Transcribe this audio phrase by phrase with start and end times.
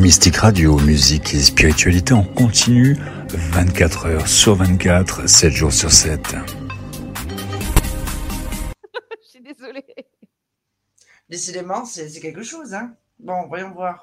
[0.00, 2.96] Mystique Radio, musique et spiritualité en continu,
[3.28, 6.20] 24 heures sur 24, 7 jours sur 7.
[9.22, 9.84] Je suis désolée.
[11.28, 12.72] Décidément, c'est quelque chose.
[12.72, 14.02] Hein bon, voyons voir.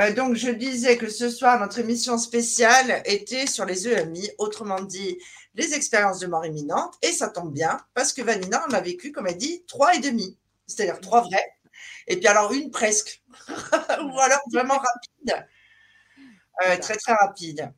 [0.00, 4.80] Euh, donc, je disais que ce soir, notre émission spéciale était sur les EMI, autrement
[4.80, 5.16] dit,
[5.54, 6.94] les expériences de mort imminente.
[7.02, 10.00] Et ça tombe bien, parce que Vanina en a vécu, comme elle dit, trois et
[10.00, 10.36] demi.
[10.66, 11.52] C'est-à-dire trois vrais.
[12.08, 13.21] Et puis alors une presque.
[14.02, 15.46] Ou alors vraiment rapide.
[16.64, 17.72] Euh, très, très rapide.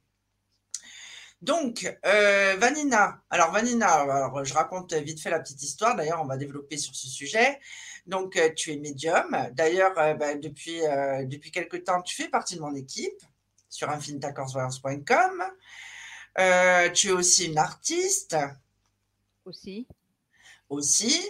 [1.43, 3.23] Donc, euh, Vanina.
[3.31, 5.95] Alors, Vanina, alors, je raconte vite fait la petite histoire.
[5.95, 7.61] D'ailleurs, on va développer sur ce sujet.
[8.07, 9.37] Donc, euh, tu es médium.
[9.53, 10.81] D'ailleurs, bah, depuis,
[11.27, 13.23] depuis quelque temps, tu fais partie de mon équipe
[13.69, 15.45] sur infinitacorsvoyance.com.
[16.95, 18.37] tu es aussi une artiste.
[19.45, 19.87] Aussi.
[20.71, 21.23] Aussi.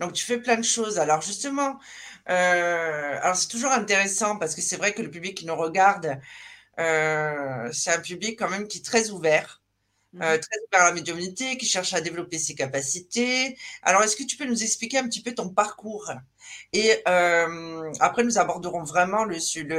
[0.00, 0.98] Donc, tu fais plein de choses.
[0.98, 1.78] Alors, justement,
[2.26, 6.20] alors c'est toujours intéressant parce que c'est vrai que le public qui nous regarde,
[6.76, 9.60] c'est un public quand même qui est très ouvert.
[10.22, 10.40] Euh, mhm.
[10.40, 13.58] très ouvert à la médiumnité, qui cherche à développer ses capacités.
[13.82, 16.12] Alors, est-ce que tu peux nous expliquer un petit peu ton parcours?
[16.72, 19.38] Et euh, après, nous aborderons vraiment le,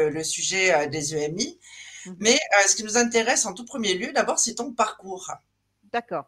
[0.09, 1.58] le, sujet euh, des EMI.
[2.06, 2.16] Mhm.
[2.20, 2.38] Mais
[2.68, 5.32] ce qui nous intéresse en tout premier lieu, d'abord, c'est ton parcours.
[5.94, 6.26] D'accord.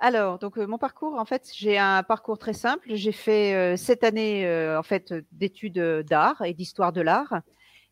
[0.00, 2.94] Alors, donc mon parcours, en fait, j'ai un parcours très simple.
[2.94, 4.46] J'ai fait cette année,
[4.76, 7.40] en fait, d'études d'art et d'histoire de l'art.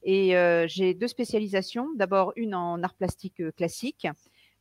[0.04, 0.36] Et
[0.68, 1.88] j'ai deux spécialisations.
[1.96, 4.06] D'abord, une en art plastique classique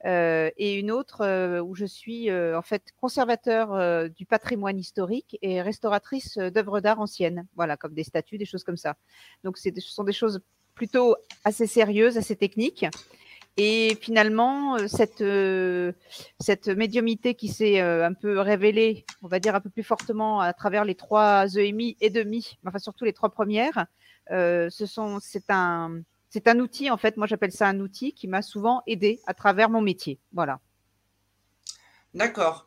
[0.06, 5.38] euh, et une autre euh, où je suis euh, en fait conservateur du patrimoine historique
[5.42, 8.96] et restauratrice d'œuvres d'art anciennes, voilà, comme des statues, des choses comme ça.
[9.44, 10.42] Donc ce sont des choses
[10.76, 12.86] plutôt assez sérieuses, assez techniques.
[13.58, 15.24] Et finalement, cette,
[16.40, 20.52] cette médiumité qui s'est un peu révélée, on va dire un peu plus fortement à
[20.52, 23.86] travers les trois EMI et demi, enfin surtout les trois premières,
[24.30, 29.34] c'est un, outil, en fait, moi j'appelle ça un outil qui m'a souvent aidé à
[29.34, 30.20] travers mon métier.
[30.34, 30.60] Voilà.
[32.14, 32.66] D'accord.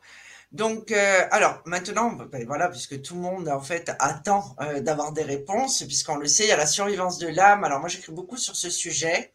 [0.51, 5.11] Donc, euh, alors maintenant, ben voilà, puisque tout le monde en fait attend euh, d'avoir
[5.11, 7.63] des réponses, puisqu'on le sait, il y a la survivance de l'âme.
[7.63, 9.33] Alors moi, j'écris beaucoup sur ce sujet.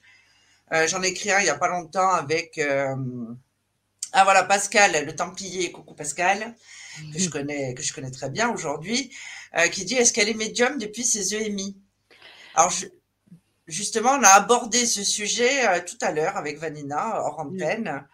[0.74, 2.60] Euh, j'en ai écrit un il n'y a pas longtemps avec
[4.16, 5.72] ah voilà Pascal, le Templier.
[5.72, 6.54] Coucou Pascal,
[7.12, 9.12] que je connais, que je connais très bien aujourd'hui,
[9.72, 11.76] qui dit est-ce qu'elle est médium depuis ses EMI
[12.54, 12.86] Alors je,
[13.66, 18.06] justement, on a abordé ce sujet euh, tout à l'heure avec Vanina hors antenne.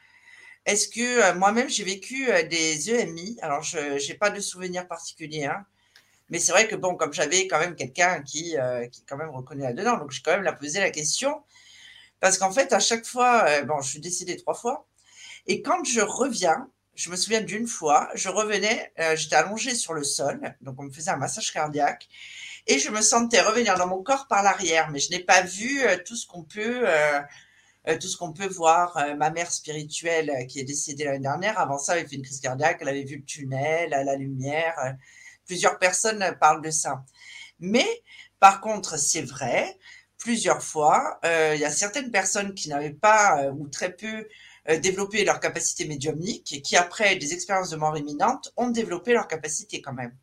[0.66, 4.86] Est-ce que euh, moi-même j'ai vécu euh, des EMI Alors je n'ai pas de souvenir
[4.86, 5.64] particulier, hein.
[6.28, 8.56] mais c'est vrai que bon, comme j'avais quand même quelqu'un qui
[8.92, 11.42] qui quand même reconnaît là-dedans, donc j'ai quand même la posé la question
[12.20, 14.86] parce qu'en fait à chaque fois, bon, je suis décédée trois fois
[15.46, 20.04] et quand je reviens, je me souviens d'une fois, je revenais, j'étais allongée sur le
[20.04, 22.08] sol, donc on me faisait un massage cardiaque
[22.66, 25.82] et je me sentais revenir dans mon corps par l'arrière, mais je n'ai pas vu
[25.82, 27.20] euh, tout ce qu'on peut, euh,
[27.88, 28.96] euh, tout ce qu'on peut voir.
[29.16, 32.40] ma mère spirituelle qui est décédée l'année dernière, avant ça, elle avait fait une crise
[32.40, 34.76] cardiaque, elle avait vu le tunnel, la lumière.
[35.46, 37.04] plusieurs personnes parlent de ça.
[37.58, 37.86] Mais
[38.38, 39.78] par contre, c'est vrai,
[40.20, 44.28] plusieurs fois, il y a certaines personnes qui n'avaient pas ou très peu
[44.80, 49.26] développé leur capacité médiumnique et qui, après des expériences de mort imminente, ont développé leur
[49.26, 50.14] capacité quand même.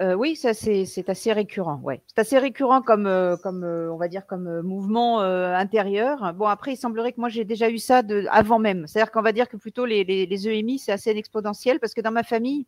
[0.00, 1.78] Euh, oui, ça c'est assez récurrent.
[1.84, 6.34] Ouais, c'est assez récurrent comme euh, comme euh, on va dire comme mouvement intérieur.
[6.34, 8.88] Bon après, il semblerait que moi j'ai déjà eu ça de, avant même.
[8.88, 12.00] C'est-à-dire qu'on va dire que plutôt les, les, les EMI c'est assez exponentiel parce que
[12.00, 12.66] dans ma famille,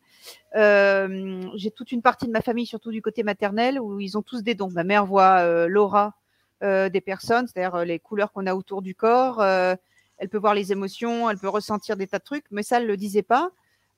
[0.53, 4.41] j'ai toute une partie de ma famille, surtout du côté maternel, où ils ont tous
[4.41, 4.69] des dons.
[4.71, 6.13] Ma mère voit l'aura
[6.61, 9.43] des personnes, c'est-à-dire les couleurs qu'on a autour du corps.
[9.43, 12.87] elle peut voir les émotions, elle peut ressentir des tas de trucs, mais ça elle
[12.87, 13.51] le disait pas.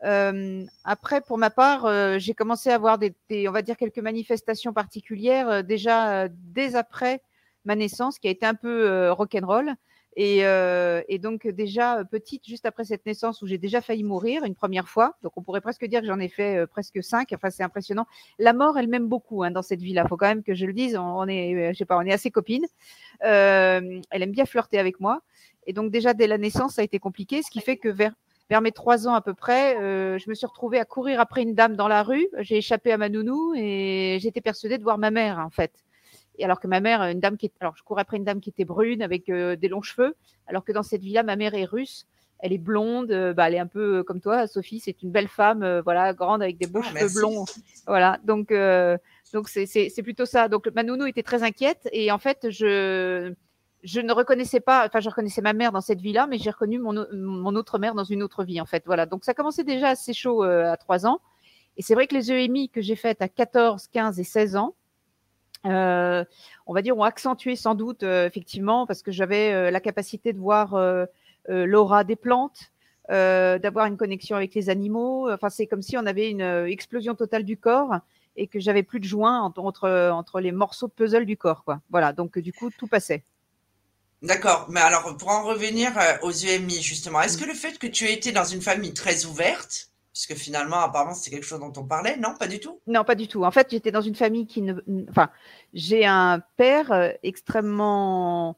[0.05, 3.13] Euh, après, pour ma part, euh, j'ai commencé à avoir des,
[3.47, 7.21] on va dire, quelques manifestations particulières euh, déjà dès après
[7.65, 9.73] ma naissance, qui a été un peu rock'n'roll.
[10.15, 14.55] Et, et donc déjà petite, juste après cette naissance où j'ai déjà failli mourir une
[14.55, 17.31] première fois, donc on pourrait presque dire que j'en ai fait presque cinq.
[17.33, 18.05] Enfin, c'est impressionnant.
[18.37, 20.07] La mort, elle m'aime beaucoup hein, dans cette vie-là.
[20.07, 20.97] Faut quand même que je le dise.
[20.97, 22.65] On, est, je sais pas, on est assez copines.
[23.19, 25.21] elle aime bien flirter avec moi.
[25.67, 28.13] Et donc déjà dès la naissance, ça a été compliqué, ce qui fait que vers
[28.49, 31.43] vers mes trois ans à peu près, euh, je me suis retrouvée à courir après
[31.43, 32.27] une dame dans la rue.
[32.39, 35.71] J'ai échappé à ma nounou et j'étais persuadée de voir ma mère en fait.
[36.37, 38.49] Et alors que ma mère, une dame qui alors je courais après une dame qui
[38.49, 40.15] était brune avec euh, des longs cheveux,
[40.47, 42.07] alors que dans cette vie-là, ma mère est russe.
[42.41, 44.79] Elle est blonde, euh, bah, elle est un peu comme toi, Sophie.
[44.79, 47.45] C'est une belle femme, voilà, grande avec des beaux ah, cheveux blonds.
[47.85, 48.53] Voilà, donc
[49.33, 50.47] donc c'est plutôt ça.
[50.47, 53.33] Donc ma nounou était très inquiète et en fait je
[53.83, 56.79] je ne reconnaissais pas, enfin, je reconnaissais ma mère dans cette vie-là, mais j'ai reconnu
[56.79, 58.83] mon, autre mère dans une autre vie, en fait.
[58.85, 59.05] Voilà.
[59.05, 61.19] Donc, ça commençait déjà assez chaud euh, à 3 ans.
[61.77, 64.75] Et c'est vrai que les EMI que j'ai faites à 14, 15 et 16 ans,
[65.63, 70.77] on va dire, ont accentué sans doute, effectivement, parce que j'avais la capacité de voir
[71.47, 72.73] l'aura des plantes,
[73.07, 75.31] d'avoir une connexion avec les animaux.
[75.31, 78.01] Enfin, c'est comme si on avait une explosion totale du corps
[78.35, 81.63] et que j'avais plus de joints entre, entre, les morceaux de puzzle du corps.
[81.63, 81.81] Quoi.
[81.89, 83.23] Voilà, donc du coup, tout passait.
[84.21, 85.93] D'accord, mais alors pour en revenir
[86.23, 87.41] aux EMI, justement, est-ce mmh.
[87.41, 89.89] que le fait que tu aies été dans une famille très ouverte,
[90.19, 92.17] Puisque finalement, apparemment, c'était quelque chose dont on parlait.
[92.17, 92.81] Non, pas du tout?
[92.87, 93.45] Non, pas du tout.
[93.45, 94.73] En fait, j'étais dans une famille qui ne.
[95.09, 95.29] Enfin,
[95.73, 98.57] j'ai un père euh, extrêmement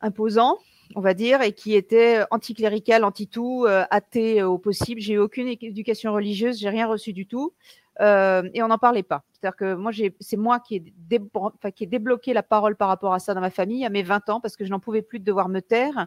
[0.00, 0.58] imposant,
[0.96, 5.00] on va dire, et qui était anticlérical, anti-tout, euh, athée au possible.
[5.00, 7.52] J'ai eu aucune éducation religieuse, j'ai rien reçu du tout.
[8.00, 9.24] Euh, et on n'en parlait pas.
[9.32, 9.90] C'est-à-dire que moi,
[10.20, 13.90] c'est moi qui ai, débloqué la parole par rapport à ça dans ma famille à
[13.90, 16.06] mes 20 ans parce que je n'en pouvais plus de devoir me taire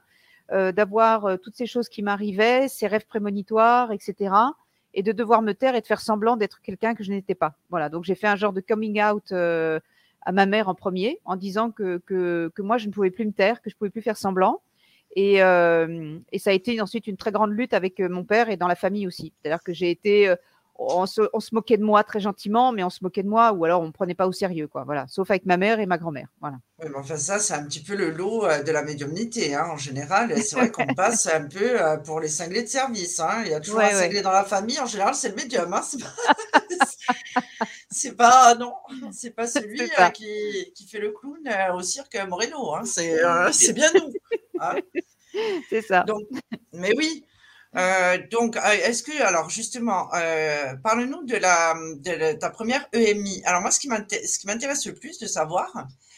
[0.51, 4.33] euh, d'avoir euh, toutes ces choses qui m'arrivaient, ces rêves prémonitoires, etc.
[4.93, 7.55] Et de devoir me taire et de faire semblant d'être quelqu'un que je n'étais pas.
[7.69, 11.35] Voilà, donc j'ai fait un genre de coming out à ma mère en premier, en
[11.35, 14.01] disant que, que, moi, je ne pouvais plus me taire, que je ne pouvais plus
[14.01, 14.61] faire semblant.
[15.15, 18.75] Et, ça a été ensuite une très grande lutte avec mon père et dans la
[18.75, 19.33] famille aussi.
[19.41, 20.33] C'est-à-dire que j'ai été
[20.79, 21.21] on se,
[21.51, 23.91] moquait de moi très gentiment, mais on se moquait de moi ou alors on ne
[23.91, 24.83] prenait pas au sérieux, quoi.
[24.85, 26.29] Voilà, sauf avec ma mère et ma grand-mère.
[26.39, 26.57] Voilà.
[26.95, 30.33] enfin, ça, c'est un petit peu le lot euh, de la médiumnité, hein, en général.
[30.41, 33.19] C'est vrai qu'on passe un peu euh, pour les cinglés de service.
[33.19, 33.43] Hein.
[33.45, 34.79] Il y a toujours un cinglé dans la famille.
[34.79, 35.73] En général, c'est le médium.
[35.73, 35.81] Hein.
[37.91, 38.55] C'est pas...
[38.59, 38.73] non,
[39.11, 41.39] c'est pas celui euh, qui, fait le clown
[41.73, 42.73] au cirque Moreno.
[42.73, 42.83] Hein.
[42.85, 44.13] C'est bien nous.
[44.61, 44.75] Hein.
[45.69, 46.03] C'est ça.
[46.03, 46.23] Donc,
[46.73, 47.25] mais oui,
[47.75, 53.43] euh, donc, euh, est-ce que, alors justement, euh, parle-nous de, la, de, ta première EMI.
[53.45, 55.71] Alors moi, ce qui m'intéresse le plus de savoir,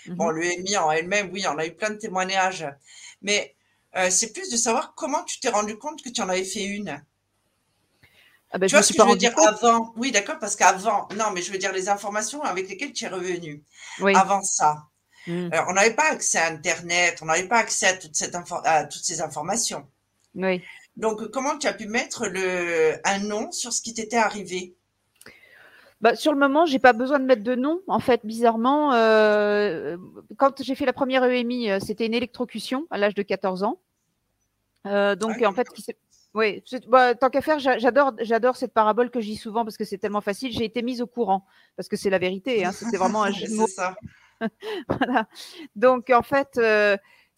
[0.07, 2.65] mmh bon, l'EMI en elle-même, oui, on a eu plein de témoignages,
[3.21, 3.55] mais
[4.09, 7.03] c'est plus de savoir comment tu t'es rendu compte que tu en avais fait une.
[8.53, 9.93] Ah ben, tu vois ce que je veux dire avant?
[9.97, 13.09] Oui, d'accord, parce qu'avant, non, mais je veux dire les informations avec lesquelles tu es
[13.09, 13.63] revenu.
[13.99, 14.15] Oui.
[14.15, 14.87] Avant ça,
[15.27, 15.49] mmh.
[15.67, 19.03] on n'avait pas accès à Internet, on n'avait pas accès à, toute cette à toutes
[19.03, 19.85] ces informations.
[20.35, 20.63] Oui.
[20.97, 24.75] Donc, comment tu as pu mettre le, un nom sur ce qui t'était arrivé?
[26.01, 27.81] Bah, sur le moment, j'ai pas besoin de mettre de nom.
[27.87, 29.97] En fait, bizarrement, euh,
[30.37, 33.79] quand j'ai fait la première EMI, euh, c'était une électrocution à l'âge de 14 ans.
[34.87, 35.67] Euh, donc, ah, en fait,
[36.33, 39.85] oui, bah, tant qu'à faire, j'adore, j'adore cette parabole que je dis souvent parce que
[39.85, 40.51] c'est tellement facile.
[40.51, 41.45] J'ai été mise au courant
[41.75, 42.65] parce que c'est la vérité.
[42.65, 43.95] Hein, c'était vraiment un jeu de ça.
[44.89, 45.27] voilà.
[45.75, 46.59] Donc, en fait,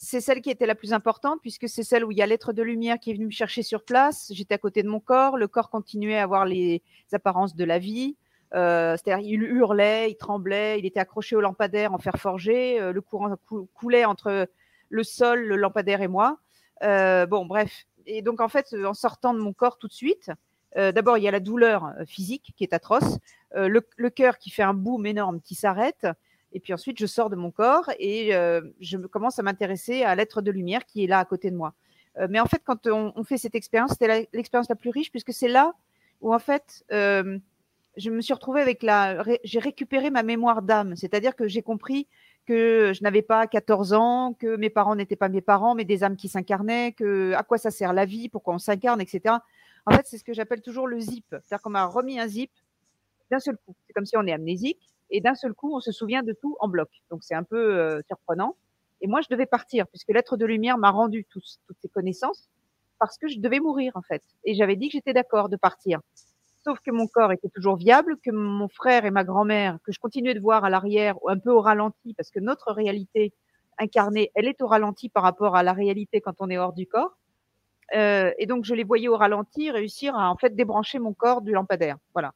[0.04, 2.52] c'est celle qui était la plus importante puisque c'est celle où il y a l'être
[2.52, 4.32] de lumière qui est venu me chercher sur place.
[4.34, 6.84] J'étais à côté de mon corps, le corps continuait à avoir les
[7.14, 8.18] apparences de la vie.
[8.54, 12.92] Euh, c'est-à-dire, il hurlait, il tremblait, il était accroché au lampadaire en fer forgé, euh,
[12.92, 13.36] le courant
[13.74, 14.48] coulait entre
[14.90, 16.38] le sol, le lampadaire et moi.
[16.84, 17.88] Euh, bon, bref.
[18.06, 20.30] Et donc, en fait, en sortant de mon corps tout de suite,
[20.76, 23.20] d'abord, il y a la douleur physique qui est atroce,
[23.56, 26.08] le, le cœur qui fait un boom énorme qui s'arrête,
[26.54, 30.16] et puis ensuite, je sors de mon corps et euh, je commence à m'intéresser à
[30.16, 31.74] l'être de lumière qui est là à côté de moi.
[32.20, 35.34] Euh, mais en fait, quand on, fait cette expérience, c'était l'expérience la, plus riche puisque
[35.34, 35.74] c'est là
[36.22, 37.40] où en fait, euh,
[37.98, 42.08] je me suis retrouvée avec la, j'ai récupéré ma mémoire d'âme, c'est-à-dire que j'ai compris
[42.46, 46.04] que je n'avais pas 14 ans, que mes parents n'étaient pas mes parents, mais des
[46.04, 49.36] âmes qui s'incarnaient, que à quoi ça sert la vie, pourquoi on s'incarne, etc.
[49.86, 52.52] En fait, c'est ce que j'appelle toujours le zip, c'est-à-dire qu'on m'a remis un zip
[53.32, 53.76] d'un seul coup.
[53.88, 56.58] C'est comme si on est amnésique et d'un seul coup, on se souvient de tout
[56.60, 56.90] en bloc.
[57.12, 58.58] Donc c'est un peu euh, surprenant.
[59.00, 61.46] Et moi, je devais partir puisque l'être de lumière m'a rendu toutes
[61.82, 62.50] ces connaissances
[63.00, 64.24] parce que je devais mourir en fait.
[64.44, 66.02] Et j'avais dit que j'étais d'accord de partir.
[66.64, 70.00] Sauf que mon corps était toujours viable, que mon frère et ma grand-mère, que je
[70.00, 73.34] continuais de voir à l'arrière, un peu au ralenti, parce que notre réalité
[73.78, 76.88] incarnée, elle est au ralenti par rapport à la réalité quand on est hors du
[76.88, 77.18] corps.
[77.96, 81.42] Euh, et donc, je les voyais au ralenti réussir à en fait débrancher mon corps
[81.42, 81.98] du lampadaire.
[82.14, 82.34] Voilà.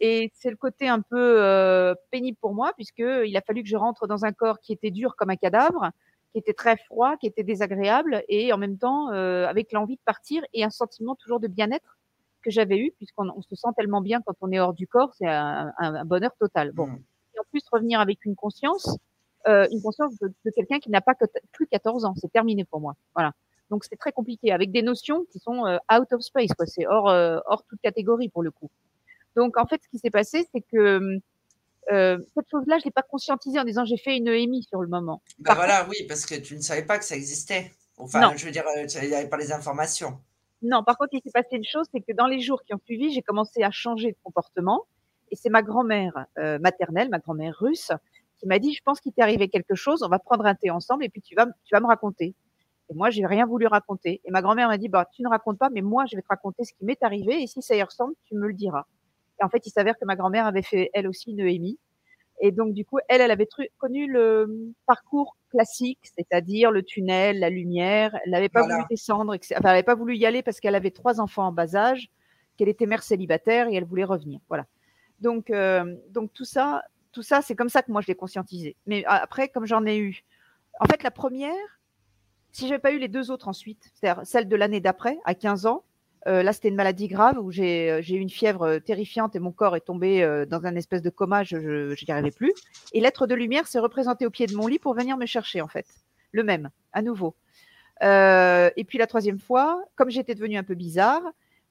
[0.00, 3.76] Et c'est le côté un peu euh, pénible pour moi, puisqu'il a fallu que je
[3.76, 5.90] rentre dans un corps qui était dur comme un cadavre,
[6.32, 10.02] qui était très froid, qui était désagréable, et en même temps euh, avec l'envie de
[10.04, 11.98] partir et un sentiment toujours de bien-être
[12.42, 15.28] que j'avais eu, puisqu'on se sent tellement bien quand on est hors du corps, c'est
[15.28, 16.72] un, un, bonheur total.
[16.72, 17.02] Bon, mmh.
[17.34, 18.96] et en plus revenir avec une conscience,
[19.48, 22.64] euh, une conscience de, de quelqu'un qui n'a pas que plus 14 ans, c'est terminé
[22.64, 22.94] pour moi.
[23.14, 23.32] Voilà.
[23.70, 26.66] Donc c'est très compliqué avec des notions qui sont euh, out of space, quoi.
[26.66, 28.70] C'est hors euh, hors toute catégorie pour le coup.
[29.36, 31.20] Donc, en fait, ce qui s'est passé, c'est que
[31.90, 34.88] euh, cette chose-là, je l'ai pas conscientisée en disant j'ai fait une EMI sur le
[34.88, 35.22] moment.
[35.38, 37.72] Bah voilà, oui, parce que tu ne savais pas que ça existait.
[37.96, 40.18] Enfin, je veux dire, euh, il n'y avait pas les informations.
[40.62, 42.80] Non, par contre, il s'est passé une chose, c'est que dans les jours qui ont
[42.84, 44.84] suivi, j'ai commencé à changer de comportement.
[45.30, 47.92] Et c'est ma grand-mère euh, maternelle, ma grand-mère russe,
[48.38, 50.70] qui m'a dit, je pense qu'il t'est arrivé quelque chose, on va prendre un thé
[50.70, 52.34] ensemble et puis tu vas, tu vas me raconter.
[52.90, 54.20] Et moi, j'ai rien voulu raconter.
[54.24, 56.28] Et ma grand-mère m'a dit, bah, tu ne racontes pas, mais moi, je vais te
[56.28, 58.84] raconter ce qui m'est arrivé et si ça y ressemble, tu me le diras.
[59.40, 61.78] Et en fait, il s'avère que ma grand-mère avait fait elle aussi une EMI.
[62.42, 67.50] Et donc, du coup, elle, elle avait connu le parcours classique, c'est-à-dire le tunnel, la
[67.50, 68.18] lumière.
[68.24, 70.90] Elle n'avait pas voulu descendre, enfin, elle n'avait pas voulu y aller parce qu'elle avait
[70.90, 72.10] trois enfants en bas âge,
[72.56, 74.40] qu'elle était mère célibataire et elle voulait revenir.
[74.48, 74.66] Voilà.
[75.20, 76.82] Donc, euh, donc tout ça,
[77.12, 78.76] tout ça, c'est comme ça que moi je l'ai conscientisé.
[78.86, 80.24] Mais après, comme j'en ai eu,
[80.78, 81.52] en fait, la première,
[82.52, 85.66] si j'avais pas eu les deux autres ensuite, c'est-à-dire celle de l'année d'après, à 15
[85.66, 85.84] ans,
[86.26, 89.76] euh, là, c'était une maladie grave où j'ai eu une fièvre terrifiante et mon corps
[89.76, 92.52] est tombé euh, dans un espèce de coma, je n'y arrivais plus.
[92.92, 95.60] Et l'être de lumière s'est représenté au pied de mon lit pour venir me chercher,
[95.60, 95.86] en fait.
[96.32, 97.34] Le même, à nouveau.
[98.02, 101.22] Euh, et puis la troisième fois, comme j'étais devenue un peu bizarre,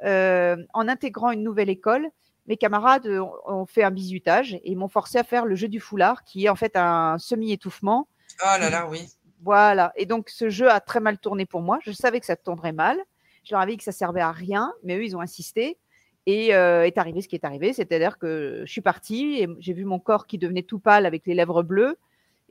[0.01, 2.07] en intégrant une nouvelle école,
[2.47, 3.07] mes camarades
[3.45, 6.49] ont fait un bisutage et m'ont forcé à faire le jeu du foulard, qui est
[6.49, 8.07] en fait un semi-étouffement.
[8.41, 9.07] Oh là là, oui.
[9.41, 9.93] Voilà.
[9.95, 11.79] Et donc, ce jeu a très mal tourné pour moi.
[11.83, 12.97] Je savais que ça tournerait mal.
[13.43, 15.77] Je leur avais dit que ça servait à rien, mais eux, ils ont insisté.
[16.25, 19.73] Et euh, est arrivé ce qui est arrivé, c'est-à-dire que je suis partie et j'ai
[19.73, 21.97] vu mon corps qui devenait tout pâle avec les lèvres bleues.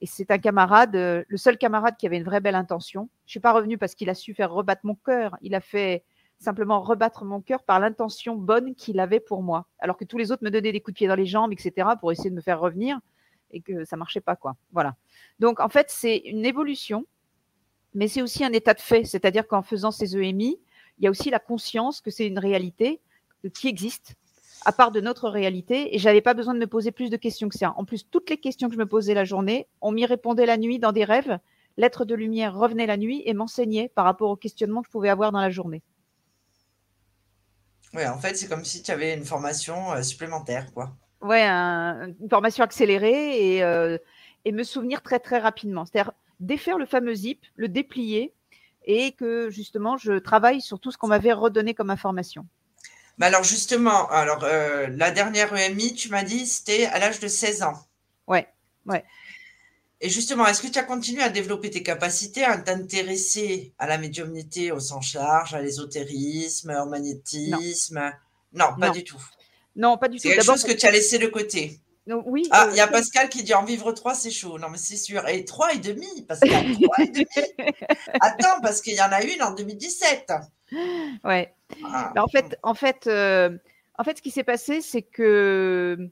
[0.00, 3.08] Et c'est un camarade, euh, le seul camarade qui avait une vraie belle intention.
[3.26, 5.36] Je suis pas revenue parce qu'il a su faire rebattre mon cœur.
[5.42, 6.04] Il a fait
[6.38, 9.66] simplement rebattre mon cœur par l'intention bonne qu'il avait pour moi.
[9.80, 11.90] Alors que tous les autres me donnaient des coups de pied dans les jambes, etc.,
[12.00, 12.98] pour essayer de me faire revenir
[13.50, 14.56] et que ça marchait pas, quoi.
[14.72, 14.96] Voilà.
[15.38, 17.06] Donc, en fait, c'est une évolution,
[17.94, 19.04] mais c'est aussi un état de fait.
[19.04, 20.60] C'est-à-dire qu'en faisant ces EMI,
[20.98, 23.00] il y a aussi la conscience que c'est une réalité
[23.54, 24.14] qui existe
[24.64, 27.48] à part de notre réalité et j'avais pas besoin de me poser plus de questions
[27.48, 27.74] que ça.
[27.76, 30.56] En plus, toutes les questions que je me posais la journée, on m'y répondait la
[30.56, 31.38] nuit dans des rêves.
[31.76, 35.10] L'être de lumière revenait la nuit et m'enseignait par rapport aux questionnements que je pouvais
[35.10, 35.82] avoir dans la journée.
[37.94, 40.94] Oui, en fait, c'est comme si tu avais une formation euh, supplémentaire, quoi.
[41.22, 43.96] Ouais, une formation accélérée et, euh,
[44.44, 45.84] et me souvenir très très rapidement.
[45.84, 48.34] C'est-à-dire défaire le fameux zip, le déplier
[48.88, 52.44] et que justement je travaille sur tout ce qu'on m'avait redonné comme information.
[53.18, 57.28] Mais alors justement, alors euh, la dernière EMI, tu m'as dit, c'était à l'âge de
[57.28, 57.74] 16 ans.
[58.26, 58.48] Ouais,
[58.86, 59.04] ouais.
[60.00, 63.98] Et justement, est-ce que tu as continué à développer tes capacités, à t'intéresser à la
[63.98, 68.12] médiumnité au sens large, à l'ésotérisme, au magnétisme?
[68.52, 69.22] Non, pas du tout.
[69.74, 70.22] Non, pas du tout.
[70.22, 71.80] C'est quelque chose que tu as laissé de côté.
[72.08, 72.48] Oui.
[72.50, 74.58] Ah, euh, il y a Pascal qui dit en vivre trois, c'est chaud.
[74.58, 75.26] Non, mais c'est sûr.
[75.28, 76.64] Et trois et demi, Pascal.
[76.80, 77.26] Trois et demi.
[78.20, 80.32] Attends, parce qu'il y en a une en 2017.
[81.24, 81.52] Ouais.
[81.84, 82.12] Ah.
[82.16, 83.56] en fait, en fait, euh,
[83.98, 86.08] en fait, ce qui s'est passé, c'est que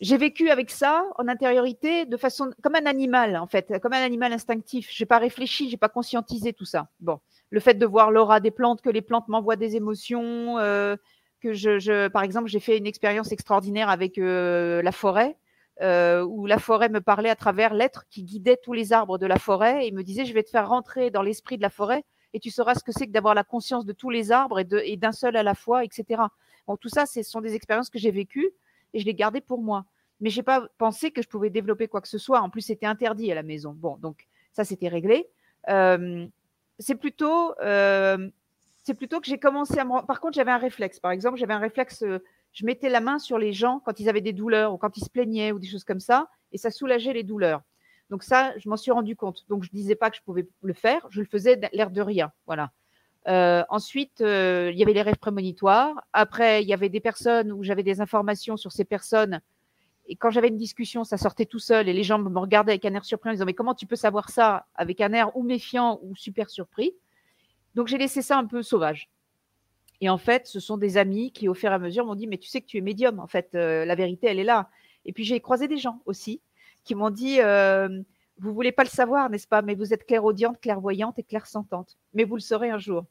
[0.00, 4.02] j'ai vécu avec ça en intériorité de façon comme un animal, en fait, comme un
[4.04, 4.88] animal instinctif.
[4.90, 6.88] J'ai pas réfléchi, j'ai pas conscientisé tout ça.
[6.98, 7.20] Bon,
[7.50, 10.58] le fait de voir l'aura des plantes, que les plantes m'envoient des émotions.
[10.58, 10.96] Euh,
[11.44, 15.36] je, par exemple, j'ai fait une expérience extraordinaire avec euh, la forêt,
[15.80, 19.26] euh, où la forêt me parlait à travers l'être qui guidait tous les arbres de
[19.26, 22.04] la forêt et me disait, je vais te faire rentrer dans l'esprit de la forêt
[22.34, 24.96] et tu sauras ce que c'est que d'avoir la conscience de tous les arbres et
[24.96, 26.22] d'un seul à la fois, etc.
[26.66, 28.50] Bon, tout ça, ce sont des expériences que j'ai vécues
[28.94, 29.84] et je les gardais pour moi.
[30.20, 32.40] Mais j'ai pas pensé que je pouvais développer quoi que ce soit.
[32.40, 33.72] En plus, c'était interdit à la maison.
[33.76, 35.28] Bon, donc ça, c'était réglé.
[35.68, 36.26] Euh,
[36.78, 37.54] c'est plutôt
[38.82, 40.04] c'est plutôt que j'ai commencé à me.
[40.06, 40.98] Par contre, j'avais un réflexe.
[41.00, 42.02] Par exemple, j'avais un réflexe.
[42.02, 42.18] Euh,
[42.52, 45.04] je mettais la main sur les gens quand ils avaient des douleurs ou quand ils
[45.04, 47.62] se plaignaient ou des choses comme ça, et ça soulageait les douleurs.
[48.10, 49.46] Donc ça, je m'en suis rendu compte.
[49.48, 52.30] Donc je disais pas que je pouvais le faire, je le faisais l'air de rien.
[52.46, 52.70] Voilà.
[53.28, 56.02] Euh, ensuite, euh, il y avait les rêves prémonitoires.
[56.12, 59.40] Après, il y avait des personnes où j'avais des informations sur ces personnes.
[60.06, 62.84] Et quand j'avais une discussion, ça sortait tout seul et les gens me regardaient avec
[62.84, 65.42] un air surpris en disant Mais comment tu peux savoir ça Avec un air ou
[65.42, 66.92] méfiant ou super surpris?
[67.74, 69.10] Donc j'ai laissé ça un peu sauvage.
[70.02, 72.26] Et en fait, ce sont des amis qui, au fur et à mesure, m'ont dit
[72.26, 74.68] Mais tu sais que tu es médium, en fait, euh, la vérité, elle est là.
[75.04, 76.40] Et puis j'ai croisé des gens aussi
[76.82, 78.02] qui m'ont dit euh,
[78.38, 79.62] Vous voulez pas le savoir, n'est-ce pas?
[79.62, 81.98] Mais vous êtes clairaudiente, clairvoyante et clairsentante.
[82.14, 83.04] Mais vous le saurez un jour.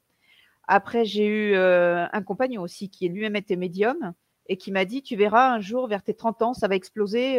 [0.67, 4.13] Après, j'ai eu euh, un compagnon aussi qui lui-même était médium
[4.49, 7.37] et qui m'a dit Tu verras un jour, vers tes 30 ans, ça va exploser.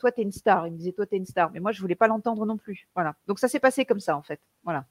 [0.00, 0.66] toi, tu es une star.
[0.66, 1.52] Il me disait Toi, tu es une star.
[1.52, 2.88] Mais moi, je voulais pas l'entendre non plus.
[2.96, 3.14] Voilà.
[3.28, 4.40] Donc ça s'est passé comme ça, en fait.
[4.64, 4.86] Voilà.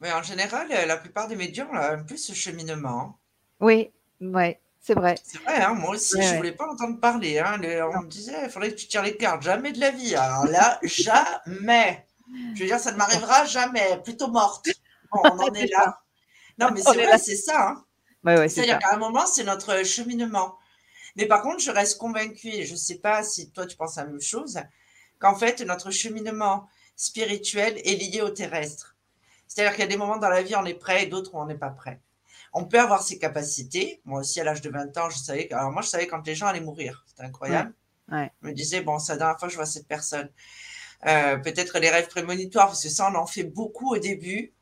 [0.00, 3.18] Mais en général, euh, la plupart des médiums ont un peu ce cheminement.
[3.60, 3.90] Oui,
[4.20, 5.16] ouais, c'est vrai.
[5.22, 7.38] C'est vrai, hein, moi aussi, je ne voulais pas entendre parler.
[7.38, 7.60] Hein,
[7.94, 10.14] on me disait, il faudrait que tu tires les cartes, jamais de la vie.
[10.14, 12.06] Alors là, jamais.
[12.54, 14.68] Je veux dire, ça ne m'arrivera jamais, plutôt morte.
[15.12, 16.00] on en est là.
[16.58, 17.68] Non, mais c'est vrai, c'est ça.
[17.68, 17.84] Hein.
[18.24, 20.56] Ouais, C'est-à-dire qu'à un moment, c'est notre cheminement.
[21.16, 23.96] Mais par contre, je reste convaincue, et je ne sais pas si toi tu penses
[23.96, 24.60] la même chose,
[25.18, 28.96] qu'en fait, notre cheminement spirituel est lié au terrestre.
[29.50, 31.40] C'est-à-dire qu'il y a des moments dans la vie, on est prêt et d'autres où
[31.40, 32.00] on n'est pas prêt.
[32.52, 34.00] On peut avoir ses capacités.
[34.04, 35.52] Moi aussi, à l'âge de 20 ans, je savais.
[35.52, 37.04] Alors, moi, je savais quand les gens allaient mourir.
[37.08, 37.72] C'était incroyable.
[38.10, 40.30] Je me disais, bon, c'est la dernière fois que je vois cette personne.
[41.06, 44.52] Euh, peut-être les rêves prémonitoires, parce que ça, on en fait beaucoup au début.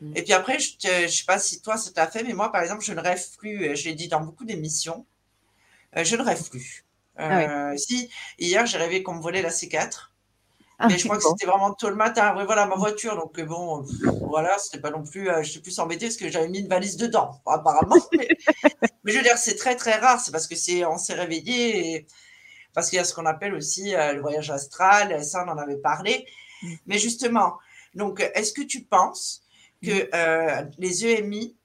[0.00, 0.16] Mm.
[0.16, 2.62] Et puis après, je ne sais pas si toi, ça t'a fait, mais moi, par
[2.62, 3.68] exemple, je ne rêve plus.
[3.68, 5.04] Euh, je l'ai dit dans beaucoup d'émissions.
[5.98, 6.86] Euh, je ne rêve plus.
[7.18, 8.08] Ah si,
[8.38, 10.11] hier, j'ai rêvé qu'on me volait la C4.
[10.78, 12.34] Ah, mais je crois que c'était vraiment tôt le matin.
[12.44, 13.16] voilà, ma voiture.
[13.16, 13.84] Donc, bon,
[14.22, 15.28] voilà, c'était pas non plus.
[15.42, 17.96] je suis plus embêtée parce que j'avais mis une valise dedans, apparemment.
[19.04, 20.20] mais, je veux dire, c'est très, très rare.
[20.20, 21.94] C'est parce que c'est, on s'est réveillé.
[21.94, 22.06] Et,
[22.74, 25.24] parce qu'il y a ce qu'on appelle aussi le voyage astral.
[25.24, 26.26] Ça, on en avait parlé.
[26.62, 26.74] Mm.
[26.86, 27.58] Mais justement,
[27.94, 29.44] donc, est-ce que tu penses
[29.82, 30.70] que mm.
[30.78, 31.56] les EMI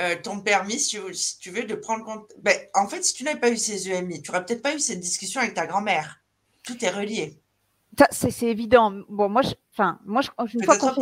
[0.00, 0.98] euh, t'ont permis, si
[1.38, 2.32] tu, veux, de prendre compte?
[2.38, 4.80] Ben, en fait, si tu n'avais pas eu ces EMI, tu n'aurais peut-être pas eu
[4.80, 6.22] cette discussion avec ta grand-mère.
[6.62, 7.41] Tout est relié.
[8.10, 8.92] C'est évident.
[9.08, 10.92] Bon, moi, je, enfin, moi, je, une fois qu'on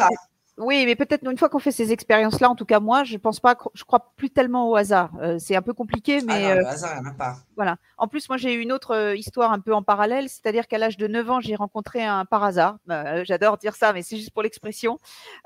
[0.60, 3.40] oui, mais peut-être une fois qu'on fait ces expériences-là, en tout cas moi, je pense
[3.40, 5.10] pas, je crois plus tellement au hasard.
[5.20, 7.36] Euh, c'est un peu compliqué, ah mais ah non, le hasard, il en a pas.
[7.56, 7.76] Voilà.
[7.96, 10.76] En plus, moi, j'ai eu une autre euh, histoire un peu en parallèle, c'est-à-dire qu'à
[10.76, 12.76] l'âge de 9 ans, j'ai rencontré un par hasard.
[12.84, 14.98] Bah, j'adore dire ça, mais c'est juste pour l'expression.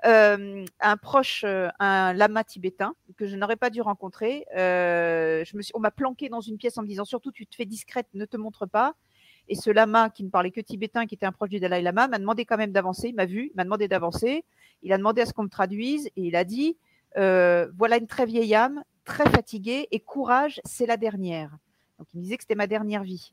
[0.04, 1.44] Euh, un proche,
[1.78, 4.44] un lama tibétain que je n'aurais pas dû rencontrer.
[4.52, 7.54] je me suis, on m'a planqué dans une pièce en me disant surtout, tu te
[7.54, 8.94] fais discrète, ne te montre pas.
[9.48, 12.08] Et ce lama qui ne parlait que tibétain, qui était un proche du Dalai Lama,
[12.08, 13.08] m'a demandé quand même d'avancer.
[13.08, 14.44] Il m'a vu, m'a demandé d'avancer.
[14.82, 16.76] Il a demandé à ce qu'on me traduise et il a dit
[17.16, 21.50] euh, voilà une très vieille âme, très fatiguée et courage, c'est la dernière.
[21.98, 23.32] Donc il me disait que c'était ma dernière vie.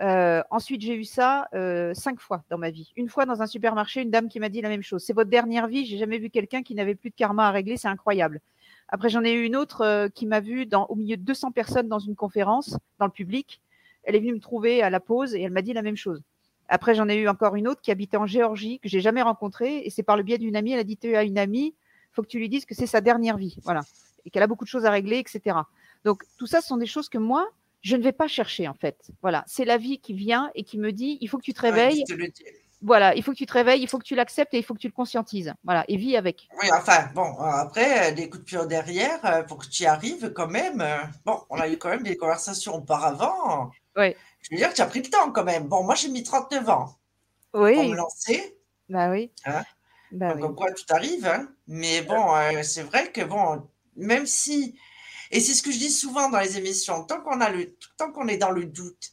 [0.00, 2.92] Euh, ensuite, j'ai eu ça euh, cinq fois dans ma vie.
[2.96, 5.02] Une fois dans un supermarché, une dame qui m'a dit la même chose.
[5.02, 5.84] C'est votre dernière vie.
[5.84, 7.76] J'ai jamais vu quelqu'un qui n'avait plus de karma à régler.
[7.76, 8.40] C'est incroyable.
[8.88, 11.98] Après, j'en ai eu une autre qui m'a vu au milieu de 200 personnes dans
[11.98, 13.60] une conférence, dans le public.
[14.08, 16.22] Elle est venue me trouver à la pause et elle m'a dit la même chose.
[16.68, 19.82] Après, j'en ai eu encore une autre qui habitait en Géorgie, que j'ai jamais rencontrée.
[19.84, 20.72] Et c'est par le biais d'une amie.
[20.72, 21.74] Elle a dit à une amie,
[22.12, 23.58] faut que tu lui dises que c'est sa dernière vie.
[23.64, 23.82] Voilà.
[24.24, 25.58] Et qu'elle a beaucoup de choses à régler, etc.
[26.04, 27.50] Donc, tout ça, ce sont des choses que moi,
[27.82, 29.10] je ne vais pas chercher, en fait.
[29.20, 29.44] Voilà.
[29.46, 32.02] C'est la vie qui vient et qui me dit, il faut que tu te réveilles.
[32.80, 34.72] voilà, il faut que tu te réveilles, il faut que tu l'acceptes et il faut
[34.72, 35.52] que tu le conscientises.
[35.64, 36.48] Voilà, et vis avec.
[36.62, 40.32] Oui, enfin, bon, après, des coups de pied derrière, euh, pour que tu y arrives
[40.34, 40.80] quand même.
[40.80, 43.70] Euh, bon, on a eu quand même des conversations auparavant.
[43.98, 44.14] Oui.
[44.42, 45.64] Je veux dire que tu as pris le temps quand même.
[45.64, 46.98] Bon, moi, j'ai mis 39 ans
[47.54, 47.74] oui.
[47.74, 48.56] pour me lancer.
[48.88, 49.30] Bah oui.
[49.44, 49.64] Hein
[50.12, 51.26] bah comme quoi, tout arrive.
[51.26, 54.78] Hein Mais bon, euh, c'est vrai que, bon, même si.
[55.30, 58.10] Et c'est ce que je dis souvent dans les émissions, tant qu'on a le, tant
[58.12, 59.10] qu'on est dans le doute,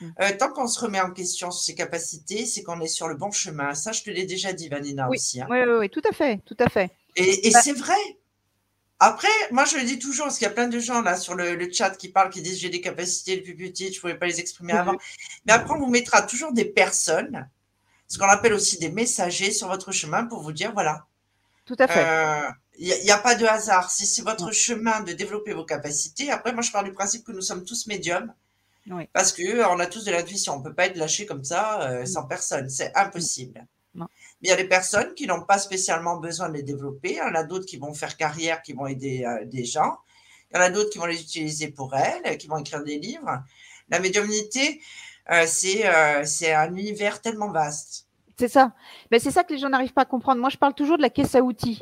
[0.00, 0.10] mm.
[0.20, 3.14] euh, tant qu'on se remet en question sur ses capacités, c'est qu'on est sur le
[3.14, 3.74] bon chemin.
[3.74, 5.40] Ça, je te l'ai déjà dit, Vanina, aussi.
[5.40, 5.46] Hein.
[5.48, 6.90] Oui, oui, oui, tout à fait, tout à fait.
[7.16, 7.94] Et, et bah c'est vrai.
[9.06, 11.34] Après, moi, je le dis toujours, parce qu'il y a plein de gens là sur
[11.34, 14.14] le, chat qui parlent, qui disent j'ai des capacités les plus petites, je ne pouvais
[14.14, 14.96] pas les exprimer avant.
[15.44, 17.46] Mais après, on vous mettra toujours des personnes,
[18.08, 21.04] ce qu'on appelle aussi des messagers sur votre chemin pour vous dire voilà.
[21.66, 22.48] Tout à fait.
[22.78, 23.90] Il n'y a, pas de hasard.
[23.90, 27.32] Si c'est votre chemin de développer vos capacités, après, moi, je parle du principe que
[27.32, 28.32] nous sommes tous médiums.
[28.90, 29.06] Oui.
[29.12, 30.54] Parce qu'on a tous de l'intuition.
[30.54, 32.70] On ne peut pas être lâché comme ça euh, sans personne.
[32.70, 33.66] C'est impossible.
[34.44, 37.12] Mais il y a des personnes qui n'ont pas spécialement besoin de les développer.
[37.12, 39.96] Il y en a d'autres qui vont faire carrière, qui vont aider euh, des gens.
[40.50, 42.98] Il y en a d'autres qui vont les utiliser pour elles, qui vont écrire des
[42.98, 43.42] livres.
[43.88, 44.82] La médiumnité,
[45.30, 48.06] euh, euh, c'est un univers tellement vaste.
[48.38, 48.72] C'est ça.
[49.10, 50.42] Mais c'est ça que les gens n'arrivent pas à comprendre.
[50.42, 51.80] Moi, je parle toujours de la caisse à outils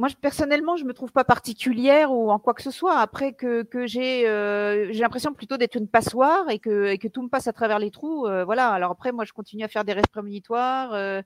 [0.00, 2.98] moi, personnellement, je me trouve pas particulière ou en quoi que ce soit.
[3.00, 7.06] Après que, que j'ai euh, j'ai l'impression plutôt d'être une passoire et que, et que
[7.06, 8.26] tout me passe à travers les trous.
[8.26, 8.70] Euh, voilà.
[8.70, 11.20] Alors après, moi, je continue à faire des restes prémonitoires, euh,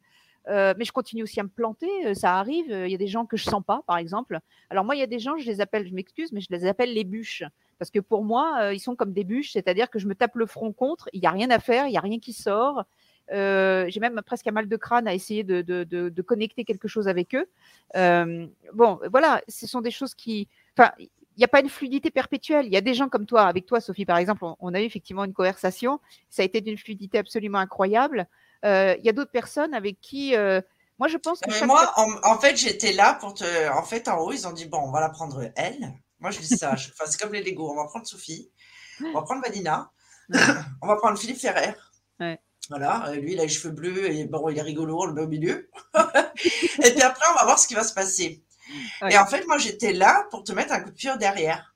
[0.48, 2.14] mais je continue aussi à me planter.
[2.16, 2.66] ça arrive.
[2.68, 4.40] Il y a des gens que je sens pas, par exemple.
[4.70, 6.66] Alors moi, il y a des gens, je les appelle, je m'excuse, mais je les
[6.66, 7.44] appelle les bûches.
[7.78, 10.46] Parce que pour moi, ils sont comme des bûches, c'est-à-dire que je me tape le
[10.46, 12.84] front contre, il n'y a rien à faire, il n'y a rien qui sort.
[13.32, 16.88] Euh, j'ai même presque un mal de crâne à essayer de, de, de, connecter quelque
[16.88, 17.46] chose avec eux.
[17.96, 20.48] Euh, bon, voilà, ce sont des choses qui.
[20.76, 22.66] Enfin, il n'y a pas une fluidité perpétuelle.
[22.66, 24.84] Il y a des gens comme toi, avec toi, Sophie, par exemple, on, a eu
[24.84, 26.00] effectivement une conversation.
[26.30, 28.28] Ça a été d'une fluidité absolument incroyable.
[28.64, 30.34] Euh, il y a d'autres personnes avec qui.
[30.98, 31.64] moi, je pense que.
[31.64, 33.70] moi, en, fait, j'étais là pour te.
[33.70, 35.94] En fait, en haut, ils ont dit bon, on va la prendre elle.
[36.20, 36.72] Moi, je dis ça.
[36.72, 37.70] enfin, c'est comme les Lego.
[37.70, 38.50] On va prendre Sophie.
[39.00, 39.90] On va prendre Vanina.
[40.82, 41.74] on va prendre Philippe Ferrer.
[42.20, 42.38] Ouais.
[42.68, 45.12] Voilà, euh, lui, il a les cheveux bleus et bon, il est rigolo, on le
[45.12, 45.68] met au milieu.
[45.94, 48.42] et puis après, on va voir ce qui va se passer.
[49.10, 51.73] Et en fait, moi, j'étais là pour te mettre un coup de pied derrière.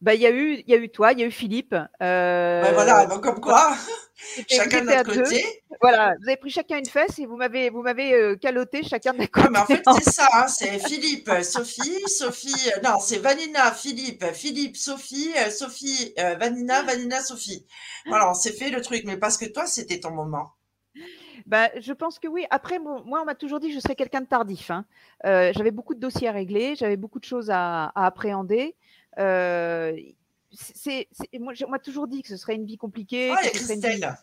[0.00, 1.74] Bah, il y a eu, il y a eu toi, il y a eu Philippe.
[2.02, 2.70] Euh...
[2.72, 3.74] voilà, donc comme quoi,
[4.48, 5.44] chacun de notre côté.
[5.80, 9.12] Voilà, vous avez pris chacun une fesse et vous m'avez, vous m'avez euh, caloté chacun
[9.12, 9.48] de notre côté.
[9.50, 14.24] mais en fait, c'est ça, hein, c'est Philippe, Sophie, Sophie, euh, non, c'est Vanina, Philippe,
[14.34, 17.66] Philippe, Sophie, euh, Sophie, Vanina, Vanina, Sophie.
[18.06, 20.52] Voilà, on s'est fait le truc, mais parce que toi, c'était ton moment.
[21.46, 22.46] Bah, je pense que oui.
[22.50, 24.70] Après, moi, on m'a toujours dit que je serais quelqu'un de tardif.
[24.70, 24.84] Hein.
[25.24, 28.76] j'avais beaucoup de dossiers à régler, j'avais beaucoup de choses à, à appréhender.
[29.18, 29.96] Euh,
[30.52, 33.32] c'est, moi, on m'a toujours dit que ce serait une vie compliquée.
[33.52, 34.16] Christelle.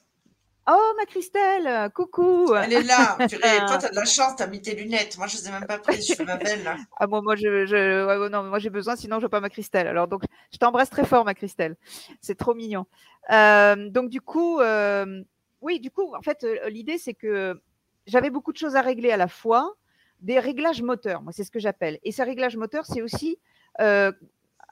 [0.69, 2.53] Oh, ma Christelle, coucou.
[2.53, 3.15] Elle est là.
[3.29, 5.17] Purée, toi, tu as de la chance, tu as mis tes lunettes.
[5.17, 6.05] Moi, je ne les ai même pas prises.
[6.05, 6.61] Je fais ma belle.
[6.63, 6.75] Là.
[6.97, 8.27] Ah bon, moi, je, je...
[8.27, 9.87] non, moi, j'ai besoin, sinon, je veux pas ma Christelle.
[9.87, 11.77] Alors, donc, je t'embrasse très fort, ma Christelle.
[12.19, 12.85] C'est trop mignon.
[13.31, 15.23] Euh, donc, du coup, euh,
[15.61, 17.61] oui, du coup, en fait, l'idée, c'est que
[18.05, 19.73] j'avais beaucoup de choses à régler à la fois.
[20.19, 21.97] Des réglages moteurs, moi, c'est ce que j'appelle.
[22.03, 23.39] Et ces réglages moteurs, c'est aussi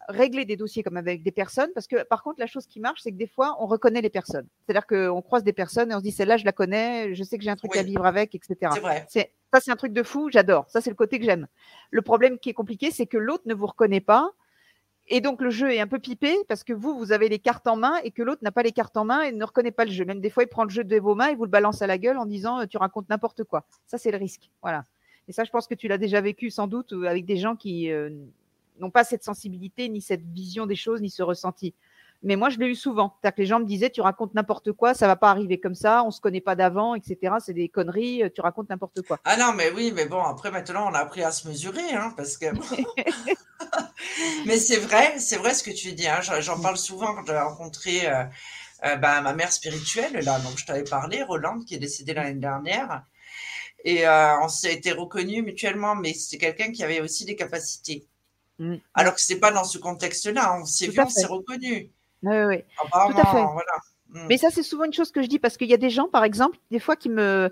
[0.07, 3.01] régler des dossiers comme avec des personnes, parce que par contre, la chose qui marche,
[3.01, 4.47] c'est que des fois, on reconnaît les personnes.
[4.65, 7.37] C'est-à-dire qu'on croise des personnes et on se dit, celle-là, je la connais, je sais
[7.37, 8.71] que j'ai un truc à vivre avec, etc.
[8.73, 9.07] C'est vrai.
[9.09, 10.65] Ça, c'est un truc de fou, j'adore.
[10.69, 11.47] Ça, c'est le côté que j'aime.
[11.91, 14.31] Le problème qui est compliqué, c'est que l'autre ne vous reconnaît pas.
[15.07, 17.67] Et donc, le jeu est un peu pipé parce que vous, vous avez les cartes
[17.67, 19.85] en main et que l'autre n'a pas les cartes en main et ne reconnaît pas
[19.85, 20.03] le jeu.
[20.03, 21.87] Même des fois, il prend le jeu de vos mains et vous le balance à
[21.87, 23.65] la gueule en disant tu racontes n'importe quoi.
[23.85, 24.49] Ça, c'est le risque.
[24.61, 24.83] Voilà.
[25.27, 27.91] Et ça, je pense que tu l'as déjà vécu sans doute avec des gens qui
[27.91, 28.09] euh,
[28.79, 31.73] n'ont pas cette sensibilité, ni cette vision des choses, ni ce ressenti.
[32.23, 33.17] Mais moi, je l'ai eu souvent.
[33.21, 35.75] C'est-à-dire que les gens me disaient, tu racontes n'importe quoi, ça va pas arriver comme
[35.75, 37.35] ça, on se connaît pas d'avant, etc.
[37.39, 39.19] C'est des conneries, tu racontes n'importe quoi.
[39.25, 42.13] Ah non, mais oui, mais bon, après maintenant, on a appris à se mesurer, hein,
[42.17, 42.47] parce que.
[44.45, 46.07] mais c'est vrai, c'est vrai ce que tu dis.
[46.07, 46.21] Hein.
[46.39, 48.23] J'en parle souvent quand j'ai rencontré euh,
[48.85, 52.39] euh, bah, ma mère spirituelle, là, donc je t'avais parlé, Roland, qui est décédée l'année
[52.39, 53.03] dernière.
[53.83, 58.07] Et euh, on s'est été reconnus mutuellement, mais c'était quelqu'un qui avait aussi des capacités.
[58.59, 58.75] Mm.
[58.93, 60.57] Alors que ce n'est pas dans ce contexte-là.
[60.59, 61.91] On s'est vu, on s'est reconnu.
[62.23, 62.63] Oui, oui.
[62.91, 63.43] Tout à fait.
[63.43, 63.73] Voilà.
[64.09, 64.27] Mm.
[64.29, 66.07] Mais ça, c'est souvent une chose que je dis parce qu'il y a des gens,
[66.07, 67.51] par exemple, des fois qui me.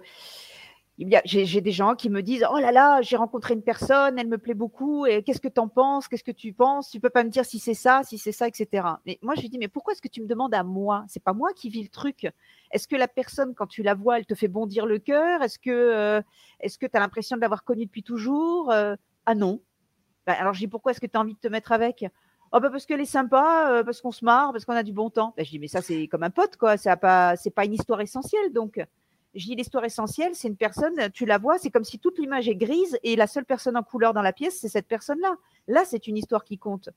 [1.26, 4.38] J'ai des gens qui me disent Oh là là, j'ai rencontré une personne, elle me
[4.38, 7.24] plaît beaucoup, et qu'est-ce que tu en penses Qu'est-ce que tu penses Tu peux pas
[7.24, 8.88] me dire si c'est ça, si c'est ça, etc.
[9.08, 11.04] Mais moi, je lui dis Mais pourquoi est-ce que tu me demandes à moi?
[11.08, 12.32] C'est pas moi qui vis le truc.
[12.72, 15.42] Est-ce que la personne, quand tu la vois, elle te fait bondir le cœur?
[15.42, 16.22] Est-ce que euh,
[16.60, 18.72] est-ce que tu as l'impression de l'avoir connue depuis toujours?
[18.72, 19.62] Euh, Ah non.
[20.26, 22.06] Bah, alors, je dis pourquoi est-ce que tu as envie de te mettre avec?
[22.56, 24.94] Oh bah parce qu'elle est sympa, euh, parce qu'on se marre, parce qu'on a du
[24.94, 25.34] bon temps.
[25.36, 27.74] Bah, je dis mais ça c'est comme un pote quoi, c'est pas c'est pas une
[27.74, 28.80] histoire essentielle donc.
[29.34, 32.48] Je dis l'histoire essentielle, c'est une personne, tu la vois, c'est comme si toute l'image
[32.48, 35.36] est grise et la seule personne en couleur dans la pièce, c'est cette personne-là.
[35.68, 36.90] Là, c'est une histoire qui compte.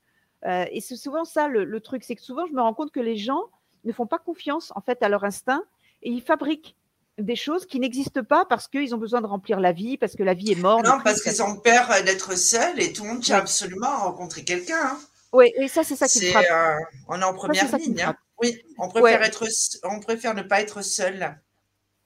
[0.45, 2.91] Euh, et c'est souvent ça le, le truc, c'est que souvent je me rends compte
[2.91, 3.41] que les gens
[3.85, 5.63] ne font pas confiance en fait à leur instinct
[6.03, 6.75] et ils fabriquent
[7.17, 10.23] des choses qui n'existent pas parce qu'ils ont besoin de remplir la vie, parce que
[10.23, 10.85] la vie est morte.
[10.85, 14.43] Non, parce qu'ils ont peur d'être seuls et tout le monde tient absolument à rencontrer
[14.43, 14.79] quelqu'un.
[14.83, 14.99] Hein.
[15.33, 16.45] Oui, et ça, c'est ça qui me frappe.
[16.51, 18.01] Euh, on est en première ligne.
[18.01, 18.15] Hein.
[18.41, 19.45] Oui, on préfère, être,
[19.83, 21.39] on préfère ne pas être seul.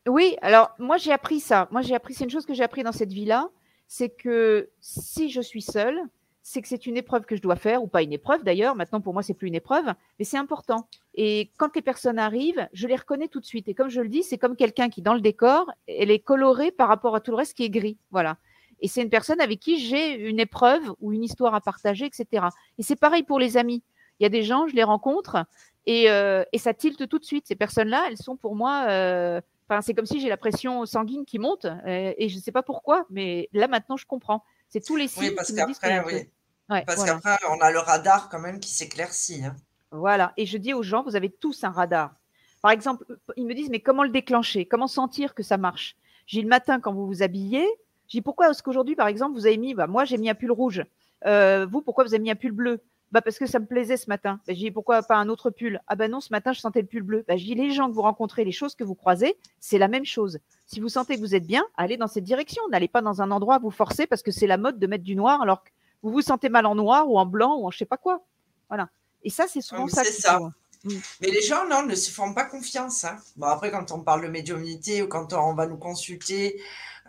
[0.08, 1.68] Oui, alors moi, j'ai appris ça.
[1.72, 3.50] Moi, j'ai appris, c'est une chose que j'ai appris dans cette vie-là,
[3.88, 6.00] c'est que si je suis seule,
[6.44, 9.02] c'est que c'est une épreuve que je dois faire, ou pas une épreuve d'ailleurs, maintenant
[9.02, 9.86] pour moi c'est plus une épreuve,
[10.20, 10.88] mais c'est important.
[11.14, 13.68] Et quand les personnes arrivent, je les reconnais tout de suite.
[13.68, 16.72] Et comme je le dis, c'est comme quelqu'un qui dans le décor, elle est colorée
[16.72, 17.98] par rapport à tout le reste qui est gris.
[18.12, 18.38] Voilà.
[18.80, 22.48] Et c'est une personne avec qui j'ai une épreuve ou une histoire à partager, etc.
[22.80, 23.84] Et c'est pareil pour les amis.
[24.20, 25.46] Il y a des gens, je les rencontre
[25.86, 27.48] et, euh, ça tilte tout de suite.
[27.48, 28.86] Ces personnes-là, elles sont pour moi.
[28.90, 32.42] Euh, Enfin, c'est comme si j'ai la pression sanguine qui monte euh, et je ne
[32.42, 34.44] sais pas pourquoi, mais là maintenant je comprends.
[34.72, 35.30] C'est tous les signes.
[35.30, 36.84] Oui, parce qu'après, oui.
[36.86, 39.46] parce qu'après, on a le radar quand même qui s'éclaircit.
[39.46, 39.56] Hein.
[39.92, 40.34] Voilà.
[40.38, 42.16] Et je dis aux gens, vous avez tous un radar.
[42.62, 43.06] Par exemple,
[43.36, 44.66] ils me disent, mais comment le déclencher?
[44.66, 45.98] Comment sentir que ça marche?
[46.26, 47.68] J'ai le matin quand vous vous habillez.
[48.08, 50.36] Je dis, pourquoi est-ce qu'aujourd'hui, par exemple, vous avez mis, bah, moi j'ai mis un
[50.36, 50.84] pull rouge.
[51.26, 52.82] Euh, vous, pourquoi vous avez mis un pull bleu?
[53.12, 54.40] Bah parce que ça me plaisait ce matin.
[54.48, 55.82] Bah, j'ai dit pourquoi pas un autre pull?
[55.88, 57.26] Ah ben non, ce matin je sentais le pull bleu.
[57.28, 59.90] Bah, je dis les gens que vous rencontrez, les choses que vous croisez, c'est la
[59.90, 60.40] même chose.
[60.72, 62.62] Si vous sentez que vous êtes bien, allez dans cette direction.
[62.70, 65.04] N'allez pas dans un endroit à vous forcer parce que c'est la mode de mettre
[65.04, 65.70] du noir alors que
[66.02, 68.24] vous vous sentez mal en noir ou en blanc ou en je sais pas quoi.
[68.70, 68.88] Voilà.
[69.22, 70.06] Et ça, c'est souvent ça.
[70.06, 70.40] C'est ça.
[70.86, 70.94] Mm.
[71.20, 73.04] Mais les gens, non, ne se font pas confiance.
[73.04, 73.18] Hein.
[73.36, 76.62] Bon, après, quand on parle de médiumnité ou quand on va nous consulter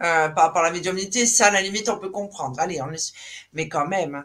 [0.02, 2.58] euh, par rapport à la médiumnité, ça, à la limite, on peut comprendre.
[2.58, 2.90] Allez, on
[3.52, 4.16] Mais quand même.
[4.16, 4.24] Hein.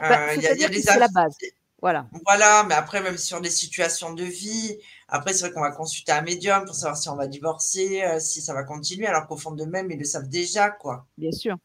[0.00, 1.36] Bah, euh, il y a, des C'est la base.
[1.82, 2.06] Voilà.
[2.24, 6.12] Voilà, mais après, même sur des situations de vie, après, c'est vrai qu'on va consulter
[6.12, 9.36] un médium pour savoir si on va divorcer, euh, si ça va continuer, alors qu'au
[9.36, 11.06] fond de même, ils le savent déjà, quoi.
[11.16, 11.56] Bien sûr.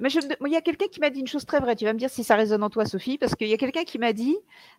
[0.00, 1.76] Mais il y a quelqu'un qui m'a dit une chose très vraie.
[1.76, 3.84] Tu vas me dire si ça résonne en toi, Sophie, parce qu'il y a quelqu'un
[3.84, 4.36] qui m'a dit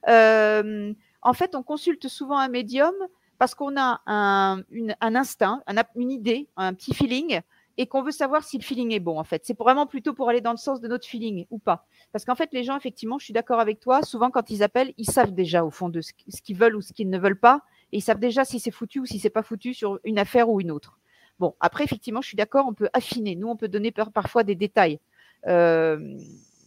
[0.08, 2.94] euh, en fait, on consulte souvent un médium
[3.38, 4.64] parce qu'on a un,
[5.00, 5.62] un instinct,
[5.96, 7.42] une idée, un petit feeling,
[7.78, 9.18] et qu'on veut savoir si le feeling est bon.
[9.18, 11.86] En fait, c'est vraiment plutôt pour aller dans le sens de notre feeling ou pas.
[12.12, 14.04] Parce qu'en fait, les gens, effectivement, je suis d'accord avec toi.
[14.04, 16.12] Souvent, quand ils appellent, ils savent déjà au fond de ce
[16.44, 19.00] qu'ils veulent ou ce qu'ils ne veulent pas, et ils savent déjà si c'est foutu
[19.00, 21.00] ou si c'est pas foutu sur une affaire ou une autre.
[21.40, 23.36] Bon, après, effectivement, je suis d'accord, on peut affiner.
[23.36, 25.00] Nous, on peut donner parfois des détails.
[25.48, 26.18] Euh,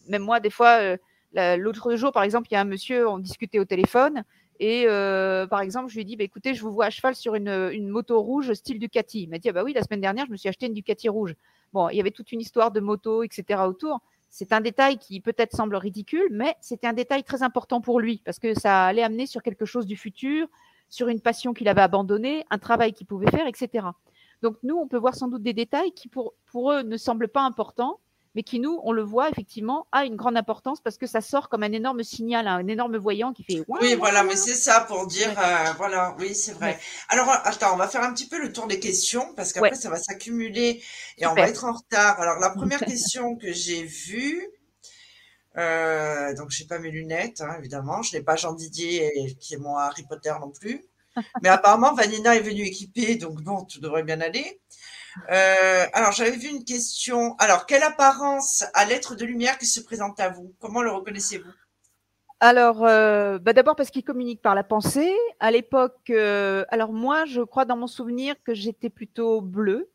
[0.08, 0.96] même moi, des fois,
[1.36, 4.24] euh, l'autre jour, par exemple, il y a un monsieur, on discutait au téléphone,
[4.60, 7.14] et euh, par exemple, je lui ai dit, bah, écoutez, je vous vois à cheval
[7.14, 9.24] sur une, moto rouge style Ducati.
[9.24, 11.08] Il m'a dit, ah bah oui, la semaine dernière, je me suis acheté une Ducati
[11.08, 11.34] rouge.
[11.72, 13.60] Bon, il y avait toute une histoire de moto, etc.
[13.66, 14.00] autour.
[14.30, 18.22] C'est un détail qui peut-être semble ridicule, mais c'était un détail très important pour lui
[18.24, 20.46] parce que ça allait amener sur quelque chose du futur,
[20.92, 23.86] sur une passion qu'il avait abandonnée, un travail qu'il pouvait faire, etc.
[24.42, 27.28] Donc nous, on peut voir sans doute des détails qui pour, pour eux ne semblent
[27.28, 27.98] pas importants,
[28.34, 31.48] mais qui nous, on le voit effectivement, a une grande importance parce que ça sort
[31.48, 33.64] comme un énorme signal, un énorme voyant qui fait.
[33.68, 36.78] Oui, voilà, mais c'est ça pour dire, euh, voilà, oui, c'est vrai.
[37.08, 39.88] Alors, attends, on va faire un petit peu le tour des questions parce qu'après ça
[39.88, 40.82] va s'accumuler
[41.16, 42.20] et on va être en retard.
[42.20, 44.46] Alors, la première question que j'ai vue,
[45.58, 49.58] euh, donc j'ai pas mes lunettes, hein, évidemment, je n'ai pas Jean Didier qui est
[49.58, 50.84] mon Harry Potter non plus,
[51.42, 54.60] mais apparemment Vanina est venue équipée, donc bon, tout devrait bien aller.
[55.30, 57.36] Euh, alors, j'avais vu une question.
[57.38, 60.54] Alors, quelle apparence a l'être de lumière qui se présente à vous?
[60.60, 61.50] Comment le reconnaissez-vous?
[62.40, 65.14] Alors, euh, bah d'abord parce qu'il communique par la pensée.
[65.38, 69.90] À l'époque, euh, alors moi, je crois dans mon souvenir que j'étais plutôt bleue,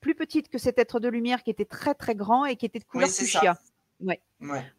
[0.00, 2.80] plus petite que cet être de lumière qui était très très grand et qui était
[2.80, 3.56] de couleur oui, fuchsia.
[4.02, 4.20] Ouais.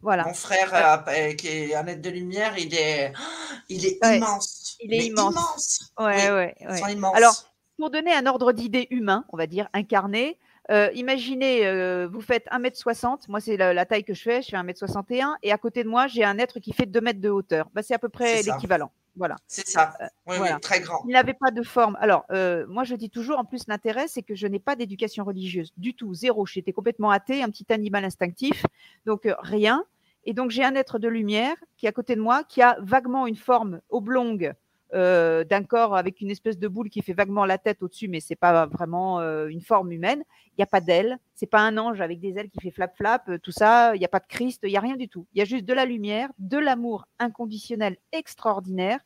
[0.02, 0.24] Voilà.
[0.24, 1.04] Mon frère,
[1.36, 3.12] qui est un être de lumière, il est,
[3.68, 4.76] il est immense.
[4.80, 5.92] Il est immense.
[5.98, 6.54] Ouais, ouais,
[6.92, 7.16] Immense.
[7.16, 7.34] Alors,
[7.78, 10.38] pour donner un ordre d'idée humain, on va dire incarné,
[10.70, 14.56] euh, imaginez, euh, vous faites 1m60, moi c'est la, taille que je fais, je fais
[14.56, 17.68] 1m61, et à côté de moi, j'ai un être qui fait 2 mètres de hauteur.
[17.74, 18.90] Bah, c'est à peu près l'équivalent.
[19.16, 19.36] Voilà.
[19.46, 19.94] C'est ça.
[20.00, 21.04] Euh, oui, oui, très grand.
[21.06, 21.96] Il n'avait pas de forme.
[22.00, 22.24] Alors,
[22.68, 25.94] moi, je dis toujours, en plus, l'intérêt, c'est que je n'ai pas d'éducation religieuse du
[25.94, 26.46] tout, zéro.
[26.46, 28.64] J'étais complètement athée, un petit animal instinctif,
[29.06, 29.84] donc rien.
[30.24, 32.76] Et donc, j'ai un être de lumière qui est à côté de moi, qui a
[32.80, 34.54] vaguement une forme oblongue
[34.94, 38.20] euh, d'un corps avec une espèce de boule qui fait vaguement la tête au-dessus, mais
[38.20, 40.22] c'est pas vraiment euh, une forme humaine.
[40.50, 42.96] Il n'y a pas d'ailes, c'est pas un ange avec des ailes qui fait flap
[42.96, 43.96] flap, euh, tout ça.
[43.96, 45.26] Il n'y a pas de Christ, il n'y a rien du tout.
[45.34, 49.00] Il y a juste de la lumière, de l'amour inconditionnel extraordinaire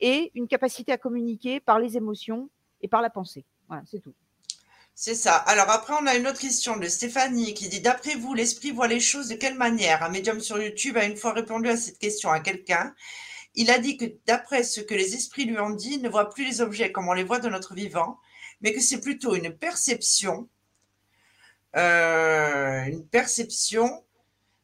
[0.00, 2.48] et une capacité à communiquer par les émotions
[2.80, 3.44] et par la pensée.
[3.66, 4.14] Voilà, c'est tout.
[4.94, 5.34] C'est ça.
[5.34, 8.86] Alors après, on a une autre question de Stéphanie qui dit D'après vous, l'esprit voit
[8.86, 10.04] les choses de quelle manière?
[10.04, 12.94] Un médium sur YouTube a une fois répondu à cette question à quelqu'un
[13.54, 16.30] il a dit que d'après ce que les esprits lui ont dit, il ne voit
[16.30, 18.18] plus les objets comme on les voit de notre vivant,
[18.60, 20.48] mais que c'est plutôt une perception.
[21.76, 24.04] Euh, une perception.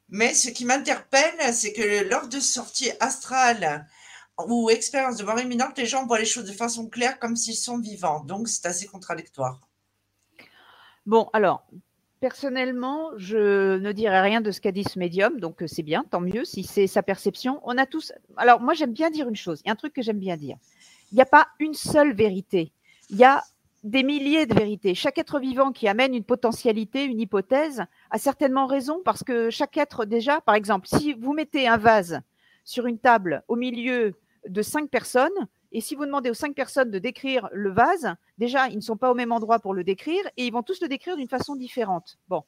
[0.08, 3.86] Mais ce qui m'interpelle, c'est que lors de sorties astrales
[4.38, 7.56] ou expériences de mort imminente, les gens voient les choses de façon claire comme s'ils
[7.56, 8.24] sont vivants.
[8.24, 9.60] Donc, c'est assez contradictoire.
[11.06, 11.66] Bon, alors,
[12.20, 16.04] Personnellement, je ne dirais rien de ce qu'a dit ce médium, donc euh, c'est bien,
[16.10, 17.60] tant mieux si c'est sa perception.
[17.64, 18.12] On a tous.
[18.36, 19.62] Alors moi, j'aime bien dire une chose.
[19.64, 20.58] Il y a un truc que j'aime bien dire.
[21.12, 22.72] Il n'y a pas une seule vérité.
[23.08, 23.42] Il y a
[23.84, 24.94] des milliers de vérités.
[24.94, 29.78] Chaque être vivant qui amène une potentialité, une hypothèse, a certainement raison parce que chaque
[29.78, 32.20] être déjà, par exemple, si vous mettez un vase
[32.64, 34.14] sur une table au milieu
[34.46, 35.32] de cinq personnes,
[35.72, 38.96] et si vous demandez aux cinq personnes de décrire le vase, déjà, ils ne sont
[38.96, 41.54] pas au même endroit pour le décrire et ils vont tous le décrire d'une façon
[41.54, 42.18] différente.
[42.28, 42.42] Bon.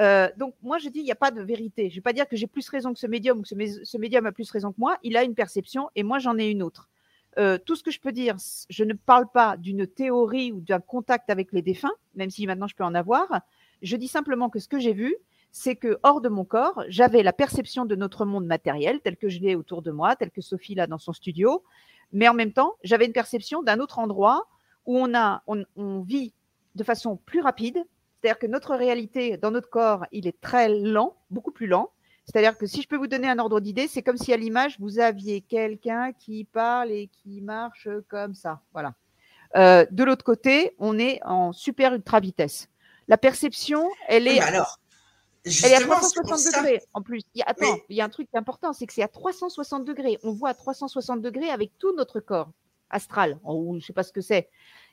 [0.00, 1.88] Euh, donc, moi, je dis, il n'y a pas de vérité.
[1.90, 3.98] Je ne vais pas dire que j'ai plus raison que ce médium ou que ce,
[3.98, 4.96] médium a plus raison que moi.
[5.02, 6.88] Il a une perception et moi, j'en ai une autre.
[7.36, 8.36] Euh, tout ce que je peux dire,
[8.70, 12.68] je ne parle pas d'une théorie ou d'un contact avec les défunts, même si maintenant
[12.68, 13.42] je peux en avoir.
[13.82, 15.16] Je dis simplement que ce que j'ai vu,
[15.50, 19.28] c'est que hors de mon corps, j'avais la perception de notre monde matériel tel que
[19.28, 21.62] je l'ai autour de moi, tel que Sophie l'a dans son studio,
[22.14, 24.46] mais en même temps, j'avais une perception d'un autre endroit
[24.86, 26.32] où on, a, on, vit
[26.76, 27.84] de façon plus rapide.
[28.20, 31.90] C'est-à-dire que notre réalité dans notre corps, il est très lent, beaucoup plus lent.
[32.24, 34.78] C'est-à-dire que si je peux vous donner un ordre d'idée, c'est comme si à l'image,
[34.78, 38.60] vous aviez quelqu'un qui parle et qui marche comme ça.
[38.72, 38.94] Voilà.
[39.56, 42.68] Euh, de l'autre côté, on est en super ultra vitesse.
[43.08, 44.40] La perception, elle est.
[44.40, 44.78] alors,
[45.44, 47.20] elle est à 360 degrés en plus.
[47.34, 49.84] Il y a, attends, il y a un truc important, c'est que c'est à 360
[49.84, 50.18] degrés.
[50.22, 52.50] On voit à 360 degrés avec tout notre corps
[52.90, 54.48] astral, ou je sais pas ce que c'est.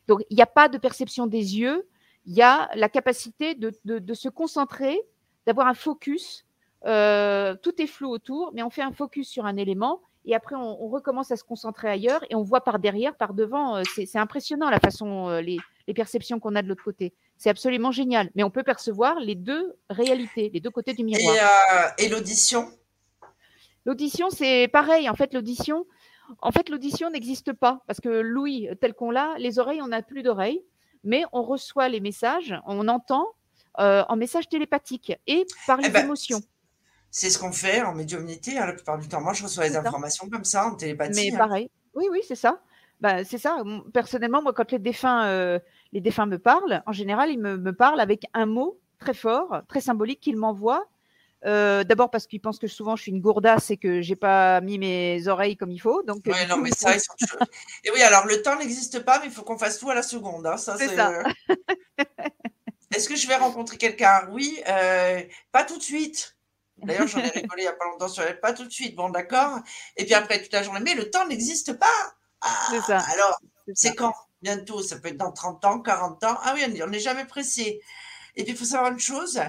[0.07, 1.87] Donc il n'y a pas de perception des yeux.
[2.25, 5.01] Il y a la capacité de, de, se concentrer,
[5.47, 6.45] d'avoir un focus.
[6.85, 10.55] Euh, tout est flou autour, mais on fait un focus sur un élément et après
[10.55, 13.77] on, recommence à se concentrer ailleurs et on voit par derrière, par devant.
[13.77, 17.13] Euh, c'est impressionnant la façon, euh, les, les perceptions qu'on a de l'autre côté.
[17.41, 18.29] C'est absolument génial.
[18.35, 21.35] Mais on peut percevoir les deux réalités, les deux côtés du miroir.
[21.97, 22.71] Et, euh, l'audition?
[23.83, 25.09] L'audition, c'est pareil.
[25.09, 25.87] En fait, l'audition,
[26.43, 30.03] en fait, l'audition n'existe pas parce que Louis, tel qu'on l'a, les oreilles, on n'a
[30.03, 30.61] plus d'oreilles,
[31.03, 33.25] mais on reçoit les messages, on entend
[33.79, 36.43] euh, en message télépathique et par les eh ben, émotions.
[37.09, 39.19] C'est ce qu'on fait en médiumnité hein, la plupart du temps.
[39.19, 41.31] Moi, je reçois les informations comme ça en télépathie.
[41.31, 41.39] Mais hein.
[41.39, 41.71] pareil.
[41.95, 42.61] Oui, oui, c'est ça.
[42.99, 43.63] Ben, c'est ça.
[43.93, 45.57] Personnellement, moi, quand les défunts, euh,
[45.93, 49.81] les défunts me parlent, en général, ils me, parlent avec un mot très fort, très
[49.81, 50.85] symbolique qu'ils m'envoient.
[51.43, 54.61] Euh, d'abord parce qu'ils pensent que souvent je suis une gourdasse et que j'ai pas
[54.61, 56.03] mis mes oreilles comme il faut.
[56.03, 57.15] Donc, ouais, non, mais ça, ils sont...
[57.83, 60.03] Et oui, alors le temps n'existe pas, mais il faut qu'on fasse tout à la
[60.03, 60.45] seconde.
[60.45, 60.57] Hein.
[60.57, 61.09] Ça, c'est ça.
[61.09, 61.23] Euh,
[62.95, 64.27] est-ce que je vais rencontrer quelqu'un?
[64.31, 64.61] Oui,
[65.51, 66.37] pas tout de suite.
[66.77, 68.95] D'ailleurs, j'en ai rigolé il n'y a pas longtemps sur elle, pas tout de suite.
[68.95, 69.59] Bon, d'accord.
[69.97, 72.15] Et puis après, toute la journée, mais le temps n'existe pas.
[72.41, 72.99] Ah, C'est ça.
[73.13, 73.39] alors,
[73.73, 74.13] c'est quand?
[74.41, 76.37] Bientôt, ça peut être dans 30 ans, 40 ans.
[76.43, 77.81] Ah oui, on n'est jamais pressé.
[78.35, 79.39] Et puis, il faut savoir une chose,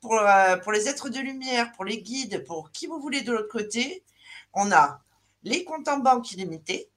[0.00, 3.32] pour, euh, pour les êtres de lumière, pour les guides, pour qui vous voulez de
[3.32, 4.04] l'autre côté,
[4.52, 5.00] on a
[5.42, 6.90] les comptes en banque illimités.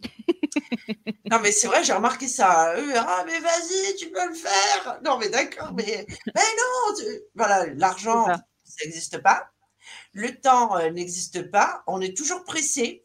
[1.30, 2.74] non, mais c'est vrai, j'ai remarqué ça.
[2.76, 5.00] Eux, ah, mais vas-y, tu peux le faire.
[5.02, 6.94] Non, mais d'accord, mais, mais non.
[6.98, 8.36] tu- Voilà, l'argent, ça.
[8.64, 9.50] ça n'existe pas.
[10.12, 11.82] Le temps euh, n'existe pas.
[11.86, 13.02] On est toujours pressé.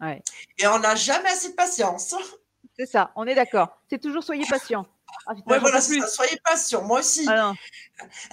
[0.00, 0.22] Ouais.
[0.58, 2.14] Et on n'a jamais assez de patience.
[2.78, 3.80] C'est ça, on est d'accord.
[3.90, 4.86] C'est toujours soyez patient.
[5.26, 6.00] Ah, putain, Ouais, voilà, plus.
[6.00, 6.06] ça.
[6.06, 6.82] Soyez patient.
[6.84, 7.26] Moi aussi.
[7.28, 7.52] Ah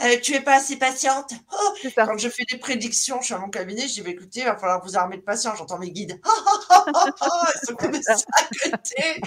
[0.04, 1.32] Euh, tu es pas assez patiente.
[1.52, 4.42] Oh, quand je fais des prédictions, je suis à mon cabinet, je dis bah, écoutez,
[4.42, 5.58] il va falloir vous armer de patience.
[5.58, 6.20] J'entends mes guides.
[6.26, 9.22] Ils sont comme ça à côté.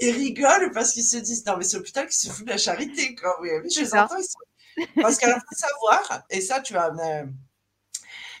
[0.00, 2.58] Ils rigolent parce qu'ils se disent non, mais c'est l'hôpital qui se fout de la
[2.58, 3.14] charité.
[3.16, 3.36] Quoi.
[3.40, 4.16] Oui, oui, je les entends.
[4.22, 4.84] Sont...
[5.00, 7.28] Parce qu'alors, faut savoir, et ça, tu vas, me-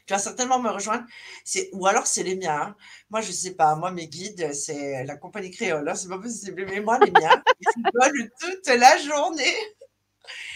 [0.06, 1.04] tu vas certainement me rejoindre,
[1.44, 1.70] c'est...
[1.72, 2.60] ou alors c'est les miens.
[2.60, 2.76] hein.
[3.10, 3.74] Moi, je sais pas.
[3.74, 5.88] Moi, mes guides, c'est la compagnie créole.
[5.88, 6.66] hein, C'est pas possible.
[6.68, 9.54] Mais moi, les miens, ils rigolent toute la journée.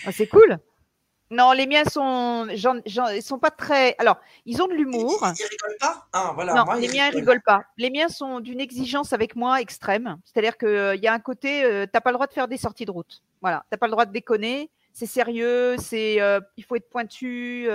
[0.07, 0.59] Ah, c'est cool.
[1.31, 3.95] Non, les miens sont, ils sont pas très.
[3.99, 5.19] Alors, ils ont de l'humour.
[5.23, 6.07] Ils, ils rigolent pas?
[6.13, 7.35] Ah, voilà, non, moi, les miens ils rigolent.
[7.35, 7.65] rigolent pas.
[7.77, 10.19] Les miens sont d'une exigence avec moi extrême.
[10.25, 12.87] C'est-à-dire qu'il y a un côté, euh, t'as pas le droit de faire des sorties
[12.87, 13.23] de route.
[13.43, 14.71] Voilà, t'as pas le droit de déconner.
[14.95, 15.77] C'est sérieux.
[15.79, 17.69] C'est, euh, il faut être pointu.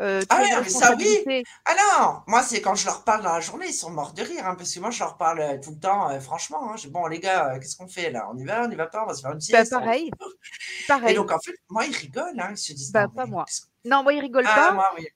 [0.00, 1.04] Euh, euh, Ah ouais, ça, oui.
[1.04, 1.44] responsabilité.
[1.66, 4.46] Ah moi c'est quand je leur parle dans la journée, ils sont morts de rire,
[4.46, 6.72] hein, parce que moi je leur parle euh, tout le temps, euh, franchement.
[6.72, 8.28] hein, je bon les gars, euh, qu'est-ce qu'on fait là?
[8.32, 9.72] On y va, on y va pas, on va se faire une Bah, sieste.
[9.74, 10.10] on- pareil,
[10.80, 11.14] Et pareil.
[11.14, 12.92] donc en fait, moi ils rigolent, hein, ils se disent.
[12.92, 13.44] Bah, non, pas moi.
[13.84, 14.74] Non, moi ils rigolent Ah, pas.
[14.74, 15.06] moi oui.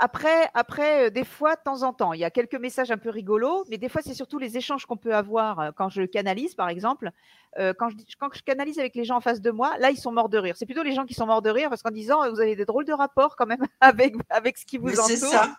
[0.00, 2.98] Après, après, euh, des fois, de temps en temps, il y a quelques messages un
[2.98, 6.02] peu rigolos, mais des fois, c'est surtout les échanges qu'on peut avoir euh, quand je
[6.02, 7.10] canalise, par exemple.
[7.58, 9.96] Euh, quand, je, quand je canalise avec les gens en face de moi, là, ils
[9.96, 10.56] sont morts de rire.
[10.56, 12.64] C'est plutôt les gens qui sont morts de rire parce qu'en disant, vous avez des
[12.64, 15.30] drôles de rapports quand même avec, avec ce qui vous Mais c'est entoure.
[15.30, 15.56] ça.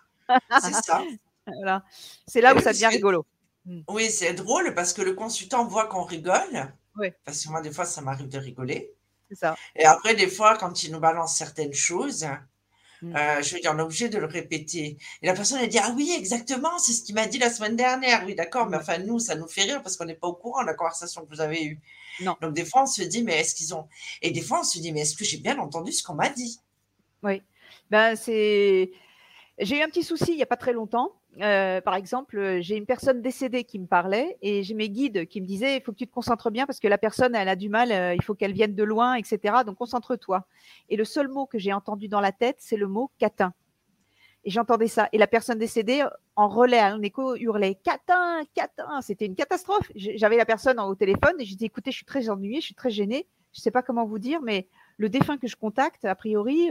[0.61, 1.03] C'est ça.
[1.47, 1.83] Voilà.
[2.27, 3.25] C'est là où ça devient rigolo.
[3.87, 6.71] Oui, c'est drôle parce que le consultant voit qu'on rigole.
[6.95, 7.11] Oui.
[7.25, 8.93] Parce que moi, des fois, ça m'arrive de rigoler.
[9.29, 9.55] C'est ça.
[9.75, 12.27] Et après, des fois, quand il nous balance certaines choses.
[13.03, 14.97] Euh, je veux dire, on est obligé de le répéter.
[15.21, 17.75] Et la personne, elle dit Ah oui, exactement, c'est ce qu'il m'a dit la semaine
[17.75, 18.23] dernière.
[18.25, 18.83] Oui, d'accord, mais Ouais.
[18.83, 21.23] enfin, nous, ça nous fait rire parce qu'on n'est pas au courant de la conversation
[21.25, 21.79] que vous avez eue.
[22.21, 22.35] Non.
[22.41, 23.87] Donc, des fois, on se dit Mais est-ce qu'ils ont.
[24.21, 26.29] Et des fois, on se dit Mais est-ce que j'ai bien entendu ce qu'on m'a
[26.29, 26.59] dit?
[27.91, 28.91] Ben, c'est.
[29.59, 31.11] J'ai eu un petit souci il n'y a pas très longtemps.
[31.41, 35.27] Euh, par exemple, euh, j'ai une personne décédée qui me parlait et j'ai mes guides
[35.27, 37.47] qui me disaient il faut que tu te concentres bien parce que la personne, elle
[37.47, 39.57] a du mal, euh, il faut qu'elle vienne de loin, etc.
[39.65, 40.45] Donc concentre-toi.
[40.89, 43.53] Et le seul mot que j'ai entendu dans la tête, c'est le mot catin.
[44.43, 45.07] Et j'entendais ça.
[45.13, 46.03] Et la personne décédée,
[46.35, 49.01] en relais, en écho, hurlait Catin, Catin.
[49.01, 49.91] C'était une catastrophe.
[49.95, 52.75] J'avais la personne au téléphone et j'ai dit écoutez, je suis très ennuyée, je suis
[52.75, 53.27] très gênée.
[53.53, 56.69] Je ne sais pas comment vous dire, mais le défunt que je contacte, a priori,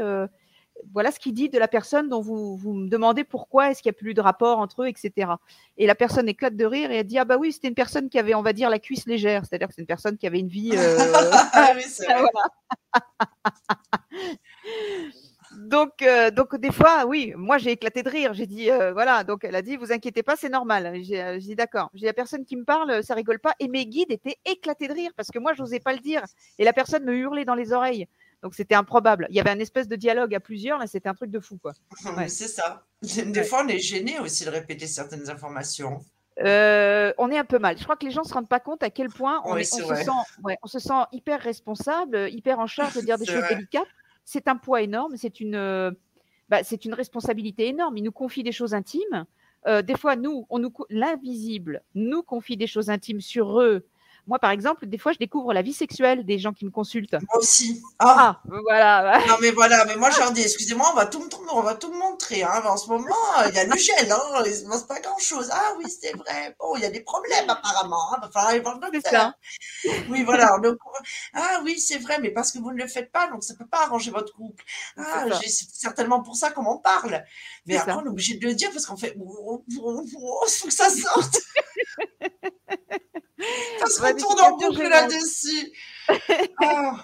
[0.92, 3.90] voilà ce qu'il dit de la personne dont vous, vous me demandez pourquoi est-ce qu'il
[3.90, 5.32] n'y a plus de rapport entre eux, etc.
[5.76, 8.08] Et la personne éclate de rire et elle dit ah bah oui, c'était une personne
[8.08, 10.40] qui avait, on va dire, la cuisse légère, c'est-à-dire que c'est une personne qui avait
[10.40, 10.72] une vie.
[10.74, 10.98] euh,
[11.52, 11.84] Ah oui.
[15.56, 18.34] Donc, euh, donc des fois, oui, moi j'ai éclaté de rire.
[18.34, 20.92] J'ai dit, euh, voilà, donc elle a dit, vous inquiétez pas, c'est normal.
[21.02, 21.90] J'ai dit, d'accord.
[21.94, 23.54] J'ai la personne qui me parle, ça rigole pas.
[23.58, 26.22] Et mes guides étaient éclatés de rire parce que moi, j'osais pas le dire.
[26.58, 28.06] Et la personne me hurlait dans les oreilles.
[28.42, 29.26] Donc c'était improbable.
[29.30, 31.58] Il y avait un espèce de dialogue à plusieurs, là, c'était un truc de fou,
[31.60, 31.72] quoi.
[32.16, 32.28] Ouais.
[32.28, 32.84] C'est ça.
[33.02, 33.44] Des Ouais.
[33.44, 36.00] fois, on est gêné aussi de répéter certaines informations.
[36.40, 37.76] Euh, on est un peu mal.
[37.78, 39.74] Je crois que les gens se rendent pas compte à quel point on, Oui, est-
[39.74, 40.10] on c'est se sent,
[40.44, 43.56] ouais, on se sent hyper responsable, hyper en charge de dire des choses vrai.
[43.56, 43.88] délicates.
[44.24, 45.90] C'est un poids énorme, c'est une, euh,
[46.48, 47.96] bah, c'est une responsabilité énorme.
[47.96, 49.24] Ils nous confient des choses intimes.
[49.66, 53.84] Euh, des fois, nous, on nous, l'invisible nous confie des choses intimes sur eux.
[54.28, 57.14] Moi, par exemple, des fois, je découvre la vie sexuelle des gens qui me consultent.
[57.14, 57.82] Moi aussi.
[57.98, 59.18] Ah, Ah, voilà.
[59.26, 61.74] non, mais voilà, mais moi, je leur dis, excusez-moi, on va tout, me- on va
[61.74, 62.42] tout me montrer.
[62.42, 62.62] Hein.
[62.66, 63.06] En ce moment,
[63.48, 64.42] il y a le gel, hein.
[64.44, 65.48] il se passe pas grand-chose.
[65.50, 66.54] Ah oui, c'est vrai.
[66.60, 68.14] Bon, il y a des problèmes apparemment.
[68.18, 69.10] Il va falloir aller voir le docteur.
[69.10, 69.34] ça.
[70.10, 70.58] Oui, voilà.
[70.62, 70.76] donc,
[71.32, 73.66] ah oui, c'est vrai, mais parce que vous ne le faites pas, donc ça peut
[73.66, 74.62] pas arranger votre couple.
[74.98, 77.24] Ah, C'est certainement pour ça qu'on m'en parle.
[77.66, 77.98] Mais après, ça.
[77.98, 81.38] on est obligé de le dire parce qu'on fait, il faut que ça sorte.
[83.78, 85.72] ça se retourne en boucle là-dessus.
[86.62, 87.02] Ah.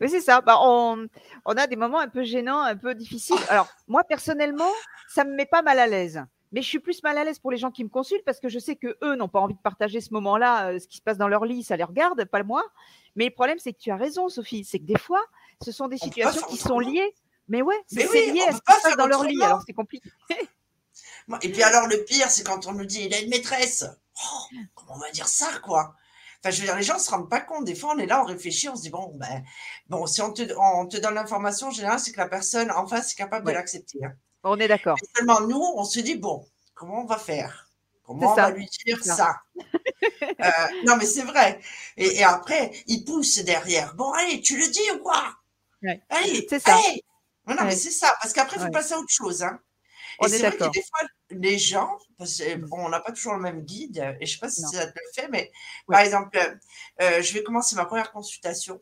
[0.00, 0.40] Oui, c'est ça.
[0.40, 1.06] Bah, on,
[1.44, 3.36] on a des moments un peu gênants, un peu difficiles.
[3.48, 4.70] Alors, moi, personnellement,
[5.08, 6.22] ça me met pas mal à l'aise.
[6.52, 8.48] Mais je suis plus mal à l'aise pour les gens qui me consultent parce que
[8.48, 11.02] je sais que eux n'ont pas envie de partager ce moment-là, euh, ce qui se
[11.02, 12.64] passe dans leur lit, ça les regarde, pas moi.
[13.14, 14.64] Mais le problème, c'est que tu as raison, Sophie.
[14.64, 15.24] C'est que des fois,
[15.64, 17.14] ce sont des On situations qui sont liées.
[17.46, 19.40] Mais ouais, Mais c'est oui, lié à ce qui se passe dans leur lit.
[19.42, 20.10] Alors, c'est compliqué.
[21.42, 23.84] Et puis alors, le pire, c'est quand on nous dit il a une maîtresse.
[24.24, 25.94] Oh, comment on va dire ça, quoi?
[26.42, 27.64] Enfin, je veux dire, les gens se rendent pas compte.
[27.64, 29.44] Des fois, on est là, on réfléchit, on se dit bon, ben,
[29.88, 32.86] bon, si on te, on te donne l'information, en général, c'est que la personne en
[32.86, 33.52] face est capable Ouais.
[33.52, 33.98] de l'accepter.
[34.04, 34.12] hein.
[34.42, 34.96] On est d'accord.
[35.14, 37.68] Seulement nous, on se dit bon, comment on va faire?
[38.04, 39.36] Comment on va lui dire ça,
[40.22, 40.50] euh,
[40.86, 41.60] Non, mais c'est vrai.
[41.96, 43.94] Et, après, il pousse derrière.
[43.94, 45.36] Bon, allez, tu le dis ou quoi?
[46.08, 46.76] Allez, c'est ça.
[47.46, 48.12] Non, mais c'est ça.
[48.20, 49.42] Parce qu'après, il faut passer à autre chose.
[49.44, 49.60] Hein.
[50.24, 53.40] Et c'est vrai que des fois, les gens, parce qu'on on n'a pas toujours le
[53.40, 55.50] même guide, et je ne sais pas si ça te le fait, mais
[55.86, 56.38] par exemple,
[57.00, 58.80] euh, je vais commencer ma première consultation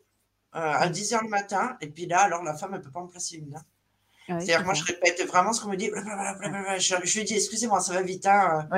[0.52, 3.00] à 10 h le matin, et puis là, alors la femme, elle ne peut pas
[3.00, 3.54] en placer une.
[3.54, 3.62] Hein.
[4.28, 5.90] C'est-à-dire, moi, je répète vraiment ce qu'on me dit.
[5.90, 8.26] Je, lui dis, excusez-moi, ça va vite.
[8.26, 8.68] Hein.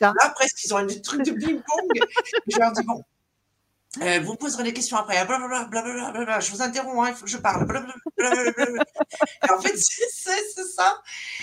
[0.00, 1.90] Là, presque, ils ont des trucs de ping-pong.
[2.46, 3.04] je leur dis, bon,
[4.02, 5.16] euh, vous me poserez des questions après.
[5.16, 7.66] Je vous interromps, hein, il faut que je parle.
[8.18, 11.00] Et en fait, c'est ça.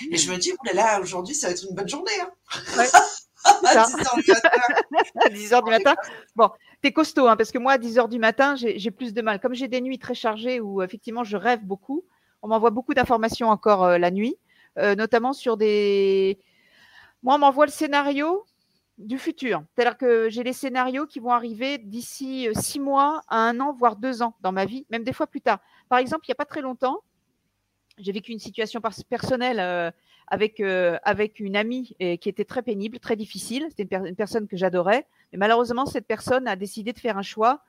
[0.10, 2.12] Et je me dis, là, aujourd'hui, ça va être une bonne journée.
[2.22, 2.84] Hein.
[3.44, 4.50] à 10 h du matin.
[5.26, 5.96] à 10 h du matin.
[6.36, 6.50] Bon,
[6.82, 9.40] t'es costaud, hein, parce que moi, à 10 h du matin, j'ai plus de mal.
[9.40, 12.06] Comme j'ai des nuits très chargées où, effectivement, je rêve beaucoup,
[12.42, 14.36] on m'envoie beaucoup d'informations encore euh, la nuit,
[14.78, 16.40] euh, notamment sur des.
[17.24, 18.46] Moi, on m'envoie le scénario
[19.06, 19.64] du futur.
[19.76, 23.74] C'est-à-dire que j'ai les scénarios qui vont arriver d'ici euh, six mois à un an,
[23.74, 25.60] voire deux ans dans ma vie, même des fois plus tard.
[25.90, 27.02] Par exemple, il n'y a pas très longtemps,
[27.98, 29.94] j'ai vécu une situation personnelle
[30.28, 33.68] avec, avec une amie qui était très pénible, très difficile.
[33.70, 35.06] C'était une, personne que j'adorais.
[35.32, 37.62] Mais malheureusement, cette personne a décidé de faire un choix.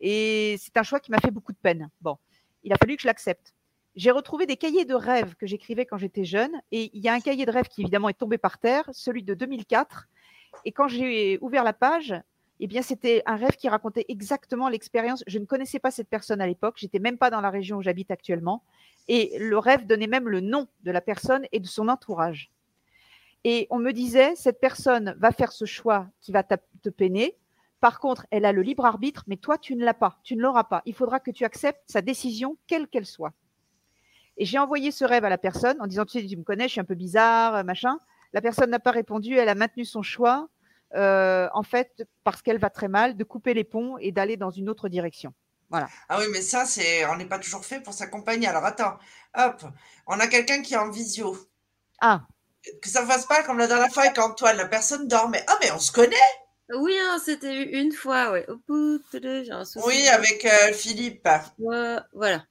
[0.00, 1.90] Et c'est un choix qui m'a fait beaucoup de peine.
[2.00, 2.16] Bon,
[2.62, 3.52] il a fallu que je l'accepte
[3.96, 6.50] j'ai retrouvé des cahiers de rêves que j'écrivais quand j'étais jeune.
[6.72, 9.22] Et il y a un cahier de rêves qui, évidemment, est tombé par terre, celui
[9.22, 10.08] de 2004.
[10.64, 12.14] Et quand j'ai ouvert la page,
[12.60, 15.24] eh c'était un rêve qui racontait exactement l'expérience.
[15.26, 16.76] Je ne connaissais pas cette personne à l'époque.
[16.78, 18.62] J'étais même pas dans la région où j'habite actuellement.
[19.08, 22.50] Et le rêve donnait même le nom de la personne et de son entourage.
[23.44, 27.36] Et on me disait, cette personne va faire ce choix qui va te peiner.
[27.80, 30.18] Par contre, elle a le libre arbitre, mais toi, tu ne l'as pas.
[30.22, 30.80] Tu ne l'auras pas.
[30.86, 33.34] Il faudra que tu acceptes sa décision, quelle qu'elle soit.
[34.38, 36.64] Et j'ai envoyé ce rêve à la personne en disant, tu sais, tu me connais,
[36.64, 37.98] je suis un peu bizarre, machin.
[38.34, 40.48] La personne n'a pas répondu, elle a maintenu son choix,
[40.96, 44.50] euh, en fait, parce qu'elle va très mal, de couper les ponts et d'aller dans
[44.50, 45.32] une autre direction.
[45.70, 45.88] Voilà.
[46.08, 48.48] Ah oui, mais ça, c'est, on n'est pas toujours fait pour s'accompagner.
[48.48, 48.98] Alors attends,
[49.36, 49.62] hop,
[50.08, 51.36] on a quelqu'un qui est en visio.
[52.00, 52.22] Ah.
[52.82, 55.44] Que ça ne fasse pas comme la dernière fois avec Antoine, la personne dormait.
[55.46, 56.16] Ah, mais on se connaît
[56.74, 58.46] Oui, hein, c'était une fois, ouais.
[59.86, 61.28] Oui, avec euh, Philippe.
[62.12, 62.44] voilà.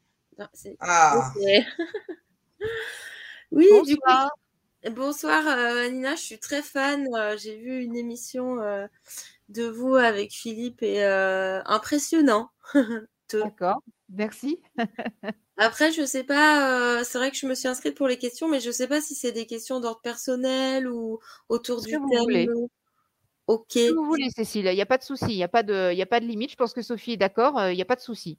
[0.79, 1.33] Ah.
[3.51, 4.11] oui, du coup.
[4.91, 7.07] Bonsoir euh, Nina, je suis très fan.
[7.15, 8.85] Euh, j'ai vu une émission euh,
[9.49, 12.49] de vous avec Philippe et impressionnant.
[13.33, 14.61] D'accord, merci.
[15.57, 18.59] Après, je sais pas, c'est vrai que je me suis inscrite pour les questions, mais
[18.59, 21.19] je sais pas si c'est des questions d'ordre personnel ou
[21.49, 22.67] autour du thème.
[23.47, 23.71] Ok.
[23.71, 25.99] Si vous voulez, Cécile, il n'y a pas de souci, il n'y a, pas de,
[25.99, 26.51] a pas de limite.
[26.51, 28.37] Je pense que Sophie est d'accord, il n'y a pas de souci.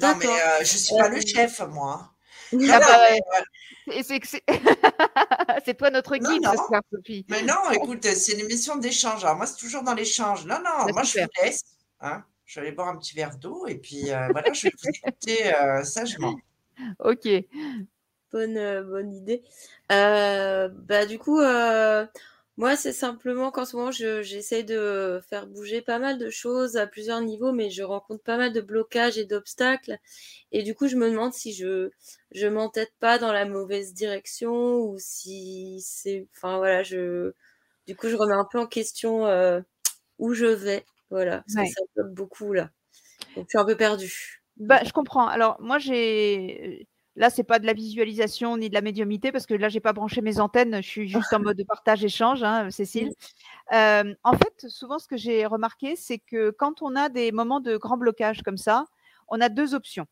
[0.00, 2.12] Non, mais euh, je ne suis pas le chef, moi.
[2.70, 2.96] Ah bah
[5.64, 6.80] c'est toi notre guide non, non.
[6.92, 7.24] Sophie.
[7.28, 9.24] Mais non, écoute, c'est une émission d'échange.
[9.24, 10.44] Alors moi, c'est toujours dans l'échange.
[10.46, 11.62] Non, non, bah, moi, je vous laisse.
[12.00, 12.22] Hein.
[12.44, 14.88] Je vais aller boire un petit verre d'eau et puis euh, voilà, je vais vous
[14.88, 16.36] écouter euh, sagement.
[16.98, 17.28] Ok.
[18.32, 19.42] Bonne, bonne idée.
[19.88, 21.40] bah, du coup,
[22.60, 26.86] moi, c'est simplement qu'en ce moment, j'essaie de faire bouger pas mal de choses à
[26.86, 29.96] plusieurs niveaux, mais je rencontre pas mal de blocages et d'obstacles.
[30.52, 31.88] Et du coup, je me demande si je
[32.32, 36.28] je m'entête pas dans la mauvaise direction ou si c'est.
[36.36, 37.32] Enfin, voilà, je.
[37.86, 39.62] Du coup, je remets un peu en question euh,
[40.18, 40.84] où je vais.
[41.08, 42.70] Voilà, parce que ça bloque beaucoup là.
[43.36, 44.42] Donc, je suis un peu perdue.
[44.58, 45.26] Bah, je comprends.
[45.28, 46.86] Alors, moi, j'ai
[47.16, 49.92] Là, c'est pas de la visualisation ni de la médiumité parce que là, j'ai pas
[49.92, 50.76] branché mes antennes.
[50.76, 53.12] Je suis juste en mode de partage échange, hein, Cécile.
[53.72, 57.60] Euh, en fait, souvent, ce que j'ai remarqué, c'est que quand on a des moments
[57.60, 58.86] de grand blocage comme ça,
[59.28, 60.06] on a deux options.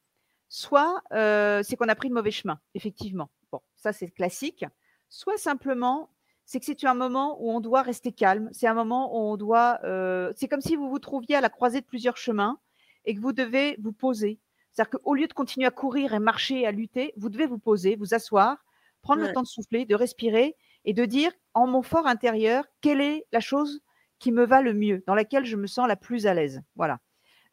[0.49, 3.31] Soit euh, c'est qu'on a pris le mauvais chemin, effectivement.
[3.53, 4.65] Bon, ça c'est classique.
[5.09, 6.11] Soit simplement,
[6.47, 8.49] c'est que c'est un moment où on doit rester calme.
[8.53, 9.79] C'est un moment où on doit.
[9.85, 12.59] Euh, c'est comme si vous vous trouviez à la croisée de plusieurs chemins
[13.05, 14.41] et que vous devez vous poser
[14.79, 17.97] c'est-à-dire qu'au lieu de continuer à courir et marcher, à lutter, vous devez vous poser,
[17.97, 18.65] vous asseoir,
[19.03, 20.55] prendre le temps de souffler, de respirer
[20.85, 23.81] et de dire en mon fort intérieur, quelle est la chose
[24.21, 26.63] qui me va le mieux, dans laquelle je me sens la plus à l'aise?
[26.77, 27.01] Voilà.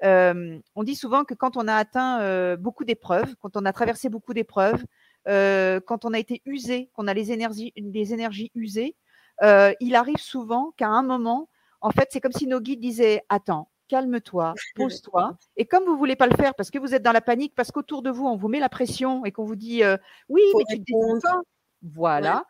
[0.03, 3.73] Euh, on dit souvent que quand on a atteint euh, beaucoup d'épreuves, quand on a
[3.73, 4.86] traversé beaucoup d'épreuves,
[5.28, 8.95] euh, quand on a été usé, qu'on a les énergies, les énergies usées,
[9.41, 11.49] il arrive souvent qu'à un moment,
[11.82, 15.38] en fait, c'est comme si nos guides disaient Attends, calme-toi, pose-toi.
[15.57, 17.53] Et comme vous ne voulez pas le faire parce que vous êtes dans la panique,
[17.55, 19.97] parce qu'autour de vous, on vous met la pression et qu'on vous dit euh,
[20.29, 21.41] oui, mais tu te décides pas.
[21.81, 22.45] Voilà.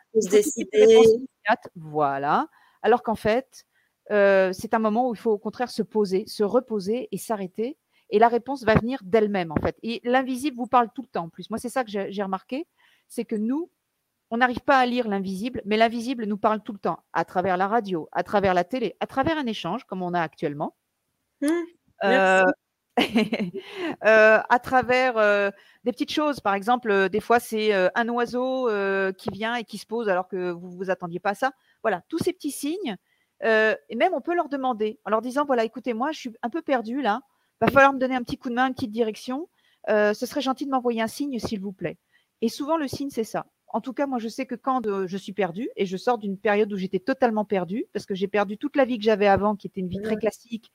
[1.76, 2.48] Voilà.
[2.82, 3.66] Alors qu'en fait,
[4.12, 7.78] euh, c'est un moment où il faut au contraire se poser, se reposer et s'arrêter.
[8.12, 9.78] Et la réponse va venir d'elle-même, en fait.
[9.82, 11.50] Et l'invisible vous parle tout le temps en plus.
[11.50, 12.68] Moi, c'est ça que j'ai remarqué,
[13.08, 13.72] c'est que nous,
[14.30, 17.58] on n'arrive pas à lire l'invisible, mais l'invisible nous parle tout le temps, à travers
[17.58, 20.76] la radio, à travers la télé, à travers un échange comme on a actuellement.
[21.42, 21.48] Mmh,
[22.04, 22.44] euh,
[24.02, 25.52] à travers euh,
[25.84, 26.40] des petites choses.
[26.40, 28.70] Par exemple, euh, des fois, c'est un oiseau
[29.18, 31.52] qui vient et qui se pose alors que vous vous attendiez pas à ça.
[31.84, 32.96] Voilà, tous ces petits signes.
[33.44, 36.50] et même, on peut leur demander en leur disant voilà, écoutez, moi, je suis un
[36.50, 37.22] peu perdu là.
[37.62, 39.50] Va falloir me donner un petit coup de main, une petite direction.
[39.88, 41.98] Ce serait gentil de m'envoyer un signe, s'il vous plaît.
[42.42, 43.46] Et souvent, le signe, c'est ça.
[43.68, 46.38] En tout cas, moi, je sais que quand je suis perdue, et je sors d'une
[46.38, 49.56] période où j'étais totalement perdue, parce que j'ai perdu toute la vie que j'avais avant,
[49.56, 50.22] qui était une vie très Ouais.
[50.22, 50.72] classique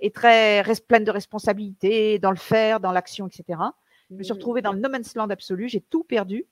[0.00, 3.58] et très pleine de responsabilités, dans le faire, dans l'action, etc.
[4.10, 4.36] Je me suis Mmh.
[4.36, 6.46] retrouvée dans le no man's land absolu, j'ai tout perdu.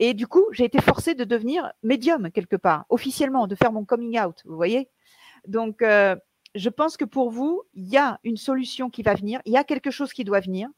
[0.00, 3.84] Et du coup, j'ai été forcée de devenir médium quelque part, officiellement, de faire mon
[3.84, 4.88] coming out, vous voyez?
[5.46, 6.16] Donc, euh,
[6.54, 9.56] je pense que pour vous, il y a une solution qui va venir, il y
[9.56, 10.68] a quelque chose qui doit venir,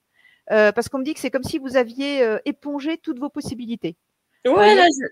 [0.50, 3.28] euh, parce qu'on me dit que c'est comme si vous aviez euh, épongé toutes vos
[3.30, 3.96] possibilités.
[4.44, 5.06] Ouais, là, je-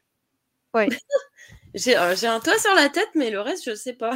[0.79, 0.89] Ouais.
[1.75, 4.15] j'ai euh, j'ai un toit sur la tête, mais le reste, je sais pas.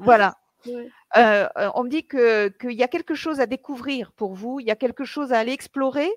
[0.00, 0.36] Voilà.
[0.66, 0.88] Ouais.
[1.16, 4.60] Euh, euh, on me dit que- qu'il y a quelque chose à découvrir pour vous,
[4.60, 6.10] il y a quelque chose à aller explorer,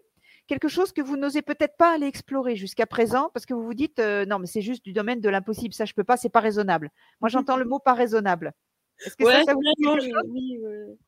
[0.48, 3.74] quelque chose que vous n'osez peut-être pas aller explorer jusqu'à présent parce que vous vous
[3.74, 6.30] dites euh, non mais c'est juste du domaine de l'impossible, ça je peux pas, c'est
[6.30, 6.90] pas raisonnable.
[7.22, 8.54] Moi j'entends le mot pas raisonnable.
[9.06, 10.24] Est-ce que Ouais, ça, ça vous dit quelque chose?
[10.30, 10.60] oui,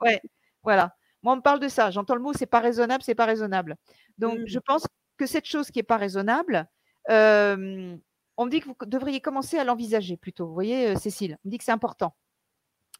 [0.01, 0.21] ouais.
[0.63, 0.93] Voilà.
[1.23, 3.77] Moi on me parle de ça, j'entends le mot c'est pas raisonnable, c'est pas raisonnable.
[4.17, 4.47] Donc Mm.
[4.47, 4.85] je pense
[5.17, 6.67] que cette chose qui est pas raisonnable,
[7.09, 7.95] euh,
[8.37, 10.47] on me dit que vous devriez commencer à l'envisager plutôt.
[10.47, 12.13] Vous voyez, Cécile, on me dit que c'est important.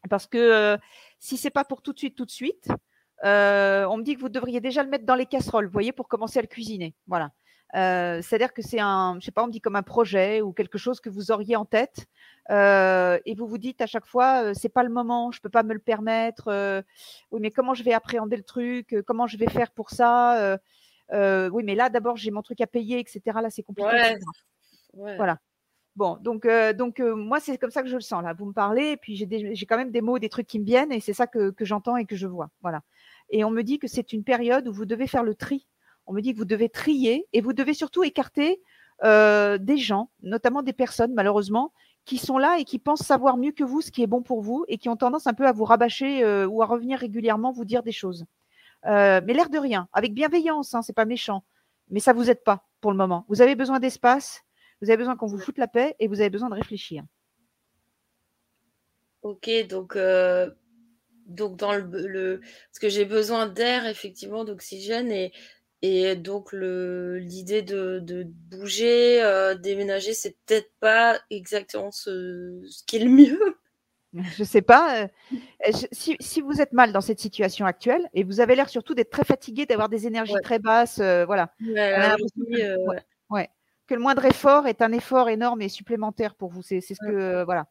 [0.08, 0.76] Parce que euh,
[1.18, 2.68] si c'est pas pour tout de suite, tout de suite,
[3.24, 5.92] euh, on me dit que vous devriez déjà le mettre dans les casseroles, vous voyez,
[5.92, 6.94] pour commencer à le cuisiner.
[7.06, 7.30] Voilà.
[7.76, 10.52] Euh, C'est-à-dire que c'est un, je sais pas, on me dit comme un projet ou
[10.52, 12.06] quelque chose que vous auriez en tête,
[12.50, 15.62] euh, et vous vous dites à chaque fois, c'est pas le moment, je peux pas
[15.62, 16.82] me le permettre.
[17.30, 20.58] oui, mais comment je vais appréhender le truc Comment je vais faire pour ça
[21.12, 23.20] Oui, mais là, d'abord, j'ai mon truc à payer, etc.
[23.42, 23.90] Là, c'est compliqué.
[23.90, 24.12] Ouais.
[24.12, 24.24] etc.
[24.94, 25.16] Ouais.
[25.16, 25.38] Voilà.
[26.00, 28.32] Bon, donc, euh, euh, moi, c'est comme ça que je le sens là.
[28.32, 30.92] Vous me parlez, et puis j'ai quand même des mots, des trucs qui me viennent,
[30.92, 32.48] et c'est ça que, j'entends et que je vois.
[32.62, 32.80] Voilà.
[33.28, 35.66] Et on me dit que c'est une période où vous devez faire le tri.
[36.06, 38.62] On me dit que vous devez trier et vous devez surtout écarter
[39.04, 41.70] euh, des gens, notamment des personnes, malheureusement,
[42.06, 44.40] qui sont là et qui pensent savoir mieux que vous ce qui est bon pour
[44.40, 47.66] vous et qui ont tendance un peu à vous rabâcher ou à revenir régulièrement vous
[47.66, 48.24] dire des choses.
[48.86, 51.44] Mais l'air de rien, avec bienveillance, hein, c'est pas méchant,
[51.90, 53.26] mais ça vous aide pas pour le moment.
[53.28, 54.44] Vous avez besoin d'espace,
[54.82, 57.04] vous avez besoin qu'on vous foute la paix et vous avez besoin de réfléchir.
[59.22, 60.50] Ok, donc, euh,
[61.26, 65.32] donc dans le, le parce que j'ai besoin d'air effectivement, d'oxygène et
[65.82, 72.96] et donc l'idée de, de bouger, euh, déménager, c'est peut-être pas exactement ce, ce qui
[72.96, 73.56] est le mieux.
[74.12, 75.04] Je sais pas.
[75.04, 75.08] euh,
[75.66, 78.94] je- si, si vous êtes mal dans cette situation actuelle et vous avez l'air surtout
[78.94, 80.40] d'être très fatigué, d'avoir des énergies Ouais.
[80.40, 82.98] très basses, euh, voilà, Ouais, On a là, l'impression aujourd'hui, euh, ouais.
[83.90, 86.62] Que le moindre effort est un effort énorme et supplémentaire pour vous.
[86.62, 87.66] C'est ce que euh, voilà.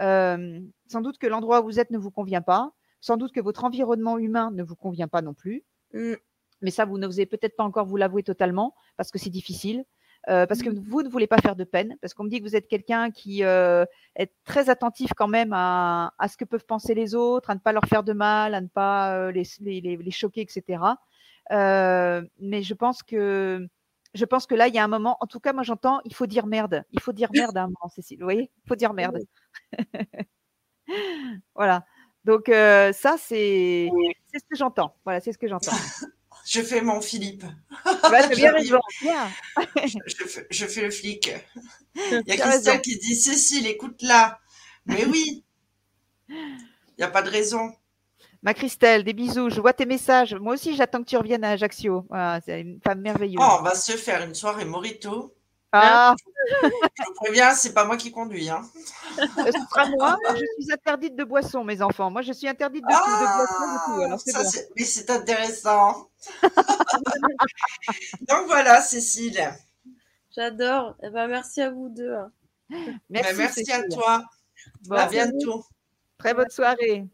[0.00, 2.70] Euh, sans doute que l'endroit où vous êtes ne vous convient pas.
[3.00, 5.64] Sans doute que votre environnement humain ne vous convient pas non plus.
[5.94, 6.14] mm,
[6.60, 9.84] mais ça, vous n'osez peut-être pas encore vous l'avouer totalement parce que c'est difficile,
[10.28, 12.44] euh, parce que vous ne voulez pas faire de peine, parce qu'on me dit que
[12.44, 16.64] vous êtes quelqu'un qui euh, est très attentif quand même à, à ce que peuvent
[16.66, 19.42] penser les autres, à ne pas leur faire de mal, à ne pas euh, les,
[19.60, 20.78] les, les- les choquer, etc.
[21.50, 23.66] Mais je pense que
[24.14, 26.14] je pense que là, il y a un moment, en tout cas, moi j'entends, il
[26.14, 26.84] faut dire merde.
[26.90, 28.18] Il faut dire merde à un moment, Cécile.
[28.18, 28.50] Vous voyez?
[28.64, 29.18] Il faut dire merde.
[31.54, 31.84] voilà.
[32.24, 33.88] Donc euh, ça, c'est
[34.34, 34.94] ce que j'entends.
[35.04, 35.72] Voilà, c'est ce que j'entends.
[36.44, 37.44] Je fais mon Philippe.
[37.84, 38.72] Bah, t'as bien J'arrive.
[38.72, 38.80] raison.
[39.00, 39.30] Bien.
[39.86, 41.30] Je fais, je fais le flic.
[41.94, 44.40] Il y a Christian qui dit Cécile, écoute-la.
[44.86, 45.44] Mais oui,
[46.28, 46.58] il
[46.98, 47.72] n'y a pas de raison.
[48.42, 49.50] Ma Christelle, des bisous.
[49.50, 50.34] Je vois tes messages.
[50.34, 52.04] Moi aussi, j'attends que tu reviennes à Ajaccio.
[52.08, 53.40] Voilà, c'est une femme merveilleuse.
[53.40, 55.32] Oh, on va se faire une soirée Morito.
[55.70, 56.14] ah,
[56.62, 56.68] Je
[57.06, 58.50] vous préviens, c'est pas moi qui conduis.
[58.50, 58.62] Hein.
[59.16, 60.16] ce sera moi.
[60.34, 62.10] Je suis interdite de boisson, mes enfants.
[62.10, 64.02] Moi, je suis interdite de tout, de boisson, de tout.
[64.02, 64.50] Alors, c'est Ah, ça, bon.
[64.50, 66.08] c'est- mais c'est intéressant.
[68.28, 69.40] Donc voilà, Cécile.
[70.34, 70.96] J'adore.
[71.02, 72.12] Eh ben, merci à vous deux.
[72.12, 72.30] hein.
[72.70, 74.24] Merci, Merci, merci à toi.
[74.86, 75.64] Bon, à bientôt.
[76.18, 77.04] très bonne soirée.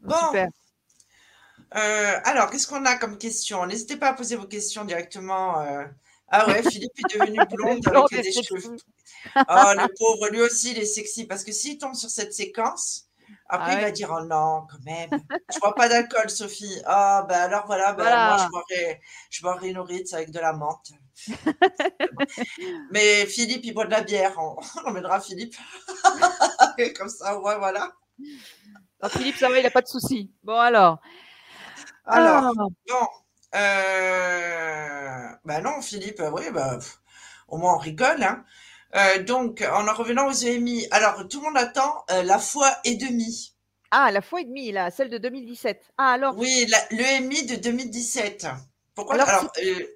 [0.00, 0.14] Bon.
[0.26, 0.48] Super.
[1.74, 3.66] Euh, alors, qu'est-ce qu'on a comme question?
[3.66, 5.60] N'hésitez pas à poser vos questions directement.
[5.60, 5.84] euh.
[6.28, 8.76] Ah ouais, Philippe est devenu blonde avec des cheveux.
[9.36, 11.26] Oh, le pauvre, lui aussi, il est sexy.
[11.26, 13.04] Parce que s'il tombe sur cette séquence,
[13.48, 15.10] après, Ah il va dire Oh non, quand même.
[15.52, 16.80] Je bois pas d'alcool, Sophie.
[16.84, 18.48] Ah, ben alors voilà, ben, Voilà.
[18.50, 18.62] moi,
[19.30, 20.90] je boirais une Ritz avec de la menthe.
[22.90, 24.34] Mais Philippe, il boit de la bière.
[24.38, 25.56] On, on emmènera Philippe.
[26.96, 27.92] Comme ça, ouais, voilà.
[29.00, 30.30] Alors, Philippe, ça va, il n'a pas de souci.
[30.42, 30.98] Bon, alors.
[32.06, 32.52] Alors, Ah,
[32.88, 33.06] Bon,
[33.54, 35.28] euh...
[35.44, 37.00] bah non, Philippe, euh, oui, bah, pff,
[37.48, 38.22] au moins on rigole.
[38.22, 38.44] Hein.
[38.94, 42.74] Euh, donc, en en revenant aux EMI, alors tout le monde attend euh, la fois
[42.84, 43.54] et demie.
[43.90, 45.92] Ah, la fois et demie, là, celle de 2017.
[45.98, 46.36] Ah, alors.
[46.36, 48.46] Oui, l'EMI de 2017.
[48.94, 49.20] Pourquoi?
[49.20, 49.86] Alors, euh,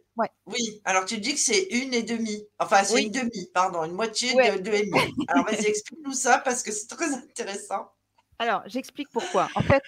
[0.47, 2.47] oui, alors tu dis que c'est une et demie.
[2.59, 5.15] Enfin, c'est une demi, pardon, une moitié de, de EMI.
[5.29, 7.91] Alors, vas-y, explique-nous ça parce que c'est très intéressant.
[8.41, 9.49] Alors, j'explique pourquoi.
[9.55, 9.83] En fait,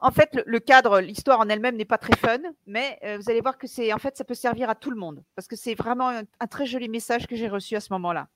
[0.00, 3.42] en fait, le, cadre, l'histoire en elle-même n'est pas très fun, mais euh, vous allez
[3.42, 5.74] voir que c'est, en fait, ça peut servir à tout le monde parce que c'est
[5.74, 8.28] vraiment un, très joli message que j'ai reçu à ce moment-là.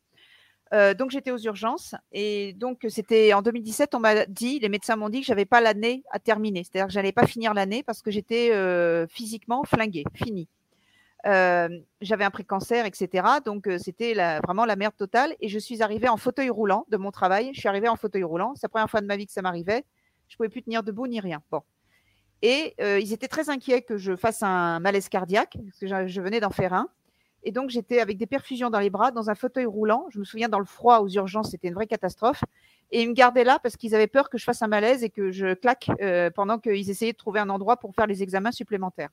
[0.74, 4.96] Euh, donc j'étais aux urgences et donc c'était en 2017, on m'a dit, les médecins
[4.96, 8.02] m'ont dit que j'avais pas l'année à terminer, c'est-à-dire que j'allais pas finir l'année parce
[8.02, 10.48] que j'étais euh, physiquement flinguée, finie.
[12.00, 13.26] J'avais un pré-cancer, etc.
[13.44, 14.14] Donc c'était
[14.44, 17.50] vraiment la merde totale et je suis arrivée en fauteuil roulant de mon travail.
[17.54, 18.54] Je suis arrivée en fauteuil roulant.
[18.54, 19.84] C'est la première fois de ma vie que ça m'arrivait.
[20.28, 21.42] Je pouvais plus tenir debout ni rien.
[21.50, 21.62] Bon.
[22.42, 26.20] Et euh, ils étaient très inquiets que je fasse un malaise cardiaque, parce que je,
[26.20, 26.88] venais d'en faire un.
[27.42, 30.06] Et donc, j'étais avec des perfusions dans les bras, dans un fauteuil roulant.
[30.10, 32.42] Je me souviens, dans le froid, aux urgences, c'était une vraie catastrophe.
[32.90, 35.10] Et ils me gardaient là parce qu'ils avaient peur que je fasse un malaise et
[35.10, 38.52] que je claque euh, pendant qu'ils essayaient de trouver un endroit pour faire les examens
[38.52, 39.10] supplémentaires.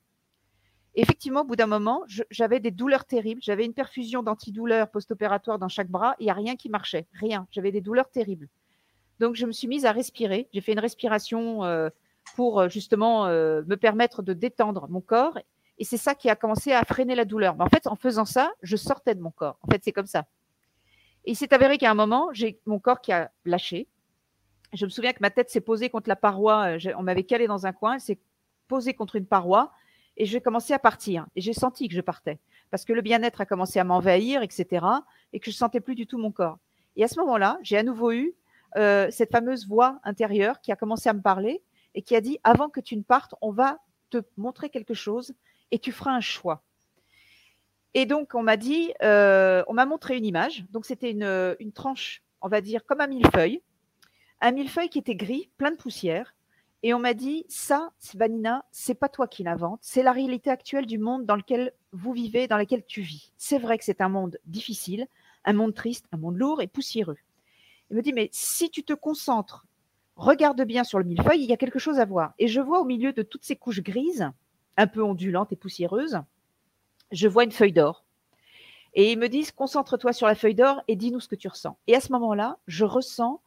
[1.01, 3.41] Effectivement, au bout d'un moment, j'avais des douleurs terribles.
[3.41, 6.15] J'avais une perfusion d'antidouleur post-opératoire dans chaque bras.
[6.19, 7.07] Il n'y a rien qui marchait.
[7.13, 7.47] Rien.
[7.51, 8.47] J'avais des douleurs terribles.
[9.19, 10.49] Donc, je me suis mise à respirer.
[10.53, 11.89] J'ai fait une respiration euh,
[12.35, 15.37] pour euh, justement euh, me permettre de détendre mon corps.
[15.79, 17.55] Et c'est ça qui a commencé à freiner la douleur.
[17.55, 19.57] Mais en fait, en faisant ça, je sortais de mon corps.
[19.61, 20.25] En fait, c'est comme ça.
[21.25, 23.87] Et il s'est avéré qu'à un moment, j'ai mon corps qui a lâché.
[24.73, 26.77] Je me souviens que ma tête s'est posée contre la paroi.
[26.97, 28.19] On m'avait calé dans un coin, elle s'est
[28.67, 29.71] posée contre une paroi
[30.17, 31.27] et j'ai commencé à partir.
[31.35, 32.39] Et j'ai senti que je partais
[32.71, 34.85] parce que le bien-être a commencé à m'envahir, etc.
[35.31, 36.57] Et que je sentais plus du tout mon corps.
[36.95, 38.33] Et à ce moment-là, j'ai à nouveau eu
[38.77, 41.61] euh, cette fameuse voix intérieure qui a commencé à me parler
[41.95, 43.77] et qui a dit avant que tu ne partes, on va
[44.09, 45.33] te montrer quelque chose
[45.71, 46.63] et tu feras un choix.
[47.93, 50.65] Et donc on m'a dit, euh, on m'a montré une image.
[50.71, 53.61] Donc c'était une, une, tranche, on va dire comme un millefeuille,
[54.41, 56.35] un millefeuille qui était gris, plein de poussière.
[56.85, 60.85] Et on m'a dit, ça, Vanina, c'est pas toi qui l'invente, c'est la réalité actuelle
[60.85, 63.31] du monde dans lequel vous vivez, dans lequel tu vis.
[63.37, 65.07] C'est vrai que c'est un monde difficile,
[65.45, 67.17] un monde triste, un monde lourd et poussiéreux.
[67.89, 69.65] Il me dit, mais si tu te concentres,
[70.17, 72.33] regarde bien sur le millefeuille, il y a quelque chose à voir.
[72.37, 74.29] Et je vois au milieu de toutes ces couches grises,
[74.75, 76.19] un peu ondulantes et poussiéreuses,
[77.11, 78.03] je vois une feuille d'or.
[78.93, 81.77] Et ils me disent, concentre-toi sur la feuille d'or et dis-nous ce que tu ressens.
[81.87, 83.41] Et à ce moment-là, je ressens,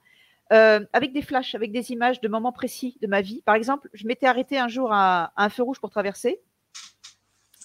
[0.53, 3.43] euh, avec des flashs, avec des images de moments précis de ma vie.
[3.43, 6.41] Par exemple, je m'étais arrêtée un jour à, un feu rouge pour traverser.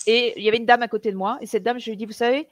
[0.08, 1.38] Et il y avait une dame à côté de moi.
[1.42, 2.48] Et cette dame, je lui dis, vous savez,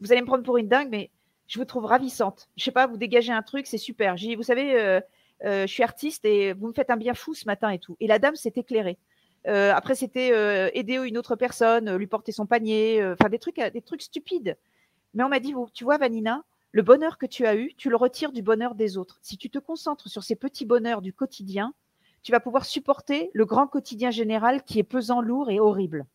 [0.00, 1.10] vous allez me prendre pour une dingue, mais
[1.46, 2.48] je vous trouve ravissante.
[2.56, 4.16] Je sais pas, vous dégagez un truc, c'est super.
[4.16, 5.00] J'ai, vous savez, euh,
[5.44, 7.96] euh, je suis artiste et vous me faites un bien fou ce matin et tout.
[8.00, 8.98] Et la dame s'est éclairée.
[9.46, 10.30] Euh, après, c'était
[10.76, 14.56] aider une autre personne, lui porter son panier, enfin des trucs, des trucs stupides.
[15.14, 16.42] Mais on m'a dit, tu vois, Vanina,
[16.72, 19.18] le bonheur que tu as eu, tu le retires du bonheur des autres.
[19.22, 21.74] Si tu te concentres sur ces petits bonheurs du quotidien,
[22.22, 26.06] tu vas pouvoir supporter le grand quotidien général qui est pesant, lourd et horrible.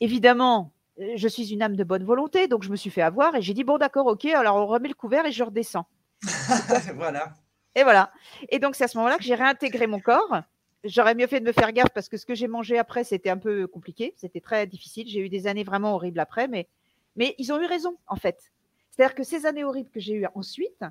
[0.00, 0.72] Évidemment,
[1.14, 3.54] je suis une âme de bonne volonté, donc je me suis fait avoir et j'ai
[3.54, 5.86] dit bon d'accord, ok, alors on remet le couvert et je redescends.
[6.96, 7.32] voilà.
[7.74, 8.10] Et voilà.
[8.48, 10.42] Et donc c'est à ce moment-là que j'ai réintégré mon corps.
[10.84, 13.30] J'aurais mieux fait de me faire gaffe parce que ce que j'ai mangé après, c'était
[13.30, 15.08] un peu compliqué, c'était très difficile.
[15.08, 16.68] J'ai eu des années vraiment horribles après, mais,
[17.16, 18.50] mais ils ont eu raison en fait.
[18.98, 20.82] C'est-à-dire que ces années horribles que j'ai eues ensuite,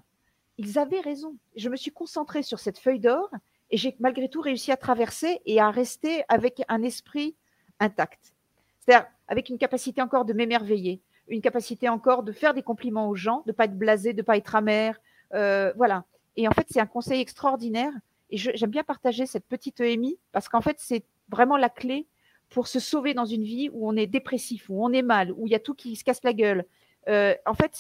[0.58, 1.36] ils avaient raison.
[1.58, 3.30] Je me suis concentrée sur cette feuille d'or
[3.70, 7.36] et j'ai malgré tout réussi à traverser et à rester avec un esprit
[7.82, 8.34] intact.
[8.80, 13.16] C'est-à-dire avec une capacité encore de m'émerveiller, une capacité encore de faire des compliments aux
[13.16, 14.98] gens, de pas être blasé, de pas être amer,
[15.34, 16.06] euh, voilà.
[16.38, 17.92] Et en fait, c'est un conseil extraordinaire.
[18.30, 22.08] Et j'aime bien partager cette petite EMI parce qu'en fait, c'est vraiment la clé
[22.48, 25.46] pour se sauver dans une vie où on est dépressif, où on est mal, où
[25.46, 26.66] il y a tout qui se casse la gueule.
[27.08, 27.72] Euh, en fait,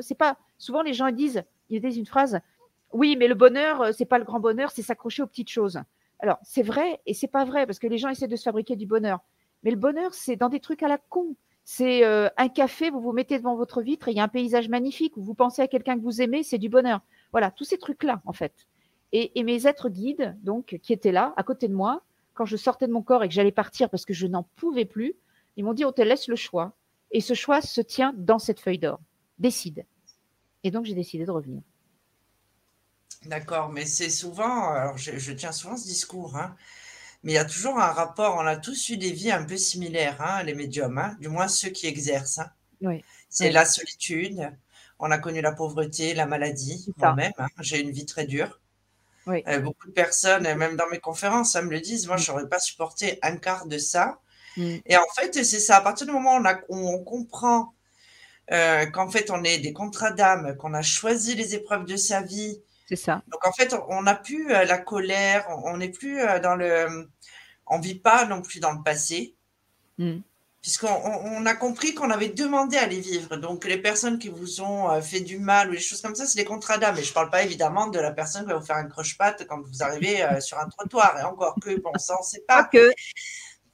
[0.00, 0.36] c'est pas.
[0.58, 2.40] Souvent, les gens disent, ils disent une phrase.
[2.92, 5.80] Oui, mais le bonheur, euh, c'est pas le grand bonheur, c'est s'accrocher aux petites choses.
[6.20, 8.76] Alors, c'est vrai et c'est pas vrai parce que les gens essaient de se fabriquer
[8.76, 9.18] du bonheur.
[9.62, 11.34] Mais le bonheur, c'est dans des trucs à la con.
[11.64, 14.28] C'est euh, un café, vous vous mettez devant votre vitre et il y a un
[14.28, 17.00] paysage magnifique, vous pensez à quelqu'un que vous aimez, c'est du bonheur.
[17.32, 18.52] Voilà, tous ces trucs-là, en fait.
[19.12, 22.02] Et, mes êtres guides, donc, qui étaient là, à côté de moi,
[22.34, 24.84] quand je sortais de mon corps et que j'allais partir parce que je n'en pouvais
[24.84, 25.14] plus,
[25.56, 26.72] ils m'ont dit, on te laisse le choix.
[27.14, 29.00] Et ce choix se tient dans cette feuille d'or.
[29.38, 29.86] Décide.
[30.64, 31.62] Et donc, j'ai décidé de revenir.
[33.26, 36.56] D'accord, mais c'est souvent, alors je, je, tiens souvent ce discours, hein,
[37.22, 39.56] mais il y a toujours un rapport, on a tous eu des vies un peu
[39.56, 42.40] similaires, hein, les médiums, hein, du moins ceux qui exercent.
[42.40, 42.50] Hein.
[42.82, 43.02] Oui.
[43.30, 44.52] C'est la solitude,
[44.98, 48.60] on a connu la pauvreté, la maladie, moi-même, j'ai une vie très dure.
[49.26, 49.42] Oui.
[49.48, 52.48] Euh, beaucoup de personnes, même dans mes conférences, ça me le disent, moi, je n'aurais
[52.48, 54.20] pas supporté un quart de ça.
[54.56, 54.76] Mm.
[54.86, 56.38] Et en fait, c'est ça, à partir du moment
[56.68, 57.74] où on, on comprend
[58.52, 62.20] euh, qu'en fait, on est des contrats d'âme, qu'on a choisi les épreuves de sa
[62.20, 62.60] vie.
[62.88, 63.22] C'est ça.
[63.28, 67.08] Donc, en fait, on n'a plus euh, la colère, on n'est plus euh, dans le.
[67.66, 69.34] On vit pas non plus dans le passé.
[69.96, 70.18] Mm.
[70.60, 73.36] Puisqu'on on a compris qu'on avait demandé à les vivre.
[73.36, 76.38] Donc, les personnes qui vous ont fait du mal ou des choses comme ça, c'est
[76.38, 76.96] des contrats d'âme.
[76.96, 79.46] Et je ne parle pas évidemment de la personne qui va vous faire un croche-patte
[79.46, 81.18] quand vous arrivez sur un trottoir.
[81.18, 82.64] Et encore que, bon, ça, on ne sait pas.
[82.64, 82.90] que.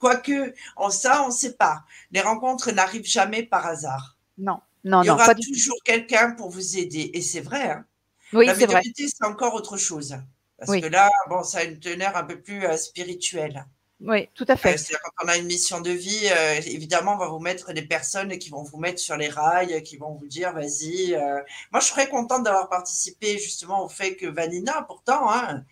[0.01, 1.83] Quoique, en ça, on ne sait pas.
[2.11, 4.17] Les rencontres n'arrivent jamais par hasard.
[4.37, 5.13] Non, non, Il y non.
[5.13, 7.11] aura pas du- toujours quelqu'un pour vous aider.
[7.13, 7.69] Et c'est vrai.
[7.69, 7.85] hein.
[8.33, 8.75] Oui, la c'est vrai.
[8.77, 10.17] médiumnité, c'est encore autre chose.
[10.57, 10.81] Parce Oui.
[10.81, 13.65] que là, bon, ça a une teneur un peu plus euh, spirituelle.
[13.99, 14.77] Oui, tout à Euh, fait.
[14.79, 17.83] C'est-à-dire quand on a une mission de vie, euh, évidemment, on va vous mettre des
[17.83, 21.13] personnes qui vont vous mettre sur les rails, qui vont vous dire, vas-y.
[21.13, 21.39] euh.
[21.71, 25.63] Moi, je serais contente d'avoir participé justement au fait que Vanina, pourtant, hein,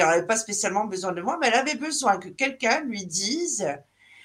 [0.00, 3.66] je n'avait pas spécialement besoin de moi, mais elle avait besoin que quelqu'un lui dise,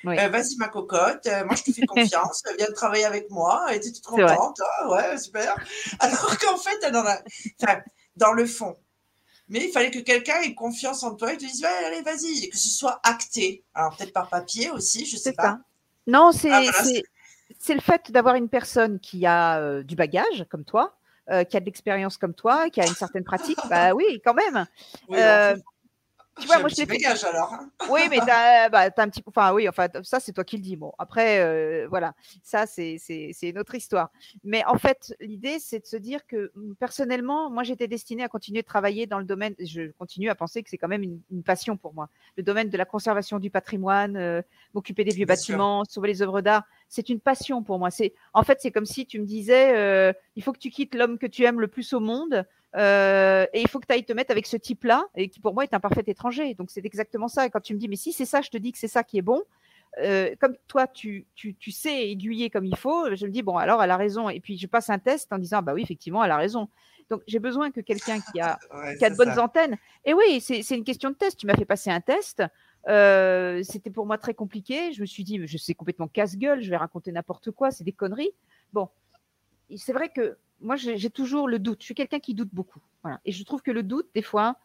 [0.03, 0.17] Oui.
[0.19, 3.79] euh, vas-y ma cocotte, euh, moi je te fais confiance, viens travailler avec moi, et
[3.79, 5.55] tu es toute contente, Ah, ouais, super.
[5.99, 7.17] Alors qu'en fait, elle en a,
[7.61, 7.81] enfin,
[8.15, 8.75] dans le fond.
[9.49, 12.43] Mais il fallait que quelqu'un ait confiance en toi et te dise, ouais, allez, vas-y,
[12.45, 13.63] et que ce soit acté.
[13.73, 15.43] Alors peut-être par papier aussi, je sais C'est pas.
[15.43, 15.59] ça.
[16.05, 17.03] Non, c'est Ah, voilà, c'est-
[17.57, 20.96] c'est le fait d'avoir une personne qui a euh, du bagage comme toi,
[21.31, 23.59] euh, qui a de l'expérience comme toi, qui a une certaine pratique.
[23.69, 24.65] bah oui, quand même.
[25.07, 25.55] Oui, Euh,
[26.39, 27.51] tu vois, moi, je fait- bagage alors.
[27.53, 27.71] hein.
[27.89, 29.23] Oui, mais t'as bah, t'as un petit.
[29.25, 30.75] Enfin, oui, enfin, ça, c'est toi qui le dis.
[30.75, 32.13] Bon, après, euh, voilà,
[32.43, 34.11] ça, c'est c'est- c'est une autre histoire.
[34.43, 38.27] Mais en fait, l'idée, c'est de se dire que mm, personnellement, moi, j'étais destinée à
[38.27, 39.55] continuer de travailler dans le domaine.
[39.59, 42.09] Je continue à penser que c'est quand même une, une passion pour moi.
[42.35, 44.41] Le domaine de la conservation du patrimoine, euh,
[44.75, 45.53] m'occuper des vieux Bien sûr.
[45.55, 47.89] bâtiments, sauver les œuvres d'art, c'est une passion pour moi.
[47.91, 50.95] C'est En fait, c'est comme si tu me disais euh, il faut que tu quittes
[50.95, 52.45] l'homme que tu aimes le plus au monde.
[52.75, 55.53] euh, et il faut que tu ailles te mettre avec ce type-là, et qui pour
[55.53, 56.53] moi est un parfait étranger.
[56.53, 57.45] Donc c'est exactement ça.
[57.45, 59.03] Et quand tu me dis, mais si c'est ça, je te dis que c'est ça
[59.03, 59.41] qui est bon,
[59.99, 63.57] euh, comme toi, tu, tu, tu sais aiguiller comme il faut, je me dis, bon,
[63.57, 64.29] alors elle a raison.
[64.29, 66.67] Et puis je passe un test en disant, bah oui, effectivement, elle a raison.
[67.09, 69.41] Donc j'ai besoin que quelqu'un qui a, Ouais, qui a de bonnes ça.
[69.43, 69.77] antennes.
[70.05, 71.39] Et oui, c'est c'est une question de test.
[71.39, 72.43] Tu m'as fait passer un test.
[72.87, 74.93] Euh, C'était pour moi très compliqué.
[74.93, 77.91] Je me suis dit, je suis complètement casse-gueule, je vais raconter n'importe quoi, c'est des
[77.91, 78.31] conneries.
[78.73, 78.89] Bon,
[79.75, 81.81] c'est vrai que moi, j'ai toujours le doute.
[81.81, 82.81] Je suis quelqu'un qui doute beaucoup.
[83.03, 83.19] Voilà.
[83.25, 84.55] Et je trouve que le doute, des fois,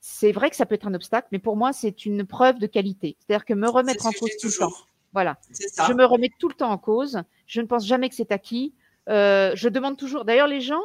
[0.00, 2.66] c'est vrai que ça peut être un obstacle, mais pour moi, c'est une preuve de
[2.66, 3.16] qualité.
[3.20, 4.72] C'est-à-dire que me remettre en cause tout le temps.
[5.12, 5.38] Voilà.
[5.50, 5.86] Ça.
[5.86, 7.22] Je me remets tout le temps en cause.
[7.46, 8.74] Je ne pense jamais que c'est acquis.
[9.08, 10.24] Euh, je demande toujours.
[10.24, 10.82] D'ailleurs, les gens,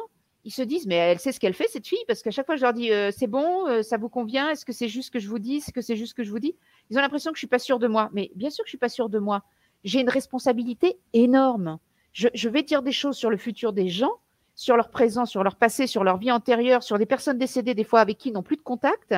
[0.48, 2.56] ils se disent, mais elle sait ce qu'elle fait, cette fille, parce qu'à chaque fois,
[2.56, 5.10] je leur dis, euh, c'est bon, euh, ça vous convient, est-ce que c'est juste ce
[5.10, 6.56] que je vous dis, est-ce que c'est juste ce que je vous dis?
[6.88, 8.08] Ils ont l'impression que je suis pas sûre de moi.
[8.14, 9.42] Mais bien sûr que je suis pas sûre de moi.
[9.84, 11.78] J'ai une responsabilité énorme.
[12.14, 14.12] Je, je vais dire des choses sur le futur des gens,
[14.54, 17.84] sur leur présent, sur leur passé, sur leur vie antérieure, sur des personnes décédées, des
[17.84, 19.14] fois avec qui ils n'ont plus de contact.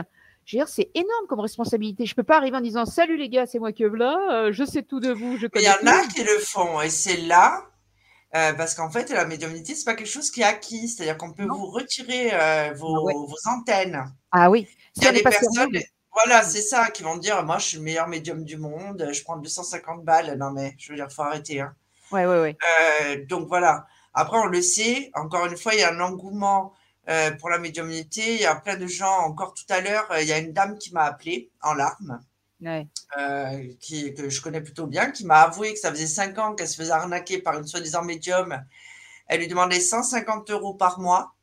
[0.47, 2.07] Je veux dire, c'est énorme comme responsabilité.
[2.07, 4.83] Je peux pas arriver en disant Salut les gars, c'est moi que euh, je sais
[4.83, 7.70] tout de vous, je connais il y en a qui le font, et c'est là,
[8.35, 11.33] euh, parce qu'en fait, la médiumnité, c'est pas quelque chose qui est acquis, c'est-à-dire qu'on
[11.33, 11.57] peut Non.
[11.57, 13.15] vous retirer euh, vos, Ah ouais.
[13.15, 14.13] vos antennes.
[14.33, 15.69] Ah oui, Il y a des personnes,
[16.13, 19.23] voilà, c'est ça, qui vont dire, moi, je suis le meilleur médium du monde, je
[19.23, 20.37] prends 250 balles.
[20.39, 21.61] Non, mais je veux dire, faut arrêter.
[21.61, 21.75] Hein.
[22.13, 22.57] Ouais, ouais, ouais.
[23.03, 23.87] Euh, donc voilà.
[24.15, 26.73] Après, on le sait, encore une fois, il y a un engouement
[27.41, 28.35] pour la médiumnité.
[28.35, 30.79] Il y a plein de gens, encore tout à l'heure, il y a une dame
[30.79, 32.21] qui m'a appelé en larmes.
[33.19, 36.55] Euh, qui, que je connais plutôt bien, qui m'a avoué que ça faisait 5 ans
[36.55, 38.65] qu'elle se faisait arnaquer par une soi-disant médium.
[39.27, 41.35] Elle lui demandait 150 euros par mois.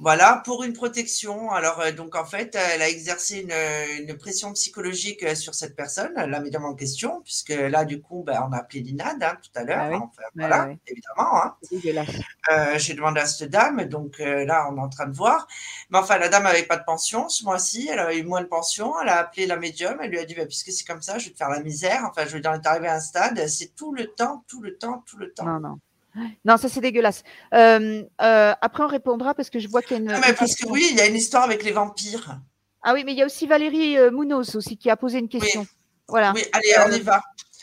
[0.00, 1.50] Voilà, pour une protection.
[1.50, 3.52] Alors, euh, donc, en fait, elle a exercé une,
[4.02, 8.22] une pression psychologique euh, sur cette personne, la médium en question, puisque là, du coup,
[8.24, 9.78] ben, on a appelé l'INAD hein, tout à l'heure.
[9.78, 9.96] Ah oui.
[9.96, 11.44] Enfin, voilà, évidemment.
[11.44, 11.56] Hein.
[12.50, 15.46] Euh, j'ai demandé à cette dame, donc euh, là, on est en train de voir.
[15.90, 18.46] Mais enfin, la dame n'avait pas de pension ce mois-ci, elle avait eu moins de
[18.46, 18.98] pension.
[19.02, 21.26] Elle a appelé la médium, elle lui a dit bah, Puisque c'est comme ça, je
[21.26, 22.06] vais te faire la misère.
[22.08, 24.62] Enfin, je veux dire, on est arrivé à un stade, c'est tout le temps, tout
[24.62, 25.44] le temps, tout le temps.
[25.44, 25.78] Non, non.
[26.44, 27.22] Non, ça c'est dégueulasse.
[27.54, 30.12] Euh, euh, après, on répondra parce que je vois qu'il y a une.
[30.12, 32.40] Non, mais parce que oui, il y a une histoire avec les vampires.
[32.82, 35.28] Ah oui, mais il y a aussi Valérie euh, Mounos aussi qui a posé une
[35.28, 35.66] question.
[36.08, 36.32] Voilà.
[36.34, 37.22] Oui, allez, on y va.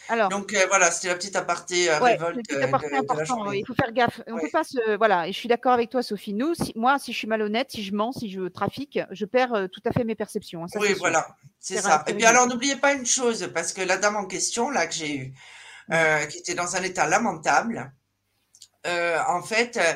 [0.09, 3.55] Alors, Donc euh, voilà, c'était la petite aparté ouais, révolte euh, tout important, de, la.
[3.55, 4.21] Il faut faire gaffe.
[4.27, 4.95] On peut pas se.
[4.95, 5.27] Voilà.
[5.27, 6.33] Et je suis d'accord avec toi, Sophie.
[6.33, 9.67] Nous, si, moi, si je suis malhonnête, si je mens, si je trafique, je perds
[9.71, 10.63] tout à fait mes perceptions.
[10.63, 11.27] hein, ça, Oui, voilà,
[11.59, 12.05] c'est ça.
[12.07, 14.93] Et puis alors, n'oubliez pas une chose, parce que la dame en question, là, que
[14.93, 15.33] j'ai eue,
[16.29, 17.91] qui était dans un état lamentable,
[18.87, 19.93] euh, en fait, euh,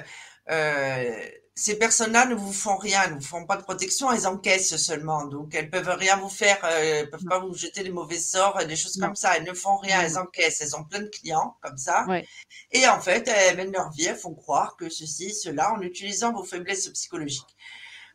[0.51, 4.75] euh, ces personnes-là ne vous font rien, ne vous font pas de protection, elles encaissent
[4.77, 5.25] seulement.
[5.25, 8.75] Donc, elles peuvent rien vous faire, elles peuvent pas vous jeter des mauvais sorts, des
[8.75, 9.07] choses Non.
[9.07, 9.37] comme ça.
[9.37, 10.61] Elles ne font rien, elles encaissent.
[10.61, 12.05] Elles ont plein de clients comme ça.
[12.07, 12.25] Ouais.
[12.71, 16.31] Et en fait, elles mènent leur vie, elles font croire que ceci, cela, en utilisant
[16.33, 17.55] vos faiblesses psychologiques.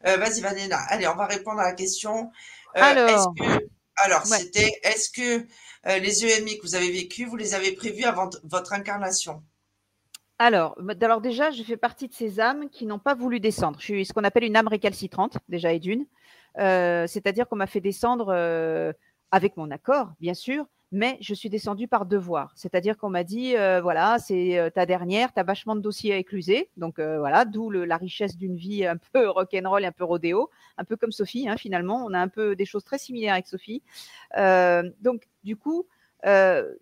[0.06, 0.78] Euh, Vas-y, Vanessa.
[0.88, 2.30] Allez, on va répondre à la question.
[2.76, 3.08] Euh, Alors.
[3.08, 3.64] est-ce que,
[3.96, 4.38] alors, Ouais.
[4.38, 5.46] c'était, est-ce que
[5.86, 9.42] euh, les EMI que vous avez vécus, vous les avez prévus avant votre incarnation?
[10.38, 13.78] Alors, alors déjà, je fais partie de ces âmes qui n'ont pas voulu descendre.
[13.80, 16.06] Je suis ce qu'on appelle une âme récalcitrante, déjà et d'une.
[16.58, 18.92] Euh, c'est-à-dire qu'on m'a fait descendre euh,
[19.30, 22.52] avec mon accord, bien sûr, mais je suis descendue par devoir.
[22.54, 26.70] C'est-à-dire qu'on m'a dit, euh, voilà, c'est ta dernière, tu vachement de dossiers à écluser.
[26.76, 30.84] Donc voilà, d'où la richesse d'une vie un peu rock'n'roll et un peu rodéo, un
[30.84, 32.04] peu comme Sophie, hein, finalement.
[32.04, 33.82] On a un peu des choses très similaires avec Sophie.
[35.00, 35.86] donc, du coup,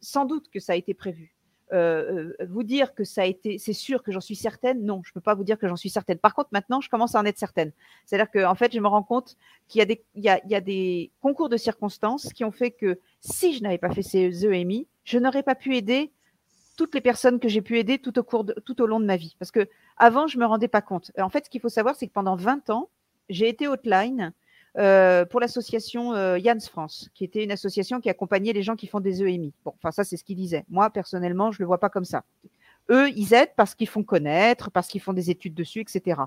[0.00, 1.33] sans doute que ça a été prévu.
[1.74, 5.02] Euh, euh, vous dire que ça a été, c'est sûr que j'en suis certaine, non,
[5.04, 6.18] je ne peux pas vous dire que j'en suis certaine.
[6.18, 7.72] Par contre, maintenant, je commence à en être certaine.
[8.06, 9.80] C'est-à-dire qu'en en fait, je me rends compte qu'il
[10.14, 14.02] y a, des, concours de circonstances qui ont fait que si je n'avais pas fait
[14.02, 16.12] ces EMI, je n'aurais pas pu aider
[16.76, 19.16] toutes les personnes que j'ai pu aider tout au, cours tout au long de ma
[19.16, 19.34] vie.
[19.40, 21.10] Parce que avant, je me rendais pas compte.
[21.18, 22.88] En fait, ce qu'il faut savoir, c'est que pendant 20 ans,
[23.28, 24.32] j'ai été hotline
[24.76, 29.00] euh, pour l'association euh, France, qui était une association qui accompagnait les gens qui font
[29.00, 29.52] des EMI.
[29.64, 30.64] Bon, enfin ça c'est ce qu'ils disaient.
[30.68, 32.24] Moi personnellement, je le vois pas comme ça.
[32.90, 36.20] Eux, ils aident parce qu'ils font connaître, parce qu'ils font des études dessus, etc.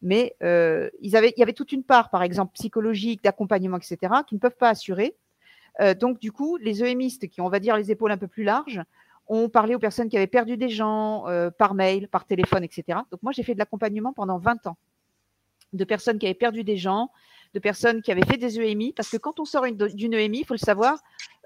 [0.00, 4.40] Mais euh, il y avait toute une part, par exemple psychologique, d'accompagnement, etc., qui ne
[4.40, 5.14] peuvent pas assurer.
[5.80, 8.26] Euh, donc du coup, les EMistes qui ont, on va dire, les épaules un peu
[8.26, 8.82] plus larges,
[9.28, 11.24] ont parlé aux personnes qui avaient perdu des gens
[11.56, 12.98] par mail, par téléphone, etc.
[13.10, 14.76] Donc moi, j'ai fait de l'accompagnement pendant 20 ans
[15.72, 17.10] de personnes qui avaient perdu des gens,
[17.54, 20.46] de personnes qui avaient fait des EMI, parce que quand on sort d'une EMI, il
[20.46, 20.98] faut le savoir,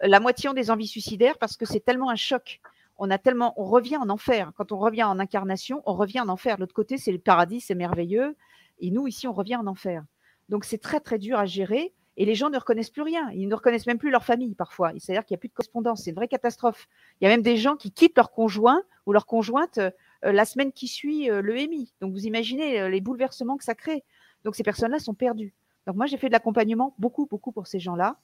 [0.02, 2.60] euh, la moitié ont des envies suicidaires parce que c'est tellement un choc.
[2.98, 4.52] On revient en enfer.
[4.56, 6.56] Quand on revient en incarnation, on revient en enfer.
[6.58, 8.36] L'autre côté, c'est le paradis, c'est merveilleux.
[8.80, 10.02] Et nous, ici, on revient en enfer.
[10.48, 11.92] Donc, c'est très, très dur à gérer.
[12.16, 13.30] Et les gens ne reconnaissent plus rien.
[13.34, 14.92] Ils ne reconnaissent même plus leur famille parfois.
[14.96, 16.04] C'est-à-dire qu'il n'y a plus de correspondance.
[16.04, 16.88] C'est une vraie catastrophe.
[17.20, 19.90] Il y a même des gens qui quittent leur conjoint ou leur conjointe euh,
[20.22, 21.92] la semaine qui suit euh, l'EMI.
[22.00, 24.04] Donc, vous imaginez les bouleversements que ça crée.
[24.44, 25.52] Donc, ces personnes-là sont perdues.
[25.86, 28.16] Donc moi, j'ai fait de l'accompagnement beaucoup, beaucoup pour ces gens-là.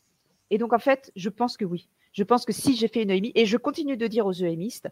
[0.51, 1.89] Et donc, en fait, je pense que oui.
[2.13, 4.89] Je pense que si j'ai fait une EMI, et je continue de dire aux EMistes,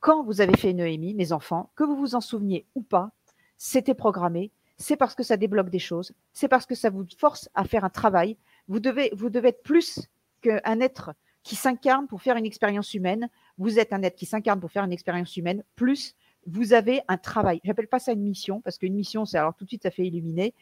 [0.00, 3.12] quand vous avez fait une EMI, mes enfants, que vous vous en souveniez ou pas,
[3.56, 7.48] c'était programmé, c'est parce que ça débloque des choses, c'est parce que ça vous force
[7.54, 8.36] à faire un travail.
[8.66, 9.12] Vous devez,
[9.46, 10.00] être plus
[10.40, 11.12] qu'un être
[11.42, 13.28] qui s'incarne pour faire une expérience humaine.
[13.58, 16.16] Vous êtes un être qui s'incarne pour faire une expérience humaine, plus
[16.46, 17.60] vous avez un travail.
[17.64, 20.06] J'appelle pas ça une mission, parce qu'une mission, c'est alors tout de suite, ça fait
[20.06, 20.54] illuminer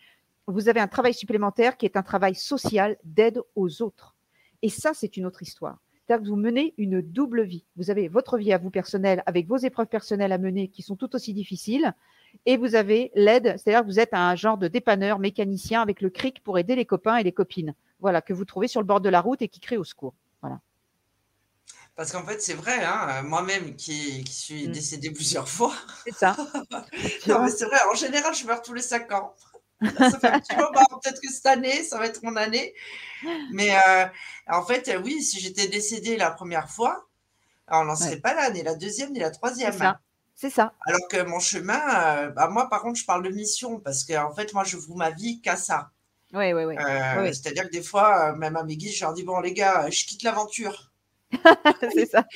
[0.47, 4.17] vous avez un travail supplémentaire qui est un travail social d'aide aux autres.
[4.63, 5.79] Et ça, c'est une autre histoire.
[6.07, 7.65] C'est-à-dire que vous menez une double vie.
[7.77, 10.97] Vous avez votre vie à vous personnelle, avec vos épreuves personnelles à mener qui sont
[10.97, 11.95] tout aussi difficiles,
[12.47, 16.11] et vous avez l'aide, c'est-à-dire que vous êtes un genre de dépanneur mécanicien avec le
[16.11, 17.75] cric pour aider les copains et les copines.
[18.01, 20.15] Voilà, que vous trouvez sur le bord de la route et qui crient au secours.
[20.41, 20.61] Voilà.
[21.95, 24.73] Parce qu'en fait, c'est vrai, hein, moi-même qui, suis mm.
[24.73, 25.73] décédée plusieurs fois.
[26.05, 26.37] C'est ça.
[26.91, 29.35] c'est vrai, en général, je meurs tous les cinq ans.
[29.99, 32.75] Ça fait un petit moment, peut-être que cette année, ça va être mon année.
[33.53, 34.07] Mais euh,
[34.49, 37.07] en fait, oui, si j'étais décédée la première fois,
[37.69, 39.73] on n'en serait pas là, ni la deuxième, ni la troisième.
[40.35, 40.73] C'est ça.
[40.87, 41.81] Alors que mon chemin,
[42.17, 44.77] euh, bah, moi, par contre, je parle de mission parce qu'en en fait, moi, je
[44.77, 45.91] voue ma vie qu'à ça.
[46.33, 46.77] Oui, oui, oui.
[46.79, 49.89] Euh, c'est-à-dire que des fois, même à mes guides, je leur dis bon, les gars,
[49.91, 50.92] je quitte l'aventure.
[51.95, 52.27] c'est ça.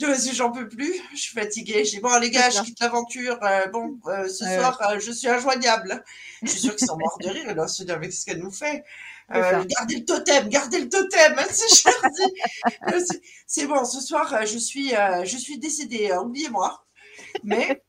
[0.00, 1.84] Je j'en peux plus, je suis fatiguée.
[1.84, 3.38] Je dis bon les gars, je quitte l'aventure.
[3.42, 6.04] Euh, bon, euh, ce soir, euh, je suis injoignable.
[6.42, 7.46] Je suis sûre qu'ils sont morts de rire.
[7.56, 8.84] Là, se avec ce qu'elle nous fait.
[9.30, 11.36] gardez le totem, gardez le totem.
[13.46, 16.12] c'est bon, ce soir, je suis, je suis décédée.
[16.12, 16.84] Oubliez-moi.
[17.42, 17.82] Mais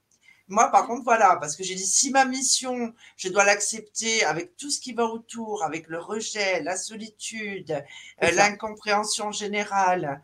[0.47, 4.55] moi, par contre, voilà, parce que j'ai dit, si ma mission, je dois l'accepter avec
[4.55, 7.83] tout ce qui va autour, avec le rejet, la solitude,
[8.21, 10.21] l'incompréhension générale,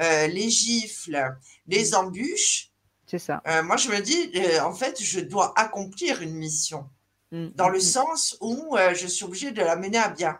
[0.00, 1.36] euh, les gifles,
[1.66, 2.70] les embûches.
[3.06, 3.42] C'est ça.
[3.46, 6.88] Euh, moi, je me dis, euh, en fait, je dois accomplir une mission.
[7.30, 10.38] Mm, dans le mm, sens où je suis obligée de la mener à bien.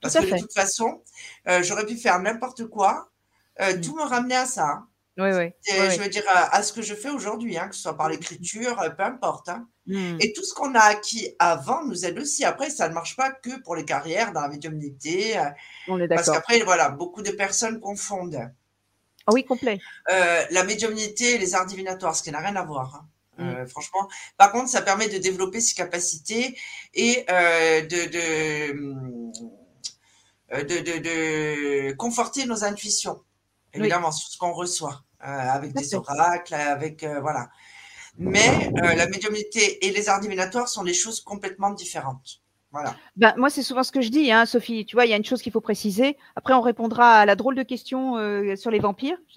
[0.00, 1.02] Parce que de toute façon,
[1.62, 3.10] j'aurais pu faire n'importe quoi.
[3.82, 4.82] Tout me ramenait à ça.
[5.18, 5.52] Oui, oui.
[5.66, 8.76] je veux dire, à, ce que je fais aujourd'hui, hein, que ce soit par l'écriture,
[8.96, 9.48] peu importe.
[9.48, 9.66] Hein.
[10.20, 12.44] Et tout ce qu'on a acquis avant nous aide aussi.
[12.44, 15.40] Après, ça ne marche pas que pour les carrières dans la médiumnité.
[15.88, 16.26] On est d'accord.
[16.26, 18.50] Parce qu'après, voilà, beaucoup de personnes confondent.
[19.26, 19.80] Ah oui, complet.
[20.12, 22.94] Euh, la médiumnité et les arts divinatoires, ce qui n'a rien à voir.
[22.94, 23.08] Hein.
[23.38, 23.48] Mm.
[23.48, 24.08] Euh, franchement.
[24.36, 26.56] Par contre, ça permet de développer ses capacités
[26.94, 28.04] et euh, de,
[30.62, 33.20] de, de, conforter nos intuitions,
[33.74, 37.04] évidemment, sur ce qu'on reçoit, avec des oracles, avec.
[37.04, 37.48] voilà.
[38.18, 42.40] Mais la médiumnité et les arts divinatoires sont des choses complètement différentes.
[43.16, 44.84] Ben, moi, c'est souvent ce que je dis, hein, Sophie.
[44.84, 46.16] Tu vois, il y a une chose qu'il faut préciser.
[46.34, 49.18] Après, on répondra à la drôle de question euh, sur les vampires.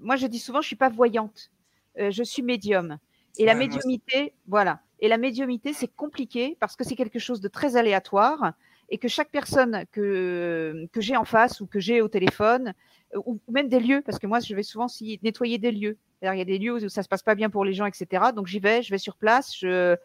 [0.00, 1.50] moi, je dis souvent, je suis pas voyante.
[1.98, 2.98] Euh, je suis médium.
[3.38, 4.80] Et la médiumité, voilà.
[5.00, 8.52] Et la médiumité, c'est compliqué parce que c'est quelque chose de très aléatoire
[8.88, 12.72] et que chaque personne que, que j'ai en face ou que j'ai au téléphone
[13.14, 14.86] ou même des lieux, parce que moi, je vais souvent
[15.22, 15.96] nettoyer des lieux.
[16.22, 18.24] Il y a des lieux où ça se passe pas bien pour les gens, etc.
[18.34, 19.96] Donc j'y vais, je vais sur place, je,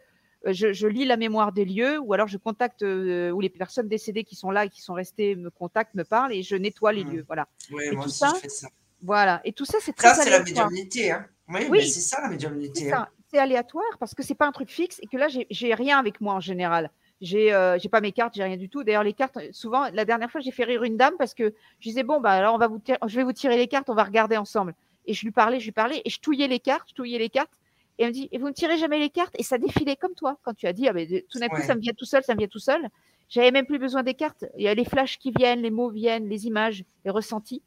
[0.44, 4.36] je, lis la mémoire des lieux, ou alors je contacte, ou les personnes décédées qui
[4.36, 7.12] sont là et qui sont restées me contactent, me parlent, et je nettoie les mmh.
[7.12, 7.24] lieux.
[7.26, 7.48] Voilà.
[7.72, 8.68] Oui, moi aussi, je fais ça.
[9.02, 9.40] Voilà.
[9.44, 11.10] Et tout ça, c'est très Ça, c'est la médiumnité.
[11.10, 11.26] Hein.
[11.68, 12.92] Oui, c'est ça la médiumnité.
[12.92, 13.08] Hein.
[13.30, 16.20] C'est aléatoire parce que c'est pas un truc fixe et que là, j'ai rien avec
[16.20, 16.90] moi en général.
[17.22, 18.82] J'ai euh, pas mes cartes, j'ai rien du tout.
[18.82, 21.88] D'ailleurs, les cartes, souvent, la dernière fois, j'ai fait rire une dame parce que je
[21.88, 24.02] disais bon, bah alors on va vous je vais vous tirer les cartes, on va
[24.02, 24.74] regarder ensemble.
[25.06, 27.28] Et je lui parlais, je lui parlais et je touillais les cartes, je touillais les
[27.28, 27.52] cartes.
[27.98, 29.34] Et elle me dit, et vous ne tirez jamais les cartes?
[29.38, 31.76] Et ça défilait comme toi quand tu as dit, ah, mais, tout d'un coup, ça
[31.76, 32.88] me vient tout seul, ça me vient tout seul.
[33.28, 34.44] J'avais même plus besoin des cartes.
[34.56, 37.62] Il y a les flashs qui viennent, les mots viennent, les images, les ressentis.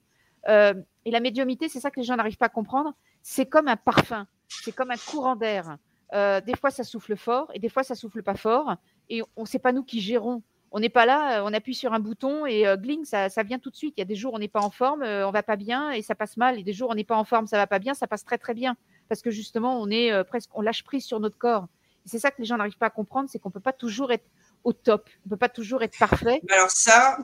[0.49, 0.73] Euh,
[1.05, 2.93] et la médiumité, c'est ça que les gens n'arrivent pas à comprendre.
[3.21, 5.77] C'est comme un parfum, c'est comme un courant d'air.
[6.13, 8.75] Euh, des fois, ça souffle fort et des fois, ça souffle pas fort.
[9.09, 10.41] Et on sait pas nous qui gérons.
[10.71, 13.59] On n'est pas là, on appuie sur un bouton et euh, gling, ça, ça, vient
[13.59, 13.93] tout de suite.
[13.97, 15.91] Il y a des jours où on n'est pas en forme, on va pas bien
[15.91, 16.59] et ça passe mal.
[16.59, 18.25] Et des jours où on n'est pas en forme, ça va pas bien, ça passe
[18.25, 18.75] très très bien.
[19.07, 21.67] Parce que justement, on est presque, on lâche prise sur notre corps.
[22.05, 24.25] c'est ça que les gens n'arrivent pas à comprendre, c'est qu'on peut pas toujours être
[24.65, 25.07] au top.
[25.23, 26.41] On ne peut pas toujours être parfait.
[26.49, 27.19] Alors ça,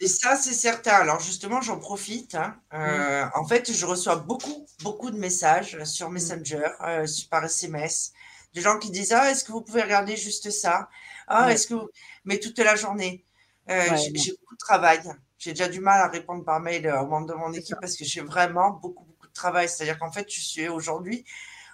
[0.00, 0.92] et ça c'est certain.
[0.92, 2.34] Alors justement, j'en profite.
[2.34, 2.54] Hein.
[2.74, 3.30] Euh, mm.
[3.34, 6.12] En fait, je reçois beaucoup, beaucoup de messages sur mm.
[6.12, 8.12] Messenger, euh, par SMS,
[8.56, 10.88] de gens qui disent ah est-ce que vous pouvez regarder juste ça?
[11.28, 11.88] Ah est-ce que vous...
[12.24, 13.24] mais toute la journée.
[13.68, 15.00] Euh, j'ai beaucoup de travail.
[15.38, 18.04] J'ai déjà du mal à répondre par mail aux membres de mon équipe parce que
[18.04, 19.68] j'ai vraiment beaucoup, beaucoup de travail.
[19.68, 21.24] C'est-à-dire qu'en fait, je suis aujourd'hui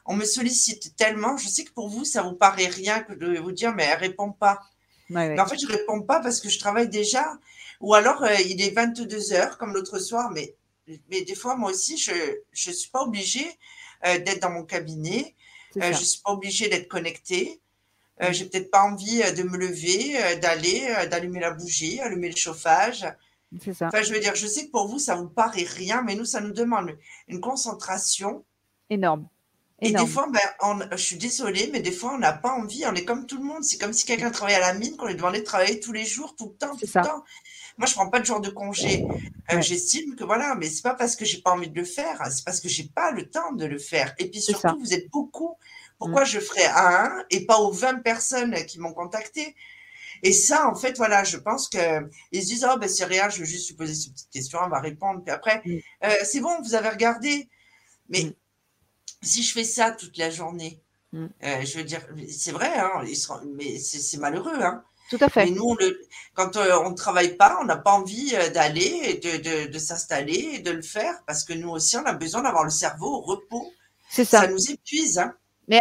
[0.04, 1.36] on me sollicite tellement.
[1.36, 3.98] Je sais que pour vous, ça vous paraît rien que de vous dire, mais elle
[3.98, 4.60] répond pas.
[5.08, 7.38] Mais en fait, je réponds pas parce que je travaille déjà.
[7.80, 10.54] Ou alors, euh, il est 22 heures, comme l'autre soir, mais,
[11.10, 13.46] mais des fois, moi aussi, je ne suis pas obligée
[14.06, 15.34] euh, d'être dans mon cabinet.
[15.76, 17.60] Euh, je ne suis pas obligée d'être connectée.
[18.20, 18.32] Je mm.
[18.32, 23.06] j'ai peut-être pas envie de me lever, d'aller, d'allumer la bougie, allumer le chauffage.
[23.60, 23.88] C'est ça.
[23.88, 26.24] Enfin, je veux dire, je sais que pour vous, ça vous paraît rien, mais nous,
[26.24, 26.96] ça nous demande
[27.28, 28.44] une concentration
[28.88, 29.28] énorme.
[29.82, 32.84] Et des fois, ben, je suis désolée, mais des fois, on n'a pas envie.
[32.86, 33.64] On est comme tout le monde.
[33.64, 36.04] C'est comme si quelqu'un travaillait à la mine, qu'on lui demandait de travailler tous les
[36.04, 37.24] jours, tout le temps, tout le temps.
[37.78, 39.06] Moi, je prends pas de jour de congé.
[39.52, 42.20] Euh, j'estime que voilà, mais c'est pas parce que j'ai pas envie de le faire,
[42.30, 44.14] c'est parce que j'ai pas le temps de le faire.
[44.18, 45.56] Et puis surtout, vous êtes beaucoup.
[45.98, 46.26] Pourquoi mm.
[46.26, 49.54] je ferais à un et pas aux 20 personnes qui m'ont contacté?
[50.22, 53.28] Et ça, en fait, voilà, je pense que ils se disent, oh, ben, c'est rien,
[53.28, 55.22] je vais juste lui poser cette petite question, on va répondre.
[55.24, 55.78] Puis après, mm.
[56.04, 57.48] euh, c'est bon, vous avez regardé.
[58.08, 58.32] Mais mm
[59.22, 60.80] si je fais ça toute la journée,
[61.12, 61.26] mm.
[61.44, 63.04] euh, je veux dire, c'est vrai, hein,
[63.54, 64.60] mais c'est malheureux.
[64.60, 64.84] Hein.
[65.12, 65.44] Tout à fait.
[65.44, 65.76] Mais nous,
[66.34, 69.78] quand euh, on ne travaille pas, on n'a pas envie euh, d'aller et de, de,
[69.78, 73.16] s'installer et de le faire parce que nous aussi, on a besoin d'avoir le cerveau
[73.16, 73.66] au repos.
[74.08, 74.40] C'est ça.
[74.40, 75.18] Ça nous épuise.
[75.18, 75.34] Hein.
[75.68, 75.80] Mais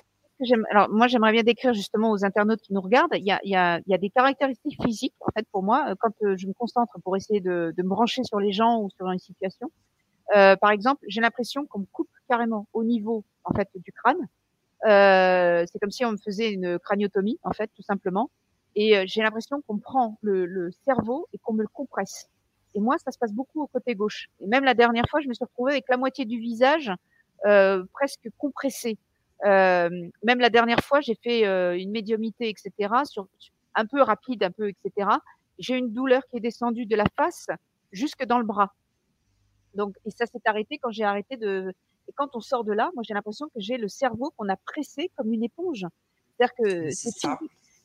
[0.71, 3.15] alors, moi, j'aimerais bien décrire justement aux internautes qui nous regardent.
[3.15, 5.63] Il y a, il y a, il y a des caractéristiques physiques, en fait, pour
[5.63, 8.89] moi, quand je me concentre pour essayer de, de me brancher sur les gens ou
[8.89, 9.71] sur une situation.
[10.35, 14.27] Euh, par exemple, j'ai l'impression qu'on me coupe carrément au niveau en fait du crâne.
[14.85, 18.29] Euh, c'est comme si on me faisait une craniotomie en fait, tout simplement.
[18.75, 22.29] Et euh, j'ai l'impression qu'on prend le, le, cerveau et qu'on me le compresse.
[22.73, 24.29] Et moi, ça se passe beaucoup au côté gauche.
[24.39, 26.91] Et même la dernière fois, je me suis retrouvée avec la moitié du visage
[27.45, 28.97] euh, presque compressé.
[29.45, 29.89] Euh,
[30.23, 33.27] même la dernière fois, j'ai fait euh, une médiumité, etc., sur,
[33.73, 35.09] un peu rapide, un peu, etc.
[35.57, 37.47] J'ai une douleur qui est descendue de la face
[37.91, 38.73] jusque dans le bras.
[39.73, 41.73] Donc, et ça s'est arrêté quand j'ai arrêté de.
[42.07, 44.57] Et quand on sort de là, moi j'ai l'impression que j'ai le cerveau qu'on a
[44.57, 45.85] pressé comme une éponge.
[46.37, 47.09] C'est-à-dire que c'est.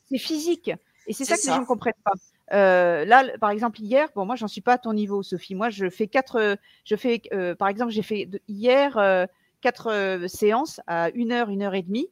[0.09, 0.71] C'est physique.
[1.07, 2.13] Et c'est ça que les gens ne comprennent pas.
[2.53, 5.55] Euh, là, par exemple, hier, bon, moi, j'en suis pas à ton niveau, Sophie.
[5.55, 9.25] Moi, je fais quatre, je fais, euh, par exemple, j'ai fait hier euh,
[9.61, 12.09] quatre euh, séances à une heure, une heure et demie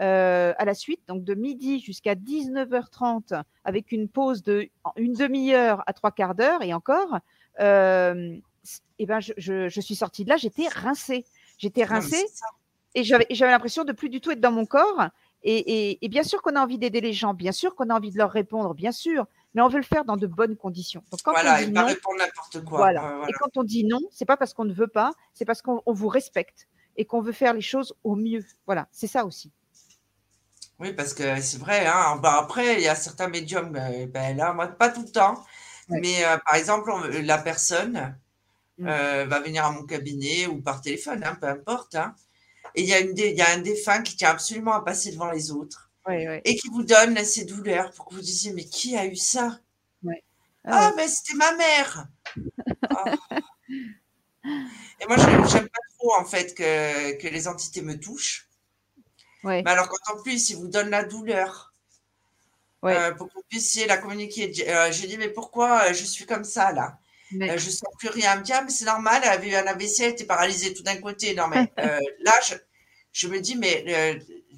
[0.00, 5.82] euh, à la suite, donc de midi jusqu'à 19h30, avec une pause de une demi-heure
[5.86, 7.18] à trois quarts d'heure et encore.
[7.60, 8.36] Euh,
[8.98, 11.24] et ben, je, je, je suis sortie de là, j'étais rincée.
[11.58, 12.24] J'étais rincée
[12.94, 15.08] et j'avais l'impression de plus du tout être dans mon corps.
[15.42, 17.94] Et, et, et bien sûr qu'on a envie d'aider les gens, bien sûr qu'on a
[17.94, 21.02] envie de leur répondre, bien sûr, mais on veut le faire dans de bonnes conditions.
[21.10, 22.78] Donc quand voilà, on dit non, répondre n'importe quoi.
[22.78, 23.22] Voilà.
[23.28, 25.82] Et quand on dit non, c'est pas parce qu'on ne veut pas, c'est parce qu'on
[25.86, 28.44] vous respecte et qu'on veut faire les choses au mieux.
[28.66, 29.52] Voilà, c'est ça aussi.
[30.80, 31.86] Oui, parce que c'est vrai.
[31.86, 32.16] Hein.
[32.22, 35.44] Ben après, il y a certains médiums, euh, ben là, moi, pas tout le temps,
[35.88, 38.16] mais euh, par exemple, la personne,
[38.78, 38.86] Mm.
[38.86, 41.96] Euh, va venir à mon cabinet ou par téléphone, hein, peu importe.
[41.96, 42.14] Hein.
[42.78, 45.10] Et il y, a une il y a un défunt qui tient absolument à passer
[45.10, 45.90] devant les autres.
[46.44, 49.58] Et qui vous donne ses douleurs pour que vous disiez Mais qui a eu ça?
[50.64, 52.06] Ah, ah mais c'était ma mère.
[52.90, 53.40] Ah.
[55.00, 58.48] Et moi, je n'aime pas trop en fait que, que, les entités me touchent.
[59.44, 61.72] Mais alors, quand en plus, ils vous donnent la douleur,
[62.84, 64.52] euh, pour que vous puissiez la communiquer.
[64.68, 66.98] Euh, je dis, mais pourquoi je suis comme ça là?
[67.30, 68.36] Je ne sens plus rien.
[68.36, 70.96] Dit, ah, mais c'est normal, elle avait eu un AVC, elle était paralysée tout d'un
[70.96, 71.34] côté.
[71.34, 72.54] Non, mais là, je,
[73.26, 73.84] me dis, mais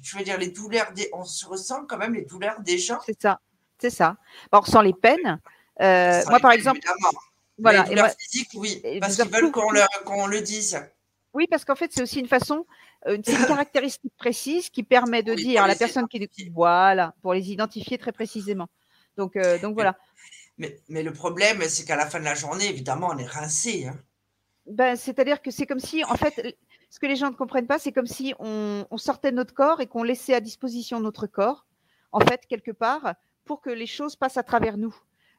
[0.03, 2.99] je veux dire, les douleurs, des, on se ressent quand même les douleurs des gens.
[3.05, 3.39] C'est ça,
[3.79, 4.17] c'est ça.
[4.51, 5.39] on ressent les peines.
[5.79, 6.81] moi, par exemple,
[7.57, 7.83] voilà.
[7.83, 10.79] Les douleurs physiques, oui, parce qu'ils veulent qu'on le dise.
[11.33, 12.65] Oui, parce qu'en fait, c'est aussi une façon,
[13.07, 17.33] euh, une caractéristique précise qui permet de dire à la personne qui est voilà, pour
[17.33, 18.67] les identifier très précisément.
[19.17, 19.97] Donc, euh, donc voilà.
[20.57, 23.87] Mais, mais, le problème, c'est qu'à la fin de la journée, évidemment, on est rincé.
[23.87, 23.97] Hein.
[24.67, 26.57] Ben, C'est-à-dire que c'est comme si, en fait,
[26.91, 29.79] ce que les gens ne comprennent pas, c'est comme si on, on, sortait notre corps
[29.79, 31.65] et qu'on laissait à disposition notre corps,
[32.11, 33.15] en fait, quelque part,
[33.45, 34.93] pour que les choses passent à travers nous.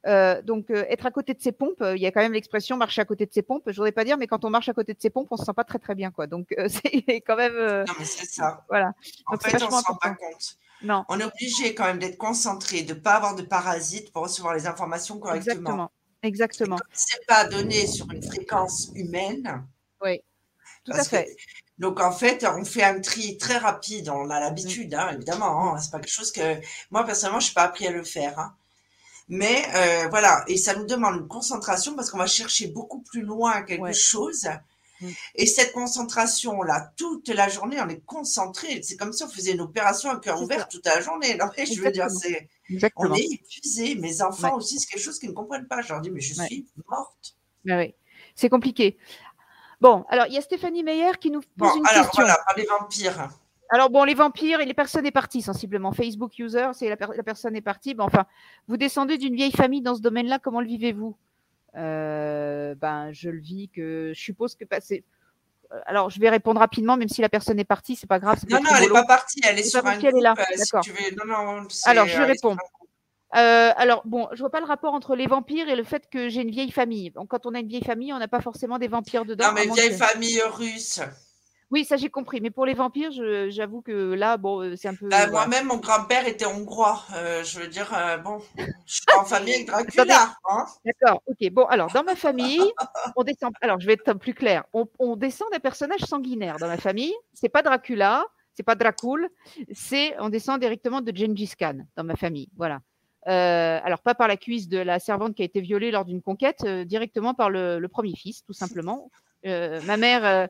[0.06, 2.32] Euh, donc, euh, être à côté de ses pompes, euh, il y a quand même
[2.32, 3.64] l'expression marcher à côté de ses pompes.
[3.66, 5.44] Je voudrais pas dire, mais quand on marche à côté de ses pompes, on se
[5.44, 6.26] sent pas très très bien, quoi.
[6.26, 7.54] Donc, c'est quand même.
[7.54, 8.64] non, mais c'est ça.
[8.70, 8.92] Voilà.
[9.26, 10.56] En fait, on ne se rend pas compte.
[10.82, 11.04] Non.
[11.10, 14.54] On est obligé quand même d'être concentré, de ne pas avoir de parasites pour recevoir
[14.54, 15.52] les informations correctement.
[15.52, 15.92] Exactement.
[16.22, 16.76] Exactement.
[16.92, 19.64] C'est pas donné sur une fréquence humaine.
[20.00, 20.22] Oui.
[20.84, 21.36] Tout à fait.
[21.78, 24.08] donc en fait, on fait un tri très rapide.
[24.08, 25.74] On a l'habitude, hein, évidemment.
[25.74, 25.78] Hein.
[25.78, 26.60] C'est pas quelque chose que
[26.90, 28.38] moi personnellement, je suis pas appris à le faire.
[28.38, 28.54] Hein.
[29.28, 33.22] Mais euh, voilà, et ça nous demande une concentration parce qu'on va chercher beaucoup plus
[33.22, 34.48] loin quelque chose.
[35.00, 35.08] Mm.
[35.36, 38.82] Et cette concentration-là, toute la journée, on est concentré.
[38.82, 41.36] C'est comme si on faisait une opération à cœur ouvert toute la journée.
[41.36, 42.48] Non, je veux dire, c'est,
[42.96, 43.94] on est épuisé.
[43.96, 45.82] Mes enfants aussi, c'est quelque chose qu'ils ne comprennent pas.
[45.82, 47.36] Je leur dis, mais je suis morte.
[47.64, 47.94] oui,
[48.34, 48.96] c'est compliqué.
[49.82, 52.22] Bon, alors il y a Stéphanie Meyer qui nous pose une alors, question.
[52.22, 53.28] Voilà, les vampires.
[53.68, 55.90] Alors bon, les vampires et les personnes est parties sensiblement.
[55.90, 57.94] Facebook user, c'est la, personne est partie.
[57.94, 58.26] Ben, enfin,
[58.68, 60.38] vous descendez d'une vieille famille dans ce domaine-là.
[60.38, 61.16] Comment le vivez-vous?
[61.74, 65.02] Euh, Ben, je le vis que je suppose que passer.
[65.72, 68.38] Euh, alors, je vais répondre rapidement, même si la personne est partie, c'est pas grave.
[68.48, 70.04] Non, non, elle n'est pas partie, elle est sur un groupe.
[70.04, 70.34] Elle est là.
[70.36, 70.84] D'accord.
[71.86, 72.56] alors, je réponds.
[73.34, 76.28] Euh, alors, bon, je vois pas le rapport entre les vampires et le fait que
[76.28, 77.10] j'ai une vieille famille.
[77.10, 79.48] Donc, quand on a une vieille famille, on n'a pas forcément des vampires dedans.
[79.48, 81.00] Non, mais vieille famille russe.
[81.72, 82.42] Oui, ça j'ai compris.
[82.42, 83.10] Mais pour les vampires,
[83.48, 85.08] j'avoue que là, bon, euh, c'est un peu.
[85.08, 87.02] Bah, moi-même, mon grand-père était hongrois.
[87.14, 88.42] Euh, je veux dire, euh, bon,
[88.84, 89.66] je suis en famille avec
[89.96, 90.36] Dracula.
[90.50, 90.66] Hein.
[90.84, 91.22] D'accord.
[91.26, 91.50] Ok.
[91.50, 92.60] Bon, alors dans ma famille,
[93.16, 93.54] on descend.
[93.62, 94.64] Alors, je vais être plus clair.
[94.74, 97.14] On, descend d'un personnage sanguinaire dans ma famille.
[97.32, 99.30] C'est pas Dracula, c'est pas Dracul.
[99.72, 102.50] C'est on descend directement de Gengis Khan dans ma famille.
[102.54, 102.80] Voilà.
[103.26, 106.66] Alors pas par la cuisse de la servante qui a été violée lors d'une conquête,
[106.66, 109.10] directement par le, premier fils, tout simplement.
[109.44, 110.48] ma mère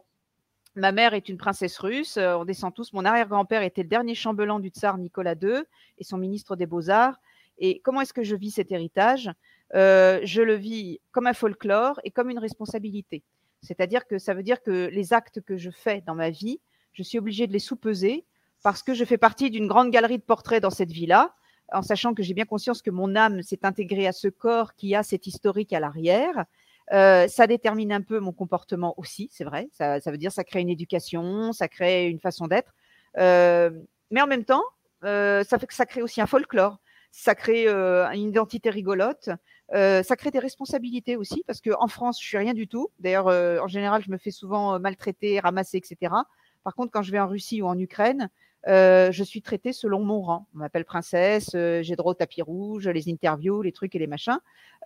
[0.75, 2.17] Ma mère est une princesse russe.
[2.17, 2.93] Euh, on descend tous.
[2.95, 5.63] Mon arrière-grand-père était le dernier chambellan du tsar Nicolas II
[5.99, 7.19] et son ministre des Beaux-Arts.
[7.59, 9.31] Et comment est-ce que je vis cet héritage?
[9.75, 13.23] Euh, Je le vis comme un folklore et comme une responsabilité.
[13.61, 16.59] C'est-à-dire que ça veut dire que les actes que je fais dans ma vie,
[16.93, 18.25] je suis obligée de les sous-peser
[18.63, 21.35] parce que je fais partie d'une grande galerie de portraits dans cette vie-là,
[21.73, 24.95] en sachant que j'ai bien conscience que mon âme s'est intégrée à ce corps qui
[24.95, 26.47] a cet historique à l'arrière
[26.93, 29.69] euh, ça détermine un peu mon comportement aussi, c'est vrai.
[29.73, 32.75] Ça, veut dire ça crée une éducation, ça crée une façon d'être.
[33.19, 33.71] Euh,
[34.11, 34.65] mais en même temps,
[35.05, 36.79] euh, ça fait que ça crée aussi un folklore,
[37.11, 39.31] ça crée une identité rigolote,
[39.73, 42.91] ça crée des responsabilités aussi parce qu'en France, je suis rien du tout.
[42.99, 46.15] D'ailleurs, en général, je me fais souvent maltraiter, ramasser, etc.
[46.63, 48.31] Par contre, quand je vais en Russie ou en Ukraine,
[48.69, 50.47] euh, je suis traitée selon mon rang.
[50.55, 54.07] On m'appelle princesse, euh, j'ai droit au tapis rouge, les interviews, les trucs et les
[54.07, 54.39] machins.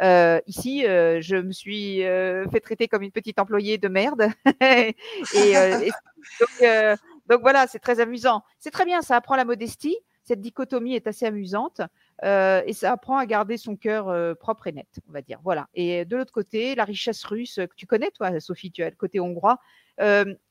[0.03, 4.29] Euh, ici, je me suis fait traiter comme une petite employée de merde.
[4.61, 5.91] et,
[7.29, 8.43] donc, voilà, c'est très amusant.
[8.59, 9.97] C'est très bien, ça apprend la modestie.
[10.23, 11.81] Cette dichotomie est assez amusante.
[12.23, 15.39] et ça apprend à garder son cœur propre et net, on va dire.
[15.45, 15.69] Voilà.
[15.75, 18.97] Et de l'autre côté, la richesse russe que tu connais, toi, Sophie, tu as le
[18.97, 19.59] côté hongrois.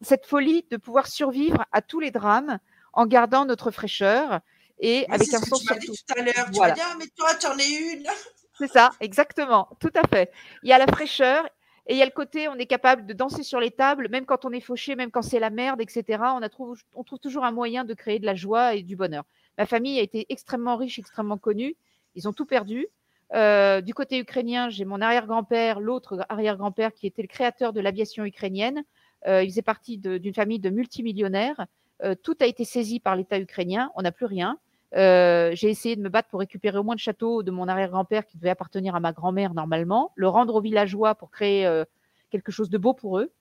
[0.01, 2.59] cette folie de pouvoir survivre à tous les drames,
[2.95, 4.39] en gardant notre fraîcheur
[4.79, 5.93] et avec un sens surtout.
[5.93, 6.51] tout à l'heure.
[6.51, 8.07] Tu vas dire, ah, mais toi, tu en es une.
[8.57, 10.31] C'est ça, exactement, tout à fait.
[10.63, 11.45] Il y a la fraîcheur
[11.87, 14.25] et il y a le côté, on est capable de danser sur les tables, même
[14.25, 16.23] quand on est fauché, même quand c'est la merde, etc.
[16.35, 18.95] On, a trouve, on trouve toujours un moyen de créer de la joie et du
[18.95, 19.25] bonheur.
[19.57, 21.75] Ma famille a été extrêmement riche, extrêmement connue.
[22.15, 22.87] Ils ont tout perdu.
[23.33, 28.23] Euh, du côté ukrainien, j'ai mon arrière-grand-père, l'autre arrière-grand-père qui était le créateur de l'aviation
[28.23, 28.83] ukrainienne.
[29.27, 31.65] Euh, il faisait partie d'une famille de multimillionnaires.
[32.03, 33.91] Euh, tout a été saisi par l'État ukrainien.
[33.95, 34.57] On n'a plus rien.
[34.95, 38.25] Euh, j'ai essayé de me battre pour récupérer au moins le château de mon arrière-grand-père
[38.25, 41.83] qui devait appartenir à ma grand-mère normalement, le rendre aux villageois pour créer euh,
[42.29, 43.31] quelque chose de beau pour eux.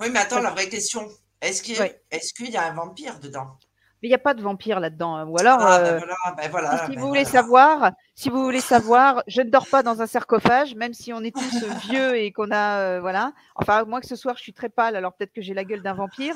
[0.00, 1.08] Oui, mais attends, la vraie question,
[1.40, 3.56] est-ce qu'il y a un vampire dedans?
[4.02, 5.16] Mais il n'y a pas de vampire là-dedans.
[5.16, 5.26] Hein.
[5.26, 6.00] Ou alors, ah, ben
[6.36, 10.02] ben ben si vous voulez savoir, si vous voulez savoir, je ne dors pas dans
[10.02, 13.32] un sarcophage, même si on est tous vieux et qu'on a, voilà.
[13.54, 15.82] Enfin, moi que ce soir, je suis très pâle, alors peut-être que j'ai la gueule
[15.82, 16.34] d'un vampire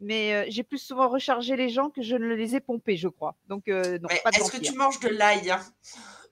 [0.00, 3.08] mais euh, j'ai plus souvent rechargé les gens que je ne les ai pompés, je
[3.08, 3.34] crois.
[3.48, 3.98] Donc, euh,
[4.32, 5.60] Est-ce que tu manges de l'ail hein?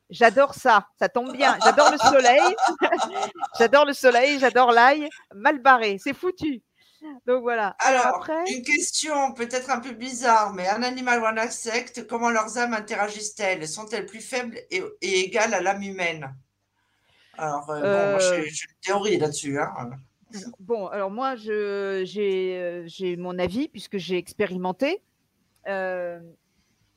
[0.09, 1.59] J'adore ça, ça tombe bien.
[1.65, 2.41] J'adore le soleil.
[3.59, 5.09] j'adore le soleil, j'adore l'ail.
[5.35, 6.63] Mal barré, c'est foutu.
[7.27, 7.77] Donc voilà.
[7.81, 8.45] Alors, Après...
[8.53, 12.75] une question peut-être un peu bizarre, mais un animal ou un insecte, comment leurs âmes
[12.75, 13.67] interagissent-elles?
[13.67, 16.35] Sont-elles plus faibles et, égales à l'âme humaine?
[17.37, 19.59] Alors, euh, bon, j'ai une théorie là-dessus.
[19.59, 19.91] Hein.
[20.61, 25.03] Bon, alors moi, euh, j'ai mon avis puisque j'ai expérimenté.
[25.69, 26.21] Euh,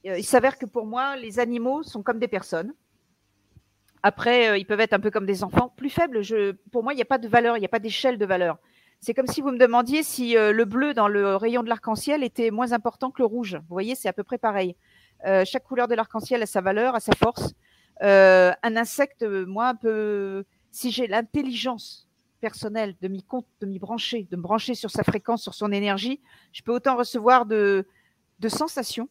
[0.03, 2.73] il s'avère que pour moi, les animaux sont comme des personnes.
[4.01, 5.73] Après, ils peuvent être un peu comme des enfants.
[5.75, 6.21] Plus faibles,
[6.71, 8.57] pour moi, il n'y a pas de valeur, il n'y a pas d'échelle de valeur.
[9.01, 12.21] C'est comme si vous me demandiez si euh, le bleu dans le rayon de l'arc-en-ciel
[12.21, 13.55] était moins important que le rouge.
[13.55, 14.75] Vous voyez, c'est à peu près pareil.
[15.25, 17.53] Euh, chaque couleur de l'arc-en-ciel a sa valeur, a sa force.
[18.03, 22.08] Euh, un insecte, moi, peut, si j'ai l'intelligence
[22.39, 23.23] personnelle de m'y
[23.61, 26.19] de m'y brancher, de me brancher sur sa fréquence, sur son énergie,
[26.51, 27.85] je peux autant recevoir de,
[28.47, 29.09] sensations.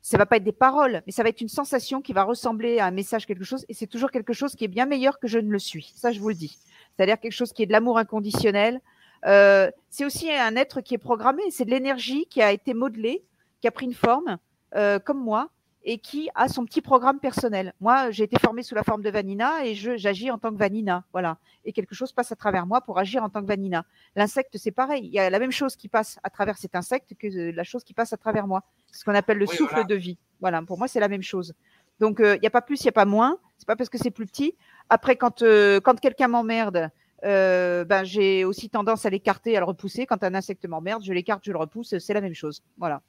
[0.00, 2.78] Ça va pas être des paroles, mais ça va être une sensation qui va ressembler
[2.78, 5.28] à un message, quelque chose, et c'est toujours quelque chose qui est bien meilleur que
[5.28, 5.92] je ne le suis.
[5.94, 6.58] Ça, je vous le dis.
[6.96, 8.80] C'est-à-dire quelque chose qui est de l'amour inconditionnel,
[9.26, 11.42] euh, c'est aussi un être qui est programmé.
[11.50, 13.22] C'est de l'énergie qui a été modelée,
[13.60, 14.38] qui a pris une forme,
[14.74, 15.50] euh, comme moi,
[15.84, 17.72] et qui a son petit programme personnel.
[17.80, 21.04] Moi, j'ai été formée sous la forme de Vanina et j'agis en tant que Vanina.
[21.12, 21.38] Voilà.
[21.64, 23.84] Et quelque chose passe à travers moi pour agir en tant que Vanina.
[24.14, 25.04] L'insecte, c'est pareil.
[25.04, 27.84] Il y a la même chose qui passe à travers cet insecte que la chose
[27.84, 28.62] qui passe à travers moi.
[28.90, 30.18] C'est ce qu'on appelle le souffle de vie.
[30.40, 30.62] Voilà.
[30.62, 31.54] Pour moi, c'est la même chose.
[32.00, 33.38] Donc, euh, il n'y a pas plus, il n'y a pas moins.
[33.58, 34.56] C'est pas parce que c'est plus petit.
[34.88, 36.90] Après, quand, quand quelqu'un m'emmerde,
[37.24, 40.06] euh, ben, j'ai aussi tendance à l'écarter, à le repousser.
[40.06, 41.96] Quand un insecte m'emmerde, je l'écarte, je le repousse.
[41.98, 42.62] C'est la même chose.
[42.78, 43.02] Voilà.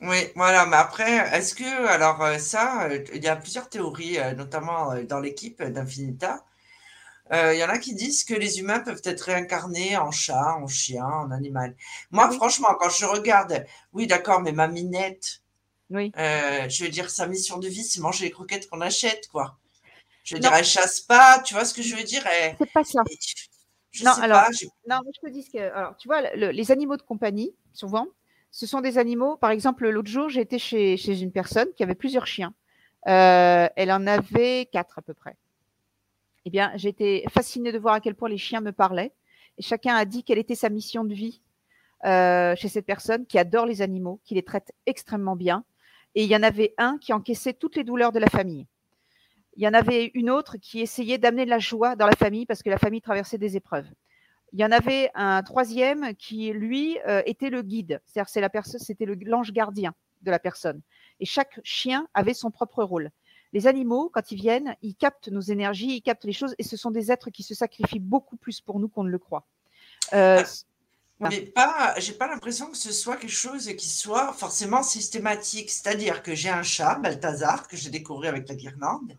[0.00, 0.66] Oui, voilà.
[0.66, 5.20] Mais après, est-ce que, alors euh, ça, euh, il y a plusieurs théories, notamment dans
[5.20, 6.44] l'équipe d'Infinita.
[7.32, 10.66] Il y en a qui disent que les humains peuvent être réincarnés en chat, en
[10.66, 11.76] chien, en animal.
[12.10, 15.40] Moi, franchement, quand je regarde, oui, d'accord, mais ma minette,
[15.90, 16.10] oui.
[16.16, 19.58] je veux dire, sa mission de vie, c'est manger les croquettes qu'on achète, quoi.
[20.24, 22.24] Je veux dire, elle chasse pas, tu vois ce que je veux dire
[22.58, 23.02] C'est pas ça.
[23.92, 24.42] Je non, alors,
[24.88, 28.06] non, je te dis que, alors, tu vois, les animaux de compagnie, souvent,
[28.50, 29.36] ce sont des animaux.
[29.36, 32.54] Par exemple, l'autre jour, j'ai été chez, une personne qui avait plusieurs chiens.
[33.08, 35.36] Euh, elle en avait quatre à peu près.
[36.44, 39.12] Eh bien, j'ai été fascinée de voir à quel point les chiens me parlaient.
[39.58, 41.42] Chacun a dit quelle était sa mission de vie
[42.04, 45.64] euh, chez cette personne qui adore les animaux, qui les traite extrêmement bien.
[46.14, 48.66] Et il y en avait un qui encaissait toutes les douleurs de la famille
[49.56, 52.46] il y en avait une autre qui essayait d'amener de la joie dans la famille
[52.46, 53.86] parce que la famille traversait des épreuves.
[54.52, 58.00] Il y en avait un troisième qui, lui, euh, était le guide.
[58.06, 60.80] C'est-à-dire, c'est la personne, c'était l'ange gardien de la personne.
[61.20, 63.10] Et chaque chien avait son propre rôle.
[63.52, 66.76] Les animaux, quand ils viennent, ils captent nos énergies, ils captent les choses, et ce
[66.76, 69.44] sont des êtres qui se sacrifient beaucoup plus pour nous qu'on ne le croit.
[70.12, 70.42] Euh,
[71.22, 75.70] ah, mais pas, j'ai pas l'impression que ce soit quelque chose qui soit forcément systématique.
[75.70, 79.16] C'est-à-dire que j'ai un chat, Balthazar, que j'ai découvert avec la guirlande.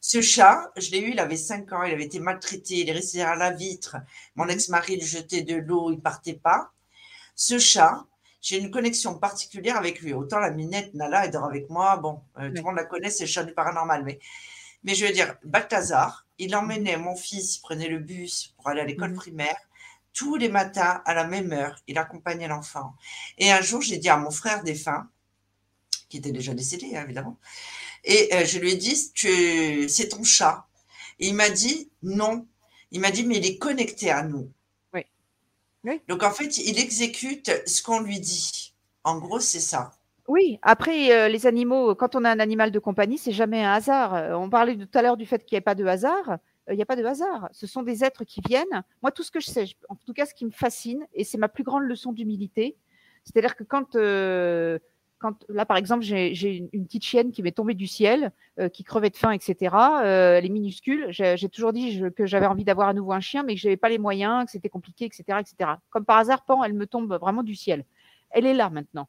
[0.00, 2.92] Ce chat, je l'ai eu, il avait 5 ans, il avait été maltraité, il est
[2.92, 3.96] resté à la vitre.
[4.36, 6.72] Mon ex-mari lui jetait de l'eau, il partait pas.
[7.34, 8.06] Ce chat,
[8.40, 10.12] j'ai une connexion particulière avec lui.
[10.12, 11.96] Autant la minette, Nala, elle dort avec moi.
[11.96, 14.04] Bon, euh, tout le monde la connaît, c'est le chat du paranormal.
[14.04, 14.18] Mais,
[14.84, 18.80] mais je veux dire, Balthazar, il emmenait mon fils, il prenait le bus pour aller
[18.80, 19.16] à l'école mhm.
[19.16, 19.56] primaire.
[20.12, 22.94] Tous les matins, à la même heure, il accompagnait l'enfant.
[23.38, 25.08] Et un jour, j'ai dit à mon frère défunt,
[26.08, 27.38] qui était déjà décédé, hein, évidemment,
[28.04, 28.96] et euh, je lui ai dit,
[29.88, 30.66] c'est ton chat.
[31.18, 32.46] Et il m'a dit, non.
[32.90, 34.50] Il m'a dit, mais il est connecté à nous.
[34.94, 35.02] Oui.
[35.84, 36.00] oui.
[36.08, 38.74] Donc en fait, il exécute ce qu'on lui dit.
[39.04, 39.92] En gros, c'est ça.
[40.26, 43.72] Oui, après, euh, les animaux, quand on a un animal de compagnie, c'est jamais un
[43.72, 44.14] hasard.
[44.14, 46.38] Euh, on parlait tout à l'heure du fait qu'il n'y ait pas de hasard.
[46.70, 47.48] Il n'y a pas de hasard.
[47.52, 48.84] Ce sont des êtres qui viennent.
[49.02, 51.38] Moi, tout ce que je sais, en tout cas, ce qui me fascine, et c'est
[51.38, 52.76] ma plus grande leçon d'humilité,
[53.24, 53.96] c'est-à-dire que quand
[55.48, 59.10] là, par exemple, j'ai une petite chienne qui m'est tombée du ciel, euh, qui crevait
[59.10, 59.74] de faim, etc.
[59.74, 61.06] Euh, elle est minuscule.
[61.10, 63.76] J'ai toujours dit que j'avais envie d'avoir à nouveau un chien, mais que je n'avais
[63.76, 65.70] pas les moyens, que c'était compliqué, etc., etc.
[65.90, 67.84] Comme par hasard, pan, elle me tombe vraiment du ciel.
[68.30, 69.08] Elle est là maintenant.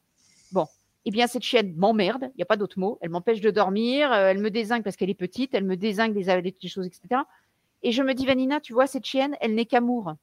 [0.52, 0.68] Bon,
[1.06, 2.98] eh bien, cette chienne m'emmerde, il n'y a pas d'autre mot.
[3.02, 6.14] Elle m'empêche de dormir, euh, elle me désingue parce qu'elle est petite, elle me désingue
[6.14, 7.22] des, des, choses, etc.
[7.84, 10.14] Et je me dis, Vanina, tu vois, cette chienne, elle n'est qu'amour.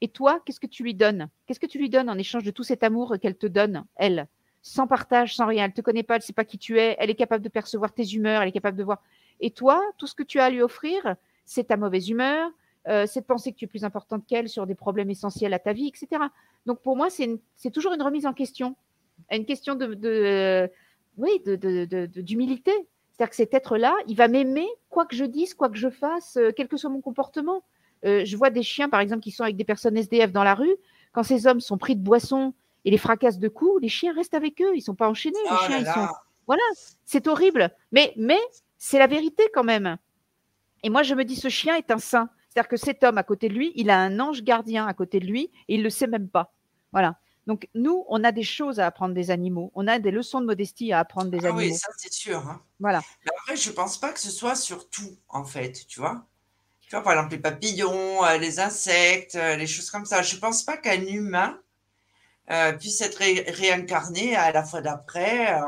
[0.00, 1.28] Et toi, qu'est-ce que tu lui donnes?
[1.46, 4.28] Qu'est-ce que tu lui donnes en échange de tout cet amour qu'elle te donne, elle?
[4.68, 5.64] Sans partage, sans rien.
[5.64, 6.96] Elle te connaît pas, elle sait pas qui tu es.
[6.98, 9.02] Elle est capable de percevoir tes humeurs, elle est capable de voir.
[9.40, 12.50] Et toi, tout ce que tu as à lui offrir, c'est ta mauvaise humeur,
[12.86, 15.58] euh, c'est de penser que tu es plus importante qu'elle sur des problèmes essentiels à
[15.58, 16.22] ta vie, etc.
[16.66, 18.76] Donc pour moi, c'est toujours une remise en question,
[19.30, 20.68] une question de,
[21.16, 21.42] oui,
[22.22, 22.72] d'humilité.
[23.10, 26.36] C'est-à-dire que cet être-là, il va m'aimer quoi que je dise, quoi que je fasse,
[26.36, 27.64] euh, quel que soit mon comportement.
[28.04, 30.54] Euh, je vois des chiens, par exemple, qui sont avec des personnes SDF dans la
[30.54, 30.76] rue.
[31.12, 32.54] Quand ces hommes sont pris de boissons
[32.84, 34.72] et les fracasses de coups, les chiens restent avec eux.
[34.74, 35.36] Ils sont pas enchaînés.
[35.44, 36.08] les oh chiens, ils sont...
[36.46, 36.62] Voilà,
[37.04, 37.70] c'est horrible.
[37.92, 38.38] Mais, mais
[38.78, 39.98] c'est la vérité quand même.
[40.82, 42.30] Et moi, je me dis, ce chien est un saint.
[42.48, 45.20] C'est-à-dire que cet homme à côté de lui, il a un ange gardien à côté
[45.20, 46.54] de lui et il ne le sait même pas.
[46.92, 47.18] Voilà.
[47.46, 49.70] Donc, nous, on a des choses à apprendre des animaux.
[49.74, 51.58] On a des leçons de modestie à apprendre des Ah animaux.
[51.60, 52.38] oui, ça c'est sûr.
[52.46, 52.62] hein.
[52.80, 53.00] Voilà.
[53.24, 56.26] Mais après, je pense pas que ce soit sur tout, en fait, tu vois.
[56.80, 60.22] Tu vois, par exemple, les papillons, euh, les insectes, euh, les choses comme ça.
[60.22, 61.58] Je pense pas qu'un humain
[62.50, 65.60] euh, puisse être ré- réincarné à la fois d'après euh,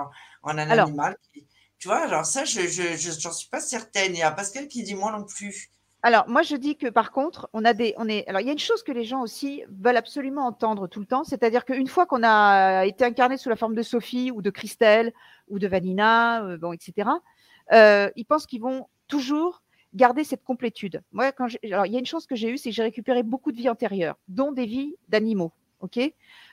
[0.43, 0.87] en un Alors.
[0.87, 1.17] animal.
[1.79, 2.61] Tu vois, alors ça, je
[3.21, 4.15] j'en suis pas certaine.
[4.15, 5.71] Il y a Pascal qui dit moi non plus.
[6.03, 8.27] Alors, moi, je dis que par contre, on a des, on est.
[8.27, 11.07] Alors, il y a une chose que les gens aussi veulent absolument entendre tout le
[11.07, 14.49] temps, c'est-à-dire qu'une fois qu'on a été incarné sous la forme de Sophie ou de
[14.51, 15.13] Christelle
[15.49, 17.11] ou de Vanina, euh, bon, etc.,
[17.73, 19.63] euh, ils pensent qu'ils vont toujours
[19.93, 21.03] garder cette complétude.
[21.13, 23.23] Moi, quand alors, il y a une chose que j'ai eue, c'est que j'ai récupéré
[23.23, 25.53] beaucoup de vies antérieures, dont des vies d'animaux.
[25.81, 25.99] Ok?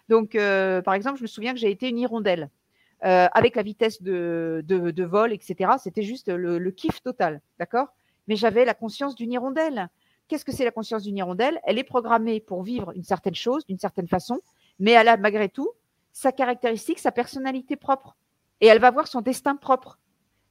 [0.09, 2.49] Donc, euh, par exemple, je me souviens que j'ai été une hirondelle.
[3.05, 5.73] euh, avec la vitesse de, vol, etc.
[5.79, 7.89] C'était juste le, kiff total, d'accord?
[8.27, 9.89] Mais j'avais la conscience d'une hirondelle.
[10.27, 11.59] Qu'est-ce que c'est la conscience d'une hirondelle?
[11.63, 14.39] Elle est programmée pour vivre une certaine chose, d'une certaine façon,
[14.79, 15.69] mais elle a malgré tout
[16.11, 18.15] sa caractéristique, sa personnalité propre.
[18.61, 19.99] Et elle va avoir son destin propre,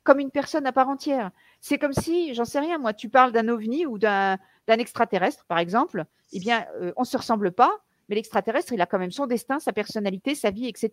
[0.04, 1.32] comme une personne à part entière.
[1.60, 5.44] C'est comme si, j'en sais rien, moi, tu parles d'un ovni ou d'un d'un extraterrestre,
[5.46, 7.70] par exemple, eh bien, euh, on ne se ressemble pas,
[8.08, 10.90] mais l'extraterrestre, il a quand même son destin, sa personnalité, sa vie, etc.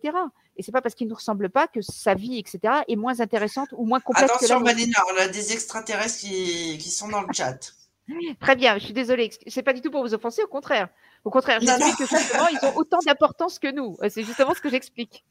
[0.56, 2.58] Et c'est pas parce qu'il ne nous ressemble pas que sa vie, etc.,
[2.88, 4.72] est moins intéressante ou moins complète que la Attention, nôtre.
[4.72, 7.72] Vanina, on a des extraterrestres qui, qui sont dans le chat.
[8.40, 9.30] Très bien, je suis désolée.
[9.46, 10.88] C'est pas du tout pour vous offenser, au contraire.
[11.24, 13.96] Au contraire, j'explique que justement, ils ont autant d'importance que nous.
[14.02, 15.24] Euh, C'est justement ce que j'explique.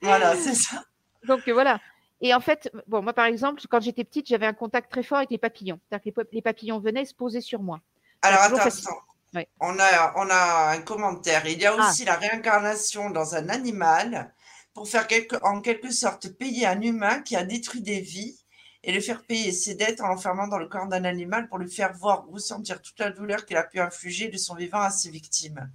[0.00, 0.84] Voilà, c'est ça.
[1.26, 1.80] Donc euh, voilà.
[2.20, 5.18] Et en fait, bon, moi par exemple, quand j'étais petite, j'avais un contact très fort
[5.18, 5.80] avec les papillons.
[5.88, 7.80] C'est-à-dire que les, pa- les papillons venaient se poser sur moi.
[8.22, 8.98] Alors, attends, attends.
[9.60, 11.46] On, a, on a un commentaire.
[11.46, 11.88] Il y a Ah.
[11.90, 14.32] aussi la réincarnation dans un animal
[14.74, 18.38] pour faire quelque, en quelque sorte payer un humain qui a détruit des vies
[18.84, 21.70] et le faire payer ses dettes en l'enfermant dans le corps d'un animal pour lui
[21.70, 25.10] faire voir ressentir toute la douleur qu'il a pu infliger de son vivant à ses
[25.10, 25.68] victimes.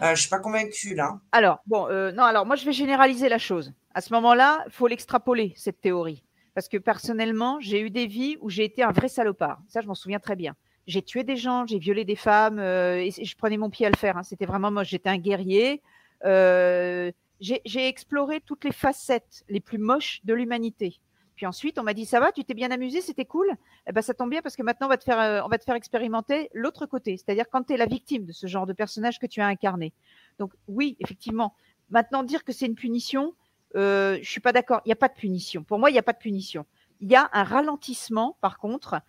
[0.00, 1.18] Euh, je suis pas convaincue là.
[1.32, 3.72] Alors, bon, euh, non, alors moi je vais généraliser la chose.
[3.94, 6.24] À ce moment-là, il faut l'extrapoler, cette théorie.
[6.54, 9.60] Parce que personnellement, j'ai eu des vies où j'ai été un vrai salopard.
[9.68, 10.56] Ça, je m'en souviens très bien.
[10.86, 13.90] J'ai tué des gens, j'ai violé des femmes, euh, et je prenais mon pied à
[13.90, 14.16] le faire.
[14.16, 14.22] hein.
[14.22, 14.88] C'était vraiment moche.
[14.88, 15.82] J'étais un guerrier.
[16.24, 21.00] Euh, j'ai exploré toutes les facettes les plus moches de l'humanité.
[21.36, 23.46] Puis ensuite, on m'a dit ça va, tu t'es bien amusé, c'était cool.
[23.86, 25.56] Eh ben, ça tombe bien parce que maintenant, on va te faire, euh, on va
[25.56, 28.74] te faire expérimenter l'autre côté, c'est-à-dire quand tu es la victime de ce genre de
[28.74, 29.94] personnage que tu as incarné.
[30.38, 31.54] Donc oui, effectivement.
[31.88, 33.34] Maintenant, dire que c'est une punition,
[33.74, 34.82] je suis pas d'accord.
[34.84, 35.62] Il n'y a pas de punition.
[35.64, 36.66] Pour moi, il n'y a pas de punition.
[37.00, 39.00] Il y a un ralentissement, par contre.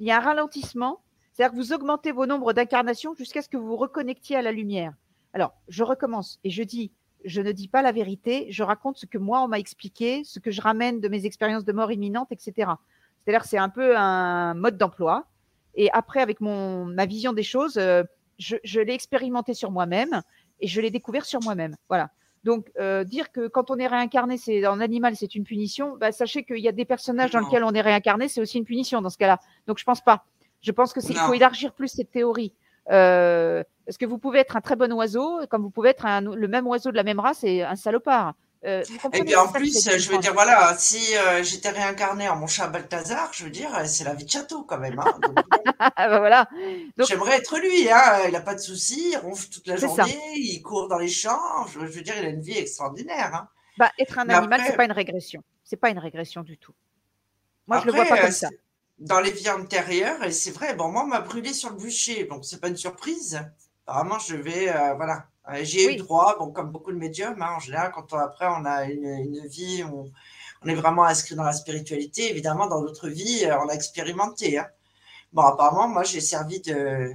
[0.00, 1.02] Il y a un ralentissement,
[1.32, 4.50] c'est-à-dire que vous augmentez vos nombres d'incarnations jusqu'à ce que vous vous reconnectiez à la
[4.50, 4.94] lumière.
[5.32, 6.90] Alors, je recommence et je dis,
[7.24, 10.38] je ne dis pas la vérité, je raconte ce que moi on m'a expliqué, ce
[10.38, 12.72] que je ramène de mes expériences de mort imminente, etc.
[13.20, 15.26] C'est-à-dire que c'est un peu un mode d'emploi.
[15.74, 18.02] Et après, avec ma vision des choses, euh,
[18.38, 20.22] je, je l'ai expérimenté sur moi-même
[20.60, 21.76] et je l'ai découvert sur moi-même.
[21.88, 22.10] Voilà.
[22.44, 26.10] Donc, euh, dire que quand on est réincarné, c'est en animal, c'est une punition, bah,
[26.12, 29.02] sachez qu'il y a des personnages dans lesquels on est réincarné, c'est aussi une punition
[29.02, 29.38] dans ce cas-là.
[29.66, 30.24] Donc, je pense pas.
[30.62, 31.24] Je pense que c'est il Non.
[31.26, 32.54] faut élargir plus cette théorie.
[32.90, 36.20] Euh, parce que vous pouvez être un très bon oiseau, comme vous pouvez être un-
[36.34, 38.34] le même oiseau de la même race et un salopard.
[38.62, 39.58] Euh, Et comprenez, puis en c'est ça
[39.92, 43.44] que plus, je veux dire, voilà, si euh, j'étais réincarné en mon chat Balthazar, je
[43.44, 44.98] veux dire, euh, c'est la vie de château quand même.
[44.98, 45.18] hein.
[45.22, 45.34] Donc,
[45.78, 46.46] bah, voilà.
[46.98, 48.24] Donc- J'aimerais être lui, hein.
[48.26, 49.86] il n'a pas de soucis, il ronfle toute la ça.
[49.86, 53.34] journée, il court dans les champs, je, veux dire, il a une vie extraordinaire.
[53.34, 53.48] hein.
[53.78, 55.42] Bah, être un Mais animal, après- c'est pas une régression.
[55.64, 56.74] C'est pas une régression du tout.
[57.66, 58.48] Moi, je le vois Après, pas comme euh, ça.
[58.98, 62.24] Dans les vies antérieures, et c'est vrai, bon, moi, on m'a brûlé sur le bûcher,
[62.24, 63.40] donc c'est pas une surprise.
[63.86, 65.28] Apparemment, je vais, euh, voilà.
[65.50, 65.94] Euh, J'ai Oui.
[65.94, 68.84] eu droit, bon, comme beaucoup de médiums, hein, en général, quand on- après on a
[68.84, 70.10] une, une vie, on,
[70.64, 72.30] on est vraiment inscrit dans la spiritualité.
[72.30, 74.58] Évidemment, dans d'autres vies, euh, on a expérimenté.
[74.58, 74.68] hein.
[75.32, 77.12] Bon, apparemment, moi, j'ai servi de.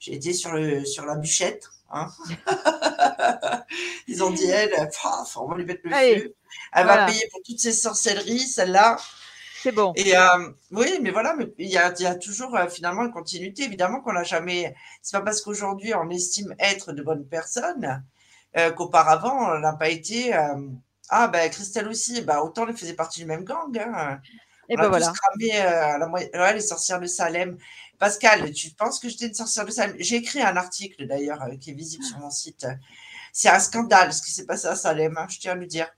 [0.00, 1.70] J'ai été sur, le, sur la bûchette.
[1.90, 2.08] hein.
[4.08, 4.72] Ils ont dit, elle,
[5.36, 6.34] on va lui mettre le feu.
[6.72, 8.96] Elle va payer pour toutes ces sorcelleries, celle-là.
[9.62, 9.92] C'est bon.
[9.96, 13.04] Et euh, oui, mais voilà, mais il y a, il y a toujours euh, finalement
[13.04, 13.64] une continuité.
[13.64, 14.74] Évidemment qu'on n'a jamais.
[15.02, 18.02] C'est pas parce qu'aujourd'hui on estime être de bonnes personnes
[18.56, 20.32] euh, qu'auparavant on n'a pas été.
[21.10, 23.76] Ah ben Christelle aussi, bah autant elle faisait partie du même gang.
[23.78, 24.20] Hein.
[24.68, 25.06] Et on ben a voilà.
[25.08, 25.48] tous cramé
[25.98, 27.58] la moitié- ouais, les sorcières de Salem.
[27.98, 29.96] Pascal, tu penses que j'étais une sorcière de Salem?
[29.98, 32.66] J'ai écrit un article d'ailleurs qui est visible sur mon site.
[33.32, 35.88] C'est un scandale ce qui s'est passé à Salem, hein, je tiens à le dire.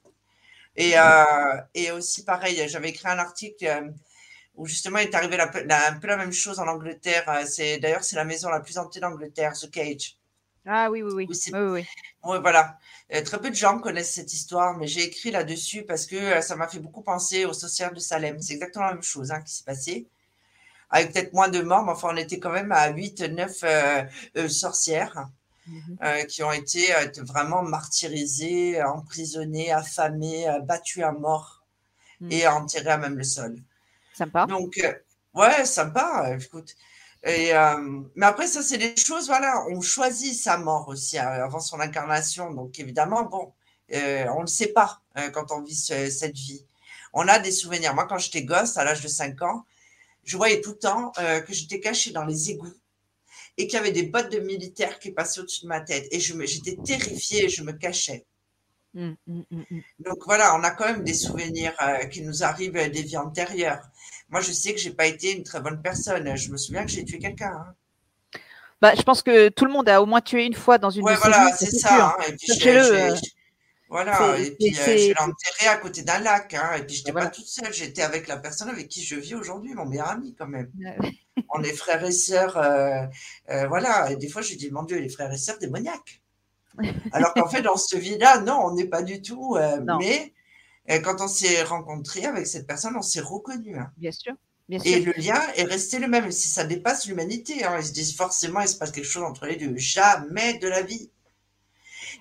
[0.76, 3.90] Et, euh, et aussi, pareil, j'avais écrit un article euh,
[4.56, 7.24] où justement il est arrivé la- la- un peu la même chose en Angleterre.
[7.30, 10.18] Euh, C'est D'ailleurs, c'est la maison la plus hantée d'Angleterre, The Cage.
[10.66, 11.32] Ah oui, oui, oui.
[12.24, 12.78] Oui, voilà.
[13.14, 16.40] Euh, très peu de gens connaissent cette histoire, mais j'ai écrit là-dessus parce que euh,
[16.40, 18.40] ça m'a fait beaucoup penser au sorcières de Salem.
[18.40, 20.06] C'est exactement la même chose hein, qui s'est passé.
[20.90, 24.04] Avec peut-être moins de morts, mais enfin, on était quand même à 8, 9 euh,
[24.38, 25.28] euh, sorcières.
[26.02, 31.60] Euh, qui ont été euh, vraiment martyrisées, euh, emprisonnées, affamées, euh, battues à mort
[32.20, 32.28] Mm.
[32.32, 33.56] et enterrées à même le sol.
[34.14, 34.46] Sympa.
[34.46, 34.92] Donc, euh,
[35.34, 36.74] ouais, sympa, écoute.
[37.24, 37.52] Et,
[38.16, 42.52] mais après, ça, c'est des choses, voilà, on choisit sa mort aussi avant son incarnation.
[42.52, 43.52] Donc, évidemment, bon,
[43.92, 43.94] on
[44.36, 45.00] ne le sait pas
[45.32, 46.64] quand on vit ce- cette vie.
[47.12, 47.94] On a des souvenirs.
[47.94, 49.64] Moi, quand j'étais gosse, à l'âge de 5 ans,
[50.24, 52.74] je voyais tout le temps que j'étais cachée dans les égouts
[53.58, 56.06] et qu'il y avait des bottes de militaires qui passaient au-dessus de ma tête.
[56.10, 58.24] Et j'étais terrifiée je me cachais.
[58.94, 59.80] Mm, mm, mm, mm.
[60.00, 63.16] Donc voilà, on a quand même des souvenirs euh, qui nous arrivent euh, des vies
[63.16, 63.80] antérieures.
[64.28, 66.36] Moi, je sais que j'ai pas été une très bonne personne.
[66.36, 67.52] Je me souviens que j'ai tué quelqu'un.
[67.54, 67.74] hein.
[68.80, 71.04] Bah, je pense que tout le monde a au moins tué une fois dans une
[71.04, 72.08] Ouais, voilà, c'est ça.
[72.08, 72.22] hein.
[72.28, 73.10] Et puis, j'ai-
[73.92, 74.38] voilà.
[74.40, 76.54] Et puis, euh, je l'ai enterré à côté d'un lac.
[76.54, 76.74] Hein.
[76.78, 77.28] Et puis, j'étais Voilà.
[77.28, 77.72] pas toute seule.
[77.72, 80.70] J'étais avec la personne avec qui je vis aujourd'hui, mon meilleur ami, quand même.
[80.86, 81.08] Euh,
[81.54, 82.56] On est frères et sœurs.
[82.56, 83.04] euh,
[83.50, 84.10] euh, voilà.
[84.10, 86.20] Et des fois, je dis, mon Dieu, les frères et sœurs démoniaques.
[87.12, 89.56] Alors qu'en fait, dans cette vie-là, non, on n'est pas du tout.
[90.00, 90.32] mais
[91.04, 93.76] quand on s'est rencontré avec cette personne, on s'est reconnu.
[93.78, 93.90] hein.
[93.98, 94.32] Bien sûr.
[94.68, 95.12] Bien Et sûr.
[95.14, 97.62] le lien est resté le même, même si ça dépasse l'humanité.
[97.64, 97.76] Hein.
[97.78, 99.76] Ils se disent forcément, il se passe quelque chose entre les deux.
[99.76, 101.10] Jamais de la vie.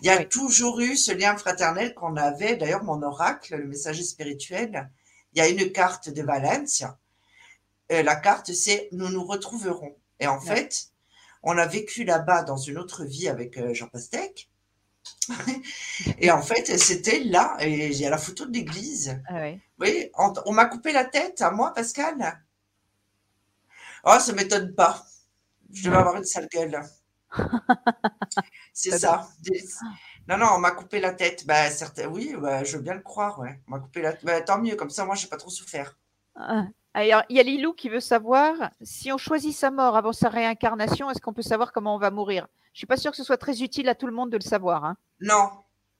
[0.01, 0.27] Il y a Oui.
[0.29, 2.55] toujours eu ce lien fraternel qu'on avait.
[2.57, 4.89] D'ailleurs, mon oracle, le messager spirituel,
[5.33, 6.83] il y a une carte de Valence.
[7.91, 9.95] Euh, la carte, c'est Nous nous retrouverons.
[10.19, 10.87] Et en fait,
[11.43, 14.49] on a vécu là-bas dans une autre vie avec euh, Jean Pastèque.
[16.19, 17.57] et en fait, c'était là.
[17.59, 19.19] Et il y a la photo de l'église.
[19.29, 22.39] Ah voyez, on, on m'a coupé la tête à moi, Pascal?
[24.03, 25.05] Oh, ça m'étonne pas.
[25.71, 26.81] Je devais avoir une sale gueule.
[28.73, 29.27] C'est ça.
[30.27, 31.45] Non, non, on m'a coupé la tête.
[31.45, 31.65] Bah.
[32.09, 33.59] Oui, bah, je veux bien le croire, ouais.
[33.67, 34.25] On m'a coupé la tête.
[34.25, 35.97] Bah, tant mieux, comme ça, moi, j'ai pas trop souffert.
[36.35, 36.65] Ah.
[36.93, 40.27] Alors, il y a Lilou qui veut savoir si on choisit sa mort avant sa
[40.27, 42.47] réincarnation, est-ce qu'on peut savoir comment on va mourir?
[42.73, 44.43] Je suis pas sûre que ce soit très utile à tout le monde de le
[44.43, 44.83] savoir.
[44.83, 44.97] hein.
[45.21, 45.49] Non,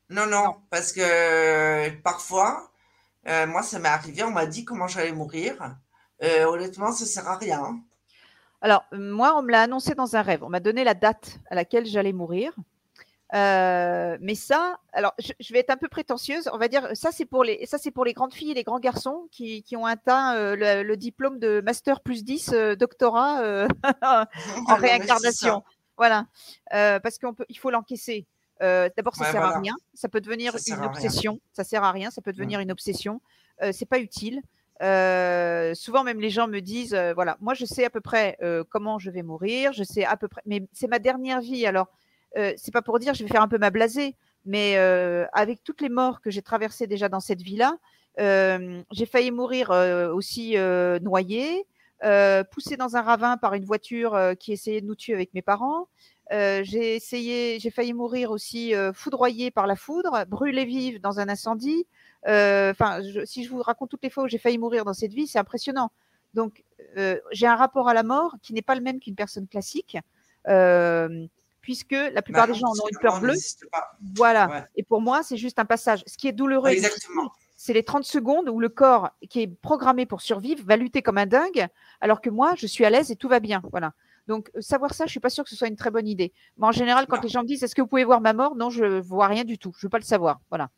[0.10, 2.70] non, non, parce que parfois,
[3.28, 5.76] euh, moi, ça m'est arrivé, on m'a dit comment j'allais mourir.
[6.24, 7.82] Euh, honnêtement, ça sert à rien.
[8.62, 10.44] Alors, moi, on me l'a annoncé dans un rêve.
[10.44, 12.54] On m'a donné la date à laquelle j'allais mourir.
[13.34, 16.50] Euh, mais ça, alors, je, je vais être un peu prétentieuse.
[16.54, 18.64] On va dire, ça, c'est pour les, ça, c'est pour les grandes filles et les
[18.64, 22.76] grands garçons qui, qui ont atteint euh, le, le diplôme de master plus 10 euh,
[22.76, 23.68] doctorat
[24.02, 25.64] en réincarnation.
[25.98, 26.26] Voilà,
[26.70, 28.26] parce qu'il faut l'encaisser.
[28.60, 29.76] D'abord, ça Ouais, sert à rien.
[29.94, 31.40] Ça peut devenir Ça une obsession.
[31.54, 32.12] Ça sert à rien.
[32.12, 33.22] Ça peut devenir une obsession.
[33.72, 34.42] C'est pas utile.
[34.82, 38.38] Euh, souvent, même les gens me disent, euh, voilà, moi, je sais à peu près
[38.42, 39.74] euh, comment je vais mourir.
[39.74, 41.66] Je sais à peu près, mais c'est ma dernière vie.
[41.66, 41.88] Alors,
[42.36, 44.78] c'est pas pour dire, je vais faire un peu ma blasée, mais
[45.34, 47.76] avec toutes les morts que j'ai traversées déjà dans cette vie-là,
[48.18, 49.70] j'ai failli mourir
[50.16, 50.56] aussi
[51.02, 51.66] noyée,
[52.52, 55.90] poussée dans un ravin par une voiture qui essayait de nous tuer avec mes parents.
[56.32, 61.86] J'ai essayé, j'ai failli mourir aussi foudroyée par la foudre, brûlée vive dans un incendie.
[62.28, 65.14] Euh, Enfin, si je vous raconte toutes les fois où j'ai failli mourir dans cette
[65.14, 65.92] vie, c'est impressionnant.
[66.34, 66.64] Donc,
[66.98, 69.98] euh, j'ai un rapport à la mort qui n'est pas le même qu'une personne classique,
[70.48, 71.26] euh,
[71.62, 73.34] puisque la plupart Bah des non, gens en ont une peur bleue.
[73.72, 73.92] pas.
[74.16, 74.48] Voilà.
[74.50, 74.64] Ouais.
[74.76, 76.04] Et pour moi, c'est juste un passage.
[76.08, 77.32] Ce qui est douloureux, Exactement.
[77.58, 81.18] c'est les 30 secondes où le corps qui est programmé pour survivre va lutter comme
[81.18, 81.68] un dingue,
[82.00, 83.62] alors que moi, je suis à l'aise et tout va bien.
[83.72, 83.94] Voilà.
[84.28, 86.32] Donc, savoir ça, je suis pas sûre que ce soit une très bonne idée.
[86.58, 87.24] Mais en général, quand Non.
[87.24, 88.56] les gens me disent Est-ce que vous pouvez voir ma mort?
[88.56, 89.74] Non, je vois rien du tout.
[89.78, 90.40] Je veux pas le savoir.
[90.50, 90.70] Voilà.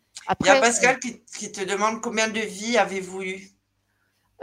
[0.42, 3.50] Il y a Pascal qui, qui te demande combien de vies avez-vous eu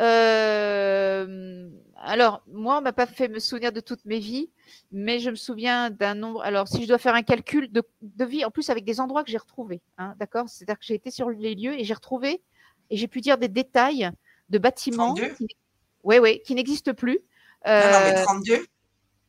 [0.01, 4.51] euh, alors, moi, on m'a pas fait me souvenir de toutes mes vies,
[4.91, 6.43] mais je me souviens d'un nombre.
[6.43, 9.23] Alors, si je dois faire un calcul de, de vie, en plus avec des endroits
[9.23, 10.49] que j'ai retrouvés, hein, d'accord?
[10.49, 12.43] C'est-à-dire que j'ai été sur les lieux et j'ai retrouvé
[12.89, 14.11] et j'ai pu dire des détails
[14.49, 15.47] de bâtiments 32 qui,
[16.03, 17.21] ouais, ouais, qui n'existent plus.
[17.67, 18.67] Non, non, mais Euh, 32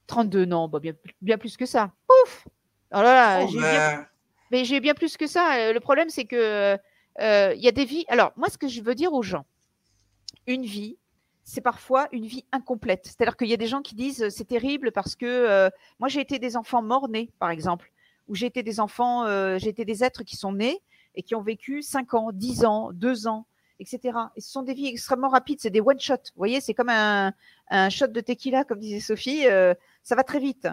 [0.07, 1.91] 32, non, bah, bien, bien plus que ça.
[2.07, 2.47] Pouf
[2.93, 4.07] Oh là là, Oh, j'ai ben, bien
[4.51, 5.55] mais j'ai bien plus que ça.
[5.55, 6.77] Euh, Le problème, c'est que
[7.19, 8.05] euh, il y a des vies.
[8.07, 9.45] Alors, moi, ce que je veux dire aux gens,
[10.47, 10.97] une vie,
[11.43, 13.05] c'est parfois une vie incomplète.
[13.05, 15.69] C'est-à-dire qu'il y a des gens qui disent euh, c'est terrible parce que euh,
[15.99, 17.91] moi, j'ai été des enfants morts-nés, par exemple,
[18.27, 20.81] ou j'ai été des enfants, euh, j'ai été des êtres qui sont nés
[21.15, 23.45] et qui ont vécu 5 ans, 10 ans, 2 ans,
[23.79, 24.17] etc.
[24.35, 26.15] Et ce sont des vies extrêmement rapides, c'est des one-shot.
[26.15, 27.33] Vous voyez, c'est comme un,
[27.69, 29.73] un shot de tequila, comme disait Sophie, euh,
[30.03, 30.67] ça va très vite.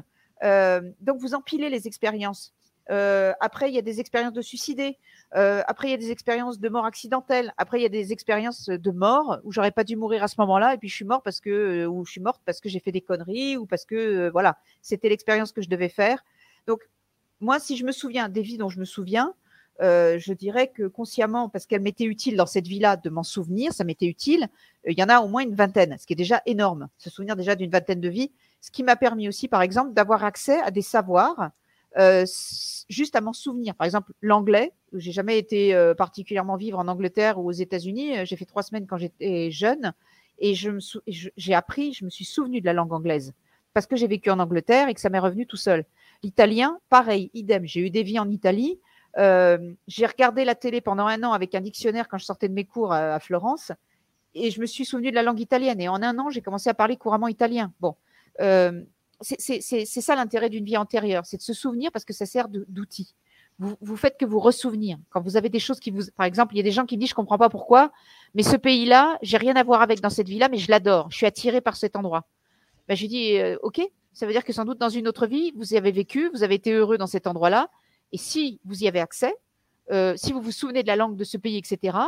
[0.44, 2.54] Euh, donc, vous empilez les expériences.
[2.90, 4.98] Euh, après, il y a des expériences de suicidés.
[5.34, 7.52] Euh, après, il y a des expériences de mort accidentelle.
[7.58, 10.36] Après, il y a des expériences de mort où j'aurais pas dû mourir à ce
[10.38, 12.68] moment-là et puis je suis mort parce que euh, ou je suis morte parce que
[12.68, 16.24] j'ai fait des conneries ou parce que voilà, c'était l'expérience que je devais faire.
[16.66, 16.80] Donc,
[17.40, 19.34] moi, si je me souviens des vies dont je me souviens,
[19.80, 23.84] je dirais que consciemment, parce qu'elle m'était utile dans cette vie-là de m'en souvenir, ça
[23.84, 24.48] m'était utile,
[24.84, 27.36] il y en a au moins une vingtaine, ce qui est déjà énorme, se souvenir
[27.36, 30.72] déjà d'une vingtaine de vies, ce qui m'a permis aussi, par exemple, d'avoir accès à
[30.72, 31.52] des savoirs
[31.96, 32.24] euh,
[32.88, 33.74] juste à m'en souvenir.
[33.74, 38.44] Par exemple, l'anglais, j'ai jamais été particulièrement vivre en Angleterre ou aux États-Unis, j'ai fait
[38.44, 39.92] trois semaines quand j'étais jeune,
[40.38, 40.70] et je
[41.36, 43.32] j'ai appris, je me suis souvenu de la langue anglaise
[43.78, 45.84] parce que j'ai vécu en Angleterre et que ça m'est revenu tout seul.
[46.24, 47.64] L'italien, pareil, idem.
[47.64, 48.80] J'ai eu des vies en Italie.
[49.18, 52.54] Euh, j'ai regardé la télé pendant un an avec un dictionnaire quand je sortais de
[52.54, 53.72] mes cours à, Florence
[54.34, 55.80] et je me suis souvenu de la langue italienne.
[55.80, 57.72] Et en un an, j'ai commencé à parler couramment italien.
[57.80, 57.94] Bon,
[58.40, 58.82] euh,
[59.20, 63.14] c'est ça l'intérêt d'une vie antérieure, c'est de se souvenir parce que ça sert d'outil.
[63.58, 64.98] Vous, vous, faites que vous ressouvenir.
[65.10, 66.96] Quand vous avez des choses qui vous, par exemple, il y a des gens qui
[66.96, 67.90] me disent, je comprends pas pourquoi,
[68.34, 71.10] mais ce pays-là, j'ai rien à voir avec dans cette vie-là, mais je l'adore.
[71.10, 72.28] Je suis attiré par cet endroit.
[72.86, 73.80] Ben, je dis, euh, ok,
[74.12, 76.44] ça veut dire que sans doute dans une autre vie, vous y avez vécu, vous
[76.44, 77.68] avez été heureux dans cet endroit-là.
[78.12, 79.34] Et si vous y avez accès,
[79.90, 81.98] euh, si vous vous souvenez de la langue de ce pays, etc.,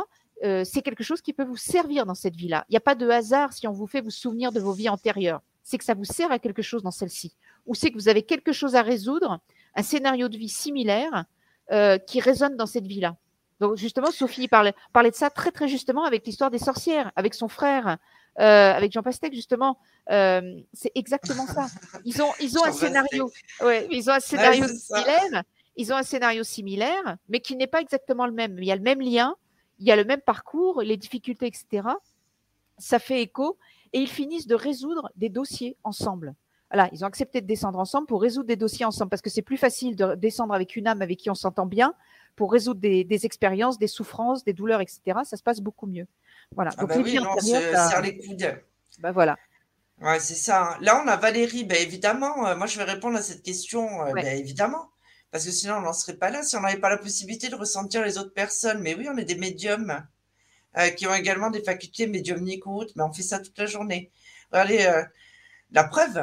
[0.43, 2.65] euh, c'est quelque chose qui peut vous servir dans cette vie-là.
[2.69, 4.89] Il n'y a pas de hasard si on vous fait vous souvenir de vos vies
[4.89, 5.41] antérieures.
[5.63, 7.33] C'est que ça vous sert à quelque chose dans celle-ci.
[7.65, 9.39] Ou c'est que vous avez quelque chose à résoudre,
[9.75, 11.25] un scénario de vie similaire
[11.71, 13.15] euh, qui résonne dans cette vie-là.
[13.61, 17.35] Donc justement, Sophie parlait, parlait de ça très très justement avec l'histoire des sorcières, avec
[17.35, 17.97] son frère,
[18.39, 19.77] euh, avec Jean Pastèque justement.
[20.09, 21.67] Euh, c'est exactement ça.
[22.03, 23.31] Ils ont, ils ont un scénario.
[23.61, 25.43] Ouais, ils ont un scénario similaire.
[25.77, 28.57] Ils ont un scénario similaire, mais qui n'est pas exactement le même.
[28.57, 29.35] Il y a le même lien,
[29.79, 31.87] il y a le même parcours, les difficultés, etc.
[32.79, 33.57] Ça fait écho
[33.93, 36.33] et ils finissent de résoudre des dossiers ensemble.
[36.71, 39.41] Voilà, ils ont accepté de descendre ensemble pour résoudre des dossiers ensemble parce que c'est
[39.41, 41.93] plus facile de descendre avec une âme avec qui on s'entend bien
[42.37, 45.19] pour résoudre des, des, expériences, des souffrances, des douleurs, etc.
[45.25, 46.07] Ça se passe beaucoup mieux.
[46.55, 46.71] Voilà.
[46.77, 48.61] Ah Donc, bah oui, non, serre les coudes.
[48.99, 49.37] Bah voilà.
[50.01, 50.71] Ouais, c'est ça.
[50.73, 50.77] Hein.
[50.81, 51.63] Là, on a Valérie.
[51.63, 54.05] Ben, évidemment, euh, moi, je vais répondre à cette question.
[54.05, 54.89] Euh, ben, évidemment.
[55.31, 57.55] Parce que sinon, on n'en serait pas là si on n'avait pas la possibilité de
[57.55, 58.81] ressentir les autres personnes.
[58.81, 60.05] Mais oui, on est des médiums
[60.77, 63.65] euh, qui ont également des facultés médiumniques ou autres, mais on fait ça toute la
[63.65, 64.11] journée.
[64.51, 65.03] Regardez,
[65.71, 66.21] la preuve,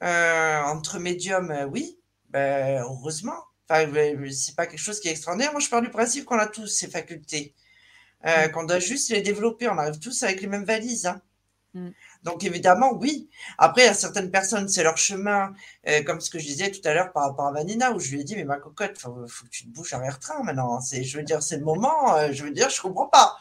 [0.00, 1.98] entre médiums, oui,
[2.30, 3.38] ben, heureusement.
[3.68, 3.90] Enfin,
[4.30, 5.52] c'est pas quelque chose qui est extraordinaire.
[5.52, 7.54] Moi, je pars du principe qu'on a tous ces facultés.
[8.24, 8.50] Euh, mm.
[8.52, 9.68] qu'on doit juste les développer.
[9.68, 11.06] On arrive tous avec les mêmes valises.
[11.06, 11.20] Hein.
[11.74, 11.90] Mm.
[12.26, 13.30] Donc évidemment, oui.
[13.56, 15.54] Après, il y a certaines personnes, c'est leur chemin,
[15.86, 18.10] euh, comme ce que je disais tout à l'heure par rapport à Vanina, où je
[18.10, 20.80] lui ai dit, mais ma cocotte, faut, faut que tu te bouges arrière-train maintenant.
[20.80, 22.16] C'est, je veux dire, c'est le moment.
[22.16, 23.38] Euh, je veux dire, je comprends pas.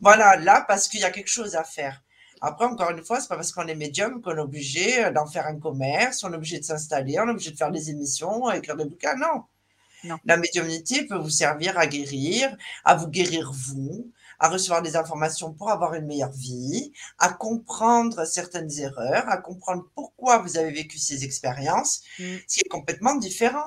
[0.00, 2.00] Voilà, là, parce qu'il y a quelque chose à faire.
[2.40, 5.48] Après, encore une fois, c'est pas parce qu'on est médium qu'on est obligé d'en faire
[5.48, 8.76] un commerce, on est obligé de s'installer, on est obligé de faire des émissions, écrire
[8.76, 9.16] des bouquins.
[9.16, 10.18] Non.
[10.24, 14.10] La médiumnité peut vous servir à guérir, à vous guérir vous,
[14.42, 19.84] à recevoir des informations pour avoir une meilleure vie, à comprendre certaines erreurs, à comprendre
[19.94, 22.24] pourquoi vous avez vécu ces expériences, mm.
[22.48, 23.64] ce qui est complètement différent.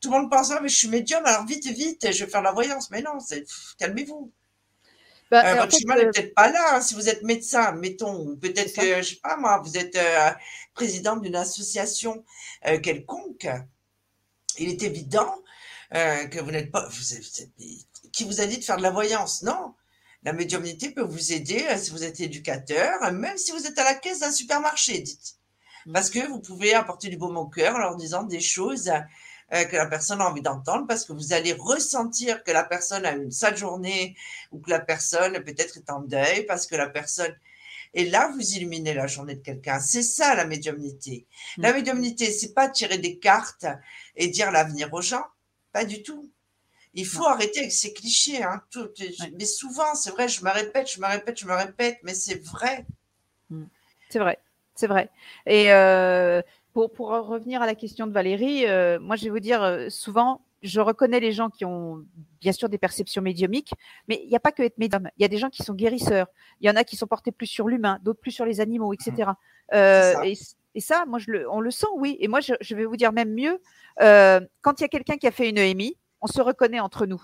[0.00, 2.42] Tout le monde pense, ah, mais je suis médium, alors vite, vite, je vais faire
[2.42, 2.90] la voyance.
[2.90, 3.18] Mais non,
[3.78, 4.32] calmez-vous.
[5.30, 6.74] Bah, euh, votre chemin n'est euh, peut-être pas là.
[6.74, 6.80] Hein.
[6.80, 10.30] Si vous êtes médecin, mettons, ou peut-être que, je sais pas moi, vous êtes euh,
[10.74, 12.24] président d'une association
[12.82, 13.46] quelconque,
[14.58, 15.32] il est évident
[15.92, 16.88] que vous n'êtes pas.
[18.12, 19.42] qui vous a dit de faire de la voyance?
[19.42, 19.74] Non.
[20.26, 23.94] La médiumnité peut vous aider si vous êtes éducateur, même si vous êtes à la
[23.94, 25.36] caisse d'un supermarché, dites.
[25.86, 25.92] Mmh.
[25.92, 28.90] Parce que vous pouvez apporter du baume au cœur en leur disant des choses
[29.52, 33.06] euh, que la personne a envie d'entendre parce que vous allez ressentir que la personne
[33.06, 34.16] a une sale journée
[34.50, 37.32] ou que la personne peut-être est en deuil parce que la personne
[37.94, 39.78] et là vous illuminez la journée de quelqu'un.
[39.78, 41.24] C'est ça la médiumnité.
[41.56, 41.76] La mmh.
[41.76, 43.66] médiumnité, c'est pas tirer des cartes
[44.16, 45.24] et dire l'avenir aux gens,
[45.70, 46.28] pas du tout.
[46.96, 48.42] Il faut arrêter avec ces clichés.
[48.42, 48.62] Hein,
[49.38, 52.42] mais souvent, c'est vrai, je me répète, je me répète, je me répète, mais c'est
[52.42, 52.86] vrai.
[53.50, 53.64] Mmh.
[54.08, 54.38] C'est vrai,
[54.74, 55.10] c'est vrai.
[55.44, 56.40] Et euh,
[56.72, 60.40] pour, revenir à la question de Valérie, euh, moi je vais vous dire euh, souvent,
[60.62, 62.04] je reconnais les gens qui ont
[62.40, 63.72] bien sûr des perceptions médiumiques,
[64.08, 65.08] mais il n'y a pas que être médium.
[65.18, 66.28] Il y a des gens qui sont guérisseurs.
[66.60, 68.94] Il y en a qui sont portés plus sur l'humain, d'autres plus sur les animaux,
[68.94, 69.32] etc.
[69.74, 70.14] Euh,
[70.74, 72.16] et, ça, moi, je le, on le sent, oui.
[72.20, 73.60] Et moi, je, je vais vous dire même mieux.
[73.98, 77.22] quand il y a quelqu'un qui a fait une EMI, on se reconnaît entre nous.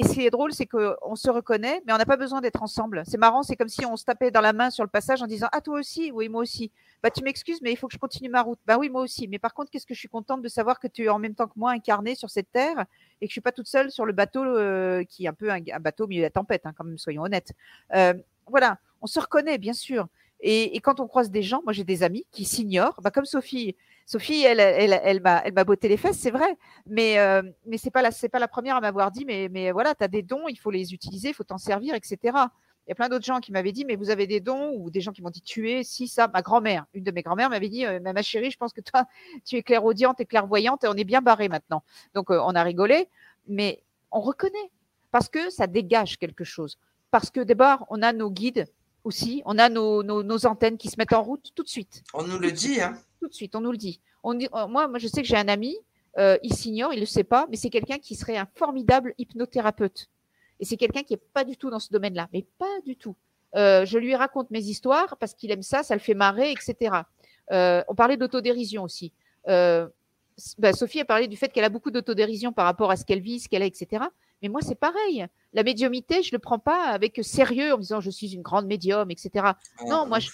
[0.00, 2.62] Et ce qui est drôle, c'est qu'on se reconnaît, mais on n'a pas besoin d'être
[2.62, 3.02] ensemble.
[3.04, 5.26] C'est marrant, c'est comme si on se tapait dans la main sur le passage en
[5.26, 6.70] disant Ah, toi aussi Oui, moi aussi.
[7.02, 8.60] Bah, tu m'excuses, mais il faut que je continue ma route.
[8.64, 9.26] Bah oui, moi aussi.
[9.26, 11.34] Mais par contre, qu'est-ce que je suis contente de savoir que tu es en même
[11.34, 12.86] temps que moi incarné sur cette terre
[13.20, 15.50] et que je suis pas toute seule sur le bateau euh, qui est un peu
[15.50, 17.52] un, bateau au milieu de la tempête, hein, quand même, soyons honnêtes.
[17.94, 18.14] Euh,
[18.46, 20.06] voilà, on se reconnaît, bien sûr.
[20.40, 23.24] Et, et, quand on croise des gens, moi j'ai des amis qui s'ignorent, bah, comme
[23.24, 23.74] Sophie.
[24.10, 26.56] Sophie, elle, m'a, botté les fesses, c'est vrai,
[26.86, 29.94] mais euh, mais c'est pas la, pas la première à m'avoir dit, mais mais voilà,
[29.94, 32.18] tu as des dons, il faut les utiliser, il faut t'en servir, etc.
[32.24, 34.88] Il y a plein d'autres gens qui m'avaient dit, mais vous avez des dons ou
[34.88, 36.26] des gens qui m'ont dit tuer, si ça.
[36.32, 39.04] Ma grand-mère, une de mes grand-mères m'avait dit, euh, ma chérie, je pense que toi,
[39.44, 41.82] tu es clairaudiente et clairvoyante et on est bien barré maintenant.
[42.14, 43.10] Donc euh, on a rigolé,
[43.46, 44.70] mais on reconnaît
[45.10, 46.78] parce que ça dégage quelque chose.
[47.10, 48.72] Parce que d'abord, on a nos guides
[49.04, 52.02] aussi, on a nos, nos, antennes qui se mettent en route tout de suite.
[52.14, 54.00] On nous le dit, hein Tout de suite, on nous le dit.
[54.22, 55.76] On dit moi, moi, je sais que j'ai un ami,
[56.16, 60.08] il s'ignore, il ne le sait pas, mais c'est quelqu'un qui serait un formidable hypnothérapeute.
[60.60, 63.16] Et c'est quelqu'un qui n'est pas du tout dans ce domaine-là, mais pas du tout.
[63.56, 66.96] Euh, je lui raconte mes histoires parce qu'il aime ça, ça le fait marrer, etc.
[67.52, 69.12] Euh, on parlait d'autodérision aussi.
[69.48, 69.88] Euh,
[70.58, 73.20] bah, Sophie a parlé du fait qu'elle a beaucoup d'autodérision par rapport à ce qu'elle
[73.20, 74.04] vit, ce qu'elle a, etc.
[74.42, 75.26] Mais moi, c'est pareil.
[75.52, 78.42] La médiumité, je ne le prends pas avec sérieux en me disant je suis une
[78.42, 79.30] grande médium, etc.
[79.36, 80.30] Ah, non, moi je,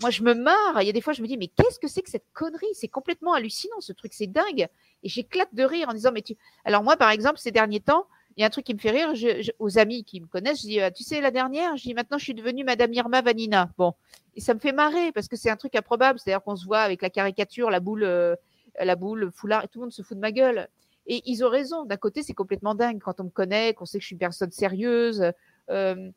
[0.00, 0.80] moi, je me marre.
[0.80, 2.66] Il y a des fois, je me dis mais qu'est-ce que c'est que cette connerie?
[2.74, 4.68] C'est complètement hallucinant, ce truc, c'est dingue.
[5.02, 6.36] Et j'éclate de rire en disant mais tu.
[6.64, 8.06] Alors, moi, par exemple, ces derniers temps,
[8.36, 9.12] il y a un truc qui me fait rire
[9.58, 10.62] aux amis qui me connaissent.
[10.62, 13.22] Je dis, ah, tu sais, la dernière, je dis, maintenant, je suis devenue Madame Irma
[13.22, 13.70] Vanina.
[13.76, 13.94] Bon,
[14.34, 16.18] et ça me fait marrer parce que c'est un truc improbable.
[16.18, 18.36] C'est-à-dire qu'on se voit avec la caricature, la boule, euh,
[18.78, 20.68] la boule, le foulard, et tout le monde se fout de ma gueule.
[21.06, 21.84] Et ils ont raison.
[21.84, 24.20] D'un côté, c'est complètement dingue quand on me connaît, qu'on sait que je suis une
[24.20, 25.32] personne sérieuse.
[25.70, 26.10] Euh,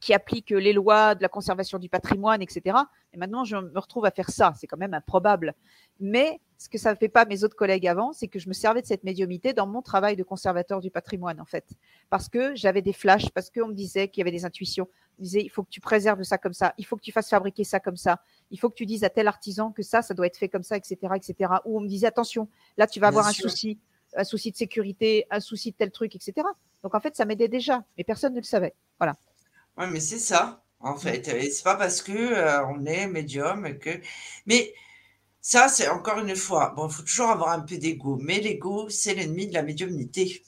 [0.00, 2.76] qui applique les lois de la conservation du patrimoine, etc.
[3.12, 4.52] Et maintenant, je me retrouve à faire ça.
[4.58, 5.54] C'est quand même improbable.
[6.00, 8.54] Mais ce que ça ne fait pas mes autres collègues avant, c'est que je me
[8.54, 11.64] servais de cette médiumité dans mon travail de conservateur du patrimoine, en fait.
[12.10, 14.88] Parce que j'avais des flashs, parce qu'on me disait qu'il y avait des intuitions.
[15.18, 17.12] On me disait, il faut que tu préserves ça comme ça, il faut que tu
[17.12, 18.20] fasses fabriquer ça comme ça,
[18.50, 20.62] il faut que tu dises à tel artisan que ça, ça doit être fait comme
[20.62, 21.52] ça, etc., etc.
[21.64, 23.78] Ou on me disait, attention, là, tu vas avoir un souci,
[24.14, 26.46] un souci de sécurité, un souci de tel truc, etc.
[26.82, 28.74] Donc, en fait, ça m'aidait déjà, mais personne ne le savait.
[28.98, 29.16] Voilà.
[29.76, 30.98] Oui, mais c'est ça, en mmh.
[30.98, 31.28] fait.
[31.28, 33.90] Et c'est pas parce que euh, on est médium que.
[34.46, 34.72] Mais
[35.40, 36.72] ça, c'est encore une fois.
[36.76, 40.42] Bon, il faut toujours avoir un peu d'ego, mais l'ego, c'est l'ennemi de la médiumnité.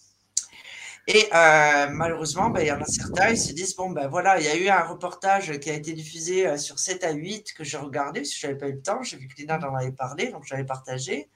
[1.07, 4.39] Et euh, malheureusement, ben, il y en a certains, ils se disent bon, ben voilà,
[4.41, 7.55] il y a eu un reportage qui a été diffusé euh, sur 7 à 8
[7.55, 9.03] que j'ai regardé, parce que je n'avais pas eu le temps.
[9.03, 11.31] J'ai vu que Lina en avait parlé, donc j'avais partagé.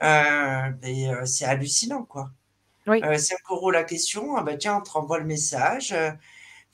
[0.00, 2.30] c'est hallucinant, quoi.
[2.86, 3.00] Oui.
[3.00, 5.94] 5 euros la question, ah ben, tiens, on te renvoie le message.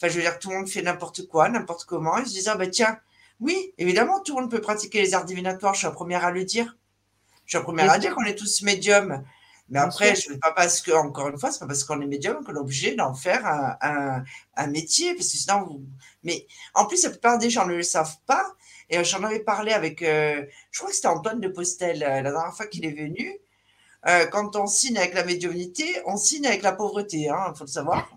[0.03, 2.19] Enfin, je veux dire, tout le monde fait n'importe quoi, n'importe comment.
[2.19, 2.99] Ils se disent, ah ben tiens,
[3.39, 5.75] oui, évidemment, tout le monde peut pratiquer les arts divinatoires.
[5.75, 6.77] Je suis la première à le dire.
[7.45, 9.23] Je suis la première à dire qu'on est tous médiums.
[9.69, 12.07] Mais après, je ne pas parce que, encore une fois, c'est pas parce qu'on est
[12.07, 14.25] médium qu'on est obligé d'en faire un,
[14.57, 15.85] un, métier, parce que sinon, vous...
[16.25, 18.57] mais en plus, la plupart des gens ne le savent pas.
[18.91, 22.23] Et euh, j'en avais parlé avec, euh, je crois que c'était Antoine de Postel euh,
[22.23, 23.39] la dernière fois qu'il est venu.
[24.33, 27.71] quand on signe avec la médiumnité, on signe avec la pauvreté, il hein, faut le
[27.71, 28.11] savoir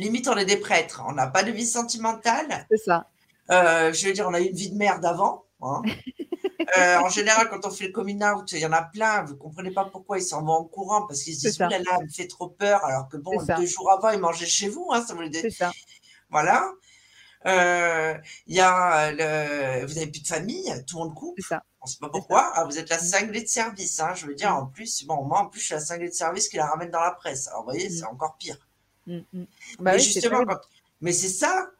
[0.00, 1.02] limite, on est des prêtres.
[1.06, 2.66] On n'a pas de vie sentimentale.
[2.70, 3.06] C'est ça.
[3.50, 5.44] Euh, je veux dire, on a eu une vie de merde avant.
[5.60, 5.82] Hein.
[6.78, 9.24] Euh, en général, quand on fait le coming out, il y en a plein.
[9.24, 11.68] Vous ne comprenez pas pourquoi ils s'en vont en courant parce qu'ils se disent, là,
[11.68, 12.82] là, elle me fait trop peur.
[12.84, 14.88] Alors que bon, deux jours avant, ils mangeaient chez vous.
[14.92, 15.72] Hein, ça C'est ça.
[16.30, 16.70] Voilà.
[17.46, 18.14] Euh,
[18.46, 19.84] il y a le...
[19.84, 21.34] Vous n'avez plus de famille, tout le monde coupe.
[21.38, 21.62] C'est ça.
[21.80, 22.52] On ne sait pas pourquoi.
[22.54, 23.00] Ah, vous êtes la mm.
[23.00, 23.98] cinglée de service.
[24.00, 26.14] Hein, je veux dire, en plus, bon, moi, en plus, je suis la cinglée de
[26.14, 27.48] service qui la ramène dans la presse.
[27.48, 27.92] Alors, vous voyez, mm.
[27.92, 28.56] c'est encore pire.
[29.06, 29.44] Mmh, mmh.
[29.80, 30.44] Bah mais justement,
[31.00, 31.70] mais c'est ça.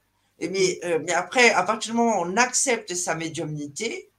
[0.40, 4.10] Mais, euh, mais après, à partir du moment où on accepte sa médiumnité,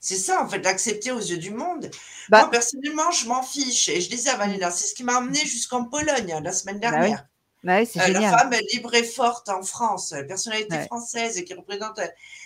[0.00, 1.88] c'est ça, en fait, d'accepter aux yeux du monde.
[2.28, 3.88] Bah Moi, personnellement, je m'en fiche.
[3.88, 6.90] Et je disais à Vanilla, c'est ce qui m'a emmené jusqu'en Pologne la semaine bah
[6.90, 7.26] dernière.
[7.62, 12.00] Bah euh, la femme libre et forte en France, la personnalité française et qui représente.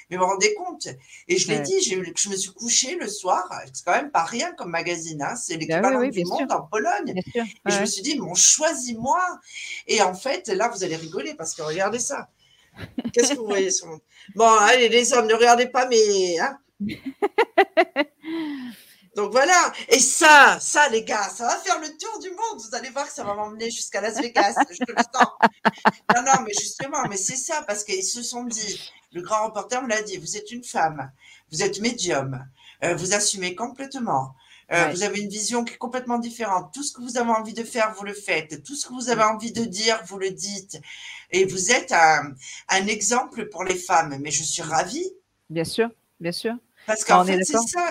[0.08, 0.86] Mais vous vous rendez compte
[1.28, 4.52] Et je l'ai dit, je me suis couchée le soir, c'est quand même pas rien
[4.52, 7.14] comme magazine, hein, c'est bah l'équivalent du monde en Pologne.
[7.16, 9.20] Et je me suis dit, bon, choisis-moi.
[9.86, 12.28] Et en fait, là, vous allez rigoler parce que regardez ça.
[13.12, 14.00] Qu'est-ce que vous voyez sur mon...
[14.34, 16.38] Bon, allez, les hommes, ne regardez pas, mais.
[16.38, 16.58] Hein
[19.16, 19.72] Donc voilà.
[19.88, 22.60] Et ça, ça, les gars, ça va faire le tour du monde.
[22.60, 24.54] Vous allez voir que ça va m'emmener jusqu'à Las Vegas.
[24.70, 25.28] Je le sens.
[26.14, 29.82] Non, non, mais justement, mais c'est ça, parce qu'ils se sont dit, le grand reporter
[29.82, 31.10] me l'a dit, vous êtes une femme,
[31.50, 32.46] vous êtes médium,
[32.84, 34.34] euh, vous assumez complètement.
[34.72, 36.74] Euh, vous avez une vision qui est complètement différente.
[36.74, 38.64] Tout ce que vous avez envie de faire, vous le faites.
[38.64, 40.80] Tout ce que vous avez envie de dire, vous le dites.
[41.30, 42.34] Et vous êtes un,
[42.68, 44.18] un exemple pour les femmes.
[44.20, 45.08] Mais je suis ravie.
[45.48, 45.88] Bien sûr,
[46.18, 46.54] bien sûr.
[46.84, 47.90] Parce qu'en fait, c'est ça.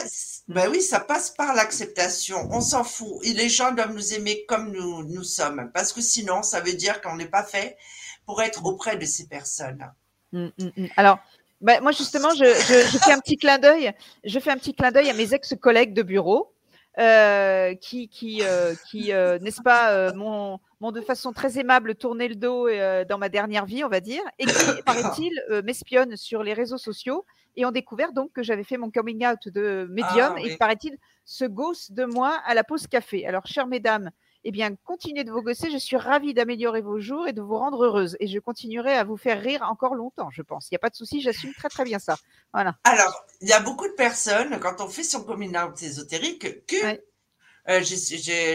[0.49, 2.49] Ben oui, ça passe par l'acceptation.
[2.51, 3.19] On s'en fout.
[3.23, 5.71] Et les gens doivent nous aimer comme nous, nous sommes.
[5.73, 7.77] Parce que sinon, ça veut dire qu'on n'est pas fait
[8.25, 9.89] pour être auprès de ces personnes.
[10.31, 10.85] Mmh, mmh, mmh.
[10.97, 11.19] Alors,
[11.61, 13.91] ben, moi, justement, je, je, fais un petit clin d'œil.
[14.23, 16.51] Je fais un petit clin d'œil à mes ex-collègues de bureau.
[16.97, 20.59] Euh, qui, qui, euh, qui euh, n'est-ce pas, m'ont
[20.93, 22.69] de façon très aimable tourné le dos
[23.09, 25.33] dans ma dernière vie, on va dire, et qui, paraît-il,
[25.65, 27.25] m'espionnent sur les réseaux sociaux
[27.57, 30.97] et ont découvert donc que j'avais fait mon coming out de médium ah, et paraît-il
[31.25, 33.25] se gosse de moi à la pause café.
[33.27, 34.11] Alors, chères mesdames
[34.47, 35.71] Eh bien, continuez de vous gosser.
[35.71, 38.15] Je suis ravie d'améliorer vos jours et de vous rendre heureuse.
[38.19, 40.67] Et je continuerai à vous faire rire encore longtemps, je pense.
[40.69, 42.15] Il n'y a pas de souci, j'assume très très bien ça.
[42.53, 42.77] Voilà.
[42.83, 46.75] Alors, il y a beaucoup de personnes, quand on fait son coming out ésotérique, que
[46.85, 47.03] Ouais.
[47.69, 47.81] euh,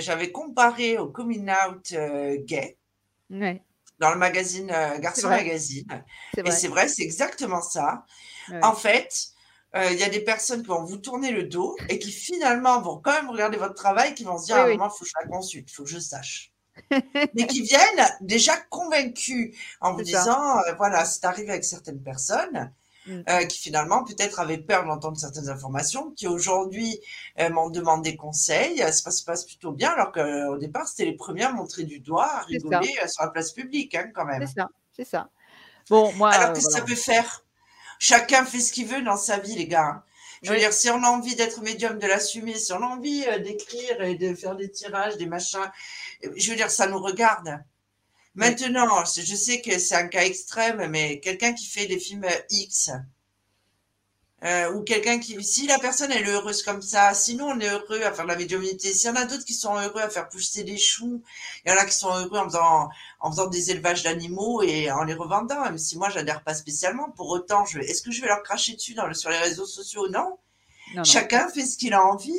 [0.00, 2.78] j'avais comparé au coming out euh, gay
[3.28, 3.60] Ouais,
[3.98, 5.28] dans le magazine euh, Garçon.
[5.28, 6.04] Magazine.
[6.36, 8.04] Et c'est vrai, c'est exactement ça.
[8.48, 8.64] Ouais.
[8.64, 9.30] En fait,
[9.76, 12.80] euh, il y a des personnes qui vont vous tourner le dos et qui finalement
[12.80, 14.76] vont quand même regarder votre travail, qui vont se dire Oui, à un oui.
[14.76, 16.52] moment, il faut que je la consulte, il faut que je sache.
[17.34, 22.72] Mais qui viennent déjà convaincus en vous disant, euh, voilà, c'est arrivé avec certaines personnes
[23.06, 23.22] Mm.
[23.30, 27.00] euh, qui finalement peut-être avaient peur d'entendre certaines informations, qui aujourd'hui
[27.38, 31.06] euh, m'ont demandé conseil, ça se passe, se passe plutôt bien, alors qu'au départ, c'était
[31.06, 34.46] les premiers à montrer du doigt, à rigoler sur la place publique, hein, quand même.
[34.46, 35.30] C'est ça, c'est ça.
[35.88, 36.86] Bon, moi, Alors, qu'est-ce que voilà.
[36.86, 37.44] ça peut faire?
[38.00, 39.84] Chacun fait ce qu'il veut dans sa vie, les gars.
[39.86, 40.04] hein.
[40.42, 40.60] Je veux Oui.
[40.60, 44.00] dire, si on a envie d'être médium, de l'assumer, si on a envie euh, d'écrire
[44.02, 45.70] et de faire des tirages, des machins,
[46.36, 47.60] je veux dire, ça nous regarde.
[48.34, 52.90] Maintenant, je sais que c'est un cas extrême, mais quelqu'un qui fait des films X,
[54.44, 57.68] euh, ou quelqu'un qui, si la personne elle est heureuse comme ça, sinon on est
[57.68, 58.92] heureux à faire de la médiumnité.
[58.92, 61.22] S'il y en a d'autres qui sont heureux à faire pousser des choux,
[61.64, 62.88] il y en a qui sont heureux en faisant,
[63.20, 67.10] en faisant des élevages d'animaux et en les revendant, même si moi j'adhère pas spécialement.
[67.10, 70.08] Pour autant, je, est-ce que je vais leur cracher dessus dans sur les réseaux sociaux?
[70.08, 70.38] Non.
[70.94, 71.04] Non, non.
[71.04, 72.32] Chacun fait ce qu'il a envie.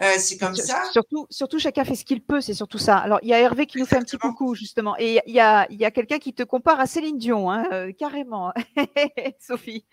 [0.00, 0.84] Euh, c'est comme Sur- ça.
[0.92, 2.98] Surtout, surtout, chacun fait ce qu'il peut, c'est surtout ça.
[2.98, 4.94] Alors, il y a Hervé qui nous fait un petit coucou, justement.
[4.98, 7.92] Et il y a, y a quelqu'un qui te compare à Céline Dion, hein, euh,
[7.92, 8.52] carrément,
[9.40, 9.84] Sophie.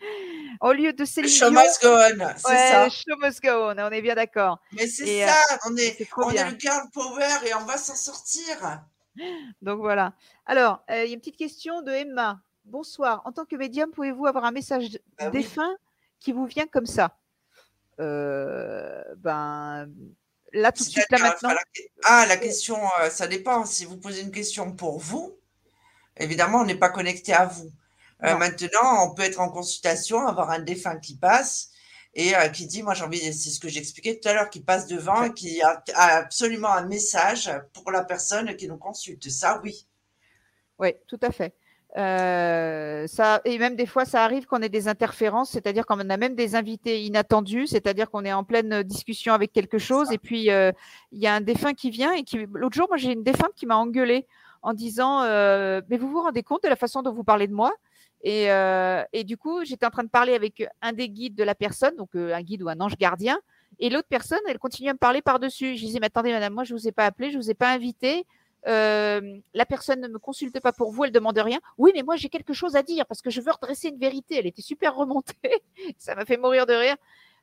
[0.61, 2.89] Au lieu de Céline Show Dion, must go on, c'est ouais, ça.
[2.89, 4.59] show must go on, on est bien d'accord.
[4.73, 7.95] Mais c'est euh, ça, on est, on est le girl power et on va s'en
[7.95, 8.81] sortir.
[9.61, 10.13] Donc voilà.
[10.45, 12.39] Alors, il y a une petite question de Emma.
[12.65, 13.21] Bonsoir.
[13.25, 15.39] En tant que médium, pouvez-vous avoir un message Bah oui.
[15.41, 15.75] défunt
[16.19, 17.15] qui vous vient comme ça?
[17.97, 19.89] Ben,
[20.53, 21.49] là, tout de suite, là maintenant.
[21.49, 21.63] la-
[22.05, 23.65] Ah, la question, euh, ça dépend.
[23.65, 25.37] Si vous posez une question pour vous,
[26.17, 27.71] évidemment, on n'est pas connecté à vous.
[28.23, 31.71] Euh, maintenant, on peut être en consultation, avoir un défunt qui passe
[32.13, 34.61] et euh, qui dit, moi j'ai envie, c'est ce que j'expliquais tout à l'heure, qui
[34.61, 39.29] passe devant et qui a, a absolument un message pour la personne qui nous consulte.
[39.29, 39.85] Ça, oui.
[40.79, 41.53] Oui, tout à fait.
[41.97, 46.17] Euh, ça, et même des fois, ça arrive qu'on ait des interférences, c'est-à-dire qu'on a
[46.17, 50.51] même des invités inattendus, c'est-à-dire qu'on est en pleine discussion avec quelque chose, et puis
[50.51, 50.71] euh,
[51.13, 52.45] il y a un défunt qui vient et qui.
[52.53, 54.27] L'autre jour, moi, j'ai une défunte qui m'a engueulée
[54.61, 57.53] en disant euh, Mais vous vous rendez compte de la façon dont vous parlez de
[57.53, 57.71] moi?
[58.23, 61.43] Et, euh, et du coup, j'étais en train de parler avec un des guides de
[61.43, 63.39] la personne, donc euh, un guide ou un ange gardien,
[63.79, 65.75] et l'autre personne, elle continue à me parler par-dessus.
[65.75, 67.51] Je disais Mais attendez, madame, moi, je ne vous ai pas appelé, je ne vous
[67.51, 68.25] ai pas invité.
[68.67, 71.59] Euh, la personne ne me consulte pas pour vous, elle demande rien.
[71.77, 74.37] Oui, mais moi j'ai quelque chose à dire parce que je veux redresser une vérité.
[74.37, 75.63] Elle était super remontée,
[75.97, 76.95] ça m'a fait mourir de rire.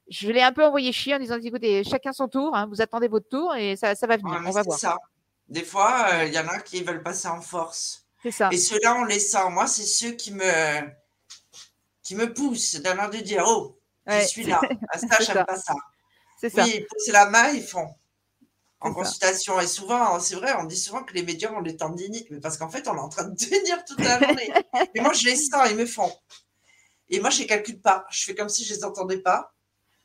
[0.09, 3.09] Je l'ai un peu envoyé chier en disant écoutez, chacun son tour, hein, vous attendez
[3.09, 4.32] votre tour et ça, ça va venir.
[4.32, 4.78] Ouais, on va voir.
[4.78, 4.99] ça.
[5.49, 8.07] Des fois, euh, il y en a qui veulent passer en force.
[8.23, 8.49] C'est ça.
[8.53, 9.51] Et ceux-là, on les sent.
[9.51, 10.81] Moi, c'est ceux qui me,
[12.03, 13.77] qui me poussent d'un air de dire Oh,
[14.07, 14.61] Ouais, je suis là.
[14.90, 15.74] À ça, c'est j'aime pas ça.
[16.40, 16.65] C'est ça.
[16.65, 17.89] Oui, pousser la main, ils font.
[18.83, 19.61] En consultation.
[19.61, 22.57] Et souvent, c'est vrai, on dit souvent que les médiums ont des tendinites, mais parce
[22.59, 24.51] qu'en fait, on est en train de tenir toute la journée.
[24.95, 26.13] et moi, je les sens, ils me font.
[27.09, 28.07] Et moi, je ne calcule pas.
[28.11, 29.53] Je fais comme si je ne les entendais pas.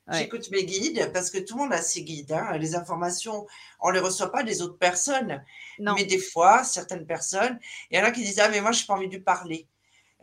[0.09, 0.19] Ouais.
[0.19, 2.31] J'écoute mes guides, parce que tout le monde a ses guides.
[2.31, 2.57] hein.
[2.57, 3.45] Les informations,
[3.81, 5.43] on ne les reçoit pas des autres personnes.
[5.79, 5.95] Non.
[5.95, 7.59] Mais des fois, certaines personnes,
[7.91, 9.67] il y en a qui disent Ah, mais moi, je n'ai pas envie de parler.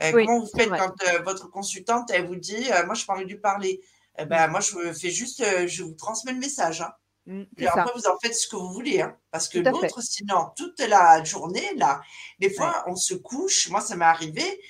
[0.03, 0.79] Euh, Oui, comment vous faites vrai.
[0.79, 3.81] quand euh, votre consultante, elle vous dit euh, Moi, je n'ai pas envie de parler?
[4.19, 6.81] Eh ben, Moi, je fais juste, je vous transmets le message.
[6.81, 6.93] hein.
[7.27, 7.73] Mm, Et ça.
[7.83, 9.01] après, vous en faites ce que vous voulez.
[9.01, 9.17] hein.
[9.31, 12.01] Parce que l'autre, sinon, toute la journée, là,
[12.39, 13.69] des fois, on se couche.
[13.71, 14.61] Moi, ça m'est arrivé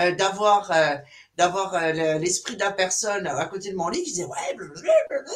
[0.00, 0.96] euh, d'avoir euh,
[1.36, 4.54] d'avoir euh, le- l'esprit de la personne à côté de mon lit qui disait Ouais,
[4.54, 5.32] blablabla.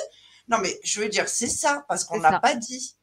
[0.49, 2.97] Non, mais je veux dire, c'est ça, parce qu'on n'a pas dit.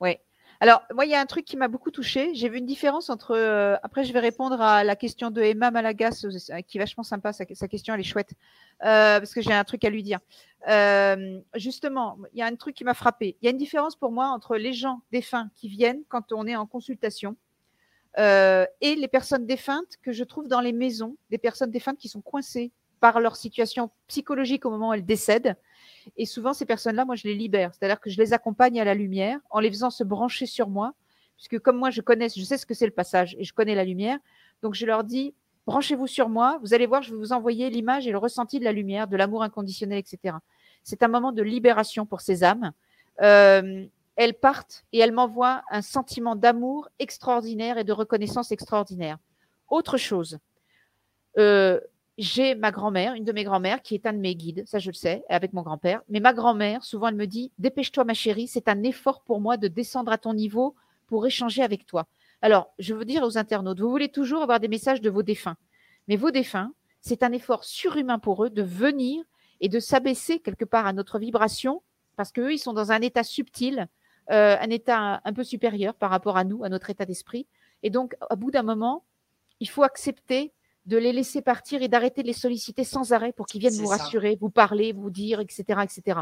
[0.00, 0.16] Oui.
[0.60, 2.34] Alors, moi, il y a un truc qui m'a beaucoup touchée.
[2.34, 3.36] J'ai vu une différence entre.
[3.36, 7.04] euh, après, je vais répondre à la question de Emma Malagas, euh, qui est vachement
[7.04, 7.32] sympa.
[7.32, 8.32] Sa, question, elle est chouette.
[8.82, 10.18] Euh, parce que j'ai un truc à lui dire.
[10.68, 13.36] Euh, justement, il y a un truc qui m'a frappé.
[13.40, 16.46] Il y a une différence pour moi entre les gens défunts qui viennent quand on
[16.46, 17.36] est en consultation
[18.18, 22.08] euh, et les personnes défuntes que je trouve dans les maisons, des personnes défuntes qui
[22.08, 25.56] sont coincées par leur situation psychologique au moment où elles décèdent.
[26.16, 27.72] Et souvent, ces personnes-là, moi, je les libère.
[27.74, 30.94] C'est-à-dire que je les accompagne à la lumière en les faisant se brancher sur moi.
[31.36, 33.74] Puisque comme moi, je connais, je sais ce que c'est le passage et je connais
[33.74, 34.18] la lumière.
[34.62, 35.34] Donc, je leur dis,
[35.66, 36.58] branchez-vous sur moi.
[36.62, 39.16] Vous allez voir, je vais vous envoyer l'image et le ressenti de la lumière, de
[39.16, 40.36] l'amour inconditionnel, etc.
[40.82, 42.72] C'est un moment de libération pour ces âmes.
[43.20, 43.86] Euh,
[44.16, 49.18] elles partent et elles m'envoient un sentiment d'amour extraordinaire et de reconnaissance extraordinaire.
[49.68, 50.38] Autre chose,
[51.38, 51.78] euh,
[52.18, 54.90] j'ai ma grand-mère, une de mes grand-mères, qui est un de mes guides, ça je
[54.90, 56.02] le sais, avec mon grand-père.
[56.08, 59.56] Mais ma grand-mère, souvent, elle me dit Dépêche-toi, ma chérie, c'est un effort pour moi
[59.56, 60.74] de descendre à ton niveau
[61.06, 62.06] pour échanger avec toi.
[62.42, 65.56] Alors, je veux dire aux internautes, vous voulez toujours avoir des messages de vos défunts.
[66.08, 69.24] Mais vos défunts, c'est un effort surhumain pour eux de venir
[69.60, 71.82] et de s'abaisser quelque part à notre vibration,
[72.16, 73.88] parce qu'eux, ils sont dans un état subtil,
[74.30, 77.46] euh, un état un peu supérieur par rapport à nous, à notre état d'esprit.
[77.82, 79.04] Et donc, à bout d'un moment,
[79.60, 80.52] il faut accepter
[80.88, 83.88] de les laisser partir et d'arrêter de les solliciter sans arrêt pour qu'ils viennent vous
[83.88, 86.20] rassurer, vous parler, vous dire, etc., etc.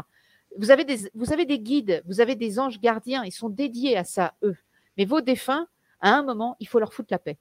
[0.57, 3.95] Vous avez, des, vous avez des guides, vous avez des anges gardiens, ils sont dédiés
[3.95, 4.57] à ça, eux.
[4.97, 5.67] Mais vos défunts,
[6.01, 7.37] à un moment, il faut leur foutre la paix.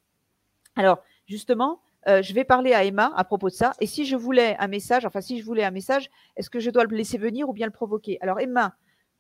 [0.76, 3.72] Alors, justement, euh, je vais parler à Emma à propos de ça.
[3.80, 6.70] Et si je voulais un message, enfin, si je voulais un message, est-ce que je
[6.70, 8.18] dois le laisser venir ou bien le provoquer?
[8.20, 8.76] Alors, Emma,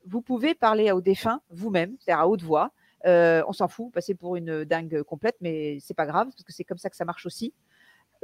[0.06, 2.70] vous pouvez parler aux défunts vous-même, c'est-à-dire à haute voix.
[3.04, 6.52] Euh, on s'en fout, passer pour une dingue complète, mais c'est pas grave, parce que
[6.52, 7.52] c'est comme ça que ça marche aussi.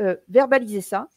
[0.01, 1.09] Euh, verbalisez ça.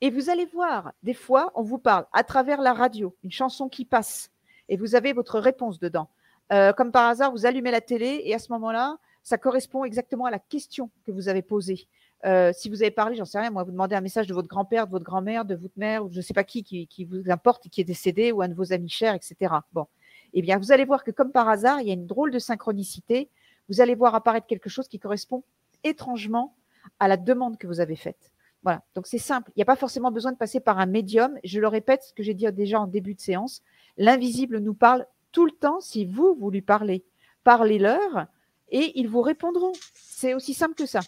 [0.00, 3.68] Et vous allez voir, des fois, on vous parle à travers la radio, une chanson
[3.68, 4.30] qui passe,
[4.68, 6.08] et vous avez votre réponse dedans.
[6.52, 10.24] Euh, comme par hasard, vous allumez la télé, et à ce moment-là, ça correspond exactement
[10.24, 11.88] à la question que vous avez posée.
[12.24, 14.48] Euh, si vous avez parlé, j'en sais rien, moi, vous demandez un message de votre
[14.48, 17.28] grand-père, de votre grand-mère, de votre mère, ou je ne sais pas qui, qui, vous
[17.28, 19.52] importe, qui est décédé, ou un de vos amis chers, etc.
[19.72, 19.86] Bon,
[20.32, 22.38] eh bien, vous allez voir que comme par hasard, il y a une drôle de
[22.38, 23.28] synchronicité.
[23.68, 25.42] Vous allez voir apparaître quelque chose qui correspond
[25.84, 26.54] étrangement
[26.98, 28.32] à la demande que vous avez faite.
[28.62, 29.50] Voilà, donc c'est simple.
[29.54, 31.38] Il n'y a pas forcément besoin de passer par un médium.
[31.44, 33.62] Je le répète, ce que j'ai dit déjà en début de séance,
[33.96, 37.04] l'invisible nous parle tout le temps si vous, vous lui parlez.
[37.44, 38.26] Parlez-leur
[38.70, 39.72] et ils vous répondront.
[39.94, 41.00] C'est aussi simple que ça.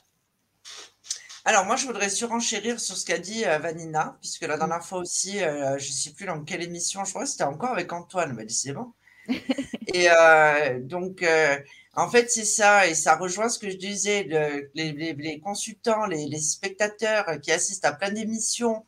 [1.44, 4.98] Alors moi, je voudrais surenchérir sur ce qu'a dit euh, Vanina, puisque la dernière fois
[4.98, 7.93] aussi, euh, je ne sais plus dans quelle émission, je crois que c'était encore avec
[7.93, 8.93] Antoine, mais bon.
[9.94, 11.24] et euh, donc,
[11.96, 14.22] en fait, c'est ça, et ça rejoint ce que je disais,
[14.74, 18.84] les, consultants, les, spectateurs qui assistent à plein d'émissions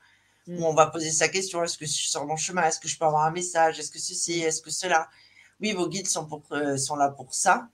[0.47, 0.65] où mm.
[0.65, 2.99] on va poser sa question, est-ce que je suis sur mon chemin, est-ce que je
[2.99, 5.09] peux avoir un message, est-ce que ceci, est-ce que cela?
[5.61, 7.69] Oui, vos guides sont, pour, euh, sont là pour ça.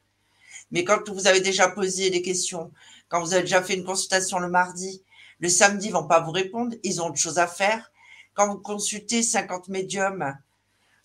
[0.70, 2.70] Mais quand vous avez déjà posé des questions,
[3.08, 5.02] quand vous avez déjà fait une consultation le mardi,
[5.40, 7.90] le samedi, ils vont pas vous répondre, ils ont autre chose à faire.
[8.34, 10.36] Quand vous consultez 50 médiums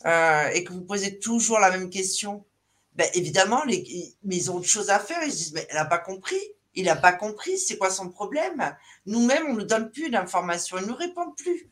[0.06, 2.44] euh, et que vous posez toujours la même question,
[2.96, 5.24] ben évidemment, les, mais ils ont autre chose à faire.
[5.24, 6.40] Ils se disent, mais elle n'a pas compris.
[6.76, 7.58] Il n'a pas compris.
[7.58, 8.76] C'est quoi son problème?
[9.06, 10.78] Nous-mêmes, on ne nous donne plus d'informations.
[10.78, 11.70] Ils ne nous répondent plus.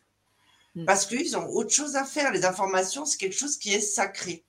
[0.76, 0.85] Mm.
[0.85, 2.31] Parce qu'ils ont autre chose à faire.
[2.31, 4.45] Les informations, c'est quelque chose qui est sacré.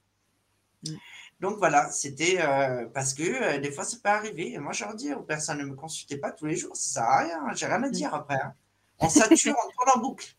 [0.86, 0.94] Mm.
[1.40, 4.52] Donc voilà, c'était euh, parce que euh, des fois, ça peut arriver.
[4.52, 6.76] Et moi, je leur dis aux personnes, ne me consultez pas tous les jours.
[6.76, 7.40] Ça sert à rien.
[7.54, 7.92] J'ai rien à mm.
[7.92, 8.40] dire après.
[8.40, 8.54] Hein.
[8.98, 10.36] On sature, on tourne en boucle.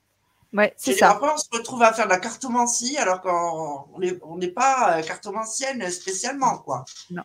[0.54, 1.12] Ouais, c'est ça.
[1.12, 5.90] Après, on se retrouve à faire de la cartomancie alors qu'on n'est pas euh, cartomancienne
[5.90, 6.86] spécialement, quoi.
[7.10, 7.24] Non.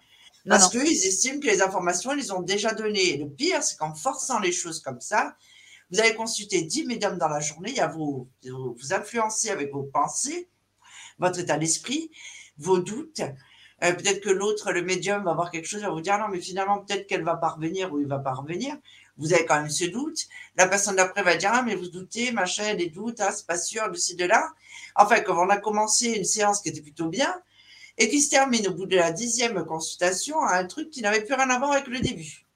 [0.48, 3.18] Parce qu'ils estiment que les informations, ils ont déjà donné.
[3.18, 5.36] Le pire, c'est qu'en forçant les choses comme ça,
[5.90, 9.72] vous allez consulter 10 médiums dans la journée, il y a vous, vous influencer avec
[9.72, 10.48] vos pensées,
[11.18, 12.10] votre état d'esprit,
[12.56, 13.20] vos doutes.
[13.84, 16.40] Euh, peut-être que l'autre, le médium, va voir quelque chose, va vous dire non, mais
[16.40, 18.76] finalement, peut-être qu'elle va parvenir ou il va parvenir
[19.18, 20.26] vous avez quand même ce doute.
[20.56, 23.58] La personne d'après va dire, ah, mais vous doutez, machin, des doutes, ah, c'est pas
[23.58, 24.48] sûr, de ci, de là.
[24.96, 27.34] Enfin, quand on a commencé une séance qui était plutôt bien,
[27.98, 31.24] et qui se termine au bout de la dixième consultation à un truc qui n'avait
[31.24, 32.46] plus rien à voir avec le début.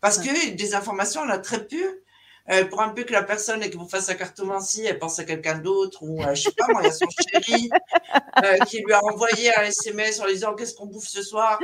[0.00, 2.02] Parce que des informations, on a très peu.
[2.48, 5.18] Euh, pour un peu que la personne et que vous fasse sa cartomancie, elle pense
[5.18, 7.70] à quelqu'un d'autre, ou euh, je sais pas, moi, il y a son chéri
[8.44, 11.58] euh, qui lui a envoyé un SMS en lui disant qu'est-ce qu'on bouffe ce soir?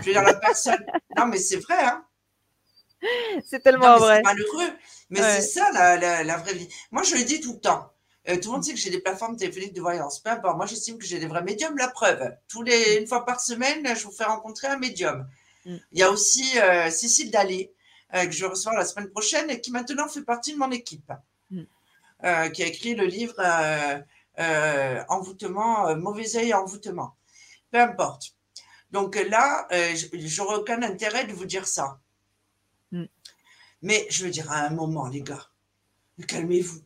[0.00, 0.84] Je veux dire, la personne.
[1.16, 2.04] Non, mais c'est vrai, hein.
[3.44, 4.16] c'est tellement vrai.
[4.16, 4.72] C'est malheureux,
[5.10, 6.68] mais c'est ça la, vraie vie.
[6.90, 7.92] Moi, je le dis tout le temps.
[8.28, 10.20] Euh, tout le monde sait que j'ai des plateformes téléphoniques de voyance.
[10.20, 10.56] Peu importe.
[10.56, 11.76] Moi, j'estime que j'ai des vrais médiums.
[11.76, 15.28] La preuve, tous les, une fois par semaine, je vous fais rencontrer un médium.
[15.64, 15.76] Mm.
[15.92, 17.72] Il y a aussi euh, Cécile Dallé,
[18.14, 20.70] euh, que je vais recevoir la semaine prochaine et qui maintenant fait partie de mon
[20.72, 21.12] équipe,
[21.50, 21.62] mm.
[22.52, 23.36] qui a écrit le livre
[25.08, 27.16] Envoûtement, Mauvais œil envoûtement.
[27.70, 28.34] Peu importe.
[28.90, 29.68] Donc là,
[30.12, 31.98] j'aurais aucun intérêt de vous dire ça.
[33.86, 35.46] Mais je veux dire, à un moment, les gars,
[36.26, 36.80] calmez-vous.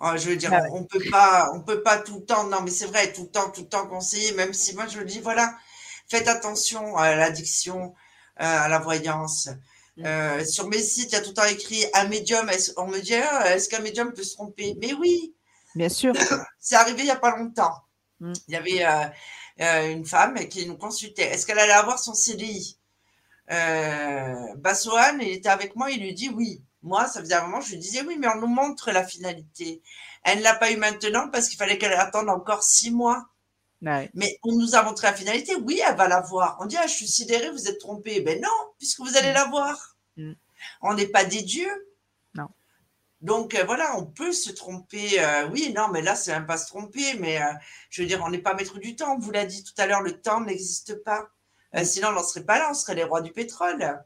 [0.00, 2.44] Ah, je veux dire, ah on peut pas, on peut pas tout le temps.
[2.44, 4.32] Non, mais c'est vrai, tout le temps, tout le temps conseiller.
[4.32, 5.54] Même si moi je dis, voilà,
[6.08, 7.94] faites attention à l'addiction,
[8.40, 9.50] euh, à la voyance.
[9.98, 10.06] Mm.
[10.06, 12.50] Euh, sur mes sites, il y a tout le temps écrit un médium.
[12.78, 14.78] On me dit, ah, est-ce qu'un médium peut se tromper?
[14.80, 15.34] Mais oui.
[15.74, 16.14] Bien sûr.
[16.58, 17.82] c'est arrivé il y a pas longtemps.
[18.20, 18.32] Mm.
[18.48, 19.12] Il y avait
[19.60, 21.24] euh, une femme qui nous consultait.
[21.24, 22.79] Est-ce qu'elle allait avoir son CDI
[23.50, 26.62] euh, Bassoane, il était avec moi, il lui dit oui.
[26.82, 29.82] Moi, ça faisait un moment, je lui disais oui, mais on nous montre la finalité.
[30.22, 33.26] Elle ne l'a pas eu maintenant parce qu'il fallait qu'elle attende encore six mois.
[33.82, 35.54] Mais on nous a montré la finalité.
[35.56, 36.58] Oui, elle va la voir.
[36.60, 38.20] On dit, ah, je suis sidérée, vous êtes trompée.
[38.20, 38.48] Ben non,
[38.78, 39.34] puisque vous allez mm.
[39.34, 39.96] la voir.
[40.16, 40.32] Mm.
[40.82, 41.88] On n'est pas des dieux.
[42.34, 42.48] Non.
[43.22, 45.20] Donc euh, voilà, on peut se tromper.
[45.20, 47.14] euh, oui, non, mais là, c'est même pas se tromper.
[47.14, 47.52] Mais euh,
[47.88, 49.14] je veux dire, on n'est pas maître du temps.
[49.14, 51.28] On vous l'a dit tout à l'heure, le temps n'existe pas.
[51.76, 54.02] Euh, sinon, on n'en serait pas là, on serait les rois du pétrole.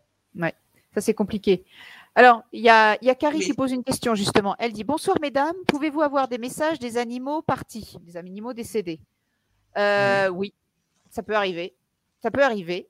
[0.94, 1.64] Ça, c'est compliqué.
[2.14, 3.44] Alors, il y a, il y a Carrie Oui.
[3.46, 4.54] qui pose une question, justement.
[4.60, 5.56] Elle dit Bonsoir, mesdames.
[5.66, 9.00] Pouvez-vous avoir des messages des animaux partis, des animaux décédés
[9.76, 10.54] Euh, Oui,
[11.10, 11.74] ça peut arriver.
[12.22, 12.88] Ça peut arriver.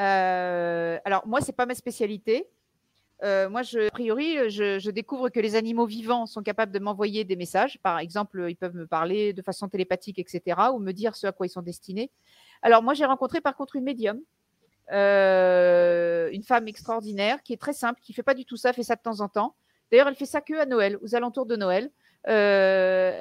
[0.00, 2.48] Euh, alors, moi, c'est pas ma spécialité.
[3.22, 6.80] Euh, moi, je, a priori, je, je découvre que les animaux vivants sont capables de
[6.80, 7.78] m'envoyer des messages.
[7.84, 11.32] Par exemple, ils peuvent me parler de façon télépathique, etc., ou me dire ce à
[11.32, 12.10] quoi ils sont destinés.
[12.64, 14.20] Alors, moi, j'ai rencontré par contre une médium
[14.92, 18.82] euh, une femme extraordinaire qui est très simple, qui fait pas du tout ça, fait
[18.82, 19.54] ça de temps en temps.
[19.90, 21.90] D'ailleurs, elle fait ça que à Noël, aux alentours de Noël.
[22.26, 23.12] Euh,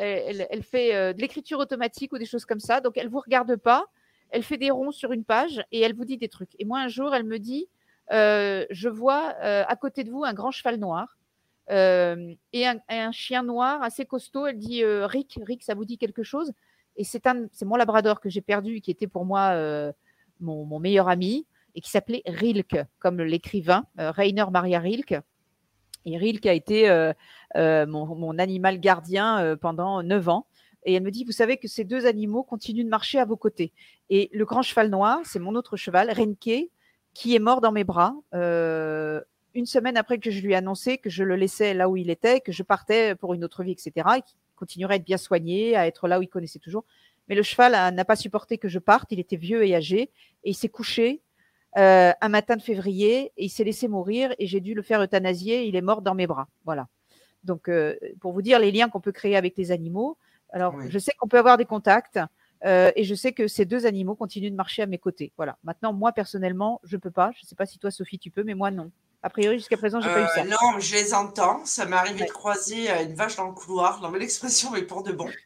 [0.49, 2.81] elle, fait euh, de l'écriture automatique ou des choses comme ça.
[2.81, 3.85] Donc, elle vous regarde pas.
[4.29, 6.51] Elle fait des ronds sur une page et elle vous dit des trucs.
[6.57, 7.67] Et moi, un jour, elle me dit
[8.09, 11.17] Je vois à côté de vous un grand cheval noir
[11.69, 14.47] et un, chien noir assez costaud.
[14.47, 16.51] Elle dit Rick, Rick, ça vous dit quelque chose?
[16.95, 17.21] Et c'est
[17.63, 19.91] mon labrador que j'ai perdu, qui était pour moi euh,
[20.39, 21.45] mon, meilleur ami
[21.75, 25.15] et qui s'appelait Rilke, comme l'écrivain euh, Rainer Maria Rilke.
[26.05, 27.13] Et Rilke a été euh,
[27.55, 30.45] mon, animal gardien pendant neuf ans.
[30.85, 33.37] Et elle me dit, vous savez que ces deux animaux continuent de marcher à vos
[33.37, 33.71] côtés.
[34.09, 36.69] Et le grand cheval noir, c'est mon autre cheval, Renke,
[37.13, 38.13] qui est mort dans mes bras
[39.53, 42.09] une semaine après que je lui ai annoncé que je le laissais là où il
[42.09, 44.07] était, que je partais pour une autre vie, etc.
[44.55, 46.85] continuerait à être bien soigné, à être là où il connaissait toujours.
[47.27, 49.11] Mais le cheval n'a pas supporté que je parte.
[49.11, 50.11] Il était vieux et âgé.
[50.43, 51.21] Et il s'est couché
[51.77, 55.01] euh, un matin de février et il s'est laissé mourir et j'ai dû le faire
[55.01, 55.65] euthanasier.
[55.65, 56.47] Il est mort dans mes bras.
[56.65, 56.87] Voilà.
[57.43, 60.17] Donc, euh, pour vous dire les liens qu'on peut créer avec les animaux.
[60.51, 60.85] Alors, Oui.
[60.89, 62.19] je sais qu'on peut avoir des contacts
[62.65, 65.33] euh, et je sais que ces deux animaux continuent de marcher à mes côtés.
[65.35, 65.57] Voilà.
[65.63, 67.31] Maintenant, moi, personnellement, je peux pas.
[67.37, 68.91] Je sais pas si toi, Sophie, tu peux, mais moi, non.
[69.23, 70.43] A priori, jusqu'à présent, j'ai pas eu Euh, ça.
[70.43, 71.63] non, je les entends.
[71.65, 72.27] Ça m'est arrivé Ouais.
[72.27, 74.01] de croiser euh, une vache dans le couloir.
[74.01, 75.29] Non, mais l'expression est pour de bon.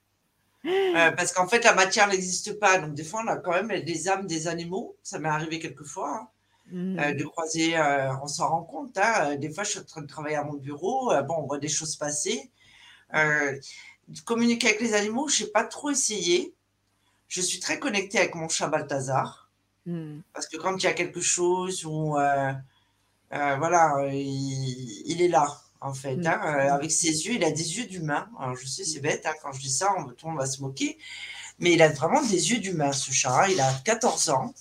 [0.66, 2.78] Euh, parce qu'en fait, la matière n'existe pas.
[2.80, 4.98] Donc, des fois, on a quand même des âmes des animaux.
[5.02, 6.28] Ça m'est arrivé quelquefois
[6.74, 7.78] hein, euh, de croiser.
[7.78, 8.98] euh, on s'en rend compte.
[8.98, 9.14] hein.
[9.32, 11.12] Euh, Des fois, je suis en train de travailler à mon bureau.
[11.14, 12.52] euh, bon, on voit des choses passer.
[13.14, 13.58] Euh,
[14.26, 16.54] communiquer avec les animaux, je n'ai pas trop essayé.
[17.30, 19.50] Je suis très connectée avec mon chat Balthazar.
[19.86, 20.22] Mhm.
[20.34, 22.54] Parce que quand il y a quelque chose où, euh, euh,
[23.32, 25.48] voilà, euh, il, il est là,
[25.82, 26.16] en fait.
[26.16, 26.28] Mm.
[26.28, 28.30] hein, euh, avec ses yeux, il a des yeux d'humain.
[28.40, 29.94] Alors, je sais, c'est bête, hein, quand je dis ça,
[30.24, 30.98] on, va se moquer.
[31.60, 33.50] Mais il a vraiment des yeux d'humain, ce chat.
[33.50, 34.54] Il a 14 ans.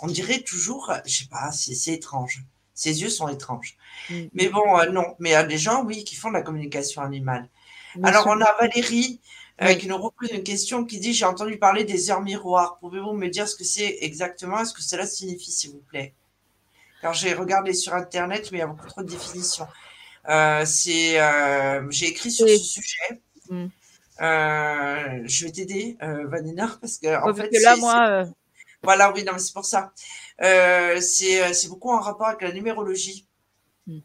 [0.00, 2.44] On dirait toujours, euh, je sais pas, c'est étrange.
[2.74, 3.76] Ses yeux sont étranges.
[4.10, 4.22] Mm.
[4.34, 5.14] Mais bon, euh, non.
[5.18, 7.48] Mais il y a des gens, oui, qui font de la communication animale.
[7.96, 8.32] Bien Alors, sûr.
[8.32, 9.20] on a Valérie
[9.62, 9.78] euh, Oui.
[9.78, 12.78] qui nous repose une question qui dit J'ai entendu parler des heures miroirs.
[12.80, 14.60] Pouvez-vous me dire ce que c'est exactement?
[14.60, 16.14] Et ce que cela signifie, s'il vous plaît?
[17.12, 19.66] J'ai regardé sur Internet, mais il y a beaucoup trop de définitions.
[20.28, 22.58] Euh, c'est, euh, j'ai écrit sur Oui.
[22.58, 23.20] ce sujet.
[23.50, 23.66] Mm.
[24.20, 28.24] Euh, je vais t'aider, Vanina, parce que en Ouais, fait, que là, moi,
[28.82, 29.92] voilà, oui, non, mais c'est pour ça.
[30.40, 33.26] C'est beaucoup en rapport avec la numérologie.
[33.86, 33.98] Hmm.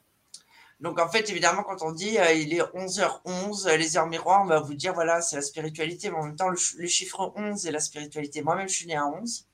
[0.79, 4.45] Donc, en fait, évidemment, quand on dit il est 11h11, euh, les heures miroirs, on
[4.47, 6.09] va vous dire, voilà, c'est la spiritualité.
[6.09, 8.41] Mais en même temps, le, ch- le chiffre 11 est la spiritualité.
[8.41, 9.45] Moi-même, je suis née à 11.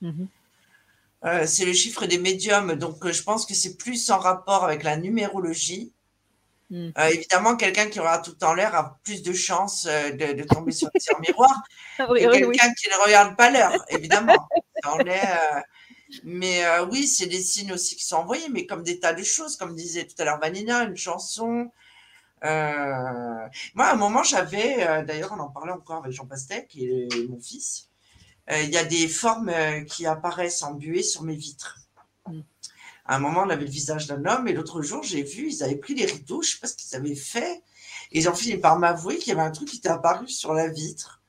[0.00, 0.28] mhm.
[1.24, 2.74] Euh, c'est le chiffre des médiums.
[2.74, 5.92] Donc, euh, je pense que c'est plus en rapport avec la numérologie.
[6.70, 6.90] Hmm.
[6.98, 10.72] Euh, évidemment, quelqu'un qui aura tout en l'air a plus de chances de, de tomber
[10.72, 10.88] sur
[12.08, 12.58] oui, que oui, oui.
[12.58, 14.48] quelqu'un qui ne regarde pas l'heure, évidemment.
[14.86, 15.60] Euh,
[16.24, 19.22] mais euh, oui, c'est des signes aussi qui sont envoyés, mais comme des tas de
[19.22, 21.70] choses, comme disait tout à l'heure Vanina, une chanson.
[22.42, 27.28] Moi, à un moment, j'avais, d'ailleurs, on en parlait encore avec Jean Pastec, qui est
[27.28, 27.88] mon fils.
[28.50, 31.78] Euh, Il y a des formes euh, qui apparaissent en buée sur mes vitres.
[32.26, 32.40] Mm.
[33.06, 35.62] À un moment, on avait le visage d'un homme, et l'autre jour, j'ai vu, ils
[35.62, 37.62] avaient pris les rideaux, je sais pas ce qu'ils avaient fait.
[38.12, 40.54] Et ils ont fini par m'avouer qu'il y avait un truc qui était apparu sur
[40.54, 41.22] la vitre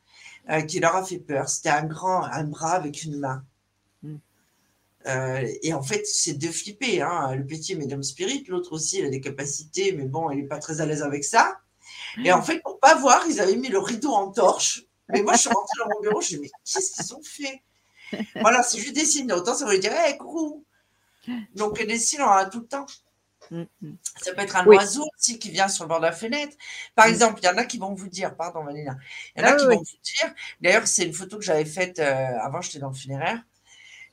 [0.49, 1.49] euh, qui leur a fait peur.
[1.49, 3.43] C'était un grand, un bras avec une main.
[4.03, 4.15] Mm.
[5.07, 7.01] Euh, et en fait, c'est deux flippés.
[7.01, 7.35] Hein.
[7.35, 10.47] Le petit est médium spirit, l'autre aussi, il a des capacités, mais bon, il n'est
[10.47, 11.59] pas très à l'aise avec ça.
[12.23, 14.84] Et en fait, pour pas voir, ils avaient mis le rideau en torche.
[15.09, 17.23] Mais moi, je suis rentrée dans mon bureau, je me dis, mais qu'est-ce qu'ils ont
[17.23, 17.61] fait?
[18.41, 19.31] Voilà, c'est juste des signes.
[19.33, 20.65] Autant ça veut dire, hé, coucou
[21.55, 22.85] Donc, des signes, on en a tout le temps.
[24.21, 24.75] Ça peut être un Oui.
[24.77, 26.55] oiseau aussi qui vient sur le bord de la fenêtre.
[26.95, 27.09] Par Mm.
[27.09, 28.97] exemple, il y en a qui vont vous dire, pardon Valina,
[29.35, 31.43] il y en a Ah qui oui, vont vous dire, d'ailleurs c'est une photo que
[31.43, 33.43] j'avais faite, euh, avant j'étais dans le funéraire,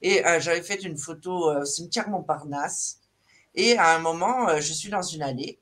[0.02, 3.00] et euh, j'avais fait une photo euh, au cimetière Montparnasse,
[3.54, 5.60] et à un moment, euh, je suis dans une allée.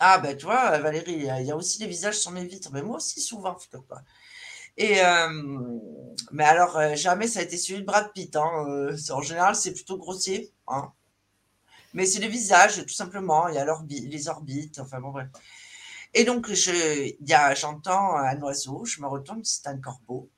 [0.00, 2.82] Ah ben tu vois, Valérie, il y a- aussi des visages sur mes vitres, mais
[2.82, 3.56] moi aussi souvent.
[4.76, 5.68] Et euh,
[6.32, 8.34] mais alors euh, jamais ça a été celui de Brad Pitt.
[8.36, 10.52] hein, euh, en général, c'est plutôt grossier.
[10.68, 10.92] hein.
[11.94, 13.48] Mais c'est les visages, tout simplement.
[13.48, 15.28] Il y a les orbites, enfin bon, bref.
[16.14, 16.50] Et donc,
[17.54, 20.30] j'entends un oiseau, je me retourne, c'est un corbeau.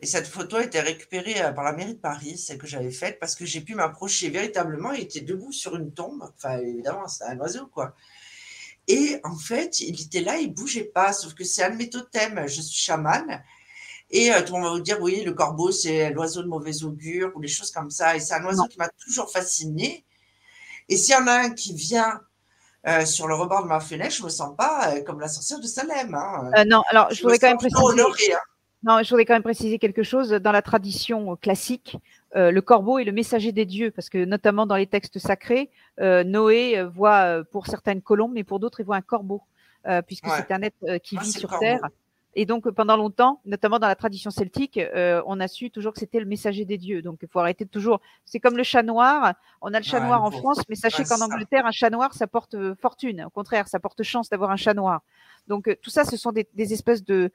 [0.00, 3.18] Et cette photo a été récupérée par la mairie de Paris, celle que j'avais faite,
[3.18, 4.92] parce que j'ai pu m'approcher véritablement.
[4.92, 6.30] Il était debout sur une tombe.
[6.36, 7.94] Enfin, évidemment, c'est un oiseau, quoi.
[8.86, 11.88] Et en fait, il était là, il bougeait pas, sauf que c'est un de mes
[11.88, 12.46] totems.
[12.46, 13.42] Je suis chamane.
[14.10, 16.82] Et euh, tout le monde va vous dire, oui, le corbeau, c'est l'oiseau de mauvais
[16.84, 18.14] augure ou des choses comme ça.
[18.14, 20.04] Et c'est un oiseau qui m'a toujours fasciné.
[20.88, 22.20] Et s'il y en a un qui vient
[22.86, 25.58] euh, sur le rebord de ma fenêtre, je me sens pas euh, comme la sorcière
[25.58, 26.14] de Salem.
[26.14, 26.64] Hein.
[26.66, 28.34] non, alors je, voudrais quand même préciser.
[28.34, 28.38] Hein.
[28.82, 30.28] Non, je voudrais quand même préciser quelque chose.
[30.28, 31.96] Dans la tradition classique,
[32.34, 35.70] le corbeau est le messager des dieux, parce que notamment dans les textes sacrés,
[36.00, 39.42] Noé voit pour certaines colombes, mais pour d'autres, il voit un corbeau,
[40.06, 41.80] puisque c'est un être qui vit sur Terre.
[42.36, 46.00] Et donc, pendant longtemps, notamment dans la tradition celtique, euh, on a su toujours que
[46.00, 47.00] c'était le messager des dieux.
[47.00, 48.00] Donc, il faut arrêter de toujours.
[48.24, 49.34] C'est comme le chat noir.
[49.60, 52.26] On a le chat noir en France, mais sachez qu'en Angleterre, un chat noir, ça
[52.26, 53.24] porte euh, fortune.
[53.24, 55.02] Au contraire, ça porte chance d'avoir un chat noir.
[55.46, 57.30] Donc, euh, tout ça, ce sont des, espèces de,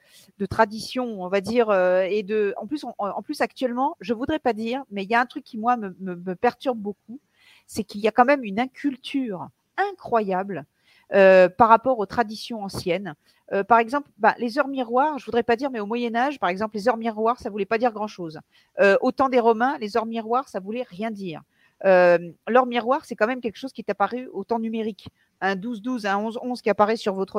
[0.48, 2.54] traditions, on va dire, et de.
[2.58, 5.44] En plus, en plus, actuellement, je voudrais pas dire, mais il y a un truc
[5.44, 7.20] qui moi me, me perturbe beaucoup,
[7.66, 10.66] c'est qu'il y a quand même une inculture incroyable
[11.12, 13.14] euh, par rapport aux traditions anciennes.
[13.52, 16.38] Euh, par exemple, bah, les heures miroirs, je voudrais pas dire, mais au Moyen Âge,
[16.38, 18.38] par exemple, les heures miroirs, ça voulait pas dire grand-chose.
[18.78, 21.42] Euh, au temps des Romains, les heures miroirs, ça voulait rien dire.
[21.82, 25.08] L'heure miroir, c'est quand même quelque chose qui est apparu au temps numérique.
[25.40, 27.36] Un 12-12, un 11-11 qui apparaît sur votre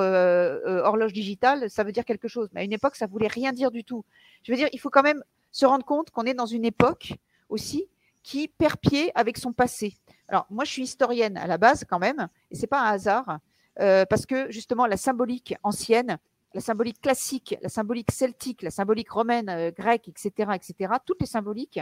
[0.84, 2.50] horloge digitale, ça veut dire quelque chose.
[2.52, 4.04] Mais à une époque, ça voulait rien dire du tout.
[4.44, 7.14] Je veux dire, il faut quand même se rendre compte qu'on est dans une époque
[7.50, 7.88] aussi
[8.24, 9.96] qui perd pied avec son passé.
[10.28, 13.40] Alors, moi, je suis historienne à la base quand même, et c'est pas un hasard.
[13.80, 16.18] Euh, parce que justement la symbolique ancienne,
[16.54, 21.28] la symbolique classique, la symbolique celtique, la symbolique romaine, euh, grecque, etc., etc., toutes les
[21.28, 21.80] symboliques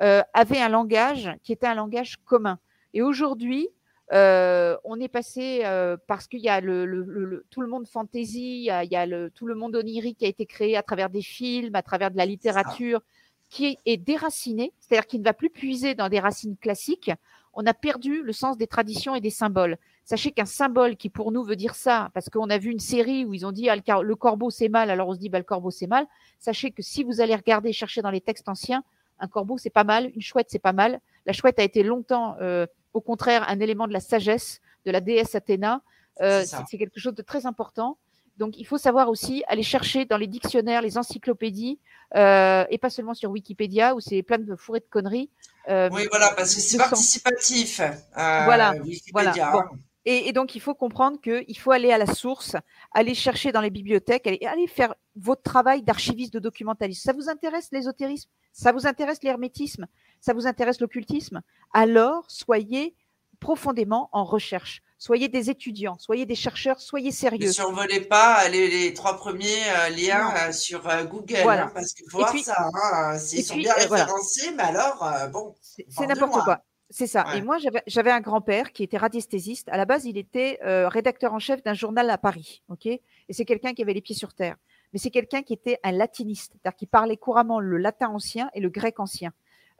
[0.00, 2.58] euh, avaient un langage qui était un langage commun.
[2.94, 3.68] Et aujourd'hui,
[4.12, 5.64] on est passé
[6.06, 9.30] parce qu'il y a le, tout le monde fantasy, il y a, il y a
[9.30, 12.16] tout le monde onirique qui a été créé à travers des films, à travers de
[12.16, 13.02] la littérature,
[13.50, 17.10] qui est déraciné, c'est-à-dire qui ne va plus puiser dans des racines classiques.
[17.56, 19.78] On a perdu le sens des traditions et des symboles.
[20.04, 23.24] Sachez qu'un symbole qui pour nous veut dire ça, parce qu'on a vu une série
[23.24, 25.44] où ils ont dit ah, le corbeau c'est mal, alors on se dit bah, le
[25.44, 26.06] corbeau c'est mal.
[26.38, 28.84] Sachez que si vous allez regarder, chercher dans les textes anciens,
[29.18, 31.00] un corbeau c'est pas mal, une chouette c'est pas mal.
[31.24, 35.00] La chouette a été longtemps, euh, au contraire, un élément de la sagesse de la
[35.00, 35.82] déesse Athéna.
[36.20, 37.98] Euh, c'est quelque chose de très important.
[38.38, 41.78] Donc, il faut savoir aussi aller chercher dans les dictionnaires, les encyclopédies,
[42.14, 45.30] euh, et pas seulement sur Wikipédia où c'est plein de fourrés de conneries.
[45.68, 47.80] Oui, voilà, parce que c'est participatif.
[48.14, 48.74] voilà,
[49.12, 49.34] voilà.
[49.38, 49.64] Hein.
[50.08, 52.54] Et, donc, il faut comprendre qu'il faut aller à la source,
[52.92, 57.02] aller chercher dans les bibliothèques, aller, faire votre travail d'archiviste, de documentaliste.
[57.02, 58.30] Ça vous intéresse l'ésotérisme?
[58.52, 59.88] Ça vous intéresse l'hermétisme?
[60.20, 61.42] Ça vous intéresse l'occultisme?
[61.72, 62.94] Alors, soyez
[63.40, 64.80] profondément en recherche.
[65.06, 67.46] Soyez des étudiants, soyez des chercheurs, soyez sérieux.
[67.46, 72.10] Ne survolez pas les, trois premiers euh, liens euh, sur euh, Google, hein, parce qu'il
[72.10, 72.68] faut voir ça.
[72.74, 75.54] Hein, ils sont bien référencés, mais alors, bon.
[75.60, 76.64] C'est n'importe quoi.
[76.90, 77.24] C'est ça.
[77.36, 79.68] Et moi, j'avais un grand-père qui était radiesthésiste.
[79.68, 80.58] À la base, il était
[80.88, 82.64] rédacteur en chef d'un journal à Paris.
[82.68, 82.86] ok?
[82.86, 83.00] Et
[83.30, 84.56] c'est quelqu'un qui avait les pieds sur terre.
[84.92, 88.60] Mais c'est quelqu'un qui était un latiniste, c'est-à-dire qui parlait couramment le latin ancien et
[88.60, 89.30] le grec ancien.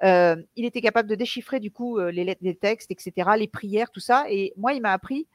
[0.02, 3.90] Euh, il était capable de déchiffrer du coup euh, les, les, textes, etc., les prières,
[3.90, 4.27] tout ça.
[4.28, 5.27] Et moi, il m'a appris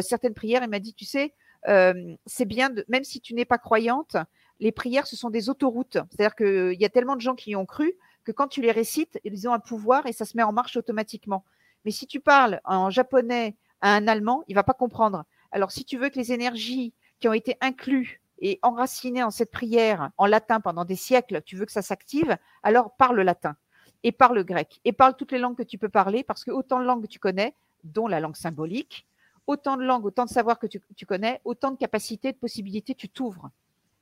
[0.00, 0.62] certaines prières.
[0.62, 1.34] Il m'a dit, tu sais,
[1.66, 4.16] c'est bien, de, même si tu n'es pas croyante,
[4.60, 5.98] les prières, ce sont des autoroutes.
[6.10, 7.92] C'est-à-dire qu'il y a tellement de gens qui y ont cru
[8.24, 10.76] que quand tu les récites, ils ont un pouvoir et ça se met en marche
[10.76, 11.44] automatiquement.
[11.84, 15.24] Mais si tu parles en japonais à un Allemand, il va pas comprendre.
[15.52, 19.50] Alors, si tu veux que les énergies qui ont été incluses et enracinées en cette
[19.50, 23.56] prière en latin pendant des siècles, tu veux que ça s'active, alors parle latin
[24.04, 26.78] et parle grec et parle toutes les langues que tu peux parler parce que autant
[26.78, 29.06] de langues que tu connais, dont la langue symbolique,
[29.46, 33.08] autant de langues, autant de savoir que tu, connais, autant de capacités, de possibilités, tu
[33.08, 33.50] t'ouvres.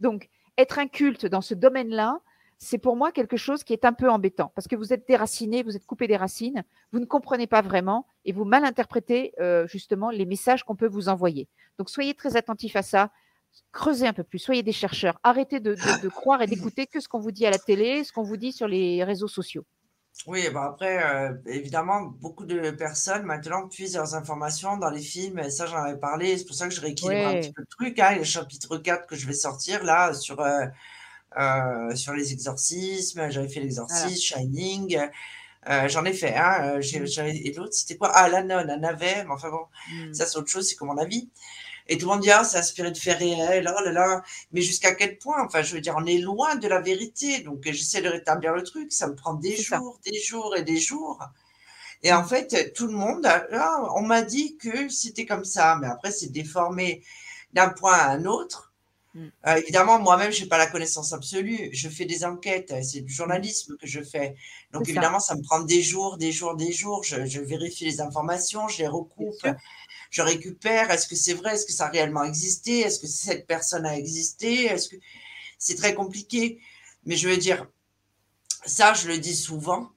[0.01, 2.21] Donc, être inculte dans ce domaine-là,
[2.59, 5.65] c'est pour moi quelque chose qui est un peu embêtant parce que vous êtes déraciné,
[5.65, 6.63] vous êtes coupé des racines,
[6.93, 10.87] vous ne comprenez pas vraiment et vous mal interprétez euh, justement les messages qu'on peut
[10.87, 11.49] vous envoyer.
[11.79, 13.11] Donc soyez très attentifs à ça,
[13.73, 15.75] creusez un peu plus, soyez des chercheurs, arrêtez de,
[16.09, 18.53] croire et d'écouter que ce qu'on vous dit à la télé, ce qu'on vous dit
[18.53, 19.65] sur les réseaux sociaux.
[20.27, 25.39] Oui, bah après, euh, évidemment, beaucoup de personnes maintenant puisent leurs informations dans les films,
[25.41, 27.67] et ça j'en avais parlé, c'est pour ça que je rééquilibre un petit peu le
[27.67, 27.99] truc.
[27.99, 30.67] Hein, le chapitre 4 que je vais sortir là sur euh,
[31.39, 34.99] euh, sur les exorcismes, j'avais fait l'exorcisme, Shining,
[35.69, 37.21] euh, j'en ai fait, hein, euh, mmh.
[37.27, 38.11] et l'autre c'était quoi?
[38.15, 40.13] Ah, la nonne, un navet, mais enfin bon, mmh.
[40.13, 41.31] ça c'est autre chose, c'est comme mon avis.
[41.89, 44.23] Et tout le monde dit, ah, c'est inspiré de faits réels, oh là là,
[44.53, 47.63] mais jusqu'à quel point Enfin, je veux dire, on est loin de la vérité, donc
[47.65, 51.21] j'essaie de rétablir le truc, ça me prend des jours, des jours et des jours.
[52.03, 55.87] Et en fait, tout le monde, ah, on m'a dit que c'était comme ça, mais
[55.87, 57.03] après, c'est déformé
[57.53, 58.73] d'un point à un autre.
[59.15, 59.27] Mm.
[59.47, 61.69] Euh, évidemment, moi-même, je n'ai pas la connaissance absolue.
[61.73, 64.35] Je fais des enquêtes, c'est du journalisme que je fais.
[64.73, 65.35] Donc, évidemment, ça.
[65.37, 67.05] me prend des jours, des jours, des jours.
[67.05, 69.47] Je, vérifie les informations, je les recoupe,
[70.13, 70.93] je récupère.
[70.93, 73.97] Est-ce que c'est vrai Est-ce que ça a réellement existé Est-ce que cette personne a
[73.97, 74.97] existé Est-ce que
[75.59, 76.61] c'est très compliqué
[77.05, 77.67] Mais je veux dire,
[78.65, 79.91] ça, je le dis souvent.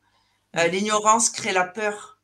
[0.55, 2.19] Euh, l'ignorance crée la peur.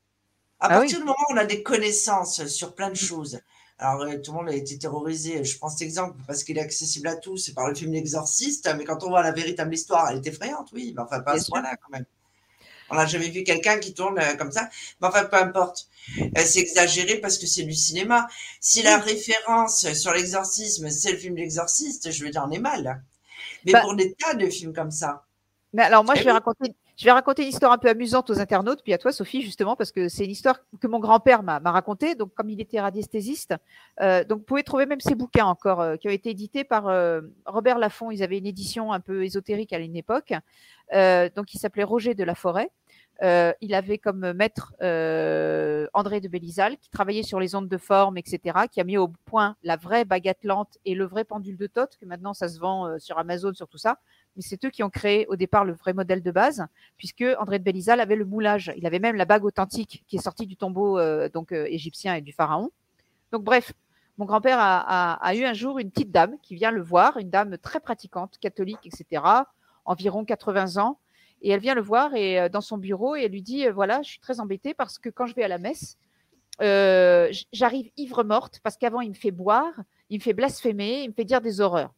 [0.60, 2.96] À ah partir du moment où on a des connaissances sur plein de mm.
[2.96, 3.42] choses,
[3.82, 5.44] alors, euh, tout le monde a été terrorisé.
[5.44, 7.38] Je prends cet exemple parce qu'il est accessible à tous.
[7.38, 8.72] C'est par le film L'Exorciste.
[8.78, 10.94] Mais quand on voit la véritable histoire, elle est effrayante, oui.
[10.96, 12.06] Mais enfin, pas à ce point-là, quand même.
[12.92, 14.70] On n'a jamais vu quelqu'un qui tourne euh, comme ça.
[15.02, 15.88] Mais enfin, peu importe.
[16.36, 18.28] C'est exagéré parce que c'est du cinéma.
[18.60, 23.04] Si la référence sur l'exorcisme, c'est le film L'Exorciste, je veux dire, on est mal.
[23.66, 25.24] Mais bah pour des tas de films comme ça.
[25.74, 28.40] Mais alors, moi, je vais raconter je vais raconter une histoire un peu amusante aux
[28.40, 31.60] internautes, puis à toi, Sophie, justement, parce que c'est une histoire que mon grand-père m'a
[31.66, 32.14] racontée.
[32.14, 33.56] Donc, comme il était radiesthésiste,
[34.02, 36.90] euh, donc vous pouvez trouver même ses bouquins encore euh, qui ont été édités par
[36.90, 38.12] euh, Robert Laffont.
[38.12, 40.34] Ils avaient une édition un peu ésotérique à une époque.
[40.92, 42.70] donc, il s'appelait Roger de la Forêt.
[43.22, 44.74] Il avait comme maître
[45.94, 49.10] André de Bélisal, qui travaillait sur les ondes de forme, etc., qui a mis au
[49.26, 52.60] point la vraie baguette lente et le vrai pendule de Toth, que maintenant ça se
[52.60, 54.00] vend sur Amazon, sur tout ça
[54.36, 56.66] mais c'est eux qui ont créé au départ le vrai modèle de base,
[56.98, 58.72] puisque André de Bélizal avait le moulage.
[58.78, 62.16] Il avait même la bague authentique qui est sortie du tombeau euh, donc euh, égyptien
[62.16, 62.72] et du pharaon.
[63.32, 63.74] Donc bref,
[64.18, 67.58] mon grand-père a, eu un jour une petite dame qui vient le voir, une dame
[67.58, 69.24] très pratiquante, catholique, etc.,
[69.86, 71.00] environ 80 ans,
[71.42, 74.02] et elle vient le voir et euh, dans son bureau et elle lui dit voilà,
[74.02, 75.98] je suis très embêtée parce que quand je vais à la messe,
[76.60, 79.74] j'arrive ivre morte parce qu'avant il me fait boire,
[80.10, 81.94] il me fait blasphémer, il me fait dire des horreurs.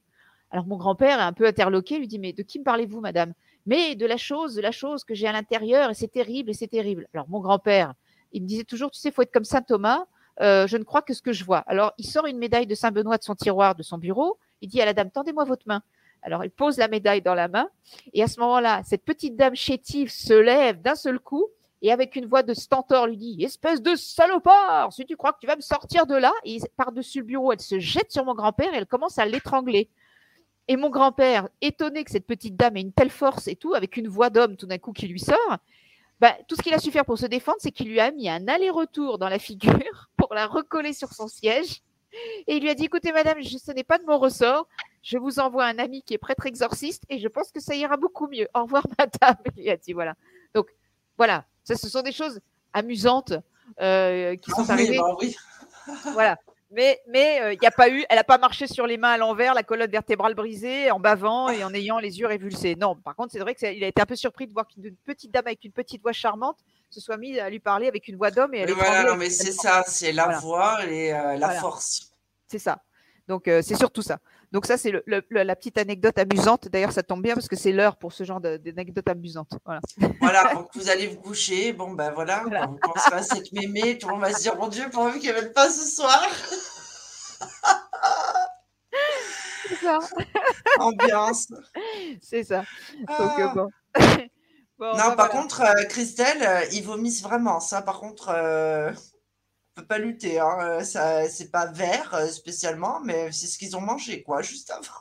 [0.52, 3.34] Alors mon grand-père est un peu interloqué, lui dit mais de qui me parlez-vous, madame?
[3.66, 6.54] Mais de la chose, de la chose que j'ai à l'intérieur et c'est terrible et
[6.54, 7.08] c'est terrible.
[7.14, 7.94] Alors mon grand-père,
[8.34, 10.06] il me disait toujours, tu sais, faut être comme saint Thomas.
[10.42, 11.60] Euh, je ne crois que ce que je vois.
[11.60, 14.38] Alors il sort une médaille de Saint Benoît de son tiroir, de son bureau.
[14.62, 15.82] Il dit à la dame, tendez-moi votre main.
[16.24, 17.70] Alors il pose la médaille dans la main
[18.14, 21.48] et à ce moment-là, cette petite dame chétive se lève d'un seul coup
[21.84, 25.40] et avec une voix de stentor lui dit Espèce de salopard, si tu crois que
[25.42, 28.34] tu vas me sortir de là, et par-dessus le bureau, elle se jette sur mon
[28.34, 29.90] grand-père et elle commence à l'étrangler.
[30.70, 33.98] Et mon grand-père, étonné que cette petite dame ait une telle force et tout, avec
[33.98, 35.58] une voix d'homme tout d'un coup qui lui sort,
[36.22, 38.30] bah, tout ce qu'il a su faire pour se défendre, c'est qu'il lui a mis
[38.30, 41.82] un aller-retour dans la figure pour la recoller sur son siège.
[42.48, 44.70] Et il lui a dit, écoutez, madame, ce n'est pas de mon ressort.
[45.04, 47.98] Je vous envoie un ami qui est prêtre exorciste et je pense que ça ira
[47.98, 48.48] beaucoup mieux.
[48.56, 49.38] Au revoir, madame.
[49.58, 50.16] Il a dit, voilà.
[50.56, 50.68] Donc,
[51.18, 51.46] voilà.
[51.64, 52.40] Ça, ce sont des choses
[52.74, 53.34] amusantes
[53.80, 54.98] euh, qui sont arrivées.
[54.98, 55.36] Bah oui.
[56.14, 56.38] voilà
[56.74, 59.12] mais mais il euh, n'y a pas eu, elle n'a pas marché sur les mains
[59.12, 62.76] à l'envers, la colonne vertébrale brisée, en bavant et en ayant les yeux révulsés.
[62.76, 65.32] Non, par contre, c'est vrai qu'il a été un peu surpris de voir qu'une petite
[65.32, 66.58] dame avec une petite voix charmante
[66.90, 68.54] se soit mise à lui parler avec une voix d'homme.
[68.54, 72.12] Et voilà, non, mais c'est ça, c'est la voix et euh, la force.
[72.48, 72.80] C'est ça.
[73.28, 74.20] Donc euh, c'est surtout ça.
[74.54, 76.68] Donc ça, c'est la petite anecdote amusante.
[76.68, 79.50] D'ailleurs, ça tombe bien parce que c'est l'heure pour ce genre d'anecdote amusante.
[79.66, 79.82] Voilà.
[80.22, 81.74] voilà, donc vous allez vous coucher.
[81.74, 82.68] Bon, ben voilà, voilà.
[82.68, 85.20] quand vous pensez à cette mémé, tout le monde va se dire, mon Dieu, pourvu
[85.20, 86.24] qu'elle ne vienne pas ce soir.
[89.70, 89.98] c'est ça.
[90.78, 91.48] Ambiance.
[92.22, 92.64] C'est ça.
[93.08, 93.70] Donc, euh, bon.
[94.78, 94.92] bon.
[94.92, 97.60] non, ben par contre, euh, Christelle, euh, ils vomissent vraiment.
[97.60, 98.30] Ça, par contre
[99.74, 100.40] peut pas lutter.
[100.40, 100.58] Hein.
[100.62, 104.72] Euh, ça, c'est pas vert euh, spécialement, mais c'est ce qu'ils ont mangé, quoi, juste
[104.72, 104.92] avant.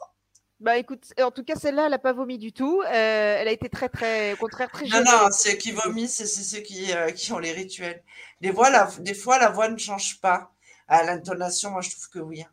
[0.60, 2.82] Bah écoute, en tout cas, celle-là, elle n'a pas vomi du tout.
[2.82, 6.26] Euh, elle a été très, très, au contraire, très Non, non, ceux qui vomissent, c'est
[6.26, 8.04] ceux qui, qui ont les rituels.
[8.40, 10.52] Des, voix, la, des fois, la voix ne change pas.
[10.86, 12.42] À l'intonation, moi, je trouve que oui.
[12.42, 12.50] Hein.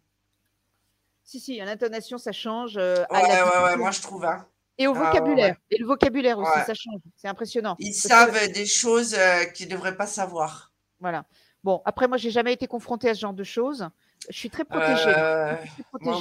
[1.23, 2.77] Si, si, à l'intonation, ça change.
[2.77, 4.25] ouais, ouais, ouais, moi, je trouve.
[4.25, 4.47] Hein.
[4.79, 5.57] Et au ah, vocabulaire.
[5.69, 7.01] Et le vocabulaire aussi, ça change.
[7.15, 7.75] C'est impressionnant.
[7.77, 9.15] Ils savent des choses
[9.53, 10.73] qu'ils ne devraient pas savoir.
[10.99, 11.25] Voilà.
[11.63, 13.89] Bon, après, moi, j'ai jamais été confrontée à ce genre de choses.
[14.29, 15.03] Je suis très protégée.
[15.07, 15.55] Euh,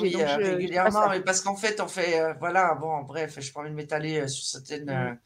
[0.00, 3.60] oui, euh, régulièrement, mais parce qu'en fait, on fait, euh, voilà, bon, bref, je pas
[3.60, 5.18] envie de m'étaler sur certaines mm.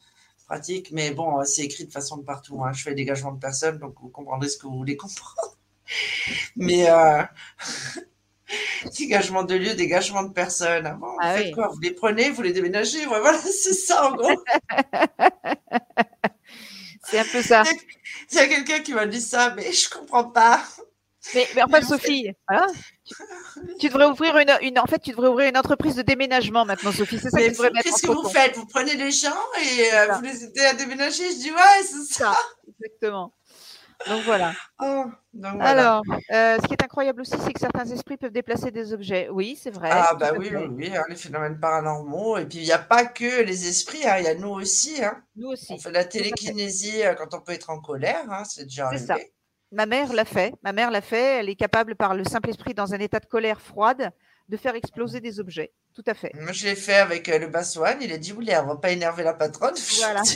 [0.46, 2.62] pratiques, mais bon, c'est écrit de façon de partout.
[2.64, 2.72] Hein.
[2.72, 5.56] Je fais dégagement de personnes, donc vous comprendrez ce que vous voulez comprendre.
[6.56, 6.88] mais
[8.98, 10.86] dégagement de lieu, dégagement de personnes.
[10.86, 13.04] Ah bon, ah faites quoi Vous les prenez, vous les déménagez.
[13.06, 14.42] Voilà, c'est ça en gros.
[17.04, 17.62] C'est un peu ça.
[18.32, 20.62] Il y a quelqu'un qui m'a dit ça, mais je comprends pas.
[21.34, 22.30] Mais, mais enfin, Sophie,
[23.78, 27.18] tu, devrais ouvrir une, en fait, tu devrais ouvrir une entreprise de déménagement maintenant, Sophie.
[27.20, 28.56] C'est ça que tu devrais mettre Qu'est-ce que vous faites?
[28.56, 29.30] Vous prenez les gens
[29.62, 31.30] et euh, vous les aidez à déménager?
[31.30, 32.34] Je dis ouais, c'est ça.
[32.68, 33.32] Exactement.
[34.08, 34.52] Donc voilà.
[34.80, 35.64] Oh, donc voilà.
[35.64, 36.02] Alors,
[36.32, 39.28] euh, ce qui est incroyable aussi, c'est que certains esprits peuvent déplacer des objets.
[39.30, 39.90] Oui, c'est vrai.
[39.92, 42.38] Ah bah oui, oui, oui, hein, les phénomènes paranormaux.
[42.38, 45.02] Et puis il n'y a pas que les esprits, hein, il y a nous aussi.
[45.04, 45.22] Hein.
[45.36, 45.72] Nous aussi.
[45.72, 48.98] On fait de la télékinésie euh, quand on peut être en colère, c'est déjà C'est
[48.98, 49.14] ça.
[49.14, 49.32] arrivé.
[49.70, 50.54] Ma mère l'a fait.
[50.62, 51.40] Ma mère l'a fait.
[51.40, 54.10] Elle est capable, par le simple esprit, dans un état de colère froide,
[54.48, 55.72] de faire exploser des objets.
[55.94, 56.32] Tout à fait.
[56.34, 57.98] Moi, je l'ai fait avec euh, le Bassoine.
[58.00, 59.74] Il a dit, oui, on va pas énerver la patronne.
[59.98, 60.22] Voilà.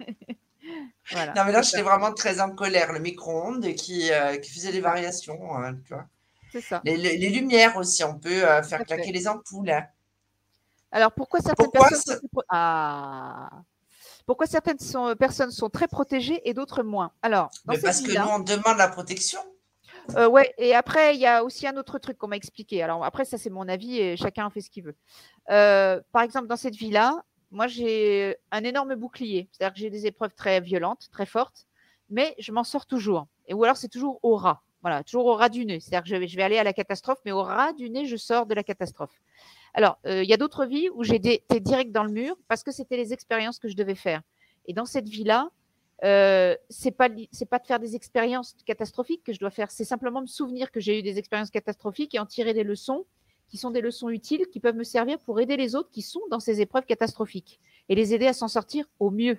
[1.12, 1.32] Voilà.
[1.34, 2.92] non, mais là, j'étais vraiment très en colère.
[2.92, 5.38] Le micro-ondes qui, euh, qui faisait des variations.
[5.56, 6.06] hein, tu vois.
[6.60, 6.80] Ça.
[6.84, 9.12] Les, les- les lumières aussi, on peut euh, faire claquer fait.
[9.12, 9.70] les ampoules.
[9.70, 9.84] hein.
[10.90, 13.50] Alors, pourquoi certaines Pourquoi personnes sont Ah.
[14.24, 17.12] Pourquoi certaines sont- personnes sont très protégées et d'autres moins?
[17.22, 19.38] Alors, dans Mais cette parce que nous, on demande la protection.
[20.16, 22.82] Euh, ouais, et après, il y a aussi un autre truc qu'on m'a expliqué.
[22.82, 24.96] Alors, après, ça, c'est mon avis et chacun fait ce qu'il veut.
[25.50, 29.48] Euh, par exemple, dans cette vie-là, moi, j'ai un énorme bouclier.
[29.52, 31.66] C'est-à-dire que j'ai des épreuves très violentes, très fortes,
[32.10, 33.26] mais je m'en sors toujours.
[33.46, 34.62] Et, ou alors, c'est toujours au ras.
[34.82, 35.80] Voilà, toujours au ras du nez.
[35.80, 38.46] C'est-à-dire que je vais, aller à la catastrophe, mais au ras du nez, je sors
[38.46, 39.20] de la catastrophe.
[39.74, 42.62] Alors, euh, il y a d'autres vies où j'ai été direct dans le mur parce
[42.62, 44.22] que c'était les expériences que je devais faire.
[44.66, 45.50] Et dans cette vie-là,
[46.04, 50.20] euh, c'est pas pas de faire des expériences catastrophiques que je dois faire, c'est simplement
[50.20, 53.06] me souvenir que j'ai eu des expériences catastrophiques et en tirer des leçons
[53.48, 56.22] qui sont des leçons utiles qui peuvent me servir pour aider les autres qui sont
[56.30, 59.38] dans ces épreuves catastrophiques et les aider à s'en sortir au mieux.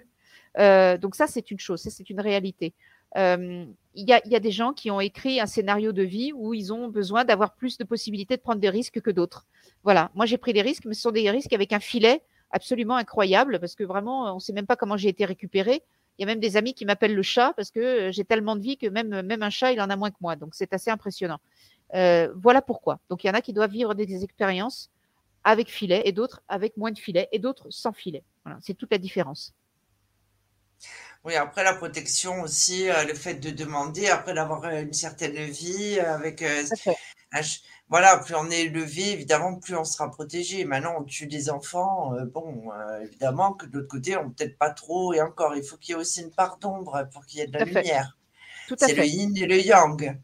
[0.57, 2.73] Euh, donc ça c'est une chose, c'est une réalité.
[3.17, 3.65] Euh,
[3.95, 6.87] Il y, a, des gens qui ont écrit un scénario de vie où ils ont
[6.87, 9.45] besoin d'avoir plus de possibilités de prendre des risques que d'autres.
[9.83, 12.21] Voilà, moi j'ai pris des risques, mais ce sont des risques avec un filet
[12.51, 15.83] absolument incroyable parce que vraiment on ne sait même pas comment j'ai été récupéré.
[16.17, 18.55] Il y a même des amis qui m'appellent le chat parce que euh, j'ai tellement
[18.55, 20.35] de vie que même, même un chat, il en a moins que moi.
[20.35, 21.39] Donc, c'est assez impressionnant.
[21.93, 22.99] Euh, voilà pourquoi.
[23.09, 24.89] Donc, il y en a qui doivent vivre des, expériences
[25.43, 28.23] avec filet et d'autres avec moins de filet et d'autres sans filet.
[28.43, 29.53] Voilà, c'est toute la différence.
[31.23, 35.35] Oui, après la protection aussi, euh, le fait de demander, après d'avoir euh, une certaine
[35.35, 36.63] vie, avec euh,
[37.33, 37.41] un
[37.89, 40.65] voilà, plus on est élevé, évidemment, plus on sera protégé.
[40.65, 42.69] Maintenant, on tue des enfants, euh, bon,
[43.01, 45.97] évidemment que de l'autre côté, on peut-être pas trop, et encore, il faut qu'il y
[45.97, 47.81] ait aussi une part d'ombre pour qu'il y ait de la Tout à fait.
[47.81, 48.17] lumière.
[48.77, 50.19] C'est le yin et le yang.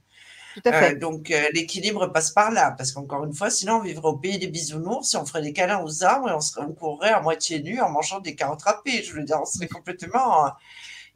[0.53, 3.81] Tout à Euh, donc, euh, l'équilibre passe par là, parce qu'encore une fois, sinon, on
[3.81, 6.65] vivrait au pays des bisounours, si on ferait des câlins aux arbres et on, serait,
[6.65, 9.03] on courrait à moitié nu en mangeant des carottes râpées.
[9.03, 10.49] Je veux dire, on serait complètement euh,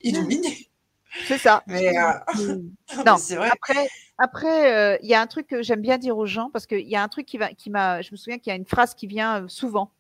[0.02, 0.70] illuminés.
[1.28, 1.64] C'est ça.
[1.68, 2.58] Mais, euh,
[3.06, 3.50] Non, c'est vrai.
[3.52, 3.88] Après,
[4.18, 6.96] après, il y a un truc que j'aime bien dire aux gens parce qu'il y
[6.96, 8.02] a un truc qui va, qui m'a.
[8.02, 9.92] Je me souviens qu'il y a une phrase qui vient souvent.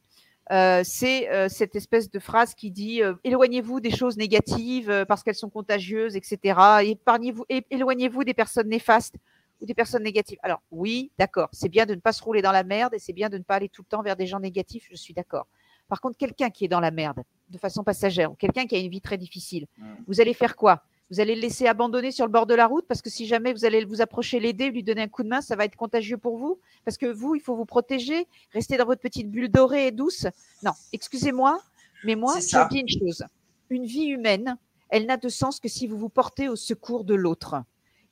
[0.52, 5.04] Euh, c'est euh, cette espèce de phrase qui dit euh, éloignez-vous des choses négatives euh,
[5.04, 6.58] parce qu'elles sont contagieuses, etc.
[6.86, 9.16] Épargnez-vous, éloignez-vous des personnes néfastes
[9.60, 10.38] ou des personnes négatives.
[10.44, 13.12] Alors oui, d'accord, c'est bien de ne pas se rouler dans la merde et c'est
[13.14, 14.88] bien de ne pas aller tout le temps vers des gens négatifs.
[14.90, 15.48] Je suis d'accord.
[15.90, 18.80] Par contre, quelqu'un qui est dans la merde de façon passagère ou quelqu'un qui a
[18.80, 19.86] une vie très difficile, Mm.
[20.08, 20.82] vous allez faire quoi?
[21.10, 23.54] Vous allez le laisser abandonner sur le bord de la route parce que si jamais
[23.54, 26.18] vous allez vous approcher, l'aider, lui donner un coup de main, ça va être contagieux
[26.18, 29.88] pour vous parce que vous, il faut vous protéger, rester dans votre petite bulle dorée
[29.88, 30.28] et douce.
[30.64, 31.62] Non, excusez-moi,
[32.04, 33.24] mais moi, je dis une chose.
[33.70, 34.58] Une vie humaine,
[34.90, 37.56] elle n'a de sens que si vous vous portez au secours de l'autre.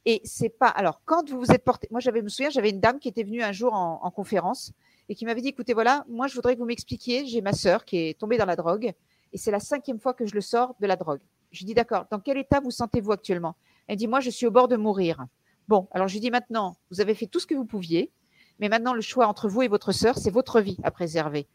[0.05, 0.67] Et c'est pas.
[0.67, 3.23] Alors, quand vous vous êtes porté, moi, j'avais, me souviens, j'avais une dame qui était
[3.23, 4.71] venue un jour en, en conférence
[5.09, 7.25] et qui m'avait dit, écoutez, voilà, moi, je voudrais que vous m'expliquiez.
[7.25, 8.93] J'ai ma sœur qui est tombée dans la drogue
[9.33, 11.21] et c'est la cinquième fois que je le sors de la drogue.
[11.55, 13.55] Je lui dis, d'accord, dans quel état vous sentez-vous actuellement?
[13.87, 15.25] Elle dit, moi, je suis au bord de mourir.
[15.69, 18.11] Bon, alors je lui dis maintenant, vous avez fait tout ce que vous pouviez,
[18.59, 21.47] mais maintenant, le choix entre vous et votre sœur, c'est votre vie à préserver.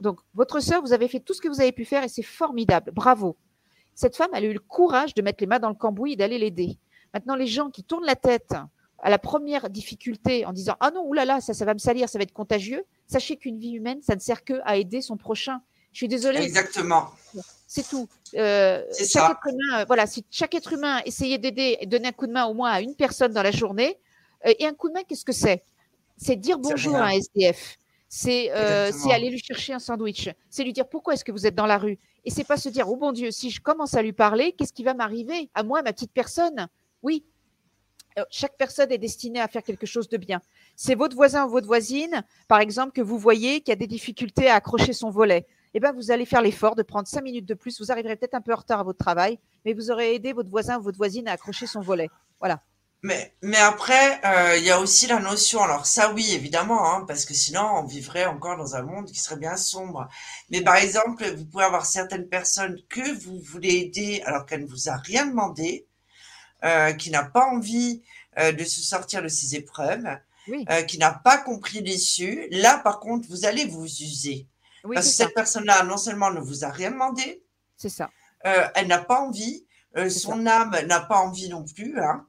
[0.00, 2.22] Donc, votre sœur, vous avez fait tout ce que vous avez pu faire et c'est
[2.22, 2.92] formidable.
[2.92, 3.36] Bravo.
[3.94, 6.16] Cette femme, elle a eu le courage de mettre les mains dans le cambouis et
[6.16, 6.78] d'aller l'aider.
[7.14, 8.54] Maintenant, les gens qui tournent la tête
[9.00, 12.18] à la première difficulté en disant Ah non, oulala, ça, ça va me salir, ça
[12.18, 15.62] va être contagieux, sachez qu'une vie humaine, ça ne sert que à aider son prochain.
[15.98, 17.10] Je suis désolée, Exactement.
[17.66, 18.08] c'est tout.
[18.36, 19.32] Euh, chaque ça.
[19.32, 22.32] être humain, euh, voilà, si chaque être humain essayait d'aider et donner un coup de
[22.32, 23.98] main au moins à une personne dans la journée,
[24.46, 25.64] euh, et un coup de main, qu'est-ce que c'est?
[26.16, 27.78] C'est dire bonjour à un SDF.
[28.08, 30.30] C'est euh, aller lui chercher un sandwich.
[30.48, 31.98] C'est lui dire pourquoi est-ce que vous êtes dans la rue?
[32.24, 34.72] Et c'est pas se dire oh bon Dieu, si je commence à lui parler, qu'est-ce
[34.72, 36.68] qui va m'arriver à moi, ma petite personne?
[37.02, 37.24] Oui.
[38.30, 40.40] Chaque personne est destinée à faire quelque chose de bien.
[40.76, 44.48] C'est votre voisin ou votre voisine, par exemple, que vous voyez qui a des difficultés
[44.48, 45.46] à accrocher son volet
[45.78, 47.80] eh ben, vous allez faire l'effort de prendre cinq minutes de plus.
[47.80, 50.50] Vous arriverez peut-être un peu en retard à votre travail, mais vous aurez aidé votre
[50.50, 52.10] voisin ou votre voisine à accrocher son volet.
[52.40, 52.64] Voilà.
[53.04, 57.04] Mais, mais après, euh, il y a aussi la notion, alors ça oui, évidemment, hein,
[57.06, 60.08] parce que sinon on vivrait encore dans un monde qui serait bien sombre.
[60.50, 64.66] Mais par exemple, vous pouvez avoir certaines personnes que vous voulez aider alors qu'elle ne
[64.66, 65.86] vous a rien demandé,
[66.64, 68.02] euh, qui n'a pas envie
[68.36, 70.08] euh, de se sortir de ses épreuves,
[70.48, 70.66] Oui.
[70.88, 72.48] qui n'a pas compris l'issue.
[72.50, 74.47] Là, par contre, vous allez vous user.
[74.84, 77.42] Oui, parce que cette personne-là, non seulement ne vous a rien demandé,
[77.76, 78.10] C'est ça.
[78.46, 79.66] euh, elle n'a pas envie.
[79.96, 81.98] euh, son âme n'a pas envie non plus.
[82.00, 82.26] Hein.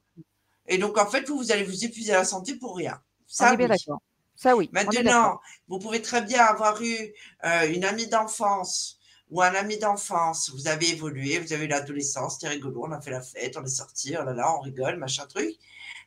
[0.67, 3.01] Et donc, en fait, vous, vous allez vous épuiser la santé pour rien.
[3.27, 4.01] Ça, bien d'accord.
[4.35, 4.69] Ça, oui.
[4.71, 7.13] Maintenant, vous pouvez très bien avoir eu
[7.43, 8.97] euh, une amie d'enfance
[9.29, 10.49] ou un ami d'enfance.
[10.51, 13.63] Vous avez évolué, vous avez eu l'adolescence, c'était rigolo, on a fait la fête, on
[13.63, 15.55] est sorti, oh là là, on rigole, machin truc.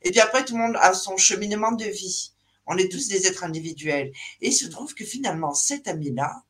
[0.02, 2.32] Et puis après, tout le monde a son cheminement de vie.
[2.66, 4.12] On est tous des êtres individuels.
[4.40, 6.42] Et il se trouve que finalement, cet ami-là,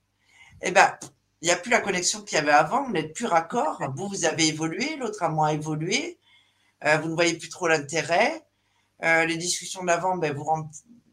[0.62, 0.96] eh ben,
[1.40, 3.82] il n'y a plus la connexion qu'il y avait avant, vous n'êtes plus raccord.
[3.96, 6.18] Vous, vous avez évolué, l'autre a moins évolué.
[6.84, 8.44] Euh, vous ne voyez plus trop l'intérêt.
[9.02, 10.44] Euh, les discussions d'avant, ben, vous,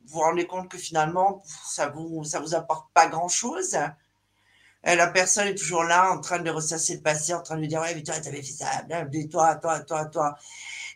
[0.05, 3.75] vous rendez compte que finalement, ça vous, ça vous apporte pas grand-chose.
[4.87, 7.61] Euh, la personne est toujours là, en train de ressasser le passé, en train de
[7.61, 8.85] lui dire, ouais, mais toi, avais fait ça,
[9.31, 10.35] toi, toi, toi, toi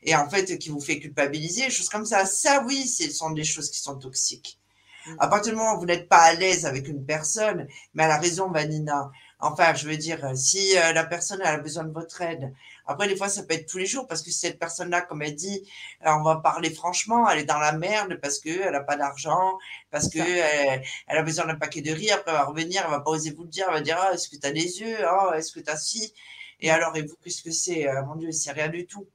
[0.06, 2.26] et en fait qui vous fait culpabiliser, des choses comme ça.
[2.26, 4.60] Ça, oui, ce sont des choses qui sont toxiques.
[5.06, 5.16] Mm.
[5.20, 8.12] À partir du moment où vous n'êtes pas à l'aise avec une personne, mais elle
[8.12, 9.12] a raison, Vanina.
[9.44, 12.54] Enfin, je veux dire, si euh, la personne a besoin de votre aide,
[12.86, 15.36] après, des fois, ça peut être tous les jours parce que cette personne-là, comme elle
[15.36, 15.68] dit,
[16.06, 19.58] euh, on va parler franchement, elle est dans la merde parce qu'elle n'a pas d'argent,
[19.92, 22.10] parce qu'elle euh, elle a besoin d'un paquet de riz.
[22.12, 24.14] Après, elle va revenir, elle va pas oser vous le dire, elle va dire, ah,
[24.14, 24.98] est-ce que tu as des yeux?
[25.12, 26.14] Oh, est-ce que tu as ci?
[26.62, 26.72] Et mm.
[26.72, 27.86] alors, et vous, qu'est-ce que c'est?
[28.06, 29.08] mon Dieu, c'est rien du tout.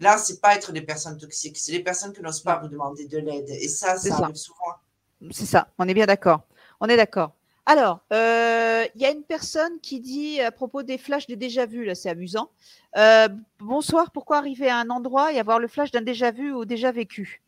[0.00, 3.06] Là, c'est pas être des personnes toxiques, c'est des personnes qui n'osent pas vous demander
[3.06, 3.48] de l'aide.
[3.50, 4.74] Et ça, ça arrive souvent.
[5.30, 6.42] C'est ça, on est bien d'accord.
[6.80, 7.32] On est d'accord.
[7.64, 11.64] Alors, euh, il y a une personne qui dit à propos des flashs de déjà
[11.64, 12.50] vu, là c'est amusant.
[12.96, 13.28] Euh,
[13.60, 16.90] bonsoir, pourquoi arriver à un endroit et avoir le flash d'un déjà vu ou déjà
[16.90, 17.40] vécu?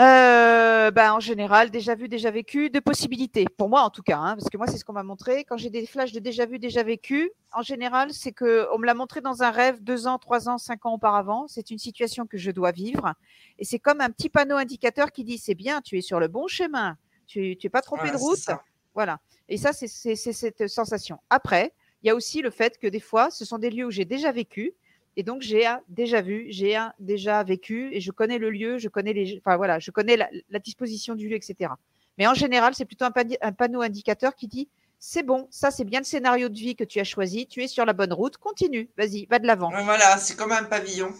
[0.00, 3.44] Euh, ben, en général, déjà vu, déjà vécu, de possibilités.
[3.58, 5.44] Pour moi, en tout cas, hein, parce que moi, c'est ce qu'on m'a montré.
[5.44, 8.86] Quand j'ai des flashs de déjà vu, déjà vécu, en général, c'est que on me
[8.86, 11.46] l'a montré dans un rêve deux ans, trois ans, cinq ans auparavant.
[11.48, 13.14] C'est une situation que je dois vivre,
[13.58, 16.28] et c'est comme un petit panneau indicateur qui dit c'est bien, tu es sur le
[16.28, 16.96] bon chemin,
[17.26, 18.50] tu n'es pas trompé de route.
[18.94, 19.18] Voilà.
[19.48, 21.18] Et ça, c'est cette sensation.
[21.28, 23.90] Après, il y a aussi le fait que des fois, ce sont des lieux où
[23.90, 24.72] j'ai déjà vécu
[25.16, 29.12] et donc, j'ai déjà vu, j'ai déjà vécu et je connais le lieu, je connais
[29.12, 31.72] les, enfin voilà, je connais la, disposition du lieu, etc.
[32.16, 34.68] Mais en général, c'est plutôt un, panneau indicateur qui dit
[34.98, 37.68] c'est bon, ça c'est bien le scénario de vie que tu as choisi, tu es
[37.68, 39.70] sur la bonne route, continue, vas-y, va de l'avant.
[39.70, 41.12] Voilà, c'est comme un pavillon.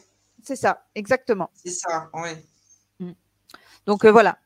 [0.43, 1.51] C'est ça, exactement.
[1.55, 2.31] C'est ça, oui.
[3.01, 3.12] Mmh.
[3.87, 4.39] Donc euh, voilà.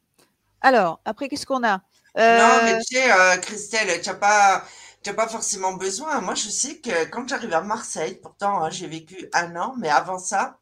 [0.61, 1.83] Alors, après, qu'est-ce qu'on a?
[2.17, 4.65] Non, mais euh, tu sais, euh, Christelle, tu n'as pas
[5.05, 6.21] tu pas forcément besoin.
[6.21, 9.91] Moi, je sais que quand j'arrive à Marseille, pourtant, hein, j'ai vécu un an, mais
[9.91, 10.59] avant ça,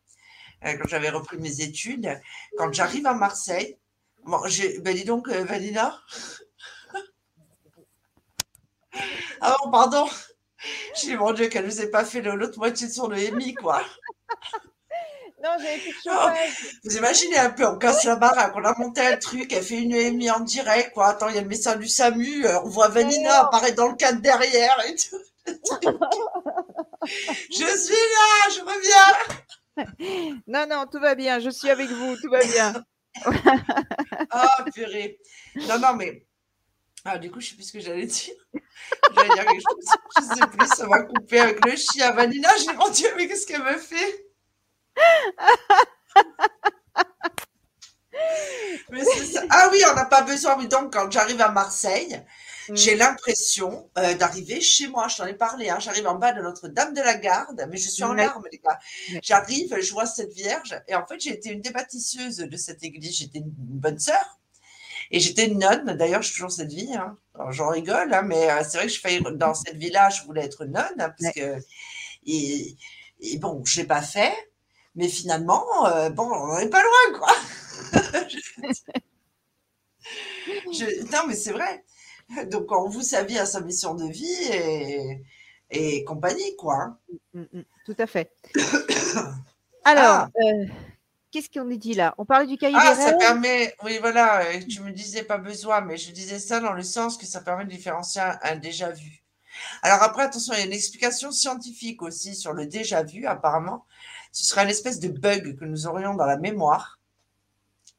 [0.65, 2.21] euh, quand j'avais repris mes études,
[2.59, 3.79] quand j'arrive à Marseille,
[4.25, 4.41] bon,
[4.81, 5.97] ben dis donc, euh, Valina.
[9.41, 10.09] ah pardon.
[11.01, 13.83] J'ai mon Dieu, qu'elle ne nous ait pas fait l'autre moitié de son EMI, quoi.
[15.43, 16.77] Non, j'avais plus de chauffage.
[16.85, 19.81] Vous imaginez un peu, on casse la baraque, on a monté un truc, elle fait
[19.81, 21.09] une EMI en direct, quoi.
[21.09, 23.97] Attends, il y a le médecin du SAMU, euh, on voit Vanina apparaître dans le
[23.97, 25.19] cadre derrière et tout.
[27.05, 29.17] je suis là, je reviens.
[30.47, 32.85] Non, non, tout va bien, je suis avec vous, tout va bien.
[33.27, 35.19] oh, purée.
[35.57, 36.25] Non, non, mais.
[37.05, 38.35] Ah, du coup, je sais plus ce que j'allais dire.
[39.17, 39.85] J'allais dire quelque chose,
[40.19, 42.13] je sais plus, ça va couper avec le chien.
[42.13, 44.32] Vanina, j'ai mon Dieu, mais qu'est-ce qu'elle me fait?
[49.51, 50.57] Ah oui, on n'a pas besoin.
[50.57, 52.23] Mais donc, quand j'arrive à Marseille,
[52.69, 52.77] mm.
[52.77, 55.09] j'ai l'impression euh, d'arriver chez moi.
[55.09, 55.71] Je t'en ai parlé.
[55.71, 55.79] Hein.
[55.81, 58.79] J'arrive en bas de Notre-Dame de la Garde, mais je suis en larmes, les gars.
[59.23, 60.81] J'arrive, je vois cette Vierge.
[60.89, 63.17] Et en fait, j'ai été une des bâtisseuses de cette église.
[63.19, 64.39] J'étais une bonne sœur.
[65.11, 65.97] Et j'étais une nonne.
[65.97, 66.95] D'ailleurs, je suis toujours cette vie.
[66.95, 67.17] Hein.
[67.51, 70.65] J'en rigole, hein, mais euh, c'est vrai que je dans cette vie-là, je voulais être
[70.65, 70.97] nonne.
[70.97, 71.59] parce que,
[72.27, 72.77] et,
[73.21, 74.33] et bon, je l'ai pas fait.
[74.95, 77.35] Mais finalement, euh, bon, on n'en est pas loin, quoi.
[81.13, 81.85] Non, mais c'est vrai.
[82.51, 85.23] Donc, on vous sa vie à sa mission de vie et,
[85.71, 86.99] et compagnie, quoi.
[87.35, 87.65] Mm, mm, mm.
[87.87, 88.33] tout à fait.
[89.85, 90.31] Alors, ah.
[90.43, 90.67] euh,
[91.31, 92.15] qu'est-ce qu'on est dit là?
[92.19, 95.81] On parlait du cahier ah, des ça permet, oui, voilà, tu me disais pas besoin,
[95.81, 99.23] mais je disais ça dans le sens que ça permet de différencier un déjà vu.
[99.83, 103.85] Alors après, attention, il y a une explication scientifique aussi sur le déjà vu, apparemment
[104.33, 106.99] ce serait une espèce de bug que nous aurions dans la mémoire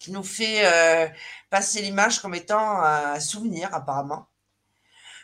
[0.04, 1.08] qui nous fait euh,
[1.50, 4.28] passer l'image comme étant un souvenir apparemment.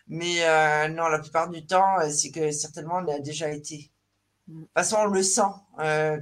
[0.08, 3.92] Mais euh, non, la plupart du temps, euh, c'est que certainement on a déjà été.
[4.48, 4.60] Mm.
[4.60, 5.52] De toute façon, on le sent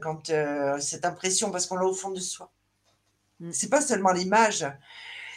[0.01, 0.31] quand
[0.79, 2.51] cette impression, parce qu'on l'a au fond de soi.
[3.39, 3.51] Mm.
[3.51, 4.65] C'est pas seulement l'image,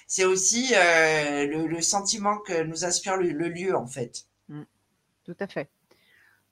[0.06, 4.24] c'est aussi le, sentiment que nous inspire le, lieu en fait.
[4.48, 4.62] Mm.
[5.24, 5.68] Tout à fait.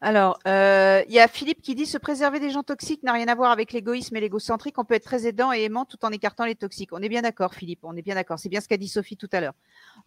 [0.01, 3.27] Alors, euh, il y a Philippe qui dit se préserver des gens toxiques n'a rien
[3.27, 4.79] à voir avec l'égoïsme et l'égocentrique.
[4.79, 6.93] On peut être très aidant et aimant tout en écartant les toxiques.
[6.93, 7.81] On est bien d'accord, Philippe.
[7.83, 8.39] On est bien d'accord.
[8.39, 9.55] C'est bien ce qu'a dit Sophie tout à l'heure.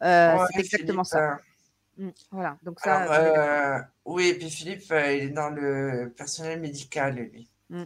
[0.02, 1.40] Euh, c'est exactement ça.
[1.98, 3.00] Mm, voilà, donc ça.
[3.00, 7.50] Alors, euh, oui, et puis Philippe, euh, il est dans le personnel médical, lui.
[7.70, 7.84] Mm.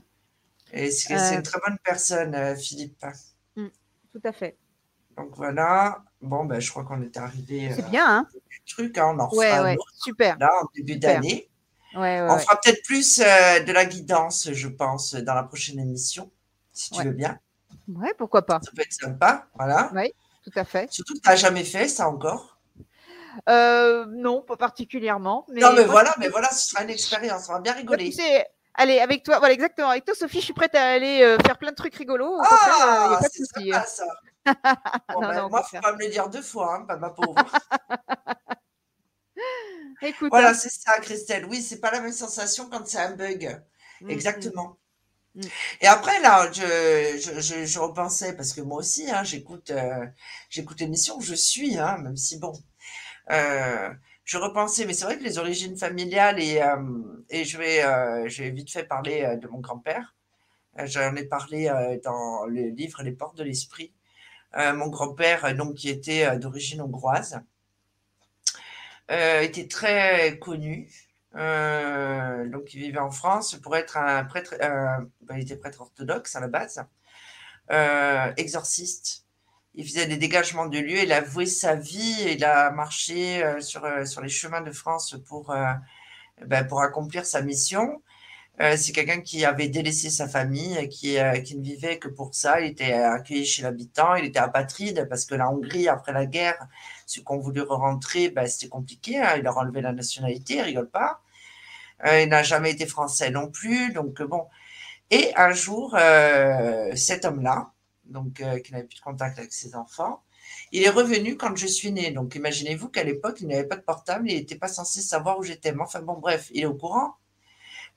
[0.73, 3.03] Et c'est Euh, une très bonne personne, euh, Philippe.
[3.56, 4.57] Tout à fait.
[5.18, 6.03] Donc voilà.
[6.22, 8.27] Bon, ben, je crois qu'on est arrivé C'est euh, bien, hein
[8.68, 8.98] truc.
[8.98, 10.38] hein, on en Ouais, ouais, super.
[10.40, 11.49] là, en début d'année.
[11.95, 15.80] Ouais, ouais, On fera peut-être plus euh, de la guidance, je pense, dans la prochaine
[15.80, 16.30] émission,
[16.73, 17.39] si tu veux bien.
[17.88, 18.59] Ouais, pourquoi pas.
[18.63, 19.47] Ça peut être sympa.
[19.55, 19.91] Voilà.
[20.43, 20.91] Tout à fait.
[20.91, 22.59] Surtout que tu n'as jamais fait ça encore.
[23.49, 25.45] Euh, non, pas particulièrement.
[25.49, 27.49] Mais non, mais moi, voilà, mais voilà, ce sera une expérience.
[27.49, 28.09] On va bien rigoler.
[28.09, 28.45] tu sais,
[28.76, 29.89] allez, avec toi, voilà, exactement.
[29.89, 32.39] Avec toi, Sophie, je suis prête à aller euh, faire plein de trucs rigolos.
[32.41, 34.05] Ah, c'est sympa ça.
[35.13, 37.34] Bon, Non, ben, non, moi, faut pas me le dire deux fois, hein, ma pauvre.
[40.01, 40.53] Écoute, voilà, hein.
[40.53, 41.45] c'est ça, Christelle.
[41.45, 43.61] Oui, c'est pas la même sensation quand c'est un bug.
[44.01, 44.77] Mm, Exactement.
[45.35, 45.49] Mm.
[45.81, 46.61] Et après, là, je,
[47.19, 50.05] je, je, je repensais, parce que moi aussi, hein, j'écoute euh,
[50.49, 52.53] j'écoute l'émission, je suis, hein, même si bon.
[53.31, 53.91] euh,
[54.26, 56.77] je repensais, mais c'est vrai que les origines familiales, et, euh,
[57.30, 60.15] et je, vais, euh, je vais vite fait parler de mon grand-père.
[60.85, 61.72] J'en ai parlé
[62.03, 63.93] dans le livre Les portes de l'esprit.
[64.55, 67.41] Mon grand-père, donc, qui était d'origine hongroise,
[69.10, 70.90] était très connu.
[71.36, 74.56] Euh, donc, il vivait en France pour être un prêtre.
[74.61, 74.88] euh,
[75.22, 76.84] ben, il était prêtre orthodoxe à la base,
[77.72, 79.26] euh, exorciste.
[79.76, 81.03] Il faisait des dégagements de lieux.
[81.03, 82.18] Il a voué sa vie.
[82.36, 85.73] Il a marché euh, sur, euh, sur les chemins de France pour, euh,
[86.45, 88.02] ben, pour accomplir sa mission.
[88.61, 92.34] Euh, c'est quelqu'un qui avait délaissé sa famille, qui, euh, qui ne vivait que pour
[92.34, 92.61] ça.
[92.61, 94.15] Il était accueilli chez l'habitant.
[94.15, 96.68] Il était apatride parce que la Hongrie, après la guerre,
[97.06, 99.19] ceux qui ont voulu rentrer, ben, c'était compliqué.
[99.19, 99.36] hein.
[99.38, 101.22] Il leur a enlevé la nationalité, il rigole pas.
[102.06, 103.91] Euh, il n'a jamais été français non plus.
[103.94, 104.45] Donc, euh, bon.
[105.11, 107.72] Et un jour, euh, cet homme-là,
[108.06, 110.23] donc euh, qui n'avait plus de contact avec ses enfants,
[110.72, 112.11] il est revenu quand je suis née.
[112.11, 115.44] Donc, imaginez-vous qu'à l'époque, il n'avait pas de portable, il n'était pas censé savoir où
[115.44, 115.73] j'étais.
[115.73, 117.15] Mais enfin, bon, bref, il est au courant.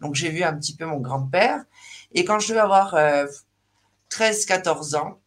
[0.00, 1.64] Donc, j'ai vu un petit peu mon grand-père.
[2.12, 3.26] Et quand je devais avoir euh,
[4.10, 5.20] 13-14 ans,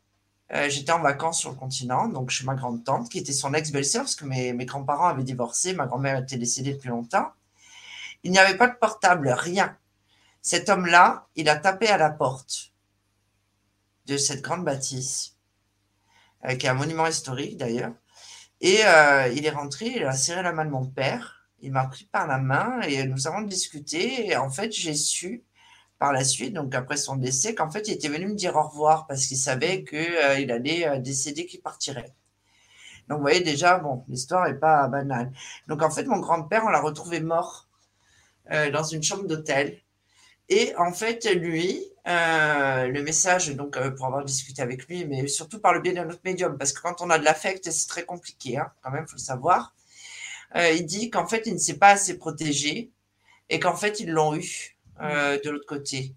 [0.54, 4.04] euh, j'étais en vacances sur le continent, donc chez ma grande-tante, qui était son ex-belle-sœur,
[4.04, 7.32] parce que mes, mes grands-parents avaient divorcé, ma grand-mère était décédée depuis longtemps.
[8.24, 9.78] Il n'y avait pas de portable, rien.
[10.42, 12.74] Cet homme-là, il a tapé à la porte
[14.08, 15.38] de cette grande bâtisse,
[16.46, 17.94] euh, qui est un monument historique d'ailleurs.
[18.60, 21.86] Et euh, il est rentré, il a serré la main de mon père, il m'a
[21.86, 24.28] pris par la main et nous avons discuté.
[24.28, 25.44] Et en fait, j'ai su
[26.02, 28.64] par la suite, donc après son décès, qu'en fait, il était venu me dire au
[28.64, 32.12] revoir parce qu'il savait qu'il euh, il allait euh, décéder, qu'il partirait.
[33.08, 35.32] Donc, vous voyez déjà, bon, l'histoire n'est pas banale.
[35.68, 37.68] Donc, en fait, mon grand-père, on l'a retrouvé mort
[38.52, 39.78] euh, dans une chambre d'hôtel.
[40.50, 45.72] Et en fait, lui, le message, donc pour avoir discuté avec lui, mais surtout par
[45.74, 48.58] le biais d'un autre médium, parce que quand on a de l'affect, c'est très compliqué,
[48.58, 49.74] hein, quand même, faut le savoir.
[50.56, 52.92] Euh, il dit qu'en fait, il ne s'est pas assez protégé
[53.50, 56.16] et qu'en fait, ils l'ont eu euh, de l'autre côté.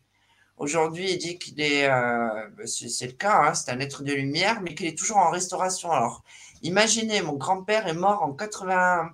[0.56, 4.12] Aujourd'hui, il dit qu'il est, euh, c'est c'est le cas, hein, c'est un être de
[4.12, 5.90] lumière, mais qu'il est toujours en restauration.
[5.90, 6.22] Alors,
[6.62, 9.10] imaginez, mon grand-père est mort en 80,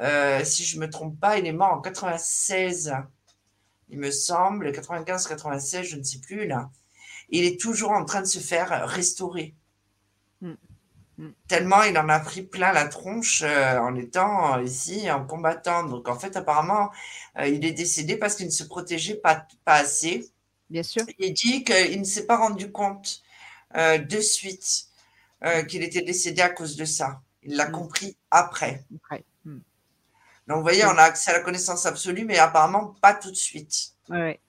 [0.00, 2.94] euh, si je me trompe pas, il est mort en 96
[3.88, 6.70] il me semble, 95, 96, je ne sais plus là.
[7.30, 9.54] Il est toujours en train de se faire restaurer.
[11.18, 11.24] Mm.
[11.26, 11.34] Mm.
[11.48, 15.84] Tellement il en a pris plein la tronche euh, en étant ici, en combattant.
[15.84, 16.90] Donc en fait, apparemment,
[17.38, 20.30] euh, il est décédé parce qu'il ne se protégeait pas, pas assez.
[20.68, 21.02] Bien sûr.
[21.18, 23.22] Il dit qu'il ne s'est pas rendu compte
[23.76, 24.86] euh, de suite
[25.44, 27.20] euh, qu'il était décédé à cause de ça.
[27.42, 27.72] Il l'a Mm.
[27.72, 28.84] compris après.
[28.96, 29.24] Après.
[29.44, 29.60] Hmm.
[30.48, 33.36] Donc vous voyez, on a accès à la connaissance absolue, mais apparemment pas tout de
[33.36, 33.92] suite.
[34.08, 34.40] Ouais.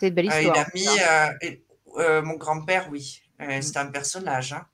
[0.00, 0.56] C'est une belle Euh, histoire.
[0.56, 1.56] il a mis euh,
[1.98, 3.22] euh, mon grand-père, oui.
[3.40, 3.62] Euh, Mm.
[3.62, 4.66] C'est un personnage, hein.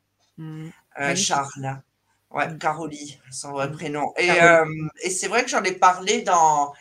[1.00, 1.14] Euh.
[1.16, 1.82] Charles.
[2.30, 2.58] Ouais, Mm.
[2.58, 3.72] Carolie, son vrai Mm.
[3.72, 4.12] prénom.
[4.18, 4.64] Et, euh,
[5.02, 6.72] et c'est vrai que j'en ai parlé dans,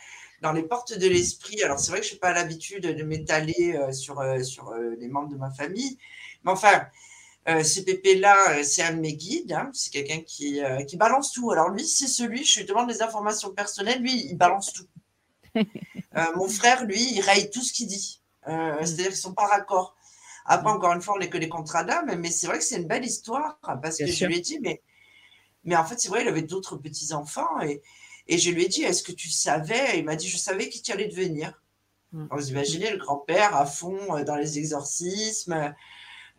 [0.42, 1.62] dans les portes de l'esprit.
[1.62, 5.28] Alors, c'est vrai que je n'ai pas l'habitude de m'étaler euh, sur, sur les membres
[5.30, 5.98] de ma famille.
[6.44, 6.86] Mais enfin,
[7.48, 9.52] euh, ce pépé-là, c'est un de mes guides.
[9.52, 9.70] hein.
[9.74, 11.50] C'est quelqu'un qui, euh, qui balance tout.
[11.52, 14.00] Alors, lui, c'est celui, je lui demande des informations personnelles.
[14.02, 14.86] Lui, il balance tout.
[16.16, 18.20] Euh, mon frère, lui, il raye tout ce qu'il dit.
[18.48, 19.96] Euh, C'est-à-dire qu'ils sont pas raccord.
[20.46, 20.76] Après, Mm.
[20.76, 22.88] encore une fois, on n'est que des contrats d'âme, mais c'est vrai que c'est une
[22.88, 24.26] belle histoire parce Bien que sûr.
[24.26, 24.82] je lui ai dit, mais,
[25.64, 27.82] mais en fait, c'est vrai, il avait d'autres petits-enfants et,
[28.28, 30.82] et je lui ai dit, est-ce que tu savais Il m'a dit, je savais qui
[30.82, 31.62] tu allais devenir.
[32.12, 32.26] Mm.
[32.30, 35.74] Alors, vous imaginez le grand-père à fond euh, dans les exorcismes.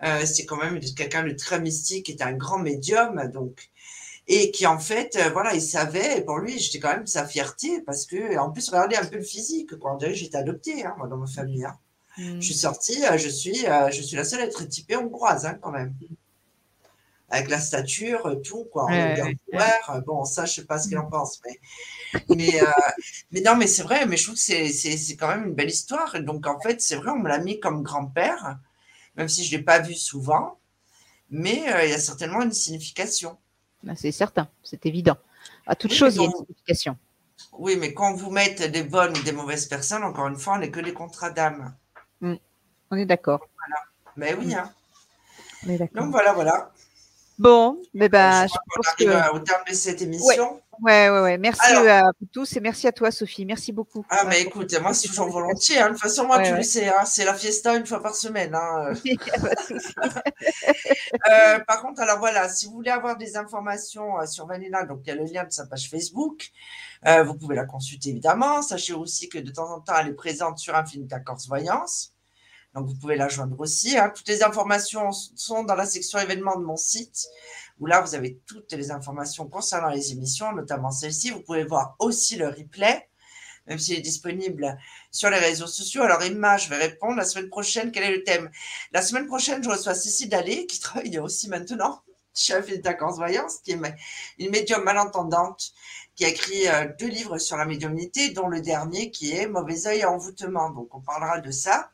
[0.04, 3.70] Euh, c'est quand même quelqu'un de très mystique, qui est un grand médium, donc
[4.28, 6.20] et qui en fait, euh, voilà, il savait.
[6.20, 9.18] Et pour lui, j'étais quand même sa fierté parce que, en plus, regardez un peu
[9.18, 9.78] le physique.
[9.80, 9.94] Quoi.
[9.94, 11.66] On dirait que j'étais adoptée, hein, moi, dans ma famille.
[11.66, 11.78] hein.
[12.18, 12.40] Hmm.
[12.40, 15.46] Je suis sortie, euh, je suis, euh, je suis la seule à être typée hongroise,
[15.46, 15.94] hein, quand même.
[17.30, 18.86] avec la stature, euh, tout, quoi.
[18.86, 20.02] Ouais, ouais, ouais.
[20.06, 21.60] Bon, ça, je sais pas ce qu'il en pense, mais,
[22.30, 22.68] mais, euh,
[23.32, 26.20] mais non, mais c'est vrai, mais je trouve que c'est, quand même une belle histoire.
[26.22, 28.60] Donc, en fait, c'est vrai, on me l'a mis comme grand-père,
[29.16, 30.60] même si je l'ai pas vu souvent,
[31.32, 33.38] mais euh, il y a certainement une signification.
[33.88, 35.18] Ah, C'est certain, c'est évident.
[35.66, 36.98] À toute Oui, chose, il y a une signification.
[37.54, 40.60] Oui, mais quand vous mettez des bonnes ou des mauvaises personnes, encore une fois, on
[40.60, 41.76] n'est que des contrats d'âme.
[42.92, 43.42] On est d'accord.
[44.16, 44.72] Mais oui, hein.
[45.66, 46.04] On est d'accord.
[46.04, 46.72] Donc voilà, voilà.
[47.40, 49.14] Bon, mais ben, je je pense arrive que.
[49.16, 50.62] à- au terme de cette émission.
[50.82, 51.38] Ouais, ouais, ouais.
[51.38, 53.46] Merci Alors- euh, à vous tous et merci à toi, Sophie.
[53.46, 54.06] Merci beaucoup.
[54.10, 55.80] Ah, mais pour- écoute, moi, c'est toujours volontiers.
[55.80, 55.88] hein.
[55.88, 58.14] De toute façon, moi, Ouais, tu le sais, hein, c'est la fiesta une fois par
[58.16, 58.54] semaine.
[58.56, 58.94] hein.
[61.30, 65.02] Euh, par contre, alors voilà, si vous voulez avoir des informations euh, sur Vanilla, donc
[65.04, 66.50] il y a le lien de sa page Facebook.
[67.06, 68.62] Euh, vous pouvez la consulter évidemment.
[68.62, 72.13] Sachez aussi que de temps en temps, elle est présente sur Infinita Corse Voyance.
[72.76, 73.98] Donc vous pouvez la joindre aussi.
[73.98, 74.12] hein.
[74.16, 77.28] Toutes les informations sont dans la section événements de mon site,
[77.80, 81.32] où là vous avez toutes les informations concernant les émissions, notamment celle-ci.
[81.32, 83.08] Vous pouvez voir aussi le replay,
[83.68, 84.78] même s'il est disponible
[85.12, 86.02] sur les réseaux sociaux.
[86.04, 87.92] Alors Emma, je vais répondre la semaine prochaine.
[87.92, 88.50] Quel est le thème?
[88.92, 92.02] La semaine prochaine, je reçois Cécile Dallé, qui travaille aussi maintenant
[92.52, 93.80] Infinita Corse Voyance, qui est
[94.40, 95.74] une médium malentendante,
[96.16, 99.88] qui a écrit euh, deux livres sur la médiumnité, dont le dernier qui est Mauvais
[99.88, 100.72] œil et envoûtement.
[100.72, 101.92] Donc on parlera de ça.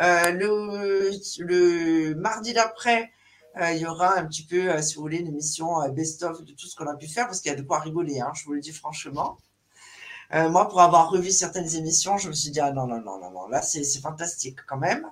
[0.00, 1.10] Euh, le,
[1.40, 3.10] le mardi d'après,
[3.60, 6.52] euh, il y aura un petit peu, euh, si vous voulez, une émission best-of de
[6.52, 8.44] tout ce qu'on a pu faire, parce qu'il y a de quoi rigoler, hein, je
[8.44, 9.38] vous le dis franchement.
[10.34, 13.18] Euh, moi, pour avoir revu certaines émissions, je me suis dit, ah non, non, non,
[13.18, 15.06] non, non, là, c'est fantastique quand même.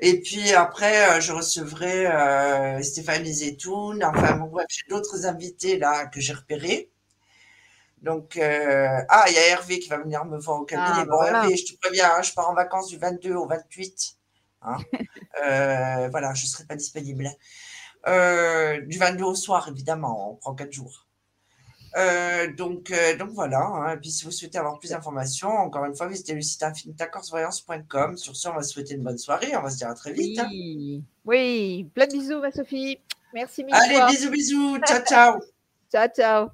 [0.00, 6.20] Et puis après, je recevrai euh, Stéphanie Zetoun, enfin, bref, j'ai d'autres invités là que
[6.20, 6.90] j'ai repérés.
[8.04, 11.00] Donc, euh, ah, il y a Hervé qui va venir me voir au cabinet.
[11.00, 11.42] Ah, bon, voilà.
[11.44, 14.16] Hervé, je te préviens, hein, je pars en vacances du 22 au 28.
[14.62, 14.76] hein.
[15.44, 17.28] Euh, voilà, je ne serai pas disponible.
[18.06, 21.06] Euh, du 22 au soir, évidemment, on prend quatre jours.
[22.56, 23.60] Donc, donc voilà.
[23.60, 23.94] hein.
[23.94, 28.16] Et puis, si vous souhaitez avoir plus d'informations, encore une fois, visitez le site infinitacorsvoyance.com.
[28.16, 29.56] Sur ce, on va se souhaiter une bonne soirée.
[29.56, 30.40] On va se dire à très vite.
[30.50, 31.90] Oui, oui.
[31.94, 32.98] Plein de bisous, ma Sophie.
[33.32, 34.06] Merci mille Allez, fois.
[34.10, 34.78] bisous, bisous.
[34.86, 35.40] Ciao, ciao.
[35.92, 36.50] Ciao, ciao.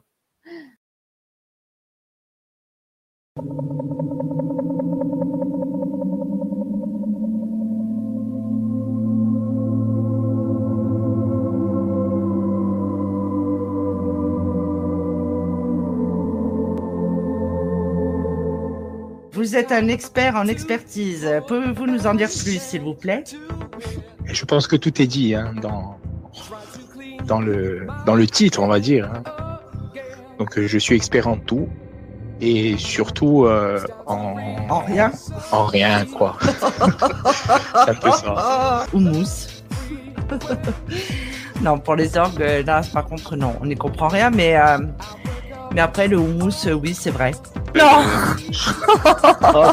[19.33, 21.27] Vous êtes un expert en expertise.
[21.49, 23.25] Pouvez-vous nous en dire plus, s'il vous plaît?
[24.27, 25.97] Je pense que tout est dit hein, dans,
[27.25, 29.11] dans, le, dans le titre, on va dire.
[29.11, 29.23] hein.
[30.39, 31.69] Donc, euh, je suis expert en tout
[32.41, 34.35] et surtout euh, en,
[34.69, 35.13] En rien
[35.53, 36.37] en rien, quoi.
[36.41, 38.87] C'est un peu ça.
[38.93, 39.47] Houmous.
[41.63, 44.79] non, pour les orgues, là, par contre, non, on n'y comprend rien, mais, euh,
[45.75, 47.33] mais après, le houmous, euh, oui, c'est vrai.
[47.75, 48.03] Non
[49.53, 49.73] Non,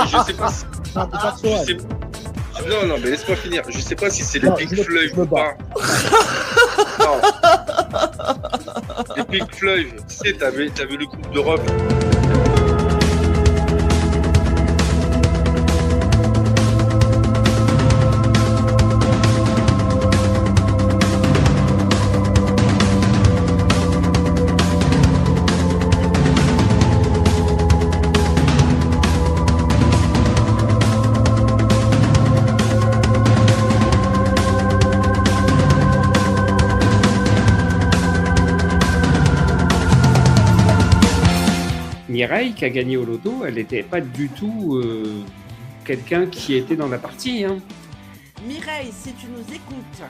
[0.00, 0.64] mais je sais pas si.
[0.96, 1.76] Non, mais pas je toi, sais-
[2.68, 3.62] Non, non, mais laisse-moi finir.
[3.68, 5.54] Je sais pas si c'est je me- Floyd ou pas.
[6.98, 7.20] Non.
[9.16, 11.40] Les Pink Floyd, tu sais, t'avais, t'avais le groupe de
[42.46, 45.22] qui a gagné au loto, elle n'était pas du tout euh,
[45.84, 47.44] quelqu'un qui était dans la partie.
[47.44, 47.58] Hein.
[48.46, 50.02] Mireille, si tu nous écoutes,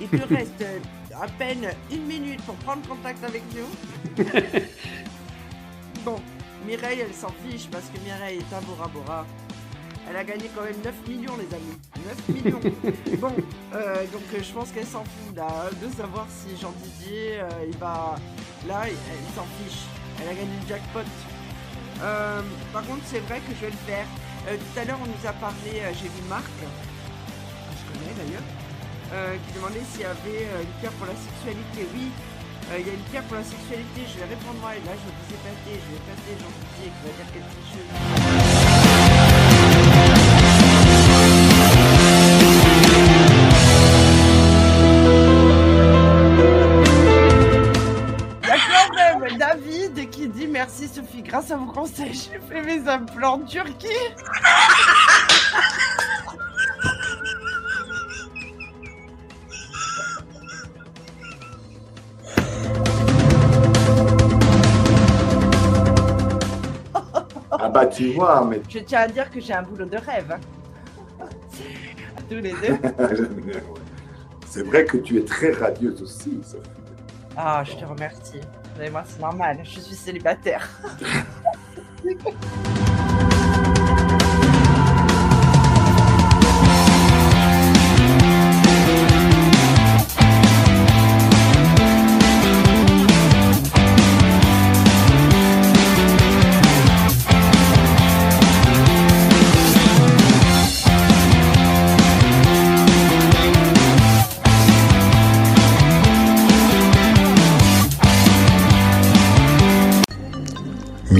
[0.00, 0.78] il te reste euh,
[1.20, 4.24] à peine une minute pour prendre contact avec nous.
[6.04, 6.16] bon,
[6.66, 9.26] Mireille, elle s'en fiche parce que Mireille est un Bora Bora.
[10.08, 11.76] Elle a gagné quand même 9 millions, les amis.
[12.28, 12.60] 9 millions.
[13.18, 13.32] bon,
[13.74, 17.48] euh, donc je pense qu'elle s'en fout là, hein, de savoir si Jean Didier, euh,
[17.68, 18.16] il va.
[18.68, 19.82] Là, il s'en fiche.
[20.20, 21.00] Elle a gagné le jackpot.
[22.04, 22.42] Euh,
[22.72, 24.06] par contre, c'est vrai que je vais le faire.
[24.48, 28.12] Euh, tout à l'heure, on nous a parlé, euh, j'ai vu Marc, que je connais
[28.12, 28.44] d'ailleurs,
[29.46, 31.88] qui demandait s'il y avait une pierre pour la sexualité.
[31.94, 32.10] Oui,
[32.76, 34.02] il y a une pierre pour la sexualité.
[34.10, 34.74] Je vais répondre moi.
[34.74, 35.78] Et là, je vais vous épater.
[35.78, 38.63] Je vais épater Jean Didier qui va dire quelque chose.
[50.76, 53.86] Merci Sophie, grâce à vos conseils, j'ai fait mes implants en Turquie.
[67.52, 68.60] ah bah tu vois, mais...
[68.68, 70.32] Je tiens à dire que j'ai un boulot de rêve.
[70.32, 70.40] Hein.
[72.16, 72.76] À tous les deux.
[74.48, 76.68] C'est vrai que tu es très radieuse aussi, Sophie.
[77.36, 78.40] Ah, je te remercie.
[78.78, 80.68] Mais moi, c'est normal, je suis célibataire.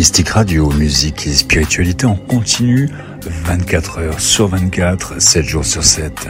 [0.05, 2.91] Mystique Radio, musique et spiritualité en continu,
[3.47, 6.29] 24 heures sur 24, 7 jours sur 7.